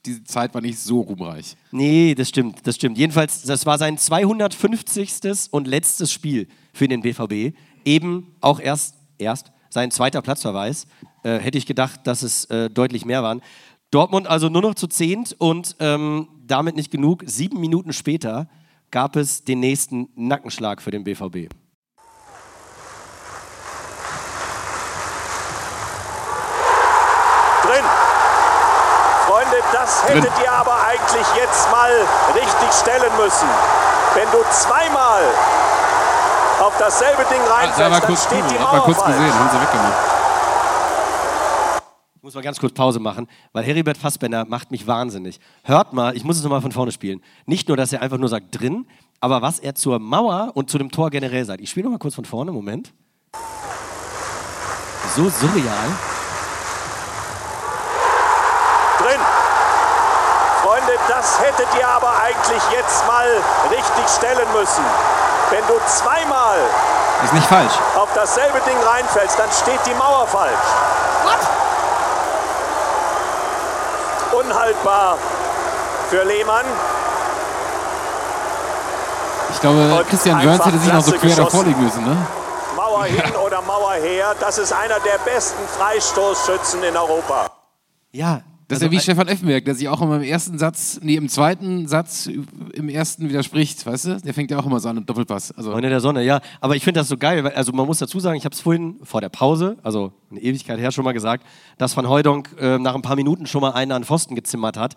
diese 0.07 0.23
Zeit 0.25 0.55
war 0.55 0.61
nicht 0.61 0.79
so 0.79 1.01
ruhmreich. 1.01 1.57
Nee, 1.71 2.15
das 2.15 2.29
stimmt, 2.29 2.67
das 2.67 2.77
stimmt. 2.77 2.97
Jedenfalls, 2.97 3.43
das 3.43 3.67
war 3.67 3.79
sein 3.79 3.99
250. 3.99 5.49
und 5.51 5.67
letztes 5.67 6.13
Spiel 6.13 6.49
für 6.73 6.89
den 6.89 7.03
BVB. 7.03 7.57
Eben 7.85 8.35
auch 8.41 8.61
erst, 8.61 8.95
erst 9.19 9.53
sein 9.71 9.91
zweiter 9.91 10.23
Platzverweis. 10.23 10.87
Äh, 11.25 11.39
hätte 11.39 11.59
ich 11.59 11.67
gedacht, 11.67 12.07
dass 12.07 12.23
es 12.23 12.45
äh, 12.47 12.71
deutlich 12.71 13.05
mehr 13.05 13.23
waren. 13.23 13.43
Dortmund 13.91 14.27
also 14.27 14.49
nur 14.49 14.63
noch 14.63 14.75
zu 14.75 14.87
zehnt 14.87 15.35
und 15.39 15.77
ähm, 15.81 16.29
damit 16.47 16.77
nicht 16.77 16.91
genug. 16.91 17.23
Sieben 17.27 17.61
Minuten 17.61 17.93
später 17.93 18.49
gab 18.91 19.17
es 19.17 19.45
den 19.45 19.61
nächsten 19.61 20.09
Nackenschlag 20.15 20.81
für 20.81 20.91
den 20.91 21.05
BVB. 21.05 21.49
Drin. 27.65 27.85
Freunde, 29.27 29.57
das 29.75 30.05
hättet 30.09 30.31
ihr 30.41 30.53
aber 30.53 30.77
eigentlich 30.87 31.27
jetzt 31.37 31.71
mal 31.71 31.91
richtig 32.33 32.73
stellen 32.73 33.11
müssen. 33.17 33.49
Wenn 34.15 34.31
du 34.31 34.39
zweimal 34.51 35.23
auf 36.61 36.79
dasselbe 36.79 37.25
Ding 37.25 37.41
war 37.49 37.59
reinfällst, 37.59 37.81
dann 37.81 38.03
kurz 38.03 38.25
steht 38.25 38.51
die 38.51 38.55
Mauer 38.55 38.85
kurz 38.85 38.99
falsch. 38.99 39.17
gesehen, 39.17 39.35
haben 39.35 39.51
sie 39.51 39.61
weggemacht. 39.61 39.93
Ich 42.15 42.23
muss 42.23 42.35
mal 42.35 42.43
ganz 42.43 42.61
kurz 42.61 42.73
Pause 42.73 43.01
machen, 43.01 43.29
weil 43.53 43.65
Heribert 43.65 43.99
Fassbender 43.99 44.45
macht 44.45 44.71
mich 44.71 44.87
wahnsinnig. 44.87 45.41
Hört 45.65 45.93
mal, 45.93 46.17
ich 46.17 46.25
muss 46.25 46.37
es 46.37 46.45
nochmal 46.45 46.63
von 46.63 46.73
vorne 46.73 46.93
spielen. 46.93 47.21
Nicht 47.45 47.67
nur, 47.67 47.77
dass 47.77 47.93
er 47.93 48.01
einfach 48.01 48.17
nur 48.19 48.29
sagt 48.29 48.59
drin, 48.59 48.87
aber 49.21 49.43
was 49.43 49.59
er 49.59 49.75
zur 49.75 49.99
Mauer 49.99 50.53
und 50.55 50.71
zu 50.71 50.79
dem 50.79 50.91
Tor 50.93 51.11
generell 51.11 51.45
sagt. 51.45 51.61
Ich 51.61 51.71
spiele 51.71 51.85
nochmal 51.85 51.99
kurz 51.99 52.15
von 52.15 52.25
vorne, 52.25 52.53
Moment. 52.53 52.95
So 55.17 55.29
surreal. 55.29 55.89
Drin. 58.99 59.21
Freunde, 60.65 60.94
das 61.09 61.39
hättet 61.41 61.69
ihr 61.79 61.87
aber 61.89 62.13
eigentlich 62.23 62.63
jetzt 62.73 63.07
mal 63.07 63.27
richtig 63.71 64.09
stellen 64.09 64.49
müssen. 64.53 64.85
Wenn 65.51 65.67
du 65.67 65.75
zweimal 65.87 66.59
Ist 67.23 67.33
nicht 67.33 67.47
falsch. 67.47 67.73
auf 67.97 68.09
dasselbe 68.15 68.61
Ding 68.61 68.77
reinfällst, 68.83 69.39
dann 69.39 69.51
steht 69.53 69.81
die 69.87 69.95
Mauer 69.95 70.27
falsch. 70.27 70.53
Unhaltbar 74.33 75.17
für 76.11 76.25
Lehmann. 76.25 76.65
Ich 79.51 79.61
glaube, 79.61 79.95
Und 79.95 80.09
Christian 80.09 80.45
Wörns 80.45 80.65
hätte 80.65 80.79
sich 80.79 80.93
noch 80.93 81.03
so 81.03 81.13
quer 81.13 81.37
davor 81.37 81.65
liegen 81.65 81.83
müssen, 81.83 82.05
ne? 82.05 82.17
Mauer 82.75 83.05
hin 83.05 83.37
oder 83.37 83.63
Mauer 83.63 83.93
her. 83.93 84.35
Das 84.41 84.59
ist 84.59 84.73
einer 84.73 84.99
der 85.01 85.19
besten 85.19 85.63
Freistoßschützen 85.79 86.83
in 86.83 86.97
Europa. 86.97 87.47
Ja. 88.11 88.41
Das 88.69 88.77
also 88.77 88.87
ist 88.87 88.93
ja 88.93 88.99
wie 88.99 89.03
Stefan 89.03 89.29
Effenberg, 89.29 89.65
der 89.67 89.75
sich 89.75 89.89
auch 89.89 90.01
immer 90.01 90.17
im 90.17 90.23
ersten 90.23 90.57
Satz, 90.59 90.99
nee, 91.03 91.17
im 91.17 91.29
zweiten 91.29 91.87
Satz 91.87 92.27
im 92.73 92.89
ersten 92.89 93.29
widerspricht, 93.29 93.85
weißt 93.85 94.05
du? 94.07 94.21
Der 94.23 94.33
fängt 94.33 94.51
ja 94.51 94.59
auch 94.59 94.65
immer 94.65 94.81
so 94.81 94.89
an, 94.89 94.97
im 94.97 95.07
Doppelpass. 95.07 95.53
Also, 95.53 95.73
Freunde 95.73 95.91
der 95.91 96.01
Sonne, 96.01 96.25
ja. 96.25 96.41
Aber 96.63 96.75
ich 96.75 96.83
finde 96.83 97.01
das 97.01 97.09
so 97.09 97.19
geil, 97.19 97.45
weil, 97.45 97.53
also 97.53 97.73
man 97.73 97.87
muss 97.87 97.99
dazu 97.99 98.21
sagen, 98.21 98.39
ich 98.39 98.47
habe 98.47 98.55
es 98.55 98.61
vorhin 98.61 98.97
vor 99.03 99.21
der 99.21 99.29
Pause, 99.29 99.77
also 99.83 100.13
eine 100.31 100.41
Ewigkeit 100.41 100.79
her 100.79 100.93
schon 100.93 101.05
mal 101.05 101.13
gesagt, 101.13 101.45
dass 101.77 101.95
Van 101.95 102.09
Hooydonk 102.09 102.57
äh, 102.59 102.79
nach 102.79 102.95
ein 102.95 103.03
paar 103.03 103.17
Minuten 103.17 103.47
schon 103.47 103.61
mal 103.61 103.73
einen 103.73 103.93
an 103.93 104.05
Pfosten 104.05 104.35
gezimmert 104.35 104.79
hat, 104.79 104.97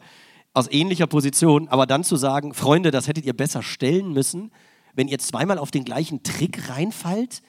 aus 0.54 0.72
ähnlicher 0.72 1.08
Position, 1.08 1.68
aber 1.68 1.86
dann 1.86 2.06
zu 2.06 2.16
sagen, 2.16 2.54
Freunde, 2.54 2.92
das 2.92 3.08
hättet 3.08 3.26
ihr 3.26 3.34
besser 3.34 3.64
stellen 3.64 4.14
müssen, 4.14 4.52
wenn 4.96 5.10
ihr 5.10 5.20
zweimal 5.20 5.58
auf 5.58 5.72
den 5.72 5.84
gleichen 5.84 6.24
Trick 6.24 6.70
reinfallt 6.70 7.42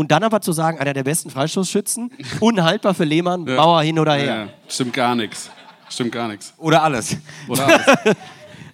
und 0.00 0.10
dann 0.10 0.22
aber 0.22 0.40
zu 0.40 0.52
sagen, 0.52 0.78
einer 0.78 0.94
der 0.94 1.04
besten 1.04 1.28
Freistoßschützen, 1.28 2.10
unhaltbar 2.40 2.94
für 2.94 3.04
Lehmann, 3.04 3.44
Mauer 3.44 3.82
hin 3.82 3.98
oder 3.98 4.14
her. 4.14 4.24
Ja, 4.24 4.48
stimmt 4.66 4.94
gar 4.94 5.14
nichts. 5.14 5.50
Stimmt 5.90 6.12
gar 6.12 6.26
nichts. 6.26 6.54
Oder 6.56 6.82
alles. 6.82 7.18
Oder 7.46 7.66
alles. 7.66 8.16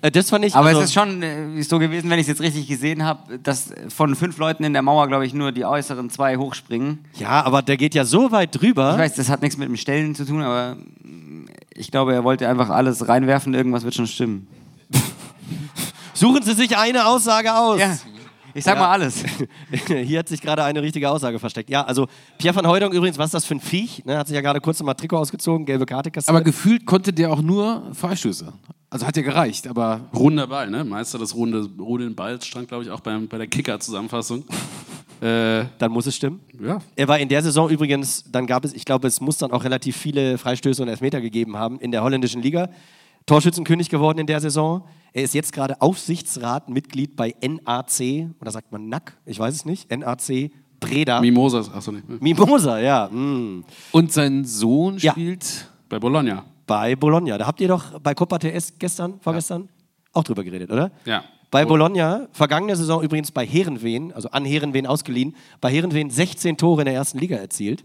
Äh, 0.02 0.10
das 0.10 0.28
fand 0.28 0.44
ich, 0.44 0.54
Aber 0.54 0.68
also, 0.68 0.80
es 0.80 0.88
ist 0.88 0.92
schon 0.92 1.22
äh, 1.22 1.62
so 1.62 1.78
gewesen, 1.78 2.10
wenn 2.10 2.18
ich 2.18 2.24
es 2.24 2.28
jetzt 2.28 2.42
richtig 2.42 2.68
gesehen 2.68 3.02
habe, 3.02 3.38
dass 3.38 3.72
von 3.88 4.14
fünf 4.14 4.36
Leuten 4.36 4.62
in 4.62 4.74
der 4.74 4.82
Mauer, 4.82 5.08
glaube 5.08 5.24
ich, 5.24 5.32
nur 5.32 5.52
die 5.52 5.64
äußeren 5.64 6.10
zwei 6.10 6.36
hochspringen. 6.36 6.98
ja, 7.14 7.42
aber 7.42 7.62
der 7.62 7.78
geht 7.78 7.94
ja 7.94 8.04
so 8.04 8.30
weit 8.30 8.60
drüber. 8.60 8.92
Ich 8.92 8.98
weiß, 8.98 9.14
das 9.14 9.30
hat 9.30 9.40
nichts 9.40 9.56
mit 9.56 9.66
dem 9.66 9.76
Stellen 9.78 10.14
zu 10.14 10.26
tun, 10.26 10.42
aber 10.42 10.76
mm, 11.02 11.46
ich 11.74 11.90
glaube, 11.90 12.12
er 12.12 12.24
wollte 12.24 12.46
einfach 12.46 12.68
alles 12.68 13.08
reinwerfen, 13.08 13.54
irgendwas 13.54 13.84
wird 13.84 13.94
schon 13.94 14.06
stimmen. 14.06 14.46
Suchen 16.12 16.42
Sie 16.42 16.52
sich 16.52 16.76
eine 16.76 17.06
Aussage 17.06 17.56
aus. 17.56 17.80
Ja, 17.80 17.96
ich 18.56 18.64
sag 18.64 18.78
mal 18.78 18.90
alles. 18.90 19.24
Hier 19.86 20.18
hat 20.18 20.28
sich 20.28 20.40
gerade 20.40 20.64
eine 20.64 20.82
richtige 20.82 21.10
Aussage 21.10 21.38
versteckt. 21.38 21.70
Ja, 21.70 21.84
also 21.84 22.08
Pierre 22.38 22.56
van 22.56 22.66
Hooydonk 22.66 22.94
übrigens, 22.94 23.18
was 23.18 23.26
ist 23.26 23.34
das 23.34 23.44
für 23.44 23.54
ein 23.54 23.60
Viech? 23.60 24.04
Ne, 24.04 24.18
hat 24.18 24.26
sich 24.26 24.34
ja 24.34 24.40
gerade 24.40 24.60
kurz 24.60 24.78
nochmal 24.80 24.94
Trikot 24.94 25.18
ausgezogen, 25.18 25.66
gelbe 25.66 25.86
Karte 25.86 26.10
kassiert. 26.10 26.30
aber 26.30 26.42
gefühlt 26.42 26.86
konnte 26.86 27.12
der 27.12 27.32
auch 27.32 27.42
nur 27.42 27.82
Freistöße. 27.92 28.52
Also 28.88 29.06
hat 29.06 29.16
ja 29.16 29.22
gereicht, 29.22 29.66
aber 29.66 30.00
Ruhender 30.14 30.46
Ball, 30.46 30.70
ne? 30.70 30.84
Meister 30.84 31.18
des 31.18 31.34
ruhenden, 31.34 31.78
ruhenden 31.78 32.14
Balls 32.14 32.46
stand, 32.46 32.68
glaube 32.68 32.84
ich, 32.84 32.90
auch 32.90 33.00
beim, 33.00 33.28
bei 33.28 33.38
der 33.38 33.46
Kicker-Zusammenfassung. 33.46 34.44
Äh, 35.18 35.64
dann 35.78 35.92
muss 35.92 36.04
es 36.04 36.14
stimmen. 36.14 36.40
ja. 36.62 36.78
Er 36.94 37.08
war 37.08 37.18
in 37.18 37.30
der 37.30 37.42
Saison 37.42 37.70
übrigens, 37.70 38.22
dann 38.30 38.46
gab 38.46 38.66
es, 38.66 38.74
ich 38.74 38.84
glaube, 38.84 39.08
es 39.08 39.18
muss 39.18 39.38
dann 39.38 39.50
auch 39.50 39.64
relativ 39.64 39.96
viele 39.96 40.36
Freistöße 40.36 40.82
und 40.82 40.90
Elfmeter 40.90 41.22
gegeben 41.22 41.56
haben 41.56 41.80
in 41.80 41.90
der 41.90 42.02
holländischen 42.02 42.42
Liga. 42.42 42.68
Torschützenkönig 43.24 43.88
geworden 43.88 44.18
in 44.18 44.26
der 44.26 44.40
Saison. 44.40 44.84
Er 45.16 45.22
ist 45.22 45.32
jetzt 45.32 45.54
gerade 45.54 45.80
Aufsichtsratmitglied 45.80 47.16
bei 47.16 47.34
NAC, 47.40 48.28
oder 48.38 48.50
sagt 48.50 48.70
man 48.70 48.90
NAC? 48.90 49.16
Ich 49.24 49.38
weiß 49.38 49.54
es 49.54 49.64
nicht. 49.64 49.90
NAC 49.90 50.50
Breda. 50.78 51.22
Mimosas, 51.22 51.72
achso, 51.72 51.90
nicht. 51.90 52.06
Mimosa, 52.20 52.78
ja. 52.78 53.08
mm. 53.08 53.64
und 53.92 54.12
sein 54.12 54.44
Sohn 54.44 54.98
Ja. 54.98 55.12
spielt 55.12 55.70
Bei 55.88 55.98
Bologna. 55.98 56.44
bei 56.66 56.94
Bologna. 56.96 57.38
Da 57.38 57.46
habt 57.46 57.62
ihr 57.62 57.68
doch 57.68 57.98
bei 57.98 58.12
Coppa 58.12 58.38
TS 58.38 58.74
gestern, 58.78 59.18
vorgestern, 59.22 59.70
auch 60.12 60.22
drüber 60.22 60.44
geredet, 60.44 60.70
oder? 60.70 60.90
Ja. 61.06 61.24
Bei 61.50 61.64
Bologna, 61.64 62.28
vergangene 62.32 62.76
Saison 62.76 63.02
übrigens 63.02 63.30
bei 63.30 63.46
Herenveen, 63.46 64.12
also 64.12 64.28
an 64.28 64.44
Herenveen 64.44 64.86
ausgeliehen, 64.86 65.34
bei 65.62 65.72
Herenveen 65.72 66.10
16 66.10 66.58
Tore 66.58 66.82
in 66.82 66.84
der 66.84 66.94
ersten 66.94 67.16
Liga 67.18 67.36
erzielt. 67.36 67.84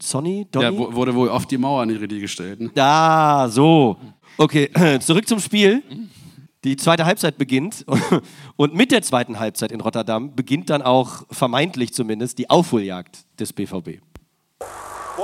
Sonny, 0.00 0.46
Donny? 0.50 0.64
Ja, 0.82 0.94
wurde 0.94 1.14
wohl 1.14 1.28
auf 1.28 1.44
die 1.44 1.58
Mauer 1.58 1.84
nicht 1.84 2.00
richtig 2.00 2.22
gestellt. 2.22 2.58
Ne? 2.58 2.70
Da, 2.74 3.48
so. 3.50 3.98
Okay, 4.38 4.70
zurück 5.00 5.28
zum 5.28 5.38
Spiel. 5.38 5.82
Die 6.64 6.76
zweite 6.76 7.06
Halbzeit 7.06 7.38
beginnt 7.38 7.84
und 8.56 8.74
mit 8.74 8.92
der 8.92 9.02
zweiten 9.02 9.40
Halbzeit 9.40 9.72
in 9.72 9.80
Rotterdam 9.80 10.36
beginnt 10.36 10.70
dann 10.70 10.80
auch 10.80 11.22
vermeintlich 11.30 11.92
zumindest 11.92 12.38
die 12.38 12.48
Aufholjagd 12.50 13.18
des 13.40 13.52
BVB. 13.52 14.00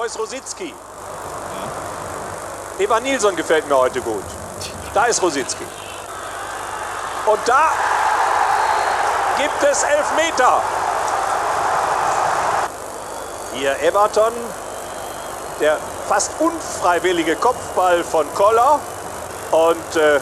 Ist 0.05 0.19
Rositzky? 0.19 0.73
Evan 2.79 3.03
Nilsson 3.03 3.37
gefällt 3.37 3.69
mir 3.69 3.77
heute 3.77 4.01
gut. 4.01 4.23
Da 4.95 5.05
ist 5.05 5.23
Rositzky. 5.23 5.65
Und 7.27 7.41
da 7.47 7.73
gibt 9.37 9.63
es 9.71 9.83
Elfmeter. 9.83 10.63
Hier 13.55 13.79
Everton. 13.83 14.33
Der 15.61 15.79
fast 16.09 16.33
unfreiwillige 16.41 17.37
Kopfball 17.37 18.03
von 18.03 18.27
Koller. 18.35 18.81
Und 19.51 19.97
äh, 19.97 20.21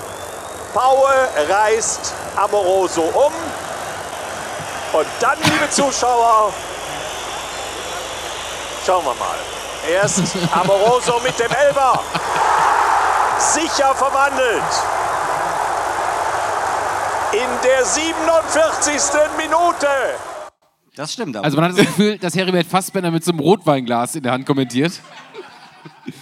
Paue 0.76 1.08
reißt 1.48 2.14
Amoroso 2.36 3.00
um. 3.00 3.32
Und 4.92 5.06
dann, 5.20 5.38
liebe 5.42 5.70
Zuschauer, 5.70 6.52
schauen 8.84 9.02
wir 9.06 9.14
mal. 9.14 9.38
Erst 9.90 10.36
Amoroso 10.52 11.18
mit 11.20 11.38
dem 11.38 11.50
Elber. 11.50 12.02
Sicher 13.38 13.94
verwandelt. 13.94 14.62
In 17.32 17.48
der 17.64 17.82
47. 17.82 18.92
Minute. 19.38 19.86
Das 20.94 21.14
stimmt 21.14 21.36
aber. 21.36 21.46
Also 21.46 21.56
man 21.56 21.70
hat 21.70 21.78
das 21.78 21.86
Gefühl, 21.86 22.18
dass 22.18 22.34
Heribert 22.34 22.66
Fassbender 22.66 23.10
mit 23.10 23.24
so 23.24 23.30
einem 23.30 23.40
Rotweinglas 23.40 24.14
in 24.14 24.22
der 24.22 24.32
Hand 24.32 24.44
kommentiert. 24.44 24.92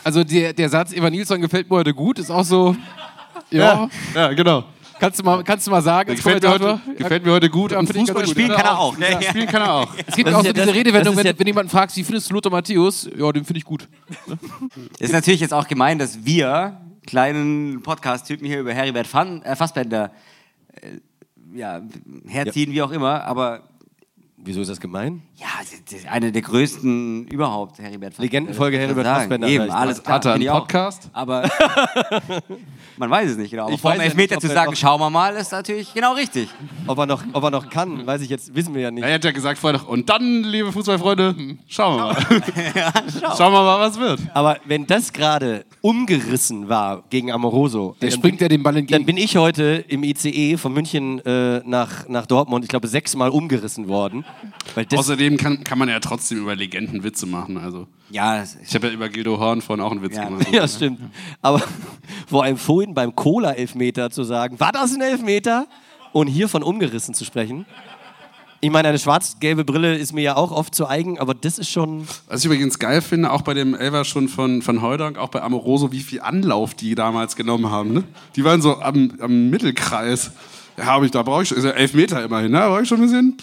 Also 0.04 0.22
der, 0.22 0.52
der 0.52 0.68
Satz, 0.68 0.92
Evan 0.92 1.12
Nilsson 1.12 1.40
gefällt 1.40 1.68
mir 1.68 1.76
heute 1.76 1.92
gut, 1.92 2.20
ist 2.20 2.30
auch 2.30 2.44
so. 2.44 2.76
Ja. 3.58 3.88
Ja, 4.14 4.32
genau. 4.32 4.64
Kannst, 5.00 5.18
du 5.18 5.24
mal, 5.24 5.42
kannst 5.42 5.66
du 5.66 5.70
mal 5.72 5.82
sagen, 5.82 6.14
Gefällt 6.14 6.42
mir, 6.42 6.50
heute, 6.50 6.80
gefällt 6.96 7.24
mir 7.24 7.32
heute 7.32 7.50
gut. 7.50 7.72
Ja, 7.72 7.84
Fußball 7.84 8.26
spielen 8.28 8.48
kann 8.52 8.64
er 8.64 8.78
auch. 8.78 8.96
Ne? 8.96 9.10
Ja, 9.10 9.22
spielen 9.22 9.46
kann 9.48 9.62
er 9.62 9.72
auch. 9.74 9.88
Es 10.06 10.14
gibt 10.14 10.28
Das 10.28 10.34
auch 10.36 10.40
so 10.40 10.46
ja- 10.46 10.52
diese 10.52 10.66
das- 10.66 10.74
Redewendung, 10.74 11.16
das 11.16 11.24
wenn, 11.24 11.38
wenn 11.38 11.46
jemand 11.48 11.70
fragt, 11.70 11.96
wie 11.96 12.04
findest 12.04 12.30
du 12.30 12.34
Lothar 12.34 12.52
Matthäus? 12.52 13.08
Ja, 13.16 13.32
den 13.32 13.44
finde 13.44 13.58
ich 13.58 13.64
gut. 13.64 13.88
Ist 15.00 15.12
natürlich 15.12 15.40
jetzt 15.40 15.52
auch 15.52 15.66
gemein, 15.66 15.98
dass 15.98 16.24
wir 16.24 16.80
kleinen 17.06 17.82
Podcast-Typen 17.82 18.46
hier 18.46 18.60
über 18.60 18.72
Heribert 18.72 19.08
äh, 19.44 19.56
Fassbender 19.56 20.12
äh, 20.80 20.98
ja, 21.54 21.82
herziehen, 22.28 22.72
wie 22.72 22.80
auch 22.82 22.90
immer, 22.92 23.24
aber 23.24 23.62
Wieso 24.46 24.60
ist 24.60 24.68
das 24.68 24.78
gemein? 24.80 25.22
ja, 25.36 25.46
das 25.58 25.98
ist 25.98 26.06
eine 26.06 26.30
der 26.30 26.42
größten 26.42 27.28
überhaupt, 27.28 27.78
Heribert 27.78 28.12
Fassbender. 28.14 28.22
Legendenfolge 28.22 28.78
Heribert. 28.78 29.06
Fassbender 29.06 29.48
Eben, 29.48 29.64
vielleicht. 29.64 29.78
alles 29.78 30.02
klar. 30.02 30.16
Hat 30.16 30.24
er 30.26 30.32
einen 30.34 30.48
auch. 30.50 30.58
Podcast? 30.60 31.08
Aber 31.14 31.48
man 32.98 33.10
weiß 33.10 33.30
es 33.30 33.36
nicht 33.38 33.50
genau. 33.50 33.64
Aber 33.64 33.72
Ich 33.72 33.82
ja 33.82 33.94
Elfmeter 33.94 34.38
zu 34.38 34.48
sagen, 34.48 34.76
schauen 34.76 35.00
wir 35.00 35.10
mal, 35.10 35.34
ist 35.36 35.50
natürlich 35.52 35.94
genau 35.94 36.12
richtig. 36.12 36.48
Ob 36.86 36.98
er 36.98 37.06
noch, 37.06 37.22
ob 37.32 37.42
er 37.42 37.50
noch 37.50 37.68
kann, 37.70 38.06
weiß 38.06 38.20
ich 38.20 38.28
jetzt, 38.28 38.54
wissen 38.54 38.74
wir 38.74 38.82
ja 38.82 38.90
nicht. 38.90 39.04
Er 39.04 39.14
hat 39.14 39.24
ja 39.24 39.32
gesagt 39.32 39.58
vorher 39.58 39.80
noch, 39.80 39.88
und 39.88 40.08
dann, 40.10 40.42
liebe 40.44 40.70
Fußballfreunde, 40.72 41.34
hm, 41.36 41.58
schauen 41.66 41.96
wir 41.96 42.04
mal. 42.04 42.14
Schauen 43.36 43.52
wir 43.52 43.62
mal, 43.62 43.80
was 43.80 43.98
wird. 43.98 44.20
Aber 44.34 44.58
wenn 44.66 44.86
das 44.86 45.12
gerade 45.12 45.64
umgerissen 45.80 46.68
war 46.68 47.02
gegen 47.10 47.32
Amoroso, 47.32 47.96
Der 48.00 48.10
dann 48.10 48.18
springt 48.18 48.38
bin, 48.38 48.44
ja 48.44 48.48
den 48.48 48.62
Ball 48.62 48.76
entgegen. 48.76 49.00
dann 49.00 49.06
bin 49.06 49.16
ich 49.16 49.36
heute 49.36 49.84
im 49.88 50.04
ICE 50.04 50.56
von 50.58 50.72
München 50.72 51.18
äh, 51.24 51.60
nach, 51.64 52.08
nach 52.08 52.26
Dortmund, 52.26 52.64
ich 52.64 52.68
glaube, 52.68 52.88
sechsmal 52.88 53.30
umgerissen 53.30 53.88
worden. 53.88 54.24
Außerdem 54.96 55.36
kann, 55.36 55.62
kann 55.64 55.78
man 55.78 55.88
ja 55.88 56.00
trotzdem 56.00 56.38
über 56.38 56.56
Legenden 56.56 57.02
Witze 57.04 57.26
machen. 57.26 57.58
Also, 57.58 57.86
Ja, 58.10 58.42
ich 58.42 58.74
habe 58.74 58.88
ja 58.88 58.92
über 58.92 59.08
Gildo 59.08 59.38
Horn 59.38 59.60
vorhin 59.60 59.84
auch 59.84 59.92
einen 59.92 60.02
Witz 60.02 60.16
Ja. 60.16 60.24
gemacht. 60.24 60.46
ja, 60.52 60.66
stimmt. 60.68 61.00
Aber 61.42 61.62
vor 62.28 62.44
allem 62.44 62.56
vorhin 62.56 62.94
beim 62.94 63.14
Cola-Elfmeter 63.14 64.10
zu 64.10 64.24
sagen, 64.24 64.58
war 64.60 64.72
das 64.72 64.94
ein 64.94 65.00
Elfmeter? 65.00 65.66
Und 66.12 66.28
hier 66.28 66.48
von 66.48 66.62
umgerissen 66.62 67.12
zu 67.12 67.24
sprechen. 67.24 67.66
Ich 68.60 68.70
meine, 68.70 68.88
eine 68.88 68.98
schwarz-gelbe 68.98 69.64
Brille 69.64 69.96
ist 69.96 70.12
mir 70.14 70.22
ja 70.22 70.36
auch 70.36 70.52
oft 70.52 70.74
zu 70.74 70.86
eigen, 70.88 71.18
aber 71.18 71.34
das 71.34 71.58
ist 71.58 71.68
schon. 71.68 72.06
Was 72.28 72.40
ich 72.40 72.46
übrigens 72.46 72.78
geil 72.78 73.02
finde, 73.02 73.30
auch 73.32 73.42
bei 73.42 73.52
dem 73.52 73.74
Elfer 73.74 74.04
schon 74.04 74.28
von, 74.28 74.62
von 74.62 74.80
Heudonk, 74.80 75.18
auch 75.18 75.28
bei 75.28 75.42
Amoroso, 75.42 75.92
wie 75.92 76.00
viel 76.00 76.20
Anlauf 76.20 76.72
die 76.74 76.94
damals 76.94 77.36
genommen 77.36 77.68
haben. 77.70 77.92
Ne? 77.92 78.04
Die 78.36 78.44
waren 78.44 78.62
so 78.62 78.80
am, 78.80 79.12
am 79.20 79.50
Mittelkreis. 79.50 80.30
Ja, 80.78 80.86
hab 80.86 81.02
ich, 81.02 81.10
da 81.10 81.22
brauche 81.22 81.42
ich 81.42 81.48
schon, 81.50 81.58
ist 81.58 81.64
ja 81.64 81.70
elf 81.72 81.94
Meter 81.94 82.24
immerhin, 82.24 82.52
ne? 82.52 82.58
da 82.58 82.68
brauche 82.68 82.82
ich 82.82 82.88
schon 82.88 82.98
ein 82.98 83.04
bisschen. 83.04 83.36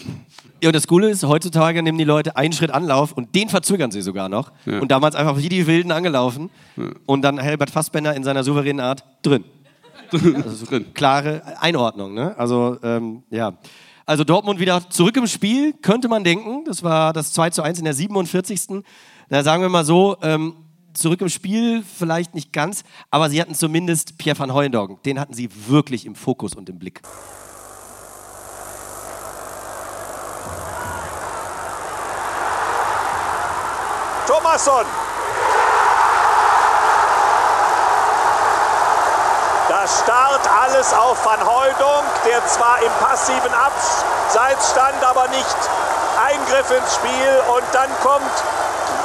Ja, 0.62 0.70
und 0.70 0.76
das 0.76 0.86
Coole 0.88 1.10
ist, 1.10 1.24
heutzutage 1.24 1.82
nehmen 1.82 1.98
die 1.98 2.04
Leute 2.04 2.36
einen 2.38 2.54
Schritt 2.54 2.70
Anlauf 2.70 3.14
und 3.14 3.34
den 3.34 3.50
verzögern 3.50 3.90
sie 3.90 4.02
sogar 4.02 4.30
noch. 4.30 4.52
Ja. 4.66 4.80
Und 4.80 4.92
damals 4.92 5.16
einfach 5.16 5.38
wie 5.38 5.50
die 5.50 5.66
Wilden 5.66 5.92
angelaufen. 5.92 6.52
Und 7.08 7.24
dann 7.24 7.40
Herbert 7.40 7.72
Fassbender 7.72 8.16
in 8.16 8.24
seiner 8.24 8.44
souveränen 8.44 8.80
Art 8.80 9.04
drin. 9.24 9.44
Also 10.12 10.66
Drin. 10.66 10.94
klare 10.94 11.42
Einordnung, 11.62 12.14
ne? 12.14 12.38
Also, 12.38 12.78
ähm, 12.84 13.24
ja. 13.30 13.54
Also 14.06 14.26
Dortmund 14.26 14.60
wieder 14.60 14.90
zurück 14.90 15.16
im 15.16 15.26
Spiel, 15.26 15.74
könnte 15.82 16.10
man 16.10 16.26
denken. 16.26 16.66
Das 16.66 16.84
war 16.84 17.14
das 17.14 17.32
2 17.32 17.52
zu 17.52 17.62
1 17.62 17.80
in 17.80 17.86
der 17.86 17.94
47. 17.94 18.84
Da 19.30 19.42
sagen 19.42 19.64
wir 19.64 19.70
mal 19.70 19.86
so, 19.86 20.18
ähm, 20.22 20.54
zurück 20.94 21.22
im 21.22 21.30
Spiel 21.30 21.82
vielleicht 21.98 22.36
nicht 22.36 22.52
ganz, 22.52 22.84
aber 23.10 23.30
sie 23.30 23.40
hatten 23.42 23.56
zumindest 23.56 24.18
Pierre 24.18 24.38
van 24.38 24.54
Hooijdonk. 24.54 25.02
Den 25.04 25.18
hatten 25.18 25.34
sie 25.34 25.50
wirklich 25.70 26.06
im 26.06 26.16
Fokus 26.16 26.56
und 26.56 26.68
im 26.68 26.78
Blick. 26.78 27.02
Thomasson. 34.26 34.86
Da 39.70 39.88
starrt 39.88 40.42
alles 40.64 40.94
auf 40.94 41.26
Van 41.26 41.40
Hooijdonk, 41.40 42.06
der 42.26 42.46
zwar 42.48 42.82
im 42.82 42.92
passiven 43.00 43.54
Abseits 43.54 44.72
stand, 44.72 45.04
aber 45.04 45.28
nicht 45.30 45.56
Eingriff 46.26 46.70
ins 46.72 46.96
Spiel. 46.96 47.44
Und 47.56 47.64
dann 47.72 47.90
kommt, 48.04 48.44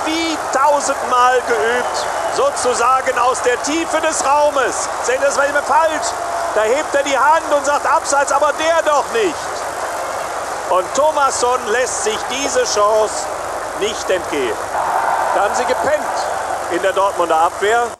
wie 0.04 0.36
tausendmal 0.52 1.40
geübt, 1.46 2.04
sozusagen 2.34 3.18
aus 3.18 3.40
der 3.42 3.62
Tiefe 3.62 4.00
des 4.00 4.24
Raumes. 4.26 4.88
Ihr 5.08 5.20
das 5.20 5.36
mal 5.36 5.46
falsch? 5.62 6.08
Da 6.54 6.62
hebt 6.62 6.94
er 6.94 7.02
die 7.02 7.18
Hand 7.18 7.52
und 7.54 7.64
sagt 7.64 7.86
Abseits, 7.86 8.32
aber 8.32 8.52
der 8.54 8.82
doch 8.82 9.04
nicht. 9.12 9.34
Und 10.70 10.94
Thomasson 10.94 11.64
lässt 11.68 12.04
sich 12.04 12.18
diese 12.30 12.64
Chance 12.64 13.26
nicht 13.78 14.10
entgehen. 14.10 14.56
Da 15.36 15.50
haben 15.50 15.54
sie 15.54 15.64
gepennt 15.64 16.74
in 16.74 16.80
der 16.80 16.94
Dortmunder 16.94 17.38
Abwehr. 17.38 17.94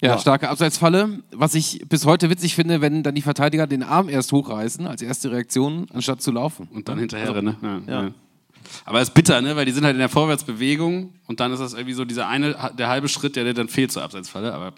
Ja, 0.00 0.18
starke 0.18 0.48
Abseitsfalle. 0.48 1.18
Was 1.30 1.54
ich 1.54 1.84
bis 1.90 2.06
heute 2.06 2.30
witzig 2.30 2.54
finde, 2.54 2.80
wenn 2.80 3.02
dann 3.02 3.14
die 3.14 3.20
Verteidiger 3.20 3.66
den 3.66 3.82
Arm 3.82 4.08
erst 4.08 4.32
hochreißen, 4.32 4.86
als 4.86 5.02
erste 5.02 5.30
Reaktion, 5.30 5.88
anstatt 5.92 6.22
zu 6.22 6.30
laufen. 6.30 6.68
Und 6.72 6.88
dann 6.88 6.98
hinterher 6.98 7.34
rennen. 7.34 7.84
Ja, 7.86 8.00
ja. 8.02 8.10
Aber 8.86 9.02
es 9.02 9.08
ist 9.08 9.14
bitter, 9.14 9.42
ne? 9.42 9.56
weil 9.56 9.66
die 9.66 9.72
sind 9.72 9.84
halt 9.84 9.92
in 9.92 9.98
der 9.98 10.08
Vorwärtsbewegung 10.08 11.12
und 11.26 11.40
dann 11.40 11.52
ist 11.52 11.60
das 11.60 11.74
irgendwie 11.74 11.92
so 11.92 12.06
dieser 12.06 12.28
eine, 12.28 12.56
der 12.78 12.88
halbe 12.88 13.10
Schritt, 13.10 13.36
der 13.36 13.44
dir 13.44 13.52
dann 13.52 13.68
fehlt 13.68 13.92
zur 13.92 14.02
Abseitsfalle. 14.02 14.54
Aber 14.54 14.72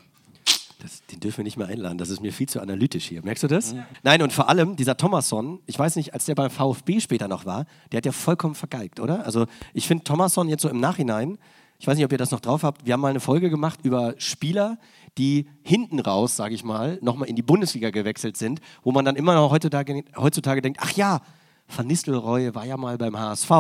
Das, 0.83 1.01
den 1.07 1.21
dürfen 1.21 1.39
wir 1.39 1.45
nicht 1.45 1.57
mehr 1.57 1.69
einladen. 1.69 1.97
Das 1.97 2.11
ist 2.11 2.21
mir 2.21 2.33
viel 2.33 2.49
zu 2.49 2.61
analytisch 2.61 3.05
hier. 3.05 3.23
Merkst 3.23 3.45
du 3.45 3.47
das? 3.47 3.75
Nein, 4.03 4.21
und 4.21 4.33
vor 4.33 4.49
allem 4.49 4.75
dieser 4.75 4.97
Thomasson, 4.97 5.61
ich 5.67 5.79
weiß 5.79 5.95
nicht, 5.95 6.13
als 6.13 6.25
der 6.25 6.35
beim 6.35 6.51
VfB 6.51 6.99
später 6.99 7.29
noch 7.29 7.47
war, 7.47 7.67
der 7.93 7.99
hat 7.99 8.07
ja 8.07 8.11
vollkommen 8.11 8.57
vergeigt, 8.57 8.99
oder? 8.99 9.25
Also 9.25 9.47
ich 9.75 9.87
finde 9.87 10.03
Thomasson 10.03 10.49
jetzt 10.49 10.63
so 10.63 10.69
im 10.69 10.81
Nachhinein, 10.81 11.39
ich 11.79 11.87
weiß 11.87 11.97
nicht, 11.97 12.05
ob 12.05 12.11
ihr 12.11 12.19
das 12.19 12.33
noch 12.33 12.41
drauf 12.41 12.65
habt, 12.65 12.85
wir 12.85 12.95
haben 12.95 13.01
mal 13.01 13.09
eine 13.09 13.21
Folge 13.21 13.49
gemacht 13.49 13.81
über 13.85 14.15
Spieler, 14.19 14.77
die 15.19 15.47
hinten 15.63 16.01
raus, 16.01 16.35
sage 16.35 16.55
ich 16.55 16.65
mal, 16.65 16.99
nochmal 17.01 17.29
in 17.29 17.37
die 17.37 17.43
Bundesliga 17.43 17.91
gewechselt 17.91 18.37
sind, 18.37 18.61
wo 18.83 18.91
man 18.91 19.05
dann 19.05 19.15
immer 19.15 19.35
noch 19.35 19.53
heutzutage, 19.53 20.03
heutzutage 20.17 20.63
denkt, 20.63 20.81
ach 20.83 20.93
ja, 20.93 21.21
Van 21.69 21.87
Nistelrooy 21.87 22.55
war 22.57 22.67
ja 22.67 22.77
mal 22.77 22.99
beim 22.99 23.17
HSV, 23.17 23.51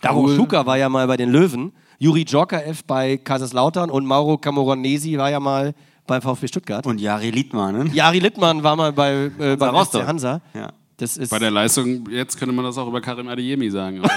Daro 0.00 0.28
Schuka 0.28 0.66
war 0.66 0.76
ja 0.76 0.88
mal 0.88 1.06
bei 1.06 1.16
den 1.16 1.30
Löwen, 1.30 1.72
Juri 1.98 2.24
Djorkaeff 2.24 2.84
bei 2.84 3.16
Kaiserslautern 3.16 3.90
und 3.90 4.06
Mauro 4.06 4.38
Camoranesi 4.38 5.16
war 5.18 5.30
ja 5.30 5.38
mal 5.38 5.74
beim 6.06 6.22
VfB 6.22 6.48
Stuttgart. 6.48 6.86
Und 6.86 7.00
Jari 7.00 7.30
Liedmanen. 7.30 7.94
Jari 7.94 8.18
Littmann 8.18 8.62
war 8.62 8.76
mal 8.76 8.92
bei, 8.92 9.30
äh, 9.38 9.56
beim 9.56 9.74
Rostock. 9.74 10.06
Hansa. 10.06 10.42
Ja. 10.54 10.72
Das 10.96 11.16
ist 11.16 11.30
bei 11.30 11.40
der 11.40 11.50
Leistung, 11.50 12.08
jetzt 12.08 12.38
könnte 12.38 12.54
man 12.54 12.64
das 12.64 12.78
auch 12.78 12.86
über 12.86 13.00
Karim 13.00 13.26
Adeyemi 13.28 13.70
sagen. 13.70 14.02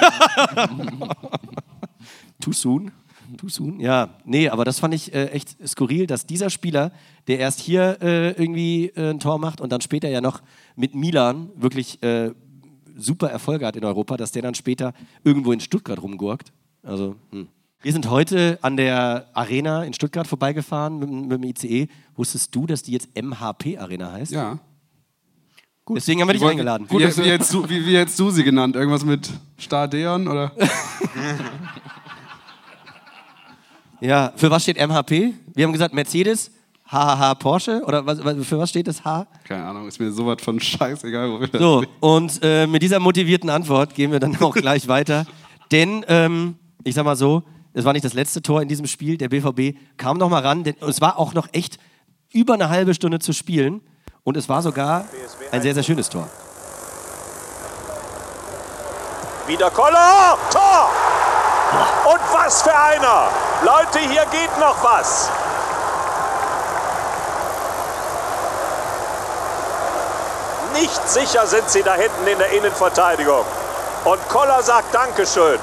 too 2.40 2.54
soon. 2.54 2.92
Too 3.36 3.50
soon. 3.50 3.80
Ja, 3.80 4.16
nee, 4.26 4.48
aber 4.48 4.64
das 4.64 4.80
fand 4.80 4.94
ich 4.94 5.14
äh, 5.14 5.28
echt 5.28 5.58
skurril, 5.68 6.08
dass 6.08 6.26
dieser 6.26 6.50
Spieler, 6.50 6.92
der 7.28 7.40
erst 7.40 7.60
hier 7.60 7.98
äh, 8.02 8.32
irgendwie 8.32 8.88
äh, 8.96 9.10
ein 9.10 9.20
Tor 9.20 9.40
macht 9.40 9.60
und 9.60 9.72
dann 9.72 9.82
später 9.82 10.08
ja 10.08 10.22
noch 10.22 10.42
mit 10.76 10.96
Milan 10.96 11.50
wirklich 11.56 12.02
äh, 12.04 12.32
super 12.96 13.30
Erfolge 13.30 13.66
hat 13.66 13.76
in 13.76 13.84
Europa, 13.84 14.18
dass 14.18 14.32
der 14.32 14.44
dann 14.44 14.56
später 14.56 14.94
irgendwo 15.24 15.52
in 15.52 15.60
Stuttgart 15.60 16.02
rumgurkt. 16.02 16.54
Also, 16.84 17.16
hm. 17.32 17.48
Wir 17.84 17.92
sind 17.92 18.10
heute 18.10 18.58
an 18.64 18.76
der 18.76 19.28
Arena 19.34 19.84
in 19.84 19.94
Stuttgart 19.94 20.26
vorbeigefahren 20.28 20.98
mit, 20.98 21.10
mit 21.10 21.32
dem 21.32 21.44
ICE. 21.44 21.88
Wusstest 22.16 22.54
du, 22.56 22.66
dass 22.66 22.82
die 22.82 22.92
jetzt 22.92 23.10
MHP 23.16 23.78
Arena 23.78 24.12
heißt? 24.12 24.32
Ja. 24.32 24.58
Deswegen 25.90 26.20
haben 26.22 26.28
wir 26.28 26.34
dich 26.34 26.42
Wie- 26.42 26.48
eingeladen. 26.48 26.88
Wie, 26.90 26.98
wie, 26.98 27.30
hättest 27.30 27.54
du, 27.54 27.70
wie, 27.70 27.86
wie 27.86 28.06
du 28.18 28.32
sie 28.32 28.44
genannt? 28.44 28.76
Irgendwas 28.76 29.06
mit 29.06 29.30
Stadion 29.58 30.28
oder? 30.28 30.52
Ja, 34.00 34.32
für 34.36 34.52
was 34.52 34.62
steht 34.62 34.78
MHP? 34.78 35.34
Wir 35.56 35.66
haben 35.66 35.74
gesagt 35.74 35.92
Mercedes, 35.92 36.52
HHH 36.92 37.34
Porsche 37.40 37.82
oder 37.84 38.06
was, 38.06 38.20
für 38.46 38.60
was 38.60 38.70
steht 38.70 38.88
das 38.88 39.04
H? 39.04 39.26
Keine 39.44 39.66
Ahnung, 39.66 39.88
ist 39.88 40.00
mir 40.00 40.12
sowas 40.12 40.38
von 40.40 40.60
scheißegal, 40.60 41.32
wo 41.32 41.40
wir 41.40 41.48
das 41.48 41.60
So, 41.60 41.84
und 42.00 42.40
äh, 42.44 42.68
mit 42.68 42.84
dieser 42.84 43.00
motivierten 43.00 43.50
Antwort 43.50 43.96
gehen 43.96 44.12
wir 44.12 44.20
dann 44.20 44.40
auch 44.40 44.54
gleich 44.54 44.88
weiter. 44.88 45.26
Denn, 45.72 46.06
ähm, 46.10 46.58
ich 46.84 46.94
sag 46.94 47.06
mal 47.06 47.16
so, 47.16 47.42
es 47.78 47.86
war 47.86 47.94
nicht 47.94 48.06
das 48.06 48.14
letzte 48.14 48.42
Tor 48.42 48.64
in 48.64 48.68
diesem 48.68 48.88
Spiel. 48.88 49.20
Der 49.20 49.30
BVB 49.30 49.78
kam 49.98 50.18
noch 50.18 50.30
mal 50.30 50.42
ran, 50.42 50.64
denn 50.64 50.76
es 50.82 51.00
war 51.00 51.20
auch 51.20 51.36
noch 51.36 51.48
echt 51.52 51.78
über 52.34 52.56
eine 52.56 52.70
halbe 52.70 52.96
Stunde 52.96 53.20
zu 53.20 53.34
spielen. 53.34 53.82
Und 54.24 54.36
es 54.36 54.50
war 54.50 54.64
sogar 54.64 55.06
ein 55.52 55.62
sehr, 55.62 55.76
sehr 55.76 55.84
schönes 55.84 56.10
Tor. 56.10 56.28
Wieder 59.46 59.70
Koller! 59.70 60.40
Tor! 60.50 60.90
Und 62.12 62.20
was 62.34 62.64
für 62.64 62.76
einer! 62.76 63.30
Leute, 63.64 64.00
hier 64.00 64.26
geht 64.32 64.60
noch 64.60 64.84
was! 64.84 65.30
Nicht 70.74 71.08
sicher 71.08 71.46
sind 71.46 71.70
sie 71.70 71.84
da 71.84 71.94
hinten 71.94 72.26
in 72.26 72.40
der 72.40 72.50
Innenverteidigung. 72.54 73.46
Und 74.04 74.30
Koller 74.30 74.64
sagt 74.64 74.96
Dankeschön. 74.96 75.60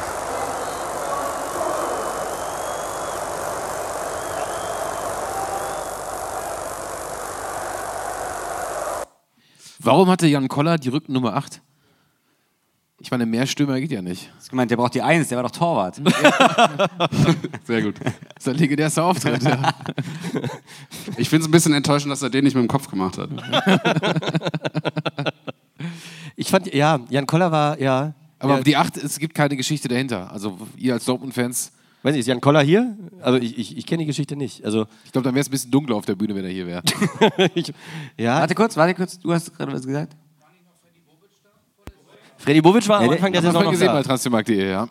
Warum 9.84 10.08
hatte 10.08 10.26
Jan 10.26 10.48
Koller 10.48 10.78
die 10.78 10.88
Rückennummer 10.88 11.36
8? 11.36 11.60
Ich 13.00 13.10
meine, 13.10 13.26
mehr 13.26 13.46
Stürmer 13.46 13.78
geht 13.80 13.90
ja 13.90 14.00
nicht. 14.00 14.32
Ich 14.42 14.48
gemeint, 14.48 14.70
der 14.70 14.78
braucht 14.78 14.94
die 14.94 15.02
Eins, 15.02 15.28
der 15.28 15.36
war 15.36 15.42
doch 15.42 15.50
Torwart. 15.50 15.96
Sehr 17.64 17.82
gut. 17.82 17.96
Das 18.02 18.14
ist 18.38 18.46
der 18.46 18.54
legendärste 18.54 19.02
Auftritt. 19.02 19.42
ja. 19.42 19.74
Ich 21.18 21.28
finde 21.28 21.42
es 21.42 21.48
ein 21.48 21.50
bisschen 21.50 21.74
enttäuschend, 21.74 22.10
dass 22.12 22.22
er 22.22 22.30
den 22.30 22.44
nicht 22.44 22.54
mit 22.54 22.62
dem 22.64 22.68
Kopf 22.68 22.88
gemacht 22.88 23.18
hat. 23.18 23.28
Ich 26.36 26.48
fand, 26.48 26.72
ja, 26.72 27.00
Jan 27.10 27.26
Koller 27.26 27.52
war, 27.52 27.78
ja. 27.78 28.14
Aber 28.38 28.56
ja, 28.56 28.62
die 28.62 28.76
8, 28.76 28.96
es 28.96 29.18
gibt 29.18 29.34
keine 29.34 29.56
Geschichte 29.56 29.88
dahinter. 29.88 30.32
Also 30.32 30.58
ihr 30.76 30.94
als 30.94 31.04
Dortmund-Fans, 31.04 31.72
weiß 32.04 32.12
nicht, 32.12 32.20
ist 32.20 32.26
Jan 32.26 32.40
Koller 32.40 32.60
hier? 32.62 32.96
Also 33.20 33.38
ich, 33.38 33.58
ich, 33.58 33.76
ich 33.78 33.86
kenne 33.86 34.02
die 34.02 34.06
Geschichte 34.06 34.36
nicht. 34.36 34.64
Also, 34.64 34.86
ich 35.04 35.12
glaube, 35.12 35.24
dann 35.24 35.34
wäre 35.34 35.40
es 35.42 35.48
ein 35.48 35.50
bisschen 35.50 35.70
dunkler 35.70 35.96
auf 35.96 36.04
der 36.06 36.14
Bühne, 36.14 36.34
wenn 36.34 36.44
er 36.44 36.50
hier 36.50 36.66
wäre. 36.66 36.82
ich, 37.54 37.72
ja, 38.18 38.40
Warte 38.40 38.54
kurz, 38.54 38.76
warte 38.76 38.94
kurz, 38.94 39.18
du 39.18 39.32
hast 39.32 39.56
gerade 39.56 39.72
was 39.72 39.86
gesagt? 39.86 40.14
Freddy 42.36 42.60
Bobic 42.60 42.86
war 42.88 43.00
am 43.00 43.10
Anfang 43.10 43.32
der 43.32 43.42
Saison 43.42 43.64
noch 43.64 43.70
gesehen 43.70 43.86
bei 43.88 43.94
da. 43.94 44.02
transfermarkt.de, 44.02 44.70
ja. 44.70 44.88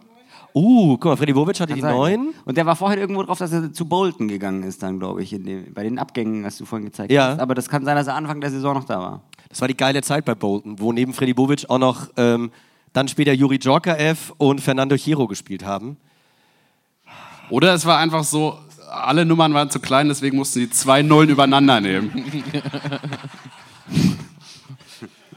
Uh, 0.56 0.98
guck 0.98 1.06
mal, 1.06 1.16
Freddy 1.18 1.34
Bobic 1.34 1.60
hatte 1.60 1.74
die 1.74 1.82
Kann 1.82 1.90
sein. 1.90 1.98
neun. 1.98 2.34
Und 2.46 2.58
der 2.58 2.66
war 2.66 2.76
vorher 2.76 3.00
irgendwo 3.00 3.24
drauf, 3.24 3.40
dass 3.40 3.52
er 3.52 3.74
zu 3.74 3.86
Bolton 3.86 4.28
gegangen 4.28 4.64
ist, 4.64 4.84
dann, 4.84 5.00
glaube 5.00 5.24
ich, 5.24 5.34
in 5.34 5.44
dem, 5.46 5.74
bei 5.74 5.84
den 5.84 5.98
Abgängen, 5.98 6.44
was 6.44 6.58
du 6.58 6.66
vorhin 6.66 6.86
gezeigt 6.86 7.12
Ja. 7.12 7.30
hast. 7.30 7.40
Aber 7.40 7.56
das 7.56 7.70
kann 7.70 7.84
sein, 7.86 7.96
dass 7.96 8.08
er 8.08 8.16
Anfang 8.16 8.40
der 8.40 8.52
Saison 8.52 8.76
noch 8.76 8.84
da 8.84 9.00
war. 9.00 9.22
Das 9.50 9.62
war 9.62 9.68
die 9.68 9.78
geile 9.78 10.02
Zeit 10.02 10.26
bei 10.26 10.36
Bolton, 10.36 10.80
wo 10.80 10.92
neben 10.94 11.14
Freddy 11.14 11.34
Bobic 11.34 11.70
auch 11.70 11.80
noch 11.80 12.08
ähm, 12.18 12.52
dann 12.92 13.08
später 13.08 13.34
Juri 13.34 13.58
Djorkaeff 13.58 14.34
und 14.38 14.62
Fernando 14.62 14.96
Hierro 14.96 15.28
gespielt 15.28 15.66
haben. 15.66 15.98
Oder 17.54 17.76
es 17.76 17.86
war 17.86 18.00
einfach 18.00 18.24
so, 18.24 18.58
alle 18.90 19.26
Nummern 19.26 19.54
waren 19.54 19.70
zu 19.70 19.80
klein, 19.80 20.08
deswegen 20.08 20.38
mussten 20.38 20.58
sie 20.62 20.72
zwei 20.72 21.04
Nullen 21.04 21.30
übereinander 21.30 21.80
nehmen. 21.80 22.12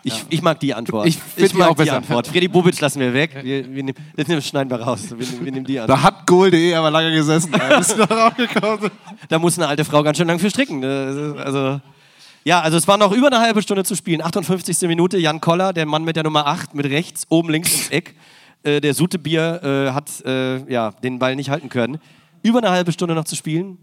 Ich, 0.03 0.25
ich 0.31 0.41
mag 0.41 0.59
die 0.61 0.73
Antwort. 0.73 1.07
Ich 1.09 1.19
die 1.37 1.55
mag 1.55 1.69
auch 1.69 1.75
die 1.75 1.83
besser. 1.83 1.97
Antwort. 1.99 2.29
Freddy 2.29 2.49
Bobic 2.49 2.81
lassen 2.81 3.01
wir 3.01 3.12
weg. 3.12 3.37
Wir, 3.43 3.67
wir 3.67 3.83
nehmen, 3.83 3.99
das 4.17 4.29
nehmen- 4.29 4.41
schneiden 4.41 4.71
wir 4.71 4.81
raus. 4.81 5.11
Wir, 5.11 5.27
nehmen- 5.27 5.45
wir 5.45 5.53
nehmen 5.53 5.67
die 5.67 5.79
Antwort. 5.79 5.99
Da 5.99 6.03
hat 6.03 6.27
Goal.de 6.27 6.75
aber 6.75 6.91
lange 6.91 7.12
gesessen. 7.12 7.53
Da 9.29 9.39
muss 9.39 9.59
eine 9.59 9.69
alte 9.69 9.85
Frau 9.85 10.03
ganz 10.03 10.17
schön 10.17 10.27
lang 10.29 10.39
für 10.39 10.49
stricken. 10.49 10.83
Also, 10.83 11.83
ja, 12.45 12.61
also 12.62 12.79
es 12.79 12.89
war 12.89 12.97
noch 12.97 13.12
über 13.12 13.27
eine 13.27 13.41
halbe 13.41 13.61
Stunde 13.61 13.85
zu 13.85 13.95
spielen. 13.95 14.23
58. 14.23 14.81
Minute, 14.89 15.19
Jan 15.19 15.43
Koller, 15.43 15.75
der 15.75 15.85
Mann 15.85 16.05
mit 16.05 16.17
der 16.17 16.23
Nummer 16.23 16.47
8, 16.47 16.75
mit 16.75 16.87
rechts, 16.87 17.27
oben 17.29 17.51
links 17.51 17.73
ins 17.75 17.91
Eck. 17.91 18.14
Äh, 18.67 18.81
der 18.81 18.95
Sutebier 18.95 19.62
äh, 19.62 19.93
hat 19.93 20.25
äh, 20.25 20.71
ja, 20.71 20.91
den 20.91 21.21
Ball 21.21 21.37
nicht 21.37 21.51
halten 21.51 21.69
können. 21.69 21.99
Über 22.43 22.59
eine 22.59 22.71
halbe 22.71 22.91
Stunde 22.91 23.14
noch 23.14 23.25
zu 23.25 23.37
spielen. 23.37 23.79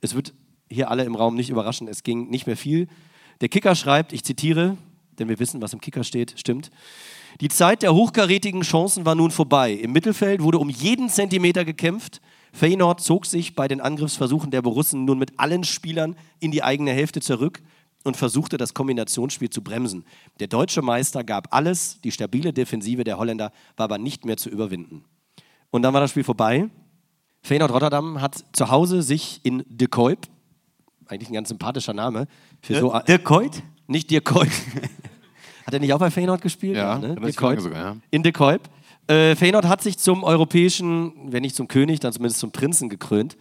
Es 0.00 0.14
wird 0.14 0.32
hier 0.70 0.90
alle 0.90 1.04
im 1.04 1.14
Raum 1.14 1.36
nicht 1.36 1.50
überraschen, 1.50 1.88
es 1.88 2.02
ging 2.02 2.30
nicht 2.30 2.46
mehr 2.46 2.56
viel. 2.56 2.88
Der 3.42 3.50
Kicker 3.50 3.74
schreibt, 3.74 4.14
ich 4.14 4.24
zitiere, 4.24 4.78
denn 5.18 5.28
wir 5.28 5.38
wissen, 5.38 5.60
was 5.60 5.74
im 5.74 5.80
Kicker 5.80 6.04
steht, 6.04 6.34
stimmt. 6.38 6.70
Die 7.40 7.48
Zeit 7.48 7.82
der 7.82 7.94
hochkarätigen 7.94 8.62
Chancen 8.62 9.04
war 9.04 9.14
nun 9.14 9.30
vorbei. 9.30 9.72
Im 9.72 9.92
Mittelfeld 9.92 10.42
wurde 10.42 10.58
um 10.58 10.70
jeden 10.70 11.10
Zentimeter 11.10 11.66
gekämpft. 11.66 12.22
Feyenoord 12.52 13.00
zog 13.00 13.26
sich 13.26 13.54
bei 13.54 13.68
den 13.68 13.80
Angriffsversuchen 13.82 14.50
der 14.50 14.62
Borussen 14.62 15.04
nun 15.04 15.18
mit 15.18 15.38
allen 15.38 15.64
Spielern 15.64 16.16
in 16.40 16.50
die 16.50 16.62
eigene 16.62 16.92
Hälfte 16.92 17.20
zurück 17.20 17.60
und 18.04 18.16
versuchte 18.16 18.56
das 18.56 18.74
Kombinationsspiel 18.74 19.50
zu 19.50 19.62
bremsen. 19.62 20.04
Der 20.38 20.46
deutsche 20.46 20.82
Meister 20.82 21.24
gab 21.24 21.52
alles, 21.52 22.00
die 22.02 22.12
stabile 22.12 22.52
Defensive 22.52 23.02
der 23.02 23.18
Holländer 23.18 23.50
war 23.76 23.84
aber 23.84 23.98
nicht 23.98 24.24
mehr 24.24 24.36
zu 24.36 24.48
überwinden. 24.48 25.04
Und 25.70 25.82
dann 25.82 25.92
war 25.92 26.00
das 26.00 26.10
Spiel 26.10 26.24
vorbei. 26.24 26.68
Feyenoord 27.42 27.72
Rotterdam 27.72 28.20
hat 28.20 28.44
zu 28.52 28.70
Hause 28.70 29.02
sich 29.02 29.40
in 29.42 29.64
De 29.68 29.88
Kuip, 29.88 30.28
eigentlich 31.06 31.28
ein 31.28 31.34
ganz 31.34 31.48
sympathischer 31.48 31.92
Name, 31.92 32.26
für 32.62 32.78
so 32.78 32.98
Der 33.06 33.18
Coit? 33.18 33.62
nicht 33.86 34.10
Dirk 34.10 34.24
Kuyt. 34.24 34.50
hat 35.66 35.74
er 35.74 35.80
nicht 35.80 35.92
auch 35.92 35.98
bei 35.98 36.10
Feyenoord 36.10 36.40
gespielt? 36.40 36.76
Ja, 36.76 36.98
ne? 36.98 37.16
relativ 37.16 37.24
Dirk 37.24 37.36
Kuyt. 37.36 37.48
lange 37.50 37.60
sogar, 37.60 37.84
ja. 37.84 37.96
In 38.10 38.22
De 38.22 38.32
Kuip. 38.32 38.62
Äh, 39.06 39.36
Feyenoord 39.36 39.66
hat 39.66 39.82
sich 39.82 39.98
zum 39.98 40.24
europäischen, 40.24 41.32
wenn 41.32 41.42
nicht 41.42 41.54
zum 41.54 41.68
König, 41.68 42.00
dann 42.00 42.12
zumindest 42.12 42.40
zum 42.40 42.52
Prinzen 42.52 42.88
gekrönt. 42.88 43.36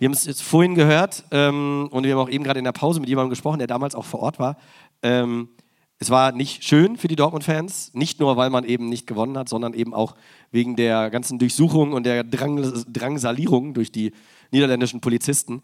Wir 0.00 0.06
haben 0.06 0.14
es 0.14 0.24
jetzt 0.24 0.42
vorhin 0.42 0.74
gehört 0.74 1.24
ähm, 1.30 1.86
und 1.90 2.04
wir 2.04 2.12
haben 2.12 2.20
auch 2.20 2.30
eben 2.30 2.42
gerade 2.42 2.58
in 2.58 2.64
der 2.64 2.72
Pause 2.72 3.00
mit 3.00 3.10
jemandem 3.10 3.28
gesprochen, 3.28 3.58
der 3.58 3.66
damals 3.66 3.94
auch 3.94 4.06
vor 4.06 4.20
Ort 4.20 4.38
war. 4.38 4.56
Ähm, 5.02 5.50
es 5.98 6.08
war 6.08 6.32
nicht 6.32 6.64
schön 6.64 6.96
für 6.96 7.06
die 7.06 7.16
Dortmund-Fans, 7.16 7.92
nicht 7.92 8.18
nur, 8.18 8.38
weil 8.38 8.48
man 8.48 8.64
eben 8.64 8.88
nicht 8.88 9.06
gewonnen 9.06 9.36
hat, 9.36 9.50
sondern 9.50 9.74
eben 9.74 9.92
auch 9.92 10.14
wegen 10.50 10.74
der 10.74 11.10
ganzen 11.10 11.38
Durchsuchung 11.38 11.92
und 11.92 12.04
der 12.04 12.24
Drang 12.24 12.82
Drangsalierung 12.90 13.74
durch 13.74 13.92
die 13.92 14.12
niederländischen 14.50 15.02
Polizisten. 15.02 15.60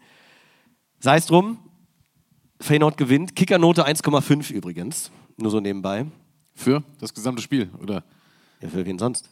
Sei 0.99 1.17
es 1.17 1.25
drum, 1.25 1.57
Feyenoord 2.61 2.95
gewinnt. 2.95 3.35
Kickernote 3.35 3.87
1,5 3.87 4.53
übrigens. 4.53 5.09
Nur 5.37 5.49
so 5.49 5.59
nebenbei. 5.59 6.05
Für 6.53 6.83
das 6.99 7.11
gesamte 7.11 7.41
Spiel, 7.41 7.71
oder? 7.81 8.03
Ja, 8.61 8.69
für 8.69 8.85
wen 8.85 8.99
sonst? 8.99 9.31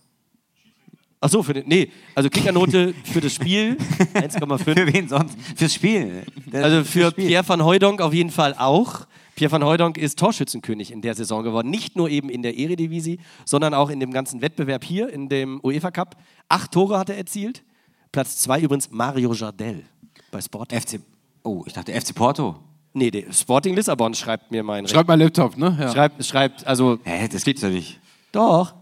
Ach 1.26 1.30
so, 1.30 1.42
für 1.44 1.54
den, 1.54 1.68
nee, 1.68 1.90
also 2.14 2.30
Kickernote 2.30 2.94
für 3.04 3.20
das 3.22 3.34
Spiel 3.34 3.78
1,5. 4.14 4.58
Für 4.60 4.94
wen 4.94 5.08
sonst? 5.10 5.36
Fürs 5.56 5.74
Spiel. 5.74 6.24
Der- 6.52 6.64
Also 6.64 6.84
für 6.84 7.10
Spiel. 7.12 7.28
Pierre 7.28 7.48
van 7.48 7.64
Hooijdonk 7.66 8.00
auf 8.02 8.14
jeden 8.14 8.30
Fall 8.30 8.54
auch. 8.58 9.08
Pierre 9.36 9.52
van 9.52 9.64
Hooijdonk 9.66 9.98
ist 9.98 10.20
Torschützenkönig 10.20 10.92
in 10.92 11.02
der 11.02 11.16
Saison 11.16 11.44
geworden. 11.44 11.70
Nicht 11.70 11.96
nur 11.96 12.10
eben 12.10 12.30
in 12.30 12.42
der 12.44 12.58
Eredivisie, 12.58 13.20
sondern 13.44 13.74
auch 13.74 13.90
in 13.90 14.00
dem 14.00 14.12
ganzen 14.14 14.42
Wettbewerb 14.42 14.84
hier, 14.84 15.10
in 15.12 15.28
dem 15.28 15.60
UEFA 15.64 15.92
Cup. 15.92 16.16
Acht 16.48 16.72
Tore 16.72 16.98
hat 17.00 17.10
er 17.10 17.18
erzielt. 17.18 17.64
Platz 18.12 18.38
zwei 18.38 18.62
übrigens 18.62 18.90
Mario 18.92 19.34
Jardel 19.34 19.84
bei 20.32 20.40
Sporting. 20.42 20.80
FC. 20.80 21.00
Oh, 21.44 21.64
ich 21.66 21.74
dachte 21.74 21.92
FC 22.00 22.14
Porto. 22.16 22.56
nee, 22.94 23.12
der 23.12 23.34
Sporting 23.34 23.76
Lissabon 23.76 24.14
schreibt 24.14 24.52
mir 24.52 24.64
mein 24.64 24.88
Schreibt 24.88 25.08
mal 25.10 25.20
Laptop, 25.20 25.58
ne? 25.58 25.76
Ja. 25.80 25.92
Schreibt, 25.92 26.24
schreibt, 26.26 26.66
also 26.68 26.98
Hä, 27.04 27.28
das 27.28 27.44
gibt's 27.44 27.62
doch 27.62 27.70
nicht. 27.70 28.00
doch. 28.32 28.74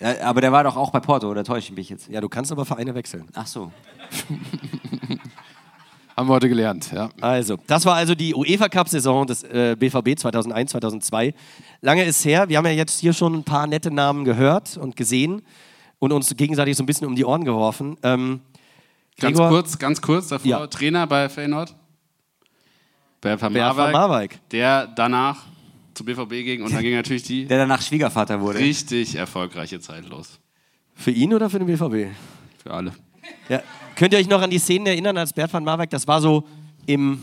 Ja, 0.00 0.20
aber 0.22 0.40
der 0.40 0.52
war 0.52 0.64
doch 0.64 0.76
auch 0.76 0.90
bei 0.90 1.00
Porto, 1.00 1.28
oder 1.30 1.44
täusche 1.44 1.70
ich 1.72 1.76
mich 1.76 1.88
jetzt? 1.88 2.08
Ja, 2.08 2.20
du 2.20 2.28
kannst 2.28 2.50
aber 2.52 2.64
Vereine 2.64 2.94
wechseln. 2.94 3.28
Ach 3.34 3.46
so. 3.46 3.72
Haben 6.16 6.28
wir 6.28 6.34
heute 6.34 6.48
gelernt, 6.48 6.92
ja. 6.92 7.08
Also, 7.20 7.56
das 7.66 7.84
war 7.86 7.96
also 7.96 8.14
die 8.14 8.34
UEFA 8.34 8.68
Cup-Saison 8.68 9.26
des 9.26 9.42
äh, 9.42 9.74
BVB 9.76 10.16
2001, 10.16 10.70
2002. 10.70 11.34
Lange 11.80 12.04
ist 12.04 12.24
her. 12.24 12.48
Wir 12.48 12.58
haben 12.58 12.66
ja 12.66 12.70
jetzt 12.72 13.00
hier 13.00 13.12
schon 13.12 13.34
ein 13.34 13.42
paar 13.42 13.66
nette 13.66 13.90
Namen 13.90 14.24
gehört 14.24 14.76
und 14.76 14.94
gesehen 14.94 15.42
und 15.98 16.12
uns 16.12 16.32
gegenseitig 16.36 16.76
so 16.76 16.84
ein 16.84 16.86
bisschen 16.86 17.08
um 17.08 17.16
die 17.16 17.24
Ohren 17.24 17.44
geworfen. 17.44 17.96
Ähm, 18.04 18.40
Ganz 19.18 19.36
Gregor- 19.36 19.48
kurz, 19.48 19.78
ganz 19.78 20.00
kurz 20.00 20.28
davor, 20.28 20.46
Ja. 20.48 20.66
Trainer 20.68 21.06
bei 21.06 21.28
Feyenoord. 21.28 21.74
Bert 23.20 23.40
van 23.40 23.52
Marwijk. 23.52 24.38
der 24.50 24.86
danach 24.88 25.44
zu 25.94 26.04
BVB 26.04 26.28
ging 26.44 26.62
und 26.62 26.72
dann 26.72 26.82
ging 26.82 26.94
natürlich 26.94 27.22
die 27.22 27.46
Der 27.46 27.58
danach 27.58 27.80
Schwiegervater 27.82 28.40
wurde. 28.40 28.58
richtig 28.58 29.14
erfolgreiche 29.14 29.80
Zeit 29.80 30.08
los. 30.08 30.38
Für 30.94 31.10
ihn 31.10 31.32
oder 31.34 31.48
für 31.50 31.58
den 31.58 31.66
BVB? 31.66 32.14
Für 32.62 32.70
alle. 32.72 32.92
Ja. 33.48 33.62
Könnt 33.96 34.12
ihr 34.12 34.18
euch 34.18 34.28
noch 34.28 34.42
an 34.42 34.50
die 34.50 34.58
Szenen 34.58 34.86
erinnern, 34.86 35.16
als 35.16 35.32
Bert 35.32 35.52
van 35.52 35.64
Marwijk, 35.64 35.90
das 35.90 36.06
war 36.06 36.20
so 36.20 36.46
im, 36.86 37.22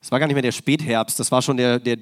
es 0.00 0.10
war 0.10 0.18
gar 0.18 0.26
nicht 0.26 0.34
mehr 0.34 0.42
der 0.42 0.52
Spätherbst, 0.52 1.18
das 1.18 1.30
war 1.32 1.42
schon 1.42 1.56
der, 1.56 1.78
der 1.78 1.96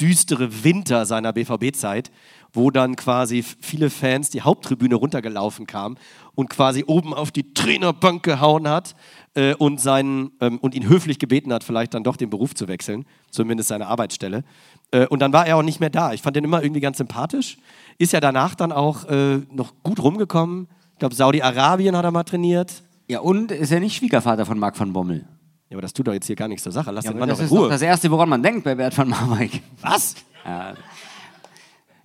düstere 0.00 0.64
Winter 0.64 1.06
seiner 1.06 1.32
BVB-Zeit, 1.32 2.10
wo 2.52 2.70
dann 2.70 2.96
quasi 2.96 3.42
viele 3.42 3.90
Fans 3.90 4.30
die 4.30 4.42
Haupttribüne 4.42 4.94
runtergelaufen 4.94 5.66
kamen 5.66 5.98
und 6.34 6.48
quasi 6.48 6.84
oben 6.86 7.12
auf 7.12 7.30
die 7.30 7.52
Trainerbank 7.52 8.22
gehauen 8.22 8.68
hat 8.68 8.94
äh, 9.34 9.54
und, 9.54 9.80
seinen, 9.80 10.32
ähm, 10.40 10.58
und 10.58 10.74
ihn 10.74 10.88
höflich 10.88 11.18
gebeten 11.18 11.52
hat, 11.52 11.64
vielleicht 11.64 11.94
dann 11.94 12.04
doch 12.04 12.16
den 12.16 12.30
Beruf 12.30 12.54
zu 12.54 12.68
wechseln, 12.68 13.04
zumindest 13.30 13.68
seine 13.68 13.86
Arbeitsstelle. 13.86 14.44
Äh, 14.90 15.06
und 15.06 15.20
dann 15.20 15.32
war 15.32 15.46
er 15.46 15.56
auch 15.56 15.62
nicht 15.62 15.80
mehr 15.80 15.90
da. 15.90 16.12
Ich 16.12 16.22
fand 16.22 16.36
den 16.36 16.44
immer 16.44 16.62
irgendwie 16.62 16.80
ganz 16.80 16.98
sympathisch. 16.98 17.58
Ist 17.98 18.12
ja 18.12 18.20
danach 18.20 18.54
dann 18.54 18.72
auch 18.72 19.04
äh, 19.06 19.38
noch 19.52 19.74
gut 19.82 20.00
rumgekommen. 20.00 20.68
Ich 20.94 20.98
glaube, 21.00 21.14
Saudi-Arabien 21.14 21.96
hat 21.96 22.04
er 22.04 22.10
mal 22.10 22.24
trainiert. 22.24 22.82
Ja, 23.08 23.20
und 23.20 23.52
ist 23.52 23.72
er 23.72 23.80
nicht 23.80 23.96
Schwiegervater 23.96 24.46
von 24.46 24.58
Marc 24.58 24.78
van 24.78 24.92
Bommel? 24.92 25.26
Ja, 25.70 25.74
aber 25.76 25.82
das 25.82 25.92
tut 25.92 26.06
doch 26.06 26.12
jetzt 26.14 26.26
hier 26.26 26.36
gar 26.36 26.48
nichts 26.48 26.62
zur 26.62 26.72
Sache. 26.72 26.90
Lass 26.90 27.04
Ja, 27.04 27.12
den 27.12 27.18
Mann 27.20 27.28
das 27.28 27.38
doch 27.38 27.42
in 27.42 27.46
ist 27.46 27.52
doch 27.54 27.60
Ruhe. 27.60 27.68
das 27.68 27.82
Erste, 27.82 28.10
woran 28.10 28.28
man 28.28 28.42
denkt 28.42 28.64
bei 28.64 28.74
Bert 28.74 28.96
van 28.96 29.08
Marwijk. 29.08 29.62
Was? 29.82 30.14
Ja, 30.44 30.74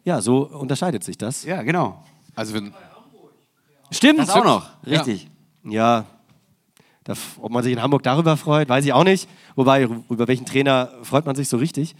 Ja, 0.03 0.21
so 0.21 0.47
unterscheidet 0.47 1.03
sich 1.03 1.17
das. 1.17 1.43
ja 1.45 1.61
genau. 1.63 2.03
Also 2.35 2.53
wenn, 2.55 2.73
Stimmt. 3.91 4.19
Das 4.19 4.29
auch 4.31 4.43
noch, 4.43 4.69
richtig. 4.85 5.29
Ja. 5.63 6.05
Da, 7.05 7.13
ob 7.41 7.51
man 7.51 7.63
sich 7.63 7.73
in 7.73 7.81
Hamburg 7.81 8.01
darüber 8.03 8.37
freut, 8.37 8.67
weiß 8.69 8.83
ich 8.85 8.93
auch 8.93 9.03
nicht. 9.03 9.29
Wobei, 9.55 9.83
über 10.09 10.27
welchen 10.27 10.45
Trainer 10.45 10.89
freut 11.03 11.25
man 11.25 11.35
sich 11.35 11.47
so 11.49 11.57
richtig. 11.57 11.95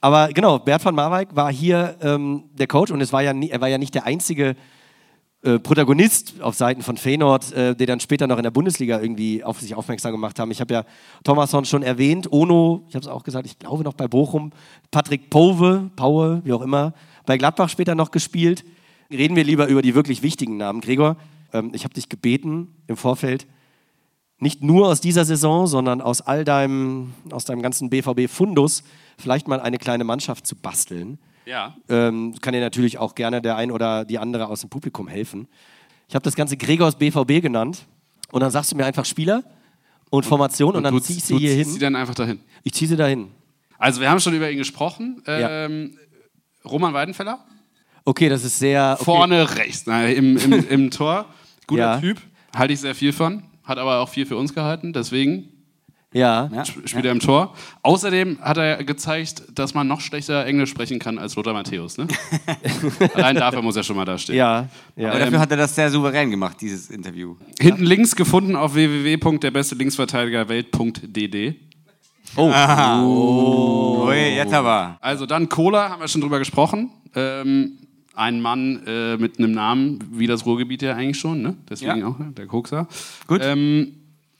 Aber 0.00 0.28
genau, 0.28 0.58
Bert 0.58 0.84
van 0.84 0.94
Marwijk 0.94 1.34
war 1.36 1.52
hier 1.52 1.96
ähm, 2.00 2.44
der 2.54 2.66
Coach 2.66 2.90
und 2.90 3.00
es 3.00 3.12
war 3.12 3.22
ja 3.22 3.32
nie, 3.32 3.50
er 3.50 3.60
war 3.60 3.68
ja 3.68 3.78
nicht 3.78 3.94
der 3.94 4.04
einzige 4.06 4.56
äh, 5.46 5.60
Protagonist 5.60 6.40
auf 6.40 6.56
Seiten 6.56 6.82
von 6.82 6.96
Feyenoord, 6.96 7.52
äh, 7.52 7.76
der 7.76 7.86
dann 7.86 8.00
später 8.00 8.26
noch 8.26 8.36
in 8.36 8.42
der 8.42 8.50
Bundesliga 8.50 9.00
irgendwie 9.00 9.44
auf 9.44 9.60
sich 9.60 9.76
aufmerksam 9.76 10.10
gemacht 10.10 10.40
haben. 10.40 10.50
Ich 10.50 10.60
habe 10.60 10.74
ja 10.74 10.84
Thomasson 11.22 11.64
schon 11.64 11.84
erwähnt, 11.84 12.32
Ono, 12.32 12.84
ich 12.88 12.96
habe 12.96 13.04
es 13.04 13.08
auch 13.08 13.22
gesagt, 13.22 13.46
ich 13.46 13.56
glaube 13.56 13.84
noch 13.84 13.94
bei 13.94 14.08
Bochum, 14.08 14.50
Patrick 14.90 15.30
Pove, 15.30 15.88
Paue, 15.94 16.42
wie 16.44 16.52
auch 16.52 16.62
immer, 16.62 16.94
bei 17.26 17.38
Gladbach 17.38 17.68
später 17.68 17.94
noch 17.94 18.10
gespielt. 18.10 18.64
Reden 19.08 19.36
wir 19.36 19.44
lieber 19.44 19.68
über 19.68 19.82
die 19.82 19.94
wirklich 19.94 20.24
wichtigen 20.24 20.56
Namen. 20.56 20.80
Gregor, 20.80 21.16
ähm, 21.52 21.70
ich 21.74 21.84
habe 21.84 21.94
dich 21.94 22.08
gebeten 22.08 22.74
im 22.88 22.96
Vorfeld, 22.96 23.46
nicht 24.40 24.64
nur 24.64 24.88
aus 24.88 25.00
dieser 25.00 25.24
Saison, 25.24 25.68
sondern 25.68 26.00
aus 26.00 26.22
all 26.22 26.44
deinem, 26.44 27.14
aus 27.30 27.44
deinem 27.44 27.62
ganzen 27.62 27.88
BVB-Fundus 27.88 28.82
vielleicht 29.16 29.46
mal 29.46 29.60
eine 29.60 29.78
kleine 29.78 30.02
Mannschaft 30.02 30.44
zu 30.44 30.56
basteln. 30.56 31.18
Ja. 31.46 31.76
Ähm, 31.88 32.34
kann 32.40 32.52
dir 32.52 32.60
natürlich 32.60 32.98
auch 32.98 33.14
gerne 33.14 33.40
der 33.40 33.56
ein 33.56 33.70
oder 33.70 34.04
die 34.04 34.18
andere 34.18 34.48
aus 34.48 34.60
dem 34.60 34.70
Publikum 34.70 35.08
helfen. 35.08 35.48
Ich 36.08 36.14
habe 36.14 36.22
das 36.24 36.34
Ganze 36.34 36.56
Gregors 36.56 36.96
BVB 36.96 37.40
genannt 37.40 37.86
und 38.30 38.40
dann 38.40 38.50
sagst 38.50 38.72
du 38.72 38.76
mir 38.76 38.84
einfach 38.84 39.04
Spieler 39.04 39.42
und 40.10 40.26
Formation 40.26 40.74
und, 40.76 40.82
dann 40.82 40.94
du, 40.94 41.00
zieh 41.00 41.14
ich 41.14 41.24
sie 41.24 41.34
du 41.34 41.38
hier 41.38 41.50
ziehst 41.52 41.66
sie 41.70 41.72
hin. 41.78 41.80
dann 41.80 41.96
einfach 41.96 42.14
dahin. 42.14 42.40
Ich 42.62 42.74
ziehe 42.74 42.88
sie 42.88 42.96
dahin. 42.96 43.28
Also 43.78 44.00
wir 44.00 44.10
haben 44.10 44.20
schon 44.20 44.34
über 44.34 44.50
ihn 44.50 44.58
gesprochen. 44.58 45.22
Ähm, 45.26 45.96
Roman 46.64 46.92
Weidenfeller, 46.92 47.44
Okay, 48.08 48.28
das 48.28 48.44
ist 48.44 48.60
sehr. 48.60 48.92
Okay. 48.94 49.04
vorne 49.04 49.56
rechts, 49.56 49.84
nein, 49.86 50.14
im, 50.14 50.36
im, 50.36 50.68
im 50.68 50.90
Tor. 50.92 51.26
Guter 51.66 51.80
Ja. 51.82 52.00
Typ, 52.00 52.22
halte 52.54 52.72
ich 52.72 52.80
sehr 52.80 52.94
viel 52.94 53.12
von. 53.12 53.42
Hat 53.64 53.78
aber 53.78 53.98
auch 53.98 54.08
viel 54.08 54.26
für 54.26 54.36
uns 54.36 54.54
gehalten, 54.54 54.92
deswegen 54.92 55.48
Ja. 56.16 56.48
Ja. 56.52 56.62
sp- 56.64 56.86
spielt 56.88 57.04
er 57.04 57.12
im 57.12 57.20
Tor. 57.20 57.52
Außerdem 57.82 58.38
hat 58.40 58.56
er 58.56 58.82
gezeigt, 58.84 59.42
dass 59.54 59.74
man 59.74 59.86
noch 59.86 60.00
schlechter 60.00 60.46
Englisch 60.46 60.70
sprechen 60.70 60.98
kann 60.98 61.18
als 61.18 61.36
Lothar 61.36 61.52
Matthäus. 61.52 61.98
Ne? 61.98 62.06
Allein 63.14 63.36
dafür 63.36 63.60
muss 63.62 63.76
er 63.76 63.82
schon 63.82 63.96
mal 63.96 64.04
da 64.04 64.16
stehen. 64.16 64.36
Ja. 64.36 64.68
ja. 64.96 65.10
Aber 65.10 65.18
dafür 65.18 65.40
hat 65.40 65.50
er 65.50 65.56
das 65.58 65.74
sehr 65.74 65.90
souverän 65.90 66.30
gemacht, 66.30 66.56
dieses 66.60 66.90
Interview. 66.90 67.36
Hinten 67.60 67.84
links 67.84 68.16
gefunden 68.16 68.56
auf 68.56 68.74
www.derbeste-Linksverteidiger-welt.dd. 68.74 71.54
Oh, 72.36 74.10
jetzt 74.12 74.52
aber. 74.52 74.98
Also 75.00 75.26
dann 75.26 75.48
Cola, 75.48 75.90
haben 75.90 76.00
wir 76.00 76.08
schon 76.08 76.20
drüber 76.20 76.38
gesprochen. 76.38 76.90
Ähm, 77.14 77.78
ein 78.14 78.40
Mann 78.40 78.82
äh, 78.86 79.16
mit 79.16 79.38
einem 79.38 79.52
Namen 79.52 79.98
wie 80.12 80.26
das 80.26 80.44
Ruhrgebiet 80.46 80.82
ja 80.82 80.94
eigentlich 80.94 81.18
schon, 81.18 81.42
ne? 81.42 81.56
Deswegen 81.68 82.00
Ja. 82.00 82.08
auch 82.08 82.16
der 82.36 82.46
Kokser. 82.46 82.88
Gut. 83.26 83.40
Ähm, 83.42 83.92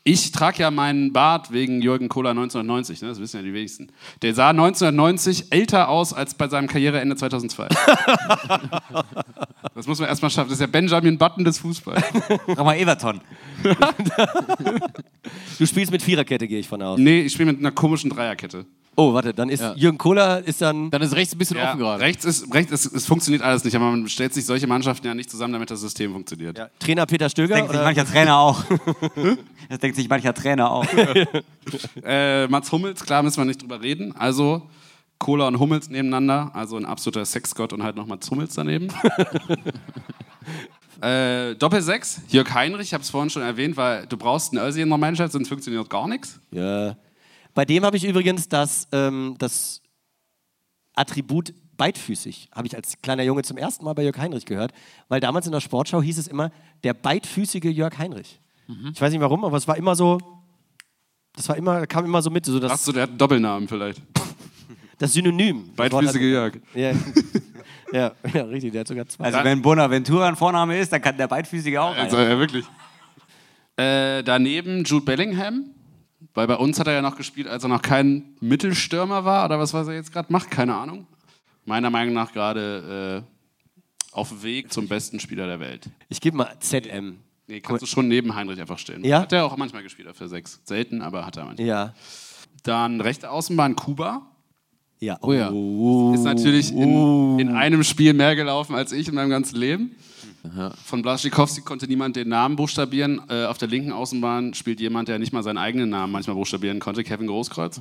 ich 0.08 0.30
trage 0.30 0.62
ja 0.62 0.70
meinen 0.70 1.12
Bart 1.12 1.52
wegen 1.52 1.82
Jürgen 1.82 2.08
Kohler 2.08 2.30
1990, 2.30 3.02
ne? 3.02 3.08
das 3.08 3.18
wissen 3.18 3.38
ja 3.38 3.42
die 3.42 3.52
wenigsten. 3.52 3.88
Der 4.22 4.34
sah 4.34 4.50
1990 4.50 5.46
älter 5.50 5.88
aus 5.88 6.12
als 6.12 6.34
bei 6.34 6.46
seinem 6.46 6.68
Karriereende 6.68 7.16
2002. 7.16 7.66
das 9.74 9.88
muss 9.88 9.98
man 9.98 10.08
erstmal 10.08 10.30
schaffen. 10.30 10.50
Das 10.50 10.58
ist 10.58 10.60
ja 10.60 10.68
Benjamin 10.68 11.18
Button 11.18 11.44
des 11.44 11.58
Fußballs. 11.58 12.04
Sag 12.46 12.64
mal 12.64 12.76
Everton. 12.76 13.20
Du 15.58 15.66
spielst 15.66 15.90
mit 15.90 16.02
Viererkette, 16.02 16.46
gehe 16.46 16.60
ich 16.60 16.68
von 16.68 16.82
aus. 16.82 16.98
Nee, 16.98 17.22
ich 17.22 17.32
spiele 17.32 17.50
mit 17.50 17.58
einer 17.58 17.72
komischen 17.72 18.10
Dreierkette. 18.10 18.66
Oh, 18.98 19.12
warte, 19.12 19.35
dann 19.35 19.51
ist 19.51 19.62
Jürgen 19.77 19.98
Kohler 19.98 20.43
ist 20.43 20.62
dann. 20.62 20.90
dann 20.90 21.02
ist 21.02 21.14
rechts 21.14 21.35
ein 21.35 21.39
bisschen 21.39 21.59
Ja, 21.59 21.68
offen 21.68 21.81
gerade. 21.81 22.02
rechts 22.02 22.24
ist, 22.24 22.52
rechts 22.55 22.73
ist, 22.73 22.86
es 22.94 23.05
funktioniert 23.05 23.43
alles 23.43 23.62
nicht, 23.62 23.77
aber 23.77 23.90
man 23.90 24.09
stellt 24.09 24.32
sich 24.32 24.47
solche 24.47 24.66
Mannschaften 24.66 25.06
ja 25.06 25.14
nicht 25.14 25.31
zusammen, 25.31 25.52
damit 25.52 25.70
das 25.70 25.82
System 25.82 26.12
funktioniert. 26.12 26.56
Ja. 26.56 26.70
Trainer 26.78 27.05
Peter 27.05 27.28
Stöger. 27.28 27.56
Denkt 27.56 27.70
sich 27.70 27.78
Oder? 27.78 27.86
mancher 27.86 28.06
Trainer 28.06 28.39
auch. 28.39 28.64
Das 29.68 29.81
denkt 29.81 29.97
sich 29.97 30.09
mancher 30.09 30.32
Trainer 30.32 30.70
auch. 30.70 30.86
Äh, 32.05 32.47
Mats 32.47 32.70
Hummels, 32.70 33.05
klar 33.05 33.24
müssen 33.24 33.39
wir 33.39 33.44
nicht 33.44 33.60
drüber 33.60 33.82
reden. 33.82 34.14
Also 34.16 34.62
Kohler 35.18 35.48
und 35.48 35.59
Hummels 35.59 35.90
nebeneinander, 35.90 36.51
also 36.55 36.77
ein 36.77 36.85
absoluter 36.85 37.24
Sexgott 37.24 37.73
und 37.73 37.82
halt 37.82 37.97
noch 37.97 38.06
Mats 38.06 38.31
Hummels 38.31 38.55
daneben. 38.55 38.89
äh, 41.01 41.55
Doppel 41.56 41.82
6, 41.82 42.23
Jörg 42.28 42.52
Heinrich, 42.55 42.89
ich 42.89 42.94
habe 42.94 43.02
es 43.02 43.10
vorhin 43.10 43.31
schon 43.31 43.43
erwähnt, 43.43 43.77
weil 43.77 44.06
du 44.06 44.16
brauchst 44.16 44.52
einen 44.56 44.64
Ösi 44.66 44.81
in 44.82 44.89
der 44.89 44.98
Mannschaft, 44.98 45.32
sonst 45.32 45.48
funktioniert 45.48 45.90
gar 45.90 46.06
nichts. 46.09 46.39
Ja. 46.52 46.97
Bei 47.56 47.64
dem 47.64 47.86
habe 47.86 47.96
ich 47.96 48.04
übrigens 48.04 48.50
das, 48.50 48.86
ähm, 48.92 49.34
das 49.38 49.80
Attribut 50.94 51.54
beidfüßig, 51.78 52.50
habe 52.54 52.66
ich 52.66 52.76
als 52.76 53.00
kleiner 53.00 53.22
Junge 53.22 53.44
zum 53.44 53.56
ersten 53.56 53.82
Mal 53.82 53.94
bei 53.94 54.02
Jörg 54.02 54.18
Heinrich 54.18 54.44
gehört, 54.44 54.72
weil 55.08 55.20
damals 55.20 55.46
in 55.46 55.52
der 55.52 55.60
Sportschau 55.60 56.02
hieß 56.02 56.18
es 56.18 56.28
immer, 56.28 56.50
der 56.84 56.92
beidfüßige 56.92 57.64
Jörg 57.64 57.96
Heinrich. 57.96 58.40
Ich 58.92 59.00
weiß 59.00 59.10
nicht 59.10 59.22
warum, 59.22 59.42
aber 59.42 59.56
es 59.56 59.66
war 59.66 59.78
immer 59.78 59.96
so, 59.96 60.18
das 61.34 61.48
war 61.48 61.56
immer, 61.56 61.86
kam 61.86 62.04
immer 62.04 62.20
so 62.20 62.28
mit, 62.28 62.44
so 62.44 62.58
Ach 62.58 62.68
das, 62.68 62.84
so, 62.84 62.92
der 62.92 63.04
hat 63.04 63.10
einen 63.10 63.18
Doppelnamen 63.18 63.68
vielleicht. 63.68 64.02
das 64.98 65.14
Synonym. 65.14 65.68
Das 65.68 65.76
Beidfüßige 65.76 66.20
Jörg. 66.20 66.58
Ja. 66.74 66.92
ja, 67.92 68.12
ja, 68.34 68.44
richtig, 68.44 68.72
der 68.72 68.80
hat 68.80 68.88
sogar 68.88 69.06
zwei. 69.06 69.24
Also 69.24 69.42
wenn 69.44 69.62
Bonaventura 69.62 70.28
ein 70.28 70.36
Vorname 70.36 70.78
ist, 70.78 70.92
dann 70.92 71.00
kann 71.00 71.16
der 71.16 71.28
Beidfüßige 71.28 71.78
auch. 71.78 71.96
Also, 71.96 72.18
ja, 72.18 72.38
wirklich. 72.38 72.66
Äh, 73.76 74.22
daneben 74.24 74.84
Jude 74.84 75.06
Bellingham, 75.06 75.70
weil 76.36 76.46
bei 76.46 76.56
uns 76.56 76.78
hat 76.78 76.86
er 76.86 76.92
ja 76.92 77.02
noch 77.02 77.16
gespielt, 77.16 77.48
als 77.48 77.64
er 77.64 77.68
noch 77.70 77.80
kein 77.80 78.36
Mittelstürmer 78.40 79.24
war, 79.24 79.46
oder 79.46 79.58
was, 79.58 79.72
was 79.72 79.88
er 79.88 79.94
jetzt 79.94 80.12
gerade 80.12 80.30
macht, 80.30 80.50
keine 80.50 80.74
Ahnung. 80.74 81.06
Meiner 81.64 81.88
Meinung 81.88 82.14
nach 82.14 82.32
gerade 82.32 83.24
äh, 83.24 84.14
auf 84.14 84.28
dem 84.28 84.42
Weg 84.42 84.70
zum 84.70 84.86
besten 84.86 85.18
Spieler 85.18 85.46
der 85.46 85.60
Welt. 85.60 85.88
Ich 86.10 86.20
gebe 86.20 86.36
mal 86.36 86.54
ZM. 86.60 87.16
Nee, 87.48 87.60
kannst 87.60 87.82
du 87.82 87.86
schon 87.86 88.08
neben 88.08 88.34
Heinrich 88.34 88.60
einfach 88.60 88.78
stellen. 88.78 89.02
Ja? 89.02 89.20
Hat 89.20 89.32
er 89.32 89.46
auch 89.46 89.56
manchmal 89.56 89.82
gespielt 89.82 90.08
für 90.14 90.28
sechs. 90.28 90.60
Selten, 90.64 91.00
aber 91.00 91.24
hat 91.24 91.38
er 91.38 91.46
manchmal. 91.46 91.66
Ja. 91.66 91.94
Dann 92.62 93.00
rechte 93.00 93.30
Außenbahn 93.30 93.74
Kuba. 93.74 94.26
Ja. 94.98 95.18
Oh 95.22 95.32
ja. 95.32 95.48
Ist 96.14 96.24
natürlich 96.24 96.70
in, 96.70 97.38
in 97.38 97.48
einem 97.48 97.82
Spiel 97.82 98.12
mehr 98.12 98.36
gelaufen 98.36 98.74
als 98.74 98.92
ich 98.92 99.08
in 99.08 99.14
meinem 99.14 99.30
ganzen 99.30 99.56
Leben. 99.56 99.96
Von 100.85 101.02
Blaschikowski 101.02 101.60
konnte 101.62 101.86
niemand 101.86 102.16
den 102.16 102.28
Namen 102.28 102.56
buchstabieren. 102.56 103.20
Äh, 103.28 103.47
auf 103.47 103.59
der 103.59 103.68
linken 103.68 103.93
Außenbahn 103.93 104.55
spielt 104.55 104.81
jemand, 104.81 105.09
der 105.09 105.18
nicht 105.18 105.32
mal 105.32 105.43
seinen 105.43 105.59
eigenen 105.59 105.90
Namen 105.90 106.12
manchmal 106.12 106.36
buchstabieren 106.36 106.78
konnte, 106.81 107.05
Kevin 107.05 107.27
Großkreuz. 107.27 107.81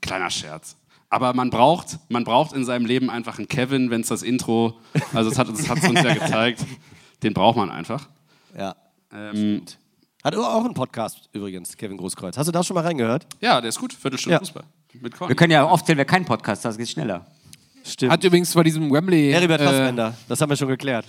Kleiner 0.00 0.30
Scherz. 0.30 0.76
Aber 1.10 1.34
man 1.34 1.50
braucht, 1.50 1.98
man 2.08 2.24
braucht 2.24 2.52
in 2.54 2.64
seinem 2.64 2.86
Leben 2.86 3.10
einfach 3.10 3.38
einen 3.38 3.46
Kevin, 3.48 3.90
wenn 3.90 4.00
es 4.00 4.08
das 4.08 4.22
Intro, 4.22 4.78
also 5.12 5.30
es 5.30 5.38
hat 5.38 5.48
es 5.48 5.60
uns 5.60 6.02
ja 6.02 6.14
gezeigt, 6.14 6.64
den 7.22 7.34
braucht 7.34 7.56
man 7.56 7.70
einfach. 7.70 8.08
ja. 8.56 8.74
Ähm, 9.14 9.60
Hat 10.24 10.34
auch 10.34 10.64
einen 10.64 10.72
Podcast 10.72 11.28
übrigens, 11.32 11.76
Kevin 11.76 11.98
Großkreuz. 11.98 12.38
Hast 12.38 12.46
du 12.46 12.52
da 12.52 12.62
schon 12.64 12.74
mal 12.76 12.80
reingehört? 12.80 13.26
ja, 13.42 13.60
der 13.60 13.68
ist 13.68 13.78
gut, 13.78 13.92
Viertelstunde 13.92 14.32
Ja. 14.36 14.38
Fußball. 14.38 14.62
Mit 15.02 15.14
Korn. 15.14 15.28
Wir 15.28 15.36
können 15.36 15.50
ja 15.52 15.68
oft, 15.68 15.86
wenn 15.88 15.98
wir 15.98 16.06
keinen 16.06 16.24
Podcast 16.24 16.64
haben, 16.64 16.70
das 16.70 16.78
geht 16.78 16.88
schneller. 16.88 17.26
Stimmt. 17.84 18.12
Hat 18.12 18.24
übrigens 18.24 18.54
bei 18.54 18.62
diesem 18.62 18.90
Wembley. 18.92 19.30
Heribert 19.32 19.60
äh, 19.60 19.64
Fassbender, 19.64 20.14
das 20.28 20.40
haben 20.40 20.50
wir 20.50 20.56
schon 20.56 20.68
geklärt. 20.68 21.04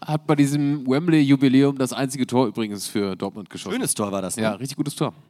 hat 0.00 0.26
bei 0.26 0.34
diesem 0.34 0.86
Wembley-Jubiläum 0.86 1.76
das 1.78 1.92
einzige 1.92 2.26
Tor 2.26 2.46
übrigens 2.46 2.86
für 2.86 3.16
Dortmund 3.16 3.48
geschossen. 3.50 3.74
Schönes 3.74 3.94
Tor 3.94 4.10
war 4.12 4.20
das. 4.22 4.36
Ne? 4.36 4.42
Ja, 4.44 4.52
richtig 4.52 4.76
gutes 4.76 4.94
Tor. 4.94 5.12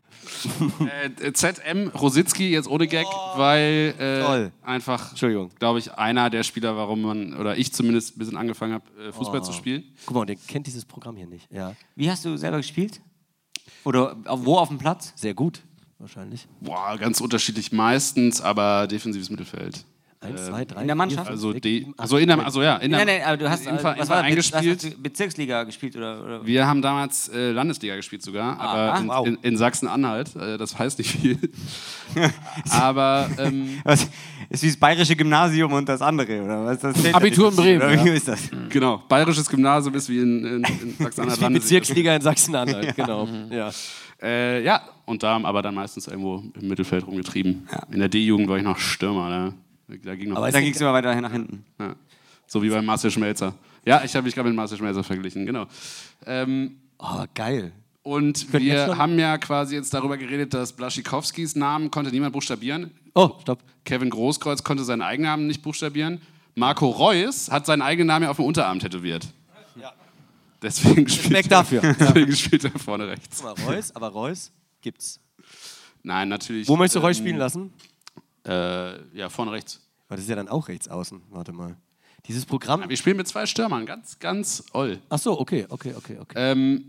Äh, 1.21 1.33
ZM 1.33 1.89
Rositzky, 1.89 2.51
jetzt 2.51 2.67
ohne 2.69 2.87
Gag, 2.87 3.07
weil 3.37 3.95
äh, 3.99 4.23
Toll. 4.25 4.53
einfach, 4.63 5.11
Entschuldigung. 5.11 5.51
glaube 5.59 5.79
ich, 5.79 5.93
einer 5.95 6.31
der 6.31 6.43
Spieler, 6.45 6.77
warum 6.77 7.03
man, 7.03 7.35
oder 7.37 7.57
ich 7.59 7.73
zumindest 7.75 8.17
ein 8.17 8.19
bisschen 8.21 8.37
angefangen 8.39 8.73
habe, 8.75 8.85
äh, 9.09 9.13
Fußball 9.13 9.41
Oh. 9.41 9.45
zu 9.45 9.53
spielen. 9.53 9.85
Guck 10.07 10.17
mal, 10.17 10.25
der 10.25 10.37
kennt 10.37 10.67
dieses 10.67 10.85
Programm 10.87 11.17
hier 11.17 11.27
nicht. 11.27 11.51
Ja. 11.53 11.75
Wie 11.95 12.11
hast 12.11 12.25
du 12.25 12.37
selber 12.39 12.57
gespielt? 12.59 13.01
Oder 13.85 14.17
auf- 14.25 14.45
wo 14.45 14.57
auf 14.57 14.69
dem 14.69 14.79
Platz? 14.79 15.13
Sehr 15.17 15.35
gut, 15.35 15.61
wahrscheinlich. 15.99 16.47
Boah, 16.61 16.97
ganz 16.99 17.21
unterschiedlich 17.21 17.71
meistens, 17.73 18.41
aber 18.41 18.87
defensives 18.87 19.29
Mittelfeld. 19.31 19.85
Eins, 20.25 20.47
zwei, 20.47 20.65
drei, 20.65 20.81
in 20.83 20.87
der 20.87 20.97
Mannschaft? 20.97 21.31
Also, 21.31 21.53
sieben, 21.53 21.95
also 21.97 22.17
in 22.19 22.29
der, 22.29 22.45
also 22.45 22.63
ja, 22.63 22.77
in 22.77 22.91
der, 22.91 23.05
Nein, 23.05 23.19
nein, 23.19 23.27
aber 23.27 23.37
du 23.37 23.51
hast, 23.51 23.67
äh, 23.67 23.79
Verein 23.79 23.99
was 23.99 24.09
war 24.09 24.17
das, 24.17 24.27
eingespielt. 24.27 24.85
Hast 24.85 24.95
du 24.95 25.03
Bezirksliga 25.03 25.65
gespielt 25.65 25.97
oder? 25.97 26.25
oder? 26.25 26.47
Wir 26.47 26.67
haben 26.67 26.83
damals 26.83 27.29
äh, 27.29 27.51
Landesliga 27.51 27.97
gespielt 27.97 28.23
sogar, 28.23 28.59
aber 28.59 29.01
in, 29.01 29.09
wow. 29.09 29.27
in, 29.27 29.39
in 29.43 29.57
Sachsen-Anhalt. 29.57 30.35
Äh, 30.37 30.59
das 30.59 30.79
heißt 30.79 30.99
nicht 30.99 31.11
viel. 31.11 31.39
aber 32.71 33.29
ähm, 33.39 33.81
Was? 33.85 34.09
Ist 34.51 34.63
wie 34.63 34.69
das 34.69 34.77
bayerische 34.77 35.17
Gymnasium 35.17 35.73
und 35.73 35.89
das 35.89 36.03
andere, 36.03 36.43
oder 36.43 36.65
was? 36.65 36.79
Das 36.79 37.15
Abitur 37.15 37.49
in 37.51 37.57
Bremen, 37.57 37.83
Oder 37.83 38.05
wie 38.05 38.09
ja. 38.09 38.15
ist 38.15 38.29
das? 38.29 38.51
genau, 38.69 39.03
bayerisches 39.09 39.49
Gymnasium 39.49 39.95
ist 39.95 40.09
wie 40.09 40.19
in, 40.19 40.45
in, 40.45 40.65
in 40.65 40.95
Sachsen-Anhalt. 40.99 41.55
Bezirksliga 41.55 42.15
in 42.15 42.23
Sachsen-Anhalt, 42.23 42.95
genau. 42.97 43.29
Ja. 43.51 43.71
Äh, 44.23 44.63
ja, 44.63 44.83
und 45.07 45.23
da 45.23 45.35
haben 45.35 45.45
aber 45.45 45.63
dann 45.63 45.75
meistens 45.75 46.07
irgendwo 46.07 46.43
im 46.61 46.69
Mittelfeld 46.69 47.07
rumgetrieben. 47.07 47.69
In 47.91 47.99
der 47.99 48.09
D-Jugend 48.09 48.49
war 48.49 48.57
ich 48.57 48.63
noch 48.63 48.79
Stürmer. 48.79 49.29
Ne? 49.29 49.55
Da 49.89 50.15
ging 50.17 50.35
Aber 50.35 50.49
es 50.49 50.81
immer 50.81 50.93
weiter 50.93 51.21
nach 51.21 51.33
hinten. 51.33 51.65
ja. 51.79 51.95
So 52.47 52.63
wie 52.63 52.69
beim 52.69 52.85
Marcel 52.85 53.11
Schmelzer. 53.11 53.55
Ja, 53.87 54.03
ich 54.05 54.15
habe 54.15 54.25
mich 54.25 54.35
gerade 54.35 54.49
mit 54.49 54.57
Marcel 54.57 54.79
Schmelzer 54.79 55.03
verglichen, 55.03 55.47
genau. 55.47 55.67
Ähm, 56.27 56.79
Oh, 56.99 57.25
geil. 57.35 57.73
und 58.03 58.53
wir 58.53 58.97
haben 58.97 59.19
ja 59.19 59.37
quasi 59.39 59.75
jetzt 59.75 59.93
darüber 59.93 60.17
geredet, 60.17 60.55
dass 60.55 60.73
Blaschikowskis 60.73 61.57
Namen 61.57 61.91
konnte 61.91 62.11
niemand 62.11 62.33
buchstabieren. 62.33 62.91
Oh, 63.15 63.31
stopp. 63.43 63.63
Kevin 63.85 64.11
Großkreuz 64.11 64.63
konnte 64.63 64.85
seinen 64.85 65.03
eigenen 65.03 65.31
Namen 65.31 65.47
nicht 65.47 65.63
buchstabieren. 65.63 66.21
Marco 66.55 66.89
Reus 66.89 67.51
hat 67.51 67.67
seinen 67.67 67.83
eigenen 67.83 68.07
Namen 68.07 68.27
auf 68.29 68.37
dem 68.37 68.45
Unterarm 68.45 68.79
tätowiert. 68.79 69.27
Deswegen 70.65 71.07
spielt, 71.09 71.27
Respekt 71.27 71.53
dafür. 71.53 71.83
deswegen 72.01 72.35
spielt 72.35 72.65
er 72.65 72.79
vorne 72.79 73.07
rechts. 73.09 73.43
Mal, 73.43 73.53
Reus, 73.67 73.95
aber 73.95 74.09
Reus 74.09 74.51
gibt's. 74.81 75.21
Nein, 76.03 76.31
natürlich. 76.31 76.67
Wo 76.69 76.77
möchtest 76.77 76.97
du 76.97 77.01
Reus 77.01 77.19
ähm, 77.19 77.23
spielen 77.23 77.37
lassen? 77.37 77.73
Äh, 78.47 79.17
ja, 79.17 79.29
vorne 79.29 79.53
rechts. 79.53 79.81
Aber 80.09 80.17
das 80.17 80.25
ist 80.25 80.31
ja 80.31 80.37
dann 80.37 80.49
auch 80.49 80.69
rechts 80.69 80.89
außen. 80.89 81.23
Warte 81.31 81.53
mal. 81.53 81.77
Dieses 82.27 82.47
Programm. 82.47 82.89
Wir 82.89 82.97
spielen 82.97 83.17
mit 83.19 83.29
zwei 83.29 83.47
Stürmern, 83.47 83.85
ganz, 83.87 84.19
ganz 84.19 84.65
oll. 84.73 84.99
Ach 85.11 85.19
so, 85.19 85.39
okay, 85.39 85.67
okay, 85.69 85.93
okay, 85.97 86.17
okay. 86.21 86.35
Ähm, 86.37 86.85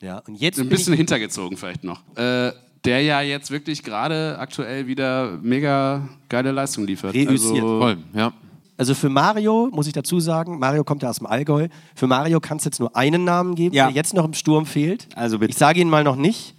Ja, 0.00 0.18
und 0.26 0.36
jetzt 0.36 0.60
ein 0.60 0.68
bisschen 0.68 0.94
hintergezogen 0.94 1.56
vielleicht 1.56 1.82
noch. 1.84 2.02
Äh, 2.16 2.52
der 2.84 3.02
ja 3.02 3.20
jetzt 3.22 3.50
wirklich 3.50 3.82
gerade 3.82 4.38
aktuell 4.38 4.86
wieder 4.86 5.38
mega 5.42 6.08
geile 6.28 6.52
Leistung 6.52 6.86
liefert. 6.86 7.14
Reüssiert. 7.14 7.54
Also, 7.64 7.80
Voll, 7.80 7.96
ja. 8.14 8.32
also 8.76 8.94
für 8.94 9.08
Mario 9.08 9.68
muss 9.72 9.86
ich 9.88 9.92
dazu 9.92 10.20
sagen, 10.20 10.58
Mario 10.60 10.84
kommt 10.84 11.02
ja 11.02 11.10
aus 11.10 11.16
dem 11.16 11.26
Allgäu. 11.26 11.66
Für 11.96 12.06
Mario 12.06 12.38
kann 12.38 12.58
es 12.58 12.64
jetzt 12.64 12.78
nur 12.78 12.94
einen 12.94 13.24
Namen 13.24 13.54
geben, 13.56 13.74
Ja. 13.74 13.86
der 13.86 13.94
jetzt 13.96 14.14
noch 14.14 14.24
im 14.24 14.34
Sturm 14.34 14.66
fehlt. 14.66 15.08
Also 15.16 15.38
bitte. 15.40 15.50
Ich 15.50 15.56
sage 15.58 15.80
ihn 15.80 15.88
mal 15.88 16.04
noch 16.04 16.16
nicht. 16.16 16.54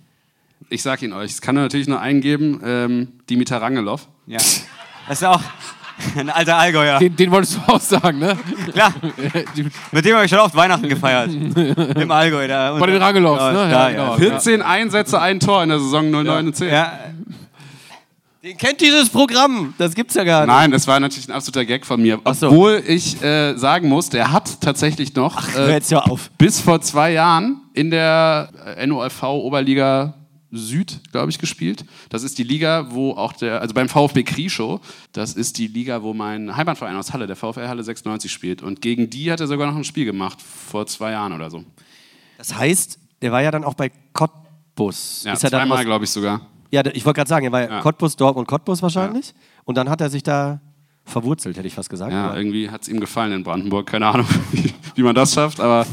Ich 0.69 0.81
sag 0.81 1.01
ihn 1.01 1.13
euch, 1.13 1.31
es 1.31 1.41
kann 1.41 1.55
natürlich 1.55 1.88
nur 1.88 1.99
einen 1.99 2.21
geben, 2.21 2.61
ähm, 2.63 3.07
Dimitar 3.29 3.61
Rangelov. 3.61 4.07
Ja. 4.25 4.38
Das 4.38 5.21
ist 5.21 5.23
auch 5.23 5.41
ein 6.17 6.29
alter 6.29 6.57
Allgäuer. 6.57 6.99
Den, 6.99 7.15
den 7.15 7.31
wolltest 7.31 7.55
du 7.57 7.71
auch 7.71 7.79
sagen, 7.81 8.19
ne? 8.19 8.38
Klar. 8.71 8.93
Mit 9.91 10.05
dem 10.05 10.15
habe 10.15 10.25
ich 10.25 10.29
schon 10.29 10.39
oft 10.39 10.55
Weihnachten 10.55 10.88
gefeiert. 10.89 11.31
Im 11.95 12.11
Allgäu. 12.11 12.47
Da, 12.47 12.77
Bei 12.77 12.85
den 12.88 13.01
Rangelows, 13.01 13.39
ja, 13.39 13.51
ne? 13.51 13.57
Da, 13.57 13.69
Ja, 13.69 13.89
ja, 13.89 14.15
genau. 14.15 14.17
14 14.17 14.61
Einsätze, 14.61 15.19
ein 15.19 15.39
Tor 15.39 15.63
in 15.63 15.69
der 15.69 15.79
Saison 15.79 16.11
09 16.11 16.47
und 16.47 16.55
10. 16.55 16.69
ja. 16.69 16.99
Den 18.43 18.55
kennt 18.55 18.79
dieses 18.79 19.09
Programm. 19.09 19.73
Das 19.77 19.93
gibt's 19.95 20.13
ja 20.13 20.23
gar 20.23 20.45
nicht. 20.45 20.55
Nein, 20.55 20.71
das 20.71 20.88
war 20.88 20.99
natürlich 20.99 21.27
ein 21.27 21.34
absoluter 21.34 21.65
Gag 21.65 21.85
von 21.85 22.01
mir. 22.01 22.19
so. 22.34 22.47
Obwohl 22.47 22.81
ich 22.88 23.21
äh, 23.21 23.55
sagen 23.57 23.89
muss, 23.89 24.09
der 24.09 24.31
hat 24.31 24.61
tatsächlich 24.61 25.15
noch 25.15 25.53
Hör 25.53 25.67
äh, 25.67 25.73
jetzt 25.73 25.91
ja 25.91 25.99
auf. 25.99 26.29
bis 26.38 26.61
vor 26.61 26.79
zwei 26.79 27.11
Jahren 27.11 27.59
in 27.73 27.89
der 27.91 28.49
äh, 28.77 28.85
NOFV 28.85 29.23
Oberliga 29.23 30.13
Süd, 30.52 31.02
glaube 31.11 31.30
ich, 31.30 31.40
gespielt. 31.40 31.84
Das 32.10 32.24
ist 32.24 32.38
die 32.38 32.44
Liga, 32.44 32.88
wo 32.91 33.11
auch 33.11 33.34
der, 33.34 33.61
also 33.61 33.74
beim 33.74 33.90
VfB 33.90 34.24
Krieschow, 34.24 34.80
das 35.11 35.34
ist 35.34 35.57
die 35.57 35.68
Liga, 35.68 36.03
wo 36.03 36.14
mein 36.14 36.56
Heimatverein 36.56 36.95
aus 36.95 37.11
Halle, 37.14 37.28
der 37.28 37.36
VfL 37.36 37.68
Halle 37.68 37.84
96 37.84 38.32
spielt. 38.32 38.61
Und 38.61 38.82
gegen 38.82 39.10
die 39.10 39.32
hat 39.32 39.40
er 39.41 39.48
sogar 39.48 39.68
noch 39.68 39.76
ein 39.76 39.84
Spiel 39.84 40.06
gemacht, 40.06 40.41
vor 40.41 40.88
zwei 40.88 41.11
Jahren 41.11 41.34
oder 41.34 41.49
so. 41.49 41.64
Das 42.38 42.56
heißt, 42.57 42.98
der 43.22 43.32
war 43.32 43.41
ja 43.41 43.52
dann 43.52 43.64
auch 43.64 43.74
bei 43.74 43.91
Cottbus. 44.14 45.24
Ja, 45.26 45.34
ist 45.34 45.44
er 45.44 45.49
zweimal, 45.49 45.84
glaube 45.84 46.06
ich 46.06 46.11
sogar. 46.11 46.41
ja, 46.72 46.86
ich 46.86 47.06
wollte 47.06 47.18
gerade 47.18 47.30
sagen, 47.30 47.45
er 47.45 47.52
war 47.52 47.61
ja 47.61 47.69
Ja. 47.69 47.82
Cottbus, 47.82 48.15
Dortmund, 48.15 48.48
Cottbus 48.48 48.82
wahrscheinlich. 48.82 49.34
Und 49.65 49.76
dann 49.76 49.90
hat 49.90 49.99
er 50.02 50.10
sich 50.10 50.24
da 50.24 50.61
verwurzelt, 51.03 51.57
hätte 51.57 51.68
ich 51.68 51.74
fast 51.74 51.90
gesagt. 51.90 52.11
Ja, 52.11 52.36
irgendwie 52.36 52.69
hat 52.69 52.84
es 52.84 52.90
ihm 52.90 52.99
gefallen 52.99 53.32
in 53.32 53.44
Brandenburg. 53.44 53.88
Keine 53.88 54.07
Ahnung, 54.07 54.28
wie, 54.52 54.74
wie 54.95 55.03
man 55.03 55.15
das 55.15 55.34
schafft, 55.34 55.60
aber 55.60 55.86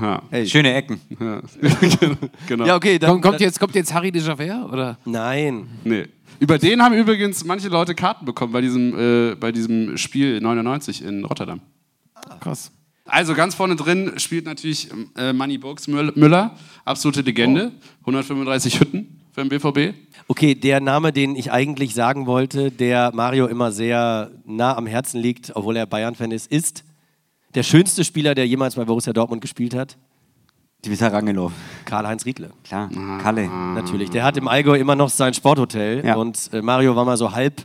ja. 0.00 0.22
Schöne 0.46 0.74
Ecken. 0.74 1.00
ja. 1.20 1.40
genau. 2.48 2.66
ja 2.66 2.76
okay. 2.76 2.98
Dann, 2.98 3.10
Kommt, 3.10 3.22
kommt, 3.22 3.40
jetzt, 3.40 3.60
kommt 3.60 3.74
jetzt 3.74 3.92
Harry 3.94 4.10
de 4.10 4.22
Javert? 4.22 4.72
Oder? 4.72 4.98
Nein. 5.04 5.68
Nee. 5.84 6.06
Über 6.40 6.58
den 6.58 6.82
haben 6.82 6.94
übrigens 6.94 7.44
manche 7.44 7.68
Leute 7.68 7.94
Karten 7.94 8.24
bekommen 8.24 8.52
bei 8.52 8.60
diesem, 8.60 9.32
äh, 9.32 9.34
bei 9.36 9.52
diesem 9.52 9.96
Spiel 9.96 10.40
99 10.40 11.04
in 11.04 11.24
Rotterdam. 11.24 11.60
Krass. 12.40 12.72
Also 13.06 13.34
ganz 13.34 13.54
vorne 13.54 13.76
drin 13.76 14.12
spielt 14.16 14.46
natürlich 14.46 14.88
äh, 15.16 15.32
Manny 15.32 15.58
Burgs 15.58 15.86
Müller, 15.86 16.56
absolute 16.84 17.20
Legende, 17.20 17.72
135 18.00 18.80
Hütten 18.80 19.20
für 19.32 19.44
den 19.44 19.50
BVB. 19.50 19.94
Okay, 20.26 20.54
der 20.54 20.80
Name, 20.80 21.12
den 21.12 21.36
ich 21.36 21.52
eigentlich 21.52 21.94
sagen 21.94 22.26
wollte, 22.26 22.70
der 22.70 23.12
Mario 23.14 23.46
immer 23.46 23.72
sehr 23.72 24.30
nah 24.46 24.74
am 24.76 24.86
Herzen 24.86 25.20
liegt, 25.20 25.54
obwohl 25.54 25.76
er 25.76 25.86
Bayern-Fan 25.86 26.30
ist, 26.30 26.50
ist 26.50 26.82
der 27.54 27.62
schönste 27.62 28.04
Spieler, 28.04 28.34
der 28.34 28.46
jemals 28.46 28.74
bei 28.74 28.84
Borussia 28.84 29.12
Dortmund 29.12 29.40
gespielt 29.42 29.74
hat, 29.74 29.96
Dimitar 30.84 31.12
Rangelov. 31.14 31.52
Karl-Heinz 31.86 32.26
Riedle. 32.26 32.50
Klar. 32.62 32.90
Kalle. 33.22 33.48
Natürlich. 33.48 34.10
Der 34.10 34.22
hat 34.22 34.36
im 34.36 34.48
Allgäu 34.48 34.76
immer 34.78 34.94
noch 34.94 35.08
sein 35.08 35.32
Sporthotel 35.32 36.04
Ja. 36.04 36.16
und 36.16 36.50
äh, 36.52 36.60
Mario 36.60 36.94
war 36.94 37.06
mal 37.06 37.16
so 37.16 37.32
halb 37.32 37.64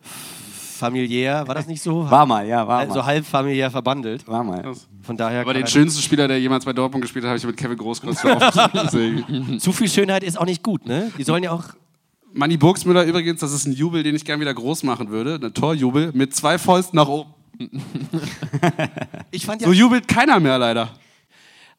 familiär, 0.00 1.46
war 1.46 1.54
das 1.54 1.66
nicht 1.66 1.82
so? 1.82 2.08
War 2.10 2.24
mal, 2.24 2.46
ja, 2.46 2.66
war 2.66 2.78
Also 2.78 2.96
mal. 3.00 3.04
halb 3.06 3.26
familiär 3.26 3.70
verbandelt. 3.70 4.26
War 4.28 4.44
mal. 4.44 4.62
Von 5.02 5.16
daher 5.16 5.40
Aber 5.42 5.52
den 5.54 5.66
schönsten 5.66 6.00
Spieler, 6.02 6.28
der 6.28 6.40
jemals 6.40 6.64
bei 6.64 6.72
Dortmund 6.72 7.02
gespielt 7.02 7.24
hat, 7.24 7.30
habe 7.30 7.38
ich 7.38 7.44
mit 7.44 7.56
Kevin 7.56 7.76
Großkreuz 7.76 8.22
gesehen. 8.84 9.58
zu 9.60 9.72
viel 9.72 9.88
Schönheit 9.88 10.22
ist 10.22 10.38
auch 10.38 10.44
nicht 10.46 10.62
gut, 10.62 10.86
ne? 10.86 11.10
Die 11.18 11.24
sollen 11.24 11.42
ja 11.42 11.50
auch 11.50 11.64
Manny 12.32 12.56
Burgsmüller 12.56 13.04
übrigens, 13.04 13.40
das 13.40 13.52
ist 13.52 13.66
ein 13.66 13.72
Jubel, 13.72 14.02
den 14.02 14.14
ich 14.14 14.24
gerne 14.24 14.40
wieder 14.40 14.54
groß 14.54 14.82
machen 14.84 15.08
würde. 15.10 15.38
Ein 15.44 15.54
Torjubel 15.54 16.12
mit 16.14 16.34
zwei 16.34 16.58
Fäusten 16.58 16.96
nach 16.96 17.08
oben. 17.08 17.30
Ich 19.30 19.44
fand 19.46 19.60
ja 19.62 19.68
So 19.68 19.72
jubelt 19.74 20.08
keiner 20.08 20.40
mehr 20.40 20.58
leider. 20.58 20.94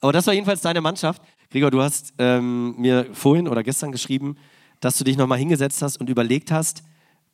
Aber 0.01 0.13
das 0.13 0.27
war 0.27 0.33
jedenfalls 0.33 0.61
deine 0.61 0.81
Mannschaft. 0.81 1.21
Gregor, 1.51 1.71
du 1.71 1.81
hast 1.81 2.13
ähm, 2.19 2.75
mir 2.77 3.07
vorhin 3.13 3.47
oder 3.47 3.63
gestern 3.63 3.91
geschrieben, 3.91 4.37
dass 4.79 4.97
du 4.97 5.03
dich 5.03 5.17
nochmal 5.17 5.39
hingesetzt 5.39 5.81
hast 5.81 5.97
und 5.97 6.09
überlegt 6.09 6.51
hast, 6.51 6.83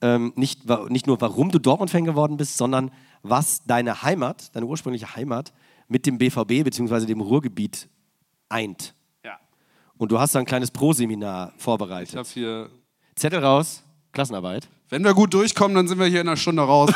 ähm, 0.01 0.33
nicht, 0.35 0.61
nicht 0.89 1.07
nur 1.07 1.19
warum 1.21 1.51
du 1.51 1.59
Dortmund-Fan 1.59 2.05
geworden 2.05 2.37
bist, 2.37 2.57
sondern 2.57 2.91
was 3.23 3.63
deine 3.65 4.03
Heimat, 4.03 4.55
deine 4.55 4.65
ursprüngliche 4.65 5.15
Heimat 5.15 5.53
mit 5.87 6.05
dem 6.05 6.17
BVB 6.17 6.63
bzw. 6.63 7.05
dem 7.05 7.21
Ruhrgebiet 7.21 7.87
eint. 8.49 8.93
Ja. 9.23 9.37
Und 9.97 10.11
du 10.11 10.19
hast 10.19 10.33
da 10.35 10.39
ein 10.39 10.45
kleines 10.45 10.71
Pro-Seminar 10.71 11.53
Ich 11.55 11.63
vorbereitet. 11.63 12.15
habe 12.15 12.27
hier. 12.27 12.69
Zettel 13.15 13.39
raus, 13.39 13.83
Klassenarbeit. 14.15 14.67
Wenn 14.89 15.03
wir 15.03 15.13
gut 15.13 15.33
durchkommen, 15.33 15.75
dann 15.75 15.87
sind 15.87 15.99
wir 15.99 16.07
hier 16.07 16.21
in 16.21 16.27
einer 16.27 16.37
Stunde 16.37 16.63
raus. 16.63 16.91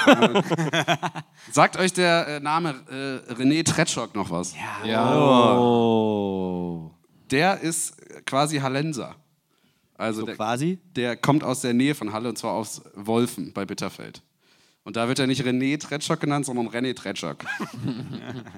Sagt 1.52 1.78
euch 1.78 1.94
der 1.94 2.28
äh, 2.28 2.40
Name 2.40 2.76
äh, 2.90 3.34
René 3.34 3.64
Tretschok 3.64 4.16
noch 4.16 4.32
was? 4.32 4.56
Oh. 5.60 6.92
Der 7.30 7.60
ist 7.60 7.96
quasi 8.26 8.58
Hallenser. 8.58 9.16
Also 9.96 10.22
So 10.22 10.26
der, 10.28 10.36
quasi. 10.36 10.80
der 10.96 11.18
kommt 11.18 11.44
aus 11.44 11.62
der 11.62 11.74
Nähe 11.74 11.94
von 11.94 12.14
Halle 12.14 12.30
und 12.30 12.38
zwar 12.38 12.54
aus 12.54 12.82
Wolfen 12.96 13.54
bei 13.54 13.66
Bitterfeld. 13.66 14.24
Und 14.84 14.96
da 14.96 15.08
wird 15.08 15.20
er 15.20 15.28
nicht 15.28 15.44
René 15.44 15.78
Tretschok 15.80 16.22
genannt, 16.22 16.46
sondern 16.46 16.70
René 16.70 16.96
Tretschok. 16.96 17.46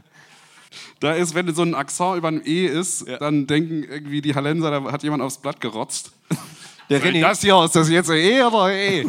da 0.99 1.13
ist, 1.13 1.33
wenn 1.33 1.53
so 1.53 1.63
ein 1.63 1.73
Akzent 1.73 2.17
über 2.17 2.27
ein 2.27 2.45
E 2.45 2.67
ist, 2.67 3.05
dann 3.19 3.47
denken 3.47 3.83
irgendwie 3.83 4.21
die 4.21 4.35
Hallenser, 4.35 4.69
da 4.69 4.91
hat 4.91 5.01
jemand 5.03 5.23
aufs 5.23 5.39
Blatt 5.39 5.59
gerotzt. 5.59 6.11
Der 6.91 7.01
René. 7.01 7.21
Das 7.21 7.39
hier, 7.39 7.63
ist 7.63 7.73
das 7.73 7.89
jetzt 7.89 8.09
ein 8.09 8.17
E 8.17 8.41
oder 8.41 8.63
ein 8.63 8.75
E? 8.77 9.05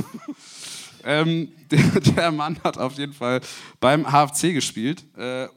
ähm, 1.04 1.48
der, 1.68 2.00
der 2.00 2.30
Mann 2.30 2.56
hat 2.62 2.78
auf 2.78 2.96
jeden 2.96 3.12
Fall 3.12 3.40
beim 3.80 4.06
HFC 4.06 4.54
gespielt 4.54 5.04
äh, 5.16 5.48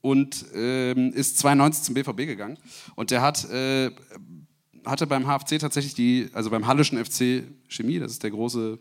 und 0.00 0.46
ähm, 0.52 1.12
ist 1.12 1.38
92 1.38 1.84
zum 1.84 1.94
BVB 1.94 2.26
gegangen. 2.26 2.58
Und 2.96 3.12
der 3.12 3.22
hat, 3.22 3.48
äh, 3.50 3.92
hatte 4.84 5.06
beim 5.06 5.26
HFC 5.26 5.60
tatsächlich 5.60 5.94
die, 5.94 6.28
also 6.32 6.50
beim 6.50 6.66
Hallischen 6.66 6.98
FC 7.04 7.44
Chemie, 7.68 8.00
das 8.00 8.10
ist 8.10 8.24
der 8.24 8.32
große, 8.32 8.80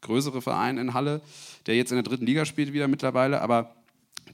größere 0.00 0.40
Verein 0.40 0.78
in 0.78 0.94
Halle, 0.94 1.20
der 1.66 1.76
jetzt 1.76 1.92
in 1.92 1.96
der 1.96 2.02
dritten 2.02 2.24
Liga 2.24 2.46
spielt 2.46 2.72
wieder 2.72 2.88
mittlerweile, 2.88 3.42
aber 3.42 3.76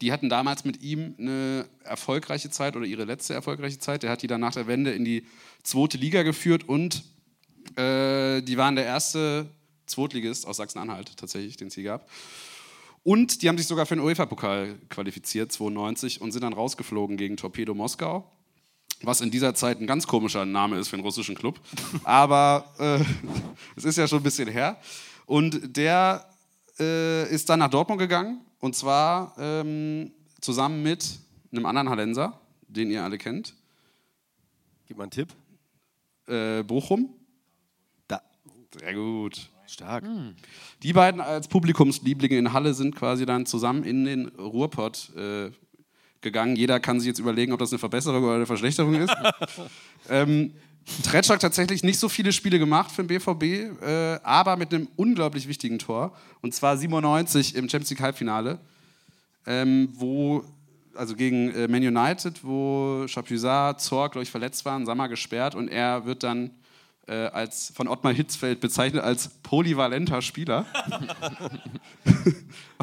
die 0.01 0.13
hatten 0.13 0.29
damals 0.29 0.65
mit 0.65 0.83
ihm 0.85 1.17
eine 1.19 1.67
erfolgreiche 1.83 2.49
Zeit 2.49 2.77
oder 2.77 2.87
ihre 2.87 3.07
letzte 3.07 3.35
erfolgreiche 3.35 3.81
Zeit. 3.81 4.05
Der 4.05 4.11
hat 4.11 4.23
die 4.23 4.29
dann 4.29 4.41
nach 4.41 4.55
der 4.55 4.69
Wende 4.69 4.93
in 4.93 5.05
die 5.05 5.27
zweite 5.65 5.99
Liga 5.99 6.23
geführt 6.23 6.69
und 6.69 7.03
äh, 7.79 8.43
die 8.43 8.57
waren 8.57 8.77
der 8.77 8.85
erste 8.85 9.49
Zweitligist 9.87 10.47
aus 10.47 10.59
Sachsen-Anhalt 10.59 11.17
tatsächlich, 11.17 11.57
den 11.57 11.69
es 11.69 11.75
hier 11.75 11.85
gab. 11.85 12.09
Und 13.05 13.43
die 13.43 13.49
haben 13.49 13.57
sich 13.57 13.67
sogar 13.67 13.87
für 13.87 13.97
den 13.97 14.05
UEFA-Pokal 14.05 14.75
qualifiziert, 14.91 15.53
92, 15.53 16.21
und 16.21 16.33
sind 16.33 16.43
dann 16.43 16.53
rausgeflogen 16.53 17.17
gegen 17.17 17.37
Torpedo 17.37 17.75
Moskau. 17.75 18.31
Was 19.03 19.21
in 19.21 19.31
dieser 19.31 19.55
Zeit 19.55 19.81
ein 19.81 19.87
ganz 19.87 20.07
komischer 20.07 20.45
Name 20.45 20.77
ist 20.79 20.89
für 20.89 20.97
einen 20.97 21.05
russischen 21.05 21.37
Club. 21.37 21.61
Aber 22.05 22.75
äh, 22.79 23.05
es 23.77 23.85
ist 23.85 23.97
ja 23.97 24.09
schon 24.09 24.21
ein 24.21 24.25
bisschen 24.25 24.49
her. 24.49 24.77
Und 25.27 25.77
der 25.77 26.29
äh, 26.79 27.33
ist 27.33 27.49
dann 27.49 27.61
nach 27.61 27.71
Dortmund 27.71 28.01
gegangen 28.01 28.41
und 28.61 28.75
zwar 28.75 29.35
ähm, 29.39 30.11
zusammen 30.41 30.83
mit 30.83 31.19
einem 31.53 31.67
anderen 31.67 31.89
Hallenser, 31.89 32.41
den 32.67 32.91
ihr 32.91 33.05
alle 33.05 33.19
kennt, 33.19 33.55
Gib 34.87 34.97
mal 34.97 35.05
einen 35.05 35.11
Tipp. 35.11 35.29
äh, 36.27 36.63
Bochum. 36.63 37.15
Sehr 38.81 38.95
gut. 38.95 39.49
Stark. 39.67 40.05
Die 40.83 40.93
beiden 40.95 41.21
als 41.21 41.47
Publikumslieblinge 41.47 42.39
in 42.39 42.53
Halle 42.55 42.73
sind 42.73 42.97
quasi 42.97 43.27
dann 43.27 43.45
zusammen 43.45 43.85
in 43.85 44.07
den 44.07 44.29
Ruhrpott 44.29 45.11
äh, 45.15 45.51
gegangen. 46.23 46.57
Jeder 46.57 46.81
kann 46.81 47.01
sich 47.01 47.09
jetzt 47.09 47.19
überlegen, 47.19 47.53
ob 47.53 47.59
das 47.59 47.71
eine 47.71 47.79
Verbesserung 47.79 48.25
oder 48.25 48.37
eine 48.37 48.47
Verschlechterung 48.47 48.95
ist. 48.95 49.15
ähm, 50.09 50.55
hat 51.05 51.41
tatsächlich 51.43 51.83
nicht 51.83 51.99
so 51.99 52.09
viele 52.09 52.33
Spiele 52.33 52.59
gemacht 52.59 52.91
für 52.91 53.05
den 53.05 53.09
BVB, 53.09 53.43
äh, 53.83 54.19
aber 54.23 54.57
mit 54.57 54.73
einem 54.73 54.89
unglaublich 54.97 55.47
wichtigen 55.47 55.79
Tor. 55.79 56.17
Und 56.41 56.55
zwar 56.55 56.77
97 56.77 57.55
im 57.55 57.69
Champions 57.69 57.91
League 57.91 58.01
Halbfinale, 58.01 58.59
ähm, 59.47 59.91
wo, 59.93 60.45
also 60.95 61.15
gegen 61.15 61.51
äh, 61.55 61.69
Man 61.69 61.83
United, 61.83 62.43
wo 62.43 63.05
Chapuisat, 63.07 63.83
Zorg, 63.83 64.13
glaube 64.13 64.23
ich, 64.23 64.31
verletzt 64.31 64.65
waren, 64.65 64.87
Sammer 64.87 65.09
gesperrt 65.09 65.55
und 65.55 65.69
er 65.69 66.07
wird 66.07 66.23
dann 66.23 66.53
als, 67.13 67.73
von 67.75 67.89
Ottmar 67.89 68.13
Hitzfeld 68.13 68.61
bezeichnet 68.61 69.03
als 69.03 69.29
polyvalenter 69.43 70.23
Spieler. 70.23 70.67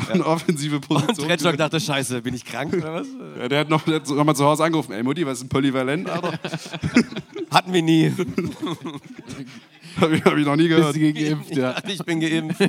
Eine 0.10 0.26
offensive 0.26 0.76
Und 0.76 0.88
Position. 0.88 1.28
Tretschok 1.28 1.58
dachte, 1.58 1.80
scheiße, 1.80 2.22
bin 2.22 2.34
ich 2.34 2.44
krank 2.44 2.74
oder 2.74 2.96
was? 2.96 3.08
Ja, 3.40 3.48
der 3.48 3.60
hat 3.60 3.70
noch, 3.70 3.84
der 3.84 3.96
hat 3.96 4.10
noch 4.10 4.24
mal 4.24 4.36
zu 4.36 4.46
Hause 4.46 4.64
angerufen. 4.64 4.94
Ey 4.94 5.04
Mutti, 5.04 5.26
was 5.26 5.38
ist 5.38 5.46
ein 5.46 5.50
Polyvalent? 5.50 6.10
Hatten 7.52 7.74
wir 7.74 7.82
nie. 7.82 8.12
hab, 10.02 10.12
ich, 10.12 10.26
hab 10.26 10.38
ich 10.38 10.46
noch 10.46 10.56
nie 10.56 10.68
gehört. 10.68 10.96
geimpft, 10.96 11.56
ja. 11.56 11.76
Ich 11.88 12.04
bin 12.04 12.20
geimpft. 12.20 12.60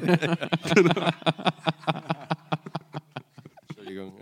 Entschuldigung. 3.69 4.13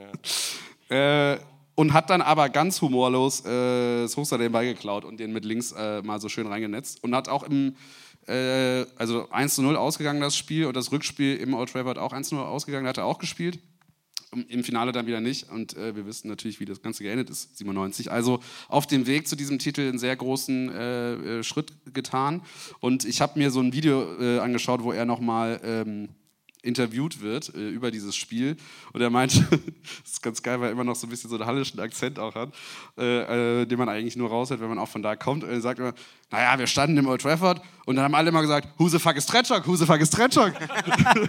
Ja. 0.88 1.32
Äh, 1.32 1.38
und 1.74 1.92
hat 1.92 2.10
dann 2.10 2.22
aber 2.22 2.48
ganz 2.48 2.80
humorlos 2.80 3.44
äh, 3.44 4.02
das 4.02 4.16
Hoster 4.16 4.38
den 4.38 4.52
Ball 4.52 4.64
geklaut 4.66 5.04
und 5.04 5.18
den 5.18 5.32
mit 5.32 5.44
links 5.44 5.72
äh, 5.72 6.02
mal 6.02 6.20
so 6.20 6.28
schön 6.28 6.46
reingenetzt. 6.46 7.02
Und 7.02 7.14
hat 7.14 7.28
auch 7.28 7.42
im, 7.42 7.74
äh, 8.28 8.84
also 8.96 9.28
1 9.30 9.56
zu 9.56 9.62
0 9.62 9.76
ausgegangen 9.76 10.20
das 10.20 10.36
Spiel 10.36 10.66
und 10.66 10.76
das 10.76 10.92
Rückspiel 10.92 11.36
im 11.36 11.54
Old 11.54 11.70
Trafford 11.72 11.98
auch 11.98 12.12
1 12.12 12.28
zu 12.28 12.36
0 12.36 12.44
ausgegangen, 12.44 12.86
hat 12.86 12.98
er 12.98 13.06
auch 13.06 13.18
gespielt. 13.18 13.58
Im- 14.32 14.46
Im 14.48 14.64
Finale 14.64 14.90
dann 14.92 15.06
wieder 15.06 15.20
nicht 15.20 15.48
und 15.50 15.76
äh, 15.76 15.94
wir 15.94 16.06
wissen 16.06 16.28
natürlich, 16.28 16.58
wie 16.58 16.64
das 16.64 16.82
Ganze 16.82 17.04
geendet 17.04 17.30
ist, 17.30 17.56
97. 17.58 18.10
Also 18.10 18.40
auf 18.68 18.86
dem 18.86 19.06
Weg 19.06 19.28
zu 19.28 19.36
diesem 19.36 19.58
Titel 19.60 19.82
einen 19.82 19.98
sehr 19.98 20.16
großen 20.16 20.70
äh, 20.72 21.12
äh, 21.38 21.42
Schritt 21.44 21.72
getan. 21.92 22.42
Und 22.80 23.04
ich 23.04 23.20
habe 23.20 23.38
mir 23.38 23.50
so 23.52 23.60
ein 23.60 23.72
Video 23.72 24.20
äh, 24.20 24.38
angeschaut, 24.40 24.82
wo 24.82 24.90
er 24.92 25.04
nochmal 25.04 25.60
ähm, 25.64 26.08
interviewt 26.64 27.20
wird 27.20 27.54
äh, 27.54 27.68
über 27.68 27.90
dieses 27.90 28.16
Spiel. 28.16 28.56
Und 28.92 29.00
er 29.00 29.10
meinte, 29.10 29.40
das 29.50 30.12
ist 30.12 30.22
ganz 30.22 30.42
geil, 30.42 30.60
weil 30.60 30.68
er 30.68 30.72
immer 30.72 30.84
noch 30.84 30.96
so 30.96 31.06
ein 31.06 31.10
bisschen 31.10 31.30
so 31.30 31.36
einen 31.36 31.46
hallischen 31.46 31.78
Akzent 31.80 32.18
auch 32.18 32.34
hat, 32.34 32.52
äh, 32.98 33.62
äh, 33.62 33.66
den 33.66 33.78
man 33.78 33.88
eigentlich 33.88 34.16
nur 34.16 34.28
raushört, 34.30 34.60
wenn 34.60 34.68
man 34.68 34.78
auch 34.78 34.88
von 34.88 35.02
da 35.02 35.16
kommt. 35.16 35.44
Und 35.44 35.50
er 35.50 35.60
sagt 35.60 35.78
immer, 35.78 35.94
naja, 36.30 36.58
wir 36.58 36.66
standen 36.66 36.96
im 36.96 37.06
Old 37.06 37.22
Trafford 37.22 37.60
und 37.86 37.96
dann 37.96 38.04
haben 38.04 38.14
alle 38.14 38.30
immer 38.30 38.42
gesagt, 38.42 38.68
who 38.78 38.88
the 38.88 38.98
fuck 38.98 39.16
is 39.16 39.26
Tretschok, 39.26 39.66
who 39.66 39.76
the 39.76 39.86
fuck 39.86 40.00
is 40.00 40.10
Tretschok? 40.10 40.52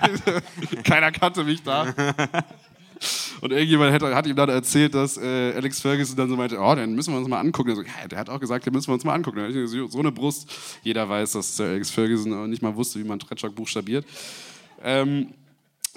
Keiner 0.83 1.11
kannte 1.11 1.43
mich 1.43 1.61
da. 1.63 1.93
Und 3.41 3.51
irgendjemand 3.51 3.91
hat, 3.91 4.01
hat 4.01 4.27
ihm 4.27 4.35
dann 4.35 4.49
erzählt, 4.49 4.95
dass 4.95 5.17
äh, 5.17 5.53
Alex 5.55 5.81
Ferguson 5.81 6.15
dann 6.15 6.29
so 6.29 6.35
meinte, 6.35 6.57
oh, 6.59 6.75
den 6.75 6.95
müssen 6.95 7.13
wir 7.13 7.19
uns 7.19 7.27
mal 7.27 7.39
angucken. 7.39 7.75
So, 7.75 7.81
ja, 7.81 8.07
der 8.09 8.19
hat 8.19 8.29
auch 8.29 8.39
gesagt, 8.39 8.65
den 8.65 8.73
müssen 8.73 8.87
wir 8.87 8.93
uns 8.93 9.03
mal 9.03 9.13
angucken. 9.13 9.39
So 9.89 9.99
eine 9.99 10.11
Brust. 10.11 10.49
Jeder 10.83 11.07
weiß, 11.07 11.33
dass 11.33 11.57
der 11.57 11.67
Alex 11.67 11.91
Ferguson 11.91 12.49
nicht 12.49 12.61
mal 12.61 12.75
wusste, 12.75 12.99
wie 12.99 13.03
man 13.03 13.19
Tretschok 13.19 13.53
buchstabiert. 13.55 14.05
Ähm, 14.85 15.33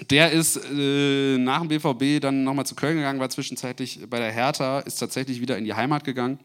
der 0.09 0.31
ist 0.31 0.57
äh, 0.57 1.37
nach 1.37 1.59
dem 1.61 1.67
BVB 1.67 2.21
dann 2.21 2.43
nochmal 2.43 2.65
zu 2.65 2.73
Köln 2.75 2.97
gegangen, 2.97 3.19
war 3.19 3.29
zwischenzeitlich 3.29 3.99
bei 4.09 4.17
der 4.17 4.31
Hertha, 4.31 4.79
ist 4.79 4.95
tatsächlich 4.97 5.41
wieder 5.41 5.57
in 5.57 5.65
die 5.65 5.73
Heimat 5.73 6.03
gegangen, 6.03 6.39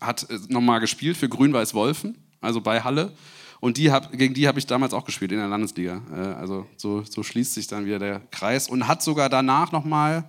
hat 0.00 0.28
äh, 0.28 0.38
nochmal 0.48 0.80
gespielt 0.80 1.16
für 1.16 1.28
Grün-Weiß-Wolfen, 1.28 2.18
also 2.40 2.60
bei 2.60 2.80
Halle. 2.82 3.12
Und 3.60 3.78
die 3.78 3.90
hab, 3.90 4.12
gegen 4.12 4.34
die 4.34 4.46
habe 4.46 4.58
ich 4.58 4.66
damals 4.66 4.92
auch 4.92 5.06
gespielt 5.06 5.32
in 5.32 5.38
der 5.38 5.48
Landesliga. 5.48 6.02
Äh, 6.12 6.16
also 6.16 6.66
so, 6.76 7.02
so 7.02 7.22
schließt 7.22 7.54
sich 7.54 7.66
dann 7.66 7.86
wieder 7.86 7.98
der 7.98 8.20
Kreis. 8.30 8.68
Und 8.68 8.86
hat 8.86 9.02
sogar 9.02 9.30
danach 9.30 9.72
nochmal 9.72 10.24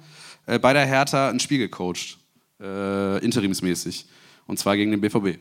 äh, 0.46 0.58
bei 0.58 0.72
der 0.72 0.86
Hertha 0.86 1.30
ein 1.30 1.40
Spiel 1.42 1.58
gecoacht, 1.58 2.18
äh, 2.62 3.18
interimsmäßig. 3.26 4.06
Und 4.48 4.58
zwar 4.58 4.78
gegen 4.78 4.92
den 4.92 5.02
BVB. 5.02 5.40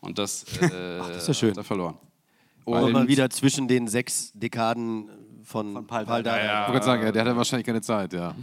Und 0.00 0.18
das, 0.18 0.44
äh, 0.60 0.98
das 0.98 1.16
ist 1.18 1.28
ja 1.28 1.34
schön. 1.34 1.50
hat 1.50 1.58
er 1.58 1.64
verloren. 1.64 1.98
Und 2.64 2.82
Und- 2.82 2.92
mal 2.92 3.08
wieder 3.08 3.28
zwischen 3.28 3.68
den 3.68 3.88
sechs 3.88 4.32
Dekaden 4.32 5.10
von, 5.44 5.72
von 5.72 5.86
Paul 5.86 6.04
Paul 6.04 6.22
Dardai. 6.22 6.44
Dardai. 6.44 6.44
Ich 6.44 6.58
wollte 6.58 6.72
gerade 6.72 6.84
sagen, 6.84 7.02
ja, 7.04 7.12
der 7.12 7.24
hatte 7.24 7.36
wahrscheinlich 7.36 7.66
keine 7.66 7.82
Zeit, 7.82 8.12
ja. 8.12 8.34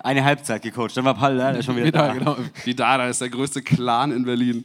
Eine 0.00 0.24
Halbzeit 0.24 0.62
gecoacht, 0.62 0.96
dann 0.96 1.04
war 1.04 1.14
Paul 1.14 1.36
da 1.36 1.60
schon 1.62 1.76
wieder 1.76 1.90
da. 1.90 2.06
Ja, 2.08 2.12
genau. 2.14 2.36
Die 2.64 2.74
Dada 2.74 3.08
ist 3.08 3.20
der 3.20 3.30
größte 3.30 3.62
Clan 3.62 4.12
in 4.12 4.24
Berlin. 4.24 4.64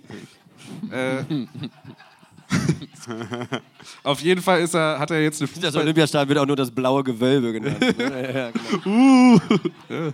äh, 0.92 1.24
auf 4.04 4.20
jeden 4.22 4.42
Fall 4.42 4.62
ist 4.62 4.76
er, 4.76 5.00
hat 5.00 5.12
er 5.12 5.22
jetzt 5.22 5.42
eine 5.42 5.50
Das 5.50 5.60
Fußball 5.60 5.84
Olympiastadion 5.84 6.30
wird 6.30 6.40
auch 6.40 6.46
nur 6.46 6.56
das 6.56 6.72
blaue 6.72 7.04
Gewölbe 7.04 7.54
genannt. 7.54 7.98
ne? 7.98 8.34
ja, 8.34 8.52
genau. 8.52 10.12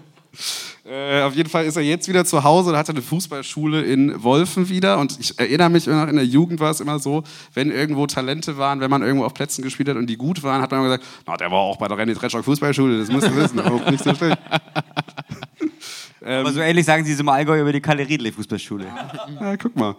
Äh, 0.90 1.22
auf 1.22 1.36
jeden 1.36 1.50
Fall 1.50 1.66
ist 1.66 1.76
er 1.76 1.84
jetzt 1.84 2.08
wieder 2.08 2.26
zu 2.26 2.44
Hause 2.44 2.72
und 2.72 2.78
hat 2.78 2.90
eine 2.90 3.02
Fußballschule 3.02 3.84
in 3.84 4.24
Wolfen 4.24 4.70
wieder. 4.70 4.98
Und 4.98 5.20
ich 5.20 5.38
erinnere 5.38 5.70
mich 5.70 5.86
noch, 5.86 6.08
in 6.08 6.16
der 6.16 6.26
Jugend 6.26 6.60
war 6.60 6.72
es 6.72 6.80
immer 6.80 6.98
so, 6.98 7.24
wenn 7.54 7.70
irgendwo 7.70 8.08
Talente 8.08 8.58
waren, 8.58 8.80
wenn 8.80 8.90
man 8.90 9.04
irgendwo 9.04 9.26
auf 9.26 9.34
Plätzen 9.34 9.62
gespielt 9.62 9.90
hat 9.90 9.98
und 9.98 10.08
die 10.08 10.18
gut 10.18 10.42
waren, 10.42 10.62
hat 10.62 10.72
man 10.72 10.80
immer 10.80 10.90
gesagt, 10.90 11.06
na, 11.28 11.38
der 11.38 11.52
war 11.52 11.60
auch 11.60 11.78
bei 11.78 11.88
der 11.88 11.98
René 11.98 12.16
Tretschok 12.16 12.44
Fußballschule, 12.44 12.98
das 13.00 13.10
musst 13.10 13.28
du 13.28 13.36
wissen, 13.36 13.60
auch 13.60 13.86
nicht 13.92 14.04
so 14.04 14.16
schlecht. 14.16 14.38
Aber 16.26 16.52
so 16.52 16.60
ähnlich 16.60 16.86
sagen 16.86 17.06
sie 17.06 17.14
es 17.14 17.20
im 17.20 17.30
Allgäu 17.30 17.62
über 17.62 17.72
die 17.72 17.82
Kalle 17.82 18.08
Riedle 18.08 18.32
Fußballschule. 18.32 18.88
Ja, 19.40 19.58
guck 19.58 19.76
mal. 19.76 19.96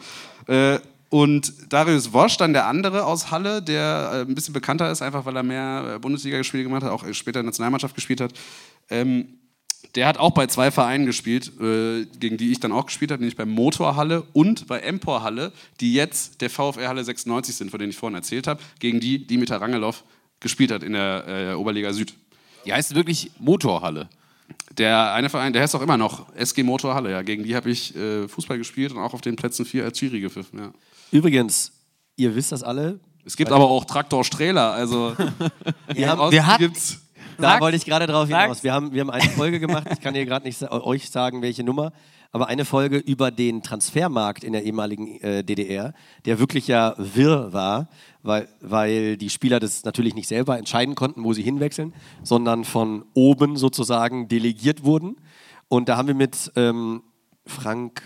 Äh, 0.47 0.79
und 1.09 1.73
Darius 1.73 2.13
Wosch, 2.13 2.37
dann 2.37 2.53
der 2.53 2.67
andere 2.67 3.05
aus 3.05 3.31
Halle, 3.31 3.63
der 3.63 4.11
äh, 4.13 4.21
ein 4.23 4.35
bisschen 4.35 4.55
bekannter 4.55 4.91
ist, 4.91 5.03
einfach 5.03 5.25
weil 5.25 5.37
er 5.37 5.43
mehr 5.43 5.95
äh, 5.95 5.99
Bundesliga-Spiele 5.99 6.65
gemacht 6.65 6.83
hat, 6.83 6.91
auch 6.91 7.05
später 7.13 7.43
Nationalmannschaft 7.43 7.95
gespielt 7.95 8.21
hat. 8.21 8.33
Ähm, 8.91 9.40
der 9.95 10.07
hat 10.07 10.19
auch 10.19 10.31
bei 10.33 10.47
zwei 10.47 10.71
Vereinen 10.71 11.07
gespielt, 11.07 11.53
äh, 11.61 12.05
gegen 12.19 12.37
die 12.37 12.53
ich 12.53 12.61
dann 12.61 12.73
auch 12.73 12.87
gespielt 12.87 13.11
habe, 13.11 13.23
nämlich 13.23 13.37
bei 13.37 13.45
Motor 13.45 13.97
Halle 13.97 14.23
und 14.33 14.67
bei 14.67 14.81
Empor 14.81 15.23
Halle, 15.23 15.53
die 15.81 15.93
jetzt 15.95 16.41
der 16.41 16.51
VfR 16.51 16.89
Halle 16.89 17.03
96 17.05 17.55
sind, 17.57 17.71
von 17.71 17.81
denen 17.81 17.91
ich 17.91 17.97
vorhin 17.97 18.15
erzählt 18.17 18.47
habe, 18.47 18.61
gegen 18.79 19.01
die 19.01 19.27
Dimitar 19.27 19.61
Rangelov 19.61 20.05
gespielt 20.41 20.71
hat 20.73 20.83
in 20.83 20.93
der 20.93 21.25
äh, 21.27 21.55
Oberliga 21.55 21.93
Süd. 21.93 22.15
Die 22.67 22.73
heißt 22.73 22.95
wirklich 22.95 23.31
Motorhalle. 23.39 24.09
Der 24.79 25.13
eine 25.15 25.29
Verein, 25.31 25.53
der 25.53 25.63
heißt 25.63 25.75
auch 25.77 25.83
immer 25.83 25.97
noch 25.97 26.35
SG 26.35 26.63
Motor 26.63 26.95
Halle, 26.95 27.11
ja. 27.11 27.23
Gegen 27.23 27.45
die 27.45 27.55
habe 27.57 27.71
ich 27.71 27.95
äh, 27.97 28.27
Fußball 28.29 28.59
gespielt 28.59 28.93
und 28.93 28.99
auch 28.99 29.15
auf 29.15 29.21
den 29.21 29.37
Plätzen 29.37 29.65
4 29.65 29.85
als 29.85 29.99
Schiri 29.99 30.21
gepfiffen, 30.21 30.59
ja. 30.59 30.73
Übrigens, 31.11 31.73
ihr 32.17 32.35
wisst 32.35 32.53
das 32.53 32.63
alle. 32.63 33.01
Es 33.25 33.37
gibt 33.37 33.51
aber 33.53 33.69
auch 33.69 33.85
Traktor 33.85 34.25
Strehler, 34.25 34.73
also 34.73 35.15
Wir 35.95 36.09
haben, 36.09 36.31
wir 36.33 36.47
hatten- 36.47 36.63
gibt's. 36.65 37.01
Da 37.41 37.53
Sag- 37.53 37.61
wollte 37.61 37.77
ich 37.77 37.85
gerade 37.85 38.07
drauf 38.07 38.27
hinaus. 38.29 38.47
sag's. 38.49 38.65
Wir 38.65 38.73
haben, 38.73 38.93
wir 38.93 39.01
haben 39.01 39.11
eine 39.11 39.29
Folge 39.31 39.61
gemacht, 39.61 39.89
ich 39.93 40.01
kann 40.01 40.15
hier 40.15 40.27
gerade 40.27 40.47
nicht 40.47 40.63
euch 40.71 41.11
sagen, 41.11 41.43
welche 41.43 41.65
Nummer, 41.65 41.93
aber 42.33 42.47
eine 42.49 42.65
Folge 42.65 42.99
über 42.99 43.31
den 43.31 43.63
Transfermarkt 43.63 44.45
in 44.45 44.53
der 44.53 44.63
ehemaligen 44.65 45.21
äh, 45.21 45.43
DDR, 45.43 45.95
der 46.25 46.39
wirklich 46.39 46.69
ja 46.69 46.95
wirr 46.97 47.53
war, 47.53 47.89
weil, 48.23 48.49
weil 48.61 49.17
die 49.17 49.31
Spieler 49.31 49.59
das 49.61 49.85
natürlich 49.85 50.15
nicht 50.15 50.29
selber 50.29 50.57
entscheiden 50.59 50.95
konnten, 50.95 51.25
wo 51.25 51.33
sie 51.33 51.43
hinwechseln, 51.43 51.93
sondern 52.23 52.65
von 52.65 53.05
oben 53.15 53.57
sozusagen 53.57 54.29
delegiert 54.29 54.85
wurden. 54.85 55.17
Und 55.69 55.89
da 55.89 55.97
haben 55.97 56.09
wir 56.09 56.15
mit 56.15 56.53
ähm, 56.57 57.03
Frank, 57.47 58.03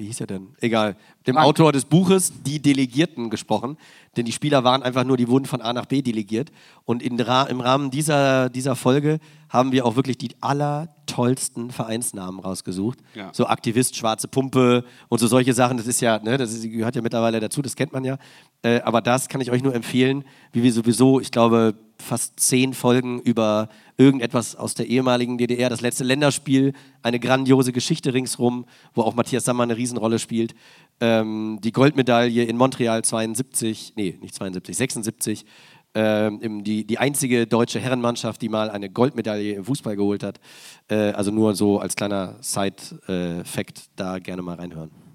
wie 0.00 0.06
hieß 0.06 0.20
er 0.20 0.26
denn? 0.26 0.48
Egal, 0.60 0.96
dem 1.26 1.36
Autor 1.36 1.72
des 1.72 1.84
Buches 1.84 2.32
Die 2.42 2.60
Delegierten 2.60 3.30
gesprochen. 3.30 3.76
Denn 4.16 4.24
die 4.24 4.32
Spieler 4.32 4.64
waren 4.64 4.82
einfach 4.82 5.04
nur, 5.04 5.16
die 5.16 5.28
wurden 5.28 5.44
von 5.44 5.60
A 5.60 5.72
nach 5.72 5.86
B 5.86 6.02
delegiert. 6.02 6.50
Und 6.84 7.02
in, 7.02 7.18
im 7.18 7.60
Rahmen 7.60 7.90
dieser, 7.90 8.48
dieser 8.48 8.74
Folge 8.74 9.20
haben 9.48 9.72
wir 9.72 9.84
auch 9.84 9.96
wirklich 9.96 10.16
die 10.18 10.30
allertollsten 10.40 11.70
Vereinsnamen 11.70 12.40
rausgesucht. 12.40 12.98
Ja. 13.14 13.30
So 13.32 13.46
Aktivist, 13.46 13.94
Schwarze 13.94 14.26
Pumpe 14.26 14.84
und 15.08 15.18
so 15.18 15.26
solche 15.26 15.52
Sachen. 15.52 15.76
Das 15.76 15.86
ist 15.86 16.00
ja, 16.00 16.18
ne, 16.18 16.38
das 16.38 16.52
ist, 16.52 16.62
gehört 16.62 16.96
ja 16.96 17.02
mittlerweile 17.02 17.38
dazu, 17.38 17.60
das 17.60 17.76
kennt 17.76 17.92
man 17.92 18.02
ja. 18.02 18.16
Äh, 18.62 18.80
aber 18.80 19.00
das 19.00 19.28
kann 19.28 19.40
ich 19.40 19.50
euch 19.50 19.62
nur 19.62 19.74
empfehlen, 19.74 20.24
wie 20.52 20.62
wir 20.62 20.72
sowieso, 20.72 21.20
ich 21.20 21.30
glaube, 21.30 21.74
fast 21.98 22.40
zehn 22.40 22.74
Folgen 22.74 23.20
über 23.20 23.68
irgendetwas 23.96 24.56
aus 24.56 24.74
der 24.74 24.86
ehemaligen 24.86 25.38
DDR, 25.38 25.68
das 25.68 25.80
letzte 25.80 26.04
Länderspiel, 26.04 26.72
eine 27.02 27.20
grandiose 27.20 27.72
Geschichte 27.72 28.12
ringsrum, 28.12 28.66
wo 28.94 29.02
auch 29.02 29.14
Matthias 29.14 29.44
Sammer 29.44 29.62
eine 29.62 29.76
Riesenrolle 29.76 30.18
spielt. 30.18 30.54
Ähm, 31.00 31.58
die 31.62 31.72
Goldmedaille 31.72 32.44
in 32.44 32.56
Montreal 32.56 33.02
72, 33.02 33.94
nee, 33.96 34.18
nicht 34.20 34.34
72, 34.34 34.76
76. 34.76 35.44
Ähm, 35.92 36.62
die, 36.62 36.86
die 36.86 36.98
einzige 36.98 37.46
deutsche 37.46 37.80
Herrenmannschaft, 37.80 38.40
die 38.42 38.48
mal 38.48 38.70
eine 38.70 38.90
Goldmedaille 38.90 39.54
im 39.54 39.64
Fußball 39.64 39.96
geholt 39.96 40.22
hat. 40.22 40.38
Äh, 40.88 41.12
also 41.12 41.30
nur 41.30 41.54
so 41.54 41.80
als 41.80 41.96
kleiner 41.96 42.36
Side-Fact 42.40 43.90
da 43.96 44.18
gerne 44.18 44.42
mal 44.42 44.54
reinhören. 44.54 45.09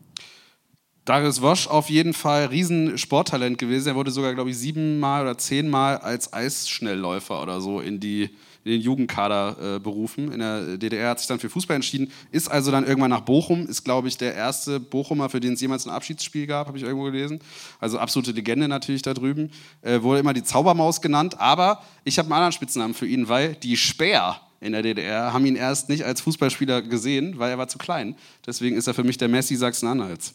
Darius 1.05 1.43
Wosch 1.43 1.67
auf 1.67 1.91
jeden 1.91 2.13
Fall 2.13 2.45
riesen 2.45 2.97
Sporttalent 2.97 3.59
gewesen. 3.59 3.89
Er 3.89 3.95
wurde 3.95 4.09
sogar, 4.09 4.33
glaube 4.33 4.49
ich, 4.49 4.57
siebenmal 4.57 5.21
oder 5.21 5.37
zehnmal 5.37 5.99
als 5.99 6.33
Eisschnellläufer 6.33 7.43
oder 7.43 7.61
so 7.61 7.79
in 7.79 7.99
die, 7.99 8.23
in 8.63 8.71
den 8.71 8.81
Jugendkader 8.81 9.75
äh, 9.75 9.79
berufen. 9.79 10.31
In 10.31 10.39
der 10.39 10.77
DDR 10.77 11.11
hat 11.11 11.19
sich 11.19 11.27
dann 11.27 11.37
für 11.37 11.47
Fußball 11.47 11.75
entschieden, 11.75 12.11
ist 12.31 12.49
also 12.49 12.71
dann 12.71 12.87
irgendwann 12.87 13.11
nach 13.11 13.21
Bochum, 13.21 13.67
ist 13.67 13.83
glaube 13.83 14.07
ich 14.07 14.17
der 14.17 14.33
erste 14.33 14.79
Bochumer, 14.79 15.29
für 15.29 15.39
den 15.39 15.53
es 15.53 15.61
jemals 15.61 15.85
ein 15.85 15.91
Abschiedsspiel 15.91 16.47
gab, 16.47 16.65
habe 16.65 16.77
ich 16.79 16.83
irgendwo 16.83 17.05
gelesen. 17.05 17.39
Also 17.79 17.99
absolute 17.99 18.31
Legende 18.31 18.67
natürlich 18.67 19.03
da 19.03 19.13
drüben. 19.13 19.51
Äh, 19.83 20.01
wurde 20.01 20.21
immer 20.21 20.33
die 20.33 20.43
Zaubermaus 20.43 21.01
genannt, 21.01 21.39
aber 21.39 21.83
ich 22.03 22.17
habe 22.17 22.25
einen 22.25 22.33
anderen 22.33 22.51
Spitznamen 22.51 22.95
für 22.95 23.05
ihn, 23.05 23.29
weil 23.29 23.53
die 23.53 23.77
Speer 23.77 24.41
in 24.59 24.71
der 24.71 24.81
DDR 24.81 25.33
haben 25.33 25.45
ihn 25.45 25.55
erst 25.55 25.89
nicht 25.89 26.03
als 26.05 26.21
Fußballspieler 26.21 26.81
gesehen, 26.81 27.37
weil 27.37 27.51
er 27.51 27.57
war 27.57 27.67
zu 27.67 27.77
klein. 27.77 28.15
Deswegen 28.45 28.77
ist 28.77 28.87
er 28.87 28.93
für 28.93 29.03
mich 29.03 29.17
der 29.17 29.27
Messi 29.27 29.55
Sachsen-Anhalts. 29.55 30.33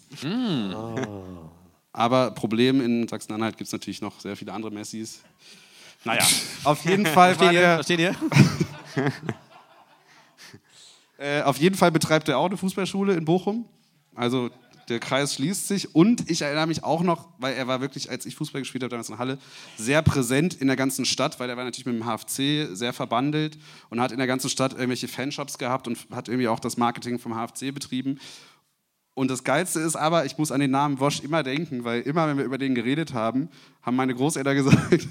Aber 1.92 2.30
Problem 2.30 2.80
in 2.80 3.08
Sachsen-Anhalt 3.08 3.56
gibt 3.56 3.66
es 3.66 3.72
natürlich 3.72 4.00
noch 4.00 4.20
sehr 4.20 4.36
viele 4.36 4.52
andere 4.52 4.70
Messis. 4.70 5.20
Naja, 6.04 6.24
auf 6.64 6.84
jeden 6.84 7.06
Fall 7.06 7.38
war 7.40 7.52
der, 7.52 7.74
Versteht 7.74 8.00
ihr? 8.00 8.14
äh, 11.18 11.42
auf 11.42 11.58
jeden 11.58 11.76
Fall 11.76 11.90
betreibt 11.90 12.28
er 12.28 12.38
auch 12.38 12.46
eine 12.46 12.56
Fußballschule 12.56 13.14
in 13.14 13.24
Bochum. 13.24 13.66
Also 14.14 14.50
der 14.90 14.98
Kreis 14.98 15.34
schließt 15.34 15.68
sich 15.68 15.94
und 15.94 16.28
ich 16.30 16.42
erinnere 16.42 16.66
mich 16.66 16.84
auch 16.84 17.02
noch, 17.02 17.28
weil 17.38 17.54
er 17.54 17.66
war 17.68 17.80
wirklich, 17.80 18.10
als 18.10 18.26
ich 18.26 18.34
Fußball 18.34 18.60
gespielt 18.60 18.82
habe 18.82 18.90
damals 18.90 19.08
in 19.08 19.18
Halle, 19.18 19.38
sehr 19.76 20.02
präsent 20.02 20.54
in 20.54 20.66
der 20.66 20.76
ganzen 20.76 21.04
Stadt, 21.04 21.38
weil 21.38 21.48
er 21.48 21.56
war 21.56 21.64
natürlich 21.64 21.86
mit 21.86 21.94
dem 21.94 22.04
HFC 22.04 22.76
sehr 22.76 22.92
verbandelt 22.92 23.56
und 23.88 24.00
hat 24.00 24.12
in 24.12 24.18
der 24.18 24.26
ganzen 24.26 24.50
Stadt 24.50 24.72
irgendwelche 24.72 25.08
Fanshops 25.08 25.58
gehabt 25.58 25.86
und 25.86 25.98
hat 26.10 26.28
irgendwie 26.28 26.48
auch 26.48 26.60
das 26.60 26.76
Marketing 26.76 27.18
vom 27.18 27.34
HFC 27.34 27.72
betrieben. 27.72 28.18
Und 29.20 29.30
das 29.30 29.44
Geilste 29.44 29.80
ist 29.80 29.96
aber, 29.96 30.24
ich 30.24 30.38
muss 30.38 30.50
an 30.50 30.60
den 30.60 30.70
Namen 30.70 30.98
Wosch 30.98 31.20
immer 31.20 31.42
denken, 31.42 31.84
weil 31.84 32.00
immer, 32.00 32.26
wenn 32.26 32.38
wir 32.38 32.44
über 32.44 32.56
den 32.56 32.74
geredet 32.74 33.12
haben, 33.12 33.50
haben 33.82 33.94
meine 33.94 34.14
Großeltern 34.14 34.56
gesagt, 34.56 35.08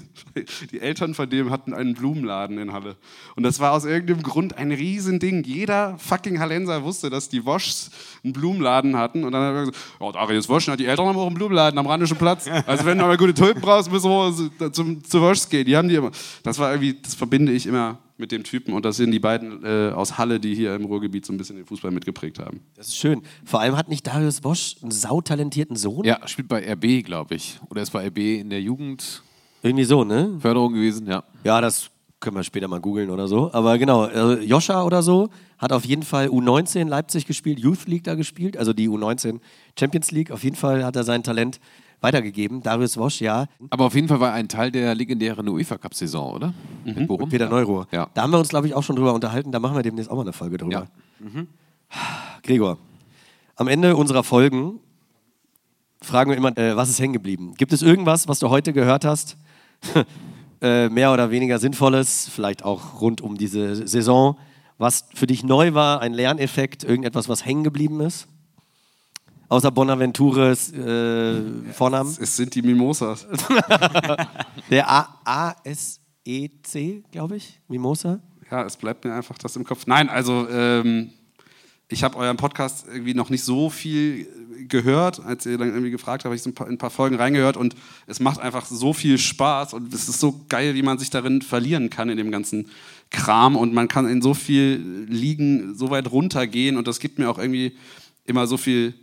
die 0.72 0.80
Eltern 0.80 1.14
von 1.14 1.30
dem 1.30 1.50
hatten 1.50 1.72
einen 1.72 1.94
Blumenladen 1.94 2.58
in 2.58 2.72
Halle. 2.72 2.96
Und 3.36 3.44
das 3.44 3.60
war 3.60 3.70
aus 3.70 3.84
irgendeinem 3.84 4.24
Grund 4.24 4.58
ein 4.58 4.72
Riesending. 4.72 5.44
Jeder 5.44 5.96
fucking 5.98 6.40
Hallenser 6.40 6.82
wusste, 6.82 7.08
dass 7.08 7.28
die 7.28 7.46
Woschs 7.46 7.92
einen 8.24 8.32
Blumenladen 8.32 8.96
hatten. 8.96 9.22
Und 9.22 9.30
dann 9.30 9.42
hat 9.42 9.54
er 9.54 9.60
gesagt, 9.66 9.78
oh, 10.00 10.10
Darius 10.10 10.48
Wosch, 10.48 10.68
die 10.76 10.86
Eltern 10.86 11.06
haben 11.06 11.16
auch 11.16 11.28
einen 11.28 11.36
Blumenladen 11.36 11.78
am 11.78 11.86
Rheinischen 11.86 12.16
Platz. 12.16 12.48
Also 12.66 12.84
wenn 12.86 12.98
du 12.98 13.04
mal 13.04 13.16
gute 13.16 13.34
Tulpen 13.34 13.62
brauchst, 13.62 13.92
müssen 13.92 14.10
wir 14.10 14.72
zu 14.72 15.20
Woschs 15.20 15.48
gehen. 15.48 15.66
Die 15.66 15.76
haben 15.76 15.88
die 15.88 15.94
immer. 15.94 16.10
Das 16.42 16.58
war 16.58 16.72
irgendwie, 16.72 17.00
das 17.00 17.14
verbinde 17.14 17.52
ich 17.52 17.64
immer 17.64 17.98
mit 18.20 18.32
dem 18.32 18.44
Typen. 18.44 18.74
Und 18.74 18.84
das 18.84 18.96
sind 18.96 19.10
die 19.10 19.18
beiden 19.18 19.64
äh, 19.64 19.92
aus 19.92 20.18
Halle, 20.18 20.38
die 20.38 20.54
hier 20.54 20.74
im 20.74 20.84
Ruhrgebiet 20.84 21.26
so 21.26 21.32
ein 21.32 21.36
bisschen 21.36 21.56
den 21.56 21.66
Fußball 21.66 21.90
mitgeprägt 21.90 22.38
haben. 22.38 22.60
Das 22.76 22.88
ist 22.88 22.96
schön. 22.96 23.22
Vor 23.44 23.60
allem 23.60 23.76
hat 23.76 23.88
nicht 23.88 24.06
Darius 24.06 24.40
Bosch 24.40 24.76
einen 24.82 24.90
sautalentierten 24.90 25.76
Sohn? 25.76 26.04
Ja, 26.04 26.26
spielt 26.28 26.48
bei 26.48 26.60
RB, 26.72 27.04
glaube 27.04 27.34
ich. 27.34 27.58
Oder 27.68 27.82
ist 27.82 27.90
bei 27.90 28.06
RB 28.06 28.18
in 28.18 28.50
der 28.50 28.60
Jugendförderung 28.60 29.24
Irgendwie 29.62 29.84
so, 29.84 30.04
ne? 30.04 30.38
gewesen, 30.40 31.06
ja. 31.06 31.24
Ja, 31.44 31.60
das 31.60 31.90
können 32.20 32.36
wir 32.36 32.44
später 32.44 32.68
mal 32.68 32.80
googeln 32.80 33.10
oder 33.10 33.26
so. 33.26 33.50
Aber 33.52 33.78
genau, 33.78 34.06
äh, 34.06 34.44
Joscha 34.44 34.84
oder 34.84 35.02
so 35.02 35.30
hat 35.58 35.72
auf 35.72 35.84
jeden 35.84 36.02
Fall 36.02 36.28
U19 36.28 36.86
Leipzig 36.86 37.26
gespielt, 37.26 37.58
Youth 37.58 37.86
League 37.86 38.04
da 38.04 38.14
gespielt, 38.14 38.56
also 38.56 38.72
die 38.72 38.88
U19 38.88 39.40
Champions 39.78 40.10
League. 40.10 40.30
Auf 40.30 40.44
jeden 40.44 40.56
Fall 40.56 40.84
hat 40.84 40.96
er 40.96 41.04
sein 41.04 41.22
Talent 41.22 41.60
weitergegeben. 42.00 42.62
Darius 42.62 42.96
Wosch, 42.96 43.20
ja. 43.20 43.46
Aber 43.70 43.86
auf 43.86 43.94
jeden 43.94 44.08
Fall 44.08 44.20
war 44.20 44.30
er 44.30 44.34
ein 44.34 44.48
Teil 44.48 44.70
der 44.70 44.94
legendären 44.94 45.48
UEFA-Cup-Saison, 45.48 46.34
oder? 46.34 46.54
Mit 46.84 47.06
Bochum? 47.06 47.28
Peter 47.28 47.48
Neuruhr. 47.48 47.86
Ja. 47.92 48.08
Da 48.14 48.22
haben 48.22 48.30
wir 48.30 48.38
uns, 48.38 48.48
glaube 48.48 48.66
ich, 48.66 48.74
auch 48.74 48.82
schon 48.82 48.96
drüber 48.96 49.12
unterhalten. 49.12 49.52
Da 49.52 49.58
machen 49.58 49.76
wir 49.76 49.82
demnächst 49.82 50.10
auch 50.10 50.16
mal 50.16 50.22
eine 50.22 50.32
Folge 50.32 50.56
drüber. 50.58 50.86
Ja. 51.24 51.46
Gregor, 52.42 52.78
am 53.56 53.68
Ende 53.68 53.96
unserer 53.96 54.24
Folgen 54.24 54.80
fragen 56.02 56.30
wir 56.30 56.36
immer, 56.36 56.56
äh, 56.56 56.76
was 56.76 56.88
ist 56.88 57.00
hängen 57.00 57.12
geblieben? 57.12 57.54
Gibt 57.56 57.72
es 57.72 57.82
irgendwas, 57.82 58.28
was 58.28 58.38
du 58.38 58.48
heute 58.48 58.72
gehört 58.72 59.04
hast, 59.04 59.36
äh, 60.62 60.88
mehr 60.88 61.12
oder 61.12 61.30
weniger 61.30 61.58
Sinnvolles, 61.58 62.28
vielleicht 62.32 62.64
auch 62.64 63.00
rund 63.00 63.20
um 63.20 63.36
diese 63.36 63.86
Saison, 63.86 64.38
was 64.78 65.04
für 65.14 65.26
dich 65.26 65.44
neu 65.44 65.74
war, 65.74 66.00
ein 66.00 66.14
Lerneffekt, 66.14 66.84
irgendetwas, 66.84 67.28
was 67.28 67.44
hängen 67.44 67.64
geblieben 67.64 68.00
ist? 68.00 68.28
Außer 69.50 69.72
Bonaventures 69.72 70.72
äh, 70.72 71.42
Vornamen? 71.72 72.16
Es 72.20 72.36
sind 72.36 72.54
die 72.54 72.62
Mimosas. 72.62 73.26
Der 74.70 74.88
A 74.88 75.18
A-S-E-C, 75.24 77.02
glaube 77.10 77.36
ich, 77.36 77.60
Mimosa. 77.66 78.20
Ja, 78.48 78.64
es 78.64 78.76
bleibt 78.76 79.04
mir 79.04 79.12
einfach 79.12 79.36
das 79.38 79.56
im 79.56 79.64
Kopf. 79.64 79.88
Nein, 79.88 80.08
also 80.08 80.48
ähm, 80.48 81.10
ich 81.88 82.04
habe 82.04 82.16
euren 82.16 82.36
Podcast 82.36 82.86
irgendwie 82.86 83.14
noch 83.14 83.28
nicht 83.28 83.42
so 83.42 83.70
viel 83.70 84.28
gehört, 84.68 85.18
als 85.18 85.46
ihr 85.46 85.58
dann 85.58 85.70
irgendwie 85.70 85.90
gefragt 85.90 86.22
habt, 86.22 86.26
habe 86.26 86.36
ich 86.36 86.42
so 86.42 86.50
ein 86.50 86.54
paar, 86.54 86.68
in 86.68 86.74
ein 86.74 86.78
paar 86.78 86.90
Folgen 86.90 87.16
reingehört 87.16 87.56
und 87.56 87.74
es 88.06 88.20
macht 88.20 88.38
einfach 88.38 88.66
so 88.66 88.92
viel 88.92 89.18
Spaß 89.18 89.74
und 89.74 89.92
es 89.92 90.08
ist 90.08 90.20
so 90.20 90.44
geil, 90.48 90.76
wie 90.76 90.82
man 90.82 91.00
sich 91.00 91.10
darin 91.10 91.42
verlieren 91.42 91.90
kann 91.90 92.08
in 92.08 92.18
dem 92.18 92.30
ganzen 92.30 92.70
Kram 93.10 93.56
und 93.56 93.74
man 93.74 93.88
kann 93.88 94.08
in 94.08 94.22
so 94.22 94.32
viel 94.32 95.06
Ligen 95.08 95.74
so 95.74 95.90
weit 95.90 96.12
runtergehen 96.12 96.76
und 96.76 96.86
das 96.86 97.00
gibt 97.00 97.18
mir 97.18 97.28
auch 97.28 97.38
irgendwie 97.38 97.76
immer 98.26 98.46
so 98.46 98.56
viel 98.56 98.94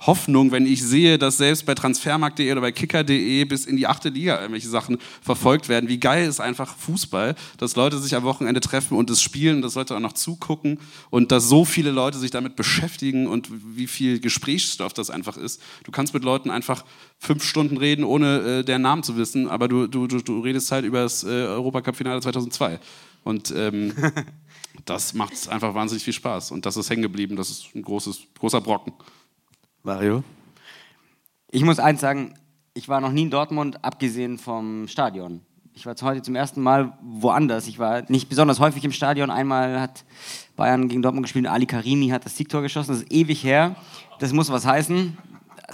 Hoffnung, 0.00 0.50
wenn 0.50 0.66
ich 0.66 0.82
sehe, 0.82 1.18
dass 1.18 1.36
selbst 1.36 1.66
bei 1.66 1.74
transfermarkt.de 1.74 2.50
oder 2.50 2.62
bei 2.62 2.72
kicker.de 2.72 3.44
bis 3.44 3.66
in 3.66 3.76
die 3.76 3.86
achte 3.86 4.08
Liga 4.08 4.40
irgendwelche 4.40 4.68
Sachen 4.68 4.98
verfolgt 5.20 5.68
werden. 5.68 5.90
Wie 5.90 6.00
geil 6.00 6.26
ist 6.26 6.40
einfach 6.40 6.74
Fußball, 6.74 7.34
dass 7.58 7.76
Leute 7.76 7.98
sich 7.98 8.14
am 8.14 8.22
Wochenende 8.22 8.60
treffen 8.60 8.96
und 8.96 9.10
es 9.10 9.20
spielen, 9.20 9.60
dass 9.60 9.74
Leute 9.74 9.94
auch 9.94 10.00
noch 10.00 10.14
zugucken 10.14 10.78
und 11.10 11.32
dass 11.32 11.48
so 11.48 11.66
viele 11.66 11.90
Leute 11.90 12.18
sich 12.18 12.30
damit 12.30 12.56
beschäftigen 12.56 13.26
und 13.26 13.50
wie 13.76 13.86
viel 13.86 14.20
Gesprächsstoff 14.20 14.94
das 14.94 15.10
einfach 15.10 15.36
ist. 15.36 15.60
Du 15.84 15.92
kannst 15.92 16.14
mit 16.14 16.24
Leuten 16.24 16.50
einfach 16.50 16.84
fünf 17.18 17.44
Stunden 17.44 17.76
reden, 17.76 18.02
ohne 18.04 18.60
äh, 18.60 18.64
deren 18.64 18.82
Namen 18.82 19.02
zu 19.02 19.18
wissen, 19.18 19.48
aber 19.48 19.68
du, 19.68 19.86
du, 19.86 20.06
du, 20.06 20.40
redest 20.40 20.72
halt 20.72 20.86
über 20.86 21.02
das 21.02 21.24
äh, 21.24 21.26
Europacup-Finale 21.26 22.22
2002. 22.22 22.80
Und 23.22 23.52
ähm, 23.54 23.92
das 24.86 25.12
macht 25.12 25.48
einfach 25.50 25.74
wahnsinnig 25.74 26.04
viel 26.04 26.14
Spaß. 26.14 26.52
Und 26.52 26.64
das 26.64 26.78
ist 26.78 26.88
hängen 26.88 27.02
geblieben. 27.02 27.36
Das 27.36 27.50
ist 27.50 27.74
ein 27.74 27.82
großes, 27.82 28.20
großer 28.38 28.62
Brocken. 28.62 28.94
Mario? 29.82 30.22
Ich 31.50 31.64
muss 31.64 31.78
eins 31.78 32.00
sagen, 32.00 32.34
ich 32.74 32.88
war 32.88 33.00
noch 33.00 33.12
nie 33.12 33.22
in 33.22 33.30
Dortmund, 33.30 33.82
abgesehen 33.84 34.38
vom 34.38 34.86
Stadion. 34.88 35.40
Ich 35.72 35.86
war 35.86 35.94
heute 36.02 36.20
zum 36.20 36.34
ersten 36.34 36.60
Mal 36.60 36.92
woanders. 37.02 37.66
Ich 37.66 37.78
war 37.78 38.02
nicht 38.08 38.28
besonders 38.28 38.60
häufig 38.60 38.84
im 38.84 38.92
Stadion. 38.92 39.30
Einmal 39.30 39.80
hat 39.80 40.04
Bayern 40.56 40.88
gegen 40.88 41.00
Dortmund 41.00 41.24
gespielt 41.24 41.46
und 41.46 41.52
Ali 41.52 41.64
Karimi 41.64 42.08
hat 42.08 42.24
das 42.24 42.36
Siegtor 42.36 42.60
geschossen. 42.60 42.90
Das 42.90 43.02
ist 43.02 43.12
ewig 43.12 43.42
her. 43.42 43.76
Das 44.18 44.32
muss 44.32 44.50
was 44.50 44.66
heißen. 44.66 45.16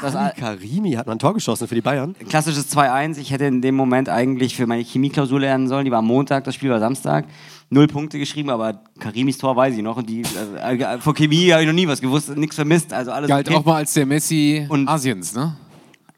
Das 0.01 0.15
Ali 0.15 0.35
Karimi 0.39 0.93
hat 0.93 1.07
mal 1.07 1.15
ein 1.15 1.19
Tor 1.19 1.35
geschossen 1.35 1.67
für 1.67 1.75
die 1.75 1.81
Bayern. 1.81 2.15
klassisches 2.29 2.75
2-1. 2.77 3.19
Ich 3.19 3.33
hätte 3.33 3.47
in 3.47 3.63
dem 3.63 3.75
Moment 3.75 4.09
eigentlich 4.09 4.55
für 4.55 4.67
meine 4.67 4.83
Chemieklausur 4.83 5.41
lernen 5.41 5.67
sollen. 5.67 5.85
Die 5.85 5.91
war 5.91 5.99
am 5.99 6.07
Montag, 6.07 6.45
das 6.45 6.55
Spiel 6.55 6.71
war 6.71 6.79
Samstag. 6.79 7.25
Null 7.69 7.89
Punkte 7.89 8.19
geschrieben, 8.19 8.51
aber 8.51 8.81
Karimis 9.01 9.39
Tor 9.39 9.57
weiß 9.57 9.77
ich 9.77 9.83
noch. 9.83 9.97
Und 9.97 10.09
die, 10.09 10.23
äh, 10.23 10.99
von 10.99 11.15
Chemie 11.15 11.51
habe 11.51 11.63
ich 11.63 11.67
noch 11.67 11.75
nie 11.75 11.89
was 11.89 12.01
gewusst, 12.01 12.37
nichts 12.37 12.55
vermisst. 12.55 12.93
Also 12.93 13.11
alles 13.11 13.29
Galt 13.29 13.49
okay. 13.49 13.57
auch 13.57 13.65
mal 13.65 13.77
als 13.77 13.93
der 13.95 14.07
Messi 14.07 14.67
Und- 14.69 14.89
Asiens, 14.89 15.35
ne? 15.35 15.57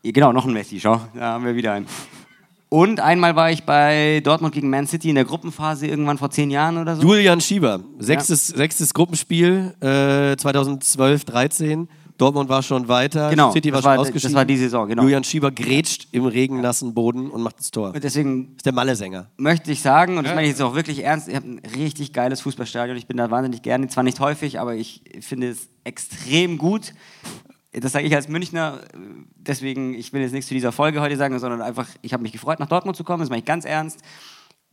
Genau, 0.02 0.32
noch 0.32 0.46
ein 0.46 0.52
Messi, 0.52 0.78
schau. 0.78 1.00
Da 1.14 1.32
haben 1.32 1.44
wir 1.44 1.54
wieder 1.56 1.72
einen. 1.72 1.86
Und 2.70 3.00
einmal 3.00 3.34
war 3.34 3.50
ich 3.50 3.64
bei 3.64 4.20
Dortmund 4.22 4.52
gegen 4.52 4.68
Man 4.68 4.86
City 4.86 5.08
in 5.08 5.14
der 5.14 5.24
Gruppenphase 5.24 5.86
irgendwann 5.86 6.18
vor 6.18 6.30
zehn 6.30 6.50
Jahren 6.50 6.76
oder 6.76 6.96
so. 6.96 7.02
Julian 7.02 7.40
Schieber, 7.40 7.80
sechstes, 7.98 8.48
sechstes 8.48 8.92
Gruppenspiel 8.92 9.74
äh, 9.80 10.36
2012, 10.36 11.24
13. 11.24 11.88
Dortmund 12.18 12.48
war 12.50 12.62
schon 12.62 12.88
weiter, 12.88 13.30
Genau, 13.30 13.52
City 13.52 13.70
war 13.72 13.78
das 13.78 13.84
schon 13.84 13.92
war- 13.92 13.98
ausgeschieden. 14.00 14.32
das 14.32 14.34
war 14.34 14.44
die 14.44 14.56
Saison, 14.56 14.88
genau. 14.88 15.02
Julian 15.02 15.24
Schieber 15.24 15.50
grätscht 15.50 16.08
im 16.12 16.26
regennassen 16.26 16.92
Boden 16.92 17.30
und 17.30 17.42
macht 17.42 17.58
das 17.60 17.70
Tor. 17.70 17.94
Und 17.94 18.04
deswegen 18.04 18.54
ist 18.56 18.66
der 18.66 18.72
Malle-Sänger. 18.74 19.30
möchte 19.36 19.70
ich 19.72 19.80
sagen, 19.80 20.18
und 20.18 20.24
das 20.26 20.34
meine 20.34 20.46
ich 20.46 20.50
jetzt 20.52 20.60
auch 20.62 20.74
wirklich 20.74 21.04
ernst, 21.04 21.28
ihr 21.28 21.36
habt 21.36 21.46
ein 21.46 21.60
richtig 21.76 22.12
geiles 22.12 22.40
Fußballstadion. 22.42 22.96
Ich 22.96 23.06
bin 23.06 23.16
da 23.16 23.30
wahnsinnig 23.30 23.62
gerne, 23.62 23.86
zwar 23.88 24.02
nicht 24.04 24.20
häufig, 24.20 24.60
aber 24.60 24.74
ich 24.74 25.02
finde 25.20 25.48
es 25.48 25.68
extrem 25.84 26.58
gut. 26.58 26.92
Das 27.72 27.92
sage 27.92 28.06
ich 28.06 28.14
als 28.14 28.28
Münchner, 28.28 28.80
deswegen, 29.36 29.94
ich 29.94 30.12
will 30.12 30.20
jetzt 30.22 30.32
nichts 30.32 30.48
zu 30.48 30.54
dieser 30.54 30.72
Folge 30.72 31.00
heute 31.00 31.16
sagen, 31.16 31.38
sondern 31.38 31.60
einfach, 31.62 31.86
ich 32.02 32.12
habe 32.12 32.22
mich 32.22 32.32
gefreut, 32.32 32.58
nach 32.58 32.68
Dortmund 32.68 32.96
zu 32.96 33.04
kommen, 33.04 33.20
das 33.20 33.28
meine 33.28 33.40
ich 33.40 33.44
ganz 33.46 33.64
ernst. 33.64 34.00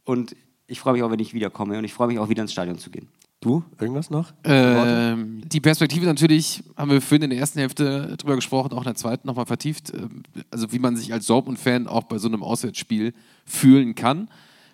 Und 0.04 0.36
ich 0.66 0.80
freue 0.80 0.94
mich 0.94 1.04
auch, 1.04 1.12
wenn 1.12 1.20
ich 1.20 1.34
wiederkomme 1.36 1.78
und 1.78 1.84
ich 1.84 1.94
freue 1.94 2.08
mich 2.08 2.18
auch, 2.18 2.30
wieder 2.30 2.42
ins 2.42 2.52
Stadion 2.54 2.80
zu 2.80 2.90
gehen. 2.90 3.08
Du, 3.46 3.64
irgendwas 3.80 4.10
noch? 4.10 4.34
Ähm, 4.44 5.44
die 5.46 5.62
Perspektive 5.62 6.08
natürlich, 6.08 6.64
haben 6.76 6.90
wir 6.90 7.00
vorhin 7.00 7.22
in 7.22 7.30
der 7.30 7.38
ersten 7.38 7.60
Hälfte 7.60 8.18
drüber 8.18 8.34
gesprochen, 8.34 8.74
auch 8.74 8.80
in 8.80 8.86
der 8.86 8.96
zweiten 8.96 9.28
nochmal 9.28 9.46
vertieft. 9.46 9.94
Ähm, 9.94 10.24
Also 10.50 10.72
wie 10.72 10.80
man 10.80 10.98
sich 10.98 11.14
als 11.14 11.28
Dortmund-Fan 11.28 11.86
auch 11.86 12.06
bei 12.06 12.18
so 12.18 12.28
einem 12.28 12.42
Auswärtsspiel 12.42 13.14
fühlen 13.46 13.94
kann, 13.94 14.30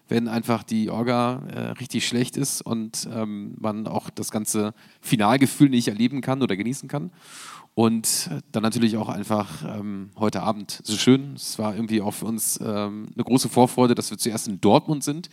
wenn 0.08 0.30
einfach 0.30 0.64
die 0.64 0.90
Orga 0.90 1.42
äh, 1.54 1.60
richtig 1.72 2.08
schlecht 2.08 2.38
ist 2.38 2.62
und 2.62 3.10
ähm, 3.14 3.56
man 3.60 3.88
auch 3.88 4.10
das 4.10 4.32
ganze 4.32 4.74
Finalgefühl 5.02 5.68
nicht 5.68 5.90
erleben 5.90 6.22
kann 6.22 6.42
oder 6.42 6.56
genießen 6.56 6.88
kann. 6.88 7.12
Und 7.74 8.30
dann 8.54 8.64
natürlich 8.64 8.96
auch 8.96 9.10
einfach 9.10 9.66
ähm, 9.66 10.12
heute 10.16 10.44
Abend 10.44 10.80
so 10.82 10.96
schön. 10.96 11.34
Es 11.36 11.60
war 11.60 11.76
irgendwie 11.76 12.02
auch 12.02 12.14
für 12.14 12.26
uns 12.26 12.58
ähm, 12.64 13.08
eine 13.16 13.24
große 13.26 13.50
Vorfreude, 13.50 13.96
dass 13.96 14.12
wir 14.12 14.18
zuerst 14.18 14.48
in 14.48 14.62
Dortmund 14.62 15.04
sind. 15.04 15.30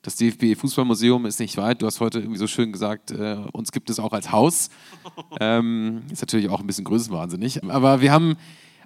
Das 0.00 0.16
DFB 0.16 0.58
Fußballmuseum 0.58 1.26
ist 1.26 1.38
nicht 1.38 1.56
weit. 1.56 1.82
Du 1.82 1.86
hast 1.86 2.00
heute 2.00 2.20
irgendwie 2.20 2.38
so 2.38 2.46
schön 2.46 2.72
gesagt, 2.72 3.10
äh, 3.10 3.36
uns 3.52 3.72
gibt 3.72 3.90
es 3.90 3.98
auch 3.98 4.12
als 4.12 4.32
Haus. 4.32 4.70
Ähm, 5.40 6.02
ist 6.10 6.20
natürlich 6.20 6.48
auch 6.48 6.60
ein 6.60 6.66
bisschen 6.66 6.84
größenwahnsinnig. 6.84 7.64
Aber 7.64 8.00
wir 8.00 8.12
haben 8.12 8.36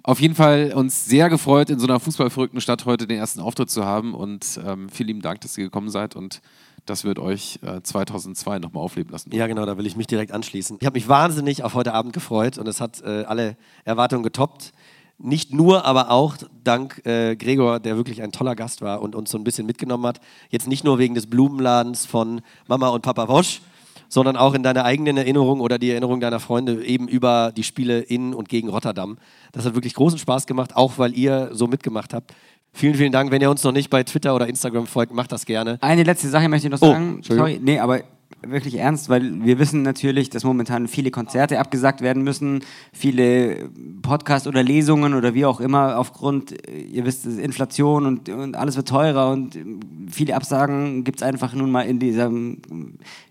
auf 0.03 0.19
jeden 0.21 0.35
Fall 0.35 0.71
uns 0.73 1.05
sehr 1.05 1.29
gefreut, 1.29 1.69
in 1.69 1.79
so 1.79 1.85
einer 1.85 1.99
fußballverrückten 1.99 2.61
Stadt 2.61 2.85
heute 2.85 3.05
den 3.05 3.17
ersten 3.17 3.41
Auftritt 3.41 3.69
zu 3.69 3.85
haben. 3.85 4.13
Und 4.13 4.59
ähm, 4.65 4.89
vielen 4.89 5.07
lieben 5.07 5.21
Dank, 5.21 5.41
dass 5.41 5.57
ihr 5.57 5.65
gekommen 5.65 5.89
seid 5.89 6.15
und 6.15 6.41
das 6.85 7.03
wird 7.03 7.19
euch 7.19 7.59
äh, 7.63 7.81
2002 7.81 8.59
nochmal 8.59 8.83
aufleben 8.83 9.11
lassen. 9.11 9.31
Ja, 9.33 9.47
genau, 9.47 9.65
da 9.65 9.77
will 9.77 9.85
ich 9.85 9.97
mich 9.97 10.07
direkt 10.07 10.31
anschließen. 10.31 10.77
Ich 10.79 10.85
habe 10.85 10.95
mich 10.97 11.09
wahnsinnig 11.09 11.63
auf 11.63 11.73
heute 11.73 11.93
Abend 11.93 12.13
gefreut 12.13 12.57
und 12.57 12.67
es 12.67 12.79
hat 12.79 13.01
äh, 13.01 13.25
alle 13.25 13.57
Erwartungen 13.83 14.23
getoppt. 14.23 14.71
Nicht 15.19 15.51
nur, 15.51 15.83
aber 15.85 16.11
auch 16.11 16.37
dank 16.63 17.01
äh, 17.05 17.35
Gregor, 17.35 17.79
der 17.79 17.97
wirklich 17.97 18.21
ein 18.21 18.31
toller 18.31 18.55
Gast 18.55 18.81
war 18.81 19.01
und 19.01 19.15
uns 19.15 19.31
so 19.31 19.37
ein 19.37 19.43
bisschen 19.43 19.65
mitgenommen 19.65 20.05
hat. 20.05 20.19
Jetzt 20.49 20.67
nicht 20.67 20.83
nur 20.83 20.99
wegen 20.99 21.15
des 21.15 21.25
Blumenladens 21.27 22.05
von 22.05 22.41
Mama 22.67 22.89
und 22.89 23.01
Papa 23.01 23.27
Wosch, 23.27 23.61
sondern 24.09 24.37
auch 24.37 24.53
in 24.53 24.61
deiner 24.61 24.85
eigenen 24.85 25.17
Erinnerung 25.17 25.59
oder 25.59 25.79
die 25.79 25.89
Erinnerung 25.89 26.19
deiner 26.19 26.39
Freunde 26.39 26.85
eben 26.85 27.07
über 27.07 27.51
die 27.55 27.63
Spiele 27.63 27.99
in 27.99 28.33
und 28.35 28.47
gegen 28.47 28.69
Rotterdam. 28.69 29.17
Das 29.53 29.65
hat 29.65 29.73
wirklich 29.73 29.95
großen 29.95 30.19
Spaß 30.19 30.45
gemacht, 30.45 30.75
auch 30.75 30.97
weil 30.97 31.17
ihr 31.17 31.49
so 31.51 31.65
mitgemacht 31.67 32.13
habt. 32.13 32.33
Vielen, 32.71 32.93
vielen 32.93 33.11
Dank. 33.11 33.31
Wenn 33.31 33.41
ihr 33.41 33.49
uns 33.49 33.63
noch 33.63 33.71
nicht 33.71 33.89
bei 33.89 34.03
Twitter 34.03 34.35
oder 34.35 34.47
Instagram 34.47 34.85
folgt, 34.85 35.11
macht 35.13 35.31
das 35.31 35.45
gerne. 35.45 35.79
Eine 35.81 36.03
letzte 36.03 36.29
Sache 36.29 36.47
möchte 36.47 36.67
ich 36.67 36.71
noch 36.71 36.81
Oh, 36.81 36.91
sagen. 36.91 37.15
Entschuldigung. 37.15 37.49
Sorry, 37.49 37.59
nee, 37.63 37.79
aber 37.79 38.01
wirklich 38.49 38.75
ernst, 38.75 39.09
weil 39.09 39.43
wir 39.43 39.59
wissen 39.59 39.81
natürlich, 39.81 40.29
dass 40.29 40.43
momentan 40.43 40.87
viele 40.87 41.11
Konzerte 41.11 41.59
abgesagt 41.59 42.01
werden 42.01 42.23
müssen, 42.23 42.61
viele 42.93 43.69
Podcasts 44.01 44.47
oder 44.47 44.63
Lesungen 44.63 45.13
oder 45.13 45.33
wie 45.33 45.45
auch 45.45 45.59
immer 45.59 45.97
aufgrund, 45.97 46.67
äh, 46.67 46.81
ihr 46.81 47.05
wisst, 47.05 47.25
Inflation 47.25 48.05
und, 48.05 48.29
und 48.29 48.55
alles 48.55 48.75
wird 48.75 48.87
teurer 48.87 49.31
und 49.31 49.55
äh, 49.55 49.65
viele 50.09 50.35
Absagen 50.35 51.03
gibt 51.03 51.19
es 51.19 51.23
einfach 51.23 51.53
nun 51.53 51.71
mal 51.71 51.83
in 51.83 51.99
diesem, 51.99 52.57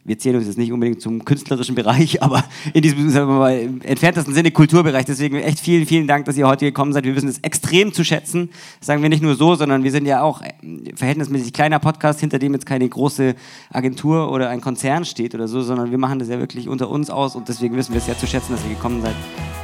wir 0.04 0.18
zählen 0.18 0.36
uns 0.36 0.46
jetzt 0.46 0.58
nicht 0.58 0.72
unbedingt 0.72 1.00
zum 1.00 1.24
künstlerischen 1.24 1.74
Bereich, 1.74 2.22
aber 2.22 2.44
in 2.72 2.82
diesem, 2.82 3.10
sagen 3.10 3.28
wir 3.28 3.38
mal, 3.38 3.68
entferntesten 3.82 4.34
Sinne 4.34 4.50
Kulturbereich. 4.50 5.04
Deswegen 5.04 5.36
echt 5.36 5.60
vielen, 5.60 5.86
vielen 5.86 6.06
Dank, 6.06 6.26
dass 6.26 6.36
ihr 6.36 6.46
heute 6.46 6.66
gekommen 6.66 6.92
seid. 6.92 7.04
Wir 7.04 7.16
wissen 7.16 7.28
es 7.28 7.38
extrem 7.38 7.92
zu 7.92 8.04
schätzen. 8.04 8.50
Sagen 8.80 9.02
wir 9.02 9.08
nicht 9.08 9.22
nur 9.22 9.34
so, 9.34 9.54
sondern 9.54 9.84
wir 9.84 9.90
sind 9.90 10.06
ja 10.06 10.22
auch 10.22 10.42
äh, 10.42 10.52
verhältnismäßig 10.94 11.52
kleiner 11.52 11.78
Podcast, 11.78 12.20
hinter 12.20 12.38
dem 12.38 12.52
jetzt 12.52 12.66
keine 12.66 12.88
große 12.88 13.34
Agentur 13.70 14.30
oder 14.30 14.48
ein 14.50 14.60
Konzern 14.60 15.04
steht 15.08 15.34
oder 15.34 15.48
so, 15.48 15.62
sondern 15.62 15.90
wir 15.90 15.98
machen 15.98 16.18
das 16.18 16.28
ja 16.28 16.38
wirklich 16.38 16.68
unter 16.68 16.88
uns 16.88 17.10
aus 17.10 17.36
und 17.36 17.48
deswegen 17.48 17.76
wissen 17.76 17.92
wir 17.92 17.98
es 17.98 18.06
sehr 18.06 18.18
zu 18.18 18.26
schätzen, 18.26 18.52
dass 18.52 18.64
ihr 18.64 18.70
gekommen 18.70 19.02
seid. 19.02 19.14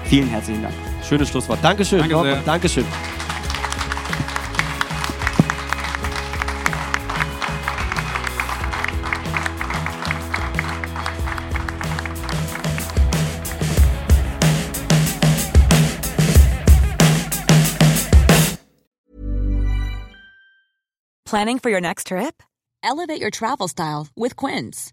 Vielen 0.05 0.29
herzlichen 0.29 0.63
Dank. 0.63 0.75
Schönes 1.09 1.29
Schlusswort. 1.29 1.59
Dankeschön. 1.63 2.01
Danke 2.01 2.23
sehr. 2.23 2.43
Dankeschön. 2.43 2.85
Planning 21.33 21.61
for 21.61 21.71
your 21.71 21.81
next 21.81 22.09
trip? 22.09 22.43
Elevate 22.83 23.19
your 23.19 23.31
travel 23.31 23.67
style 23.67 24.09
with 24.15 24.37
Quince. 24.37 24.93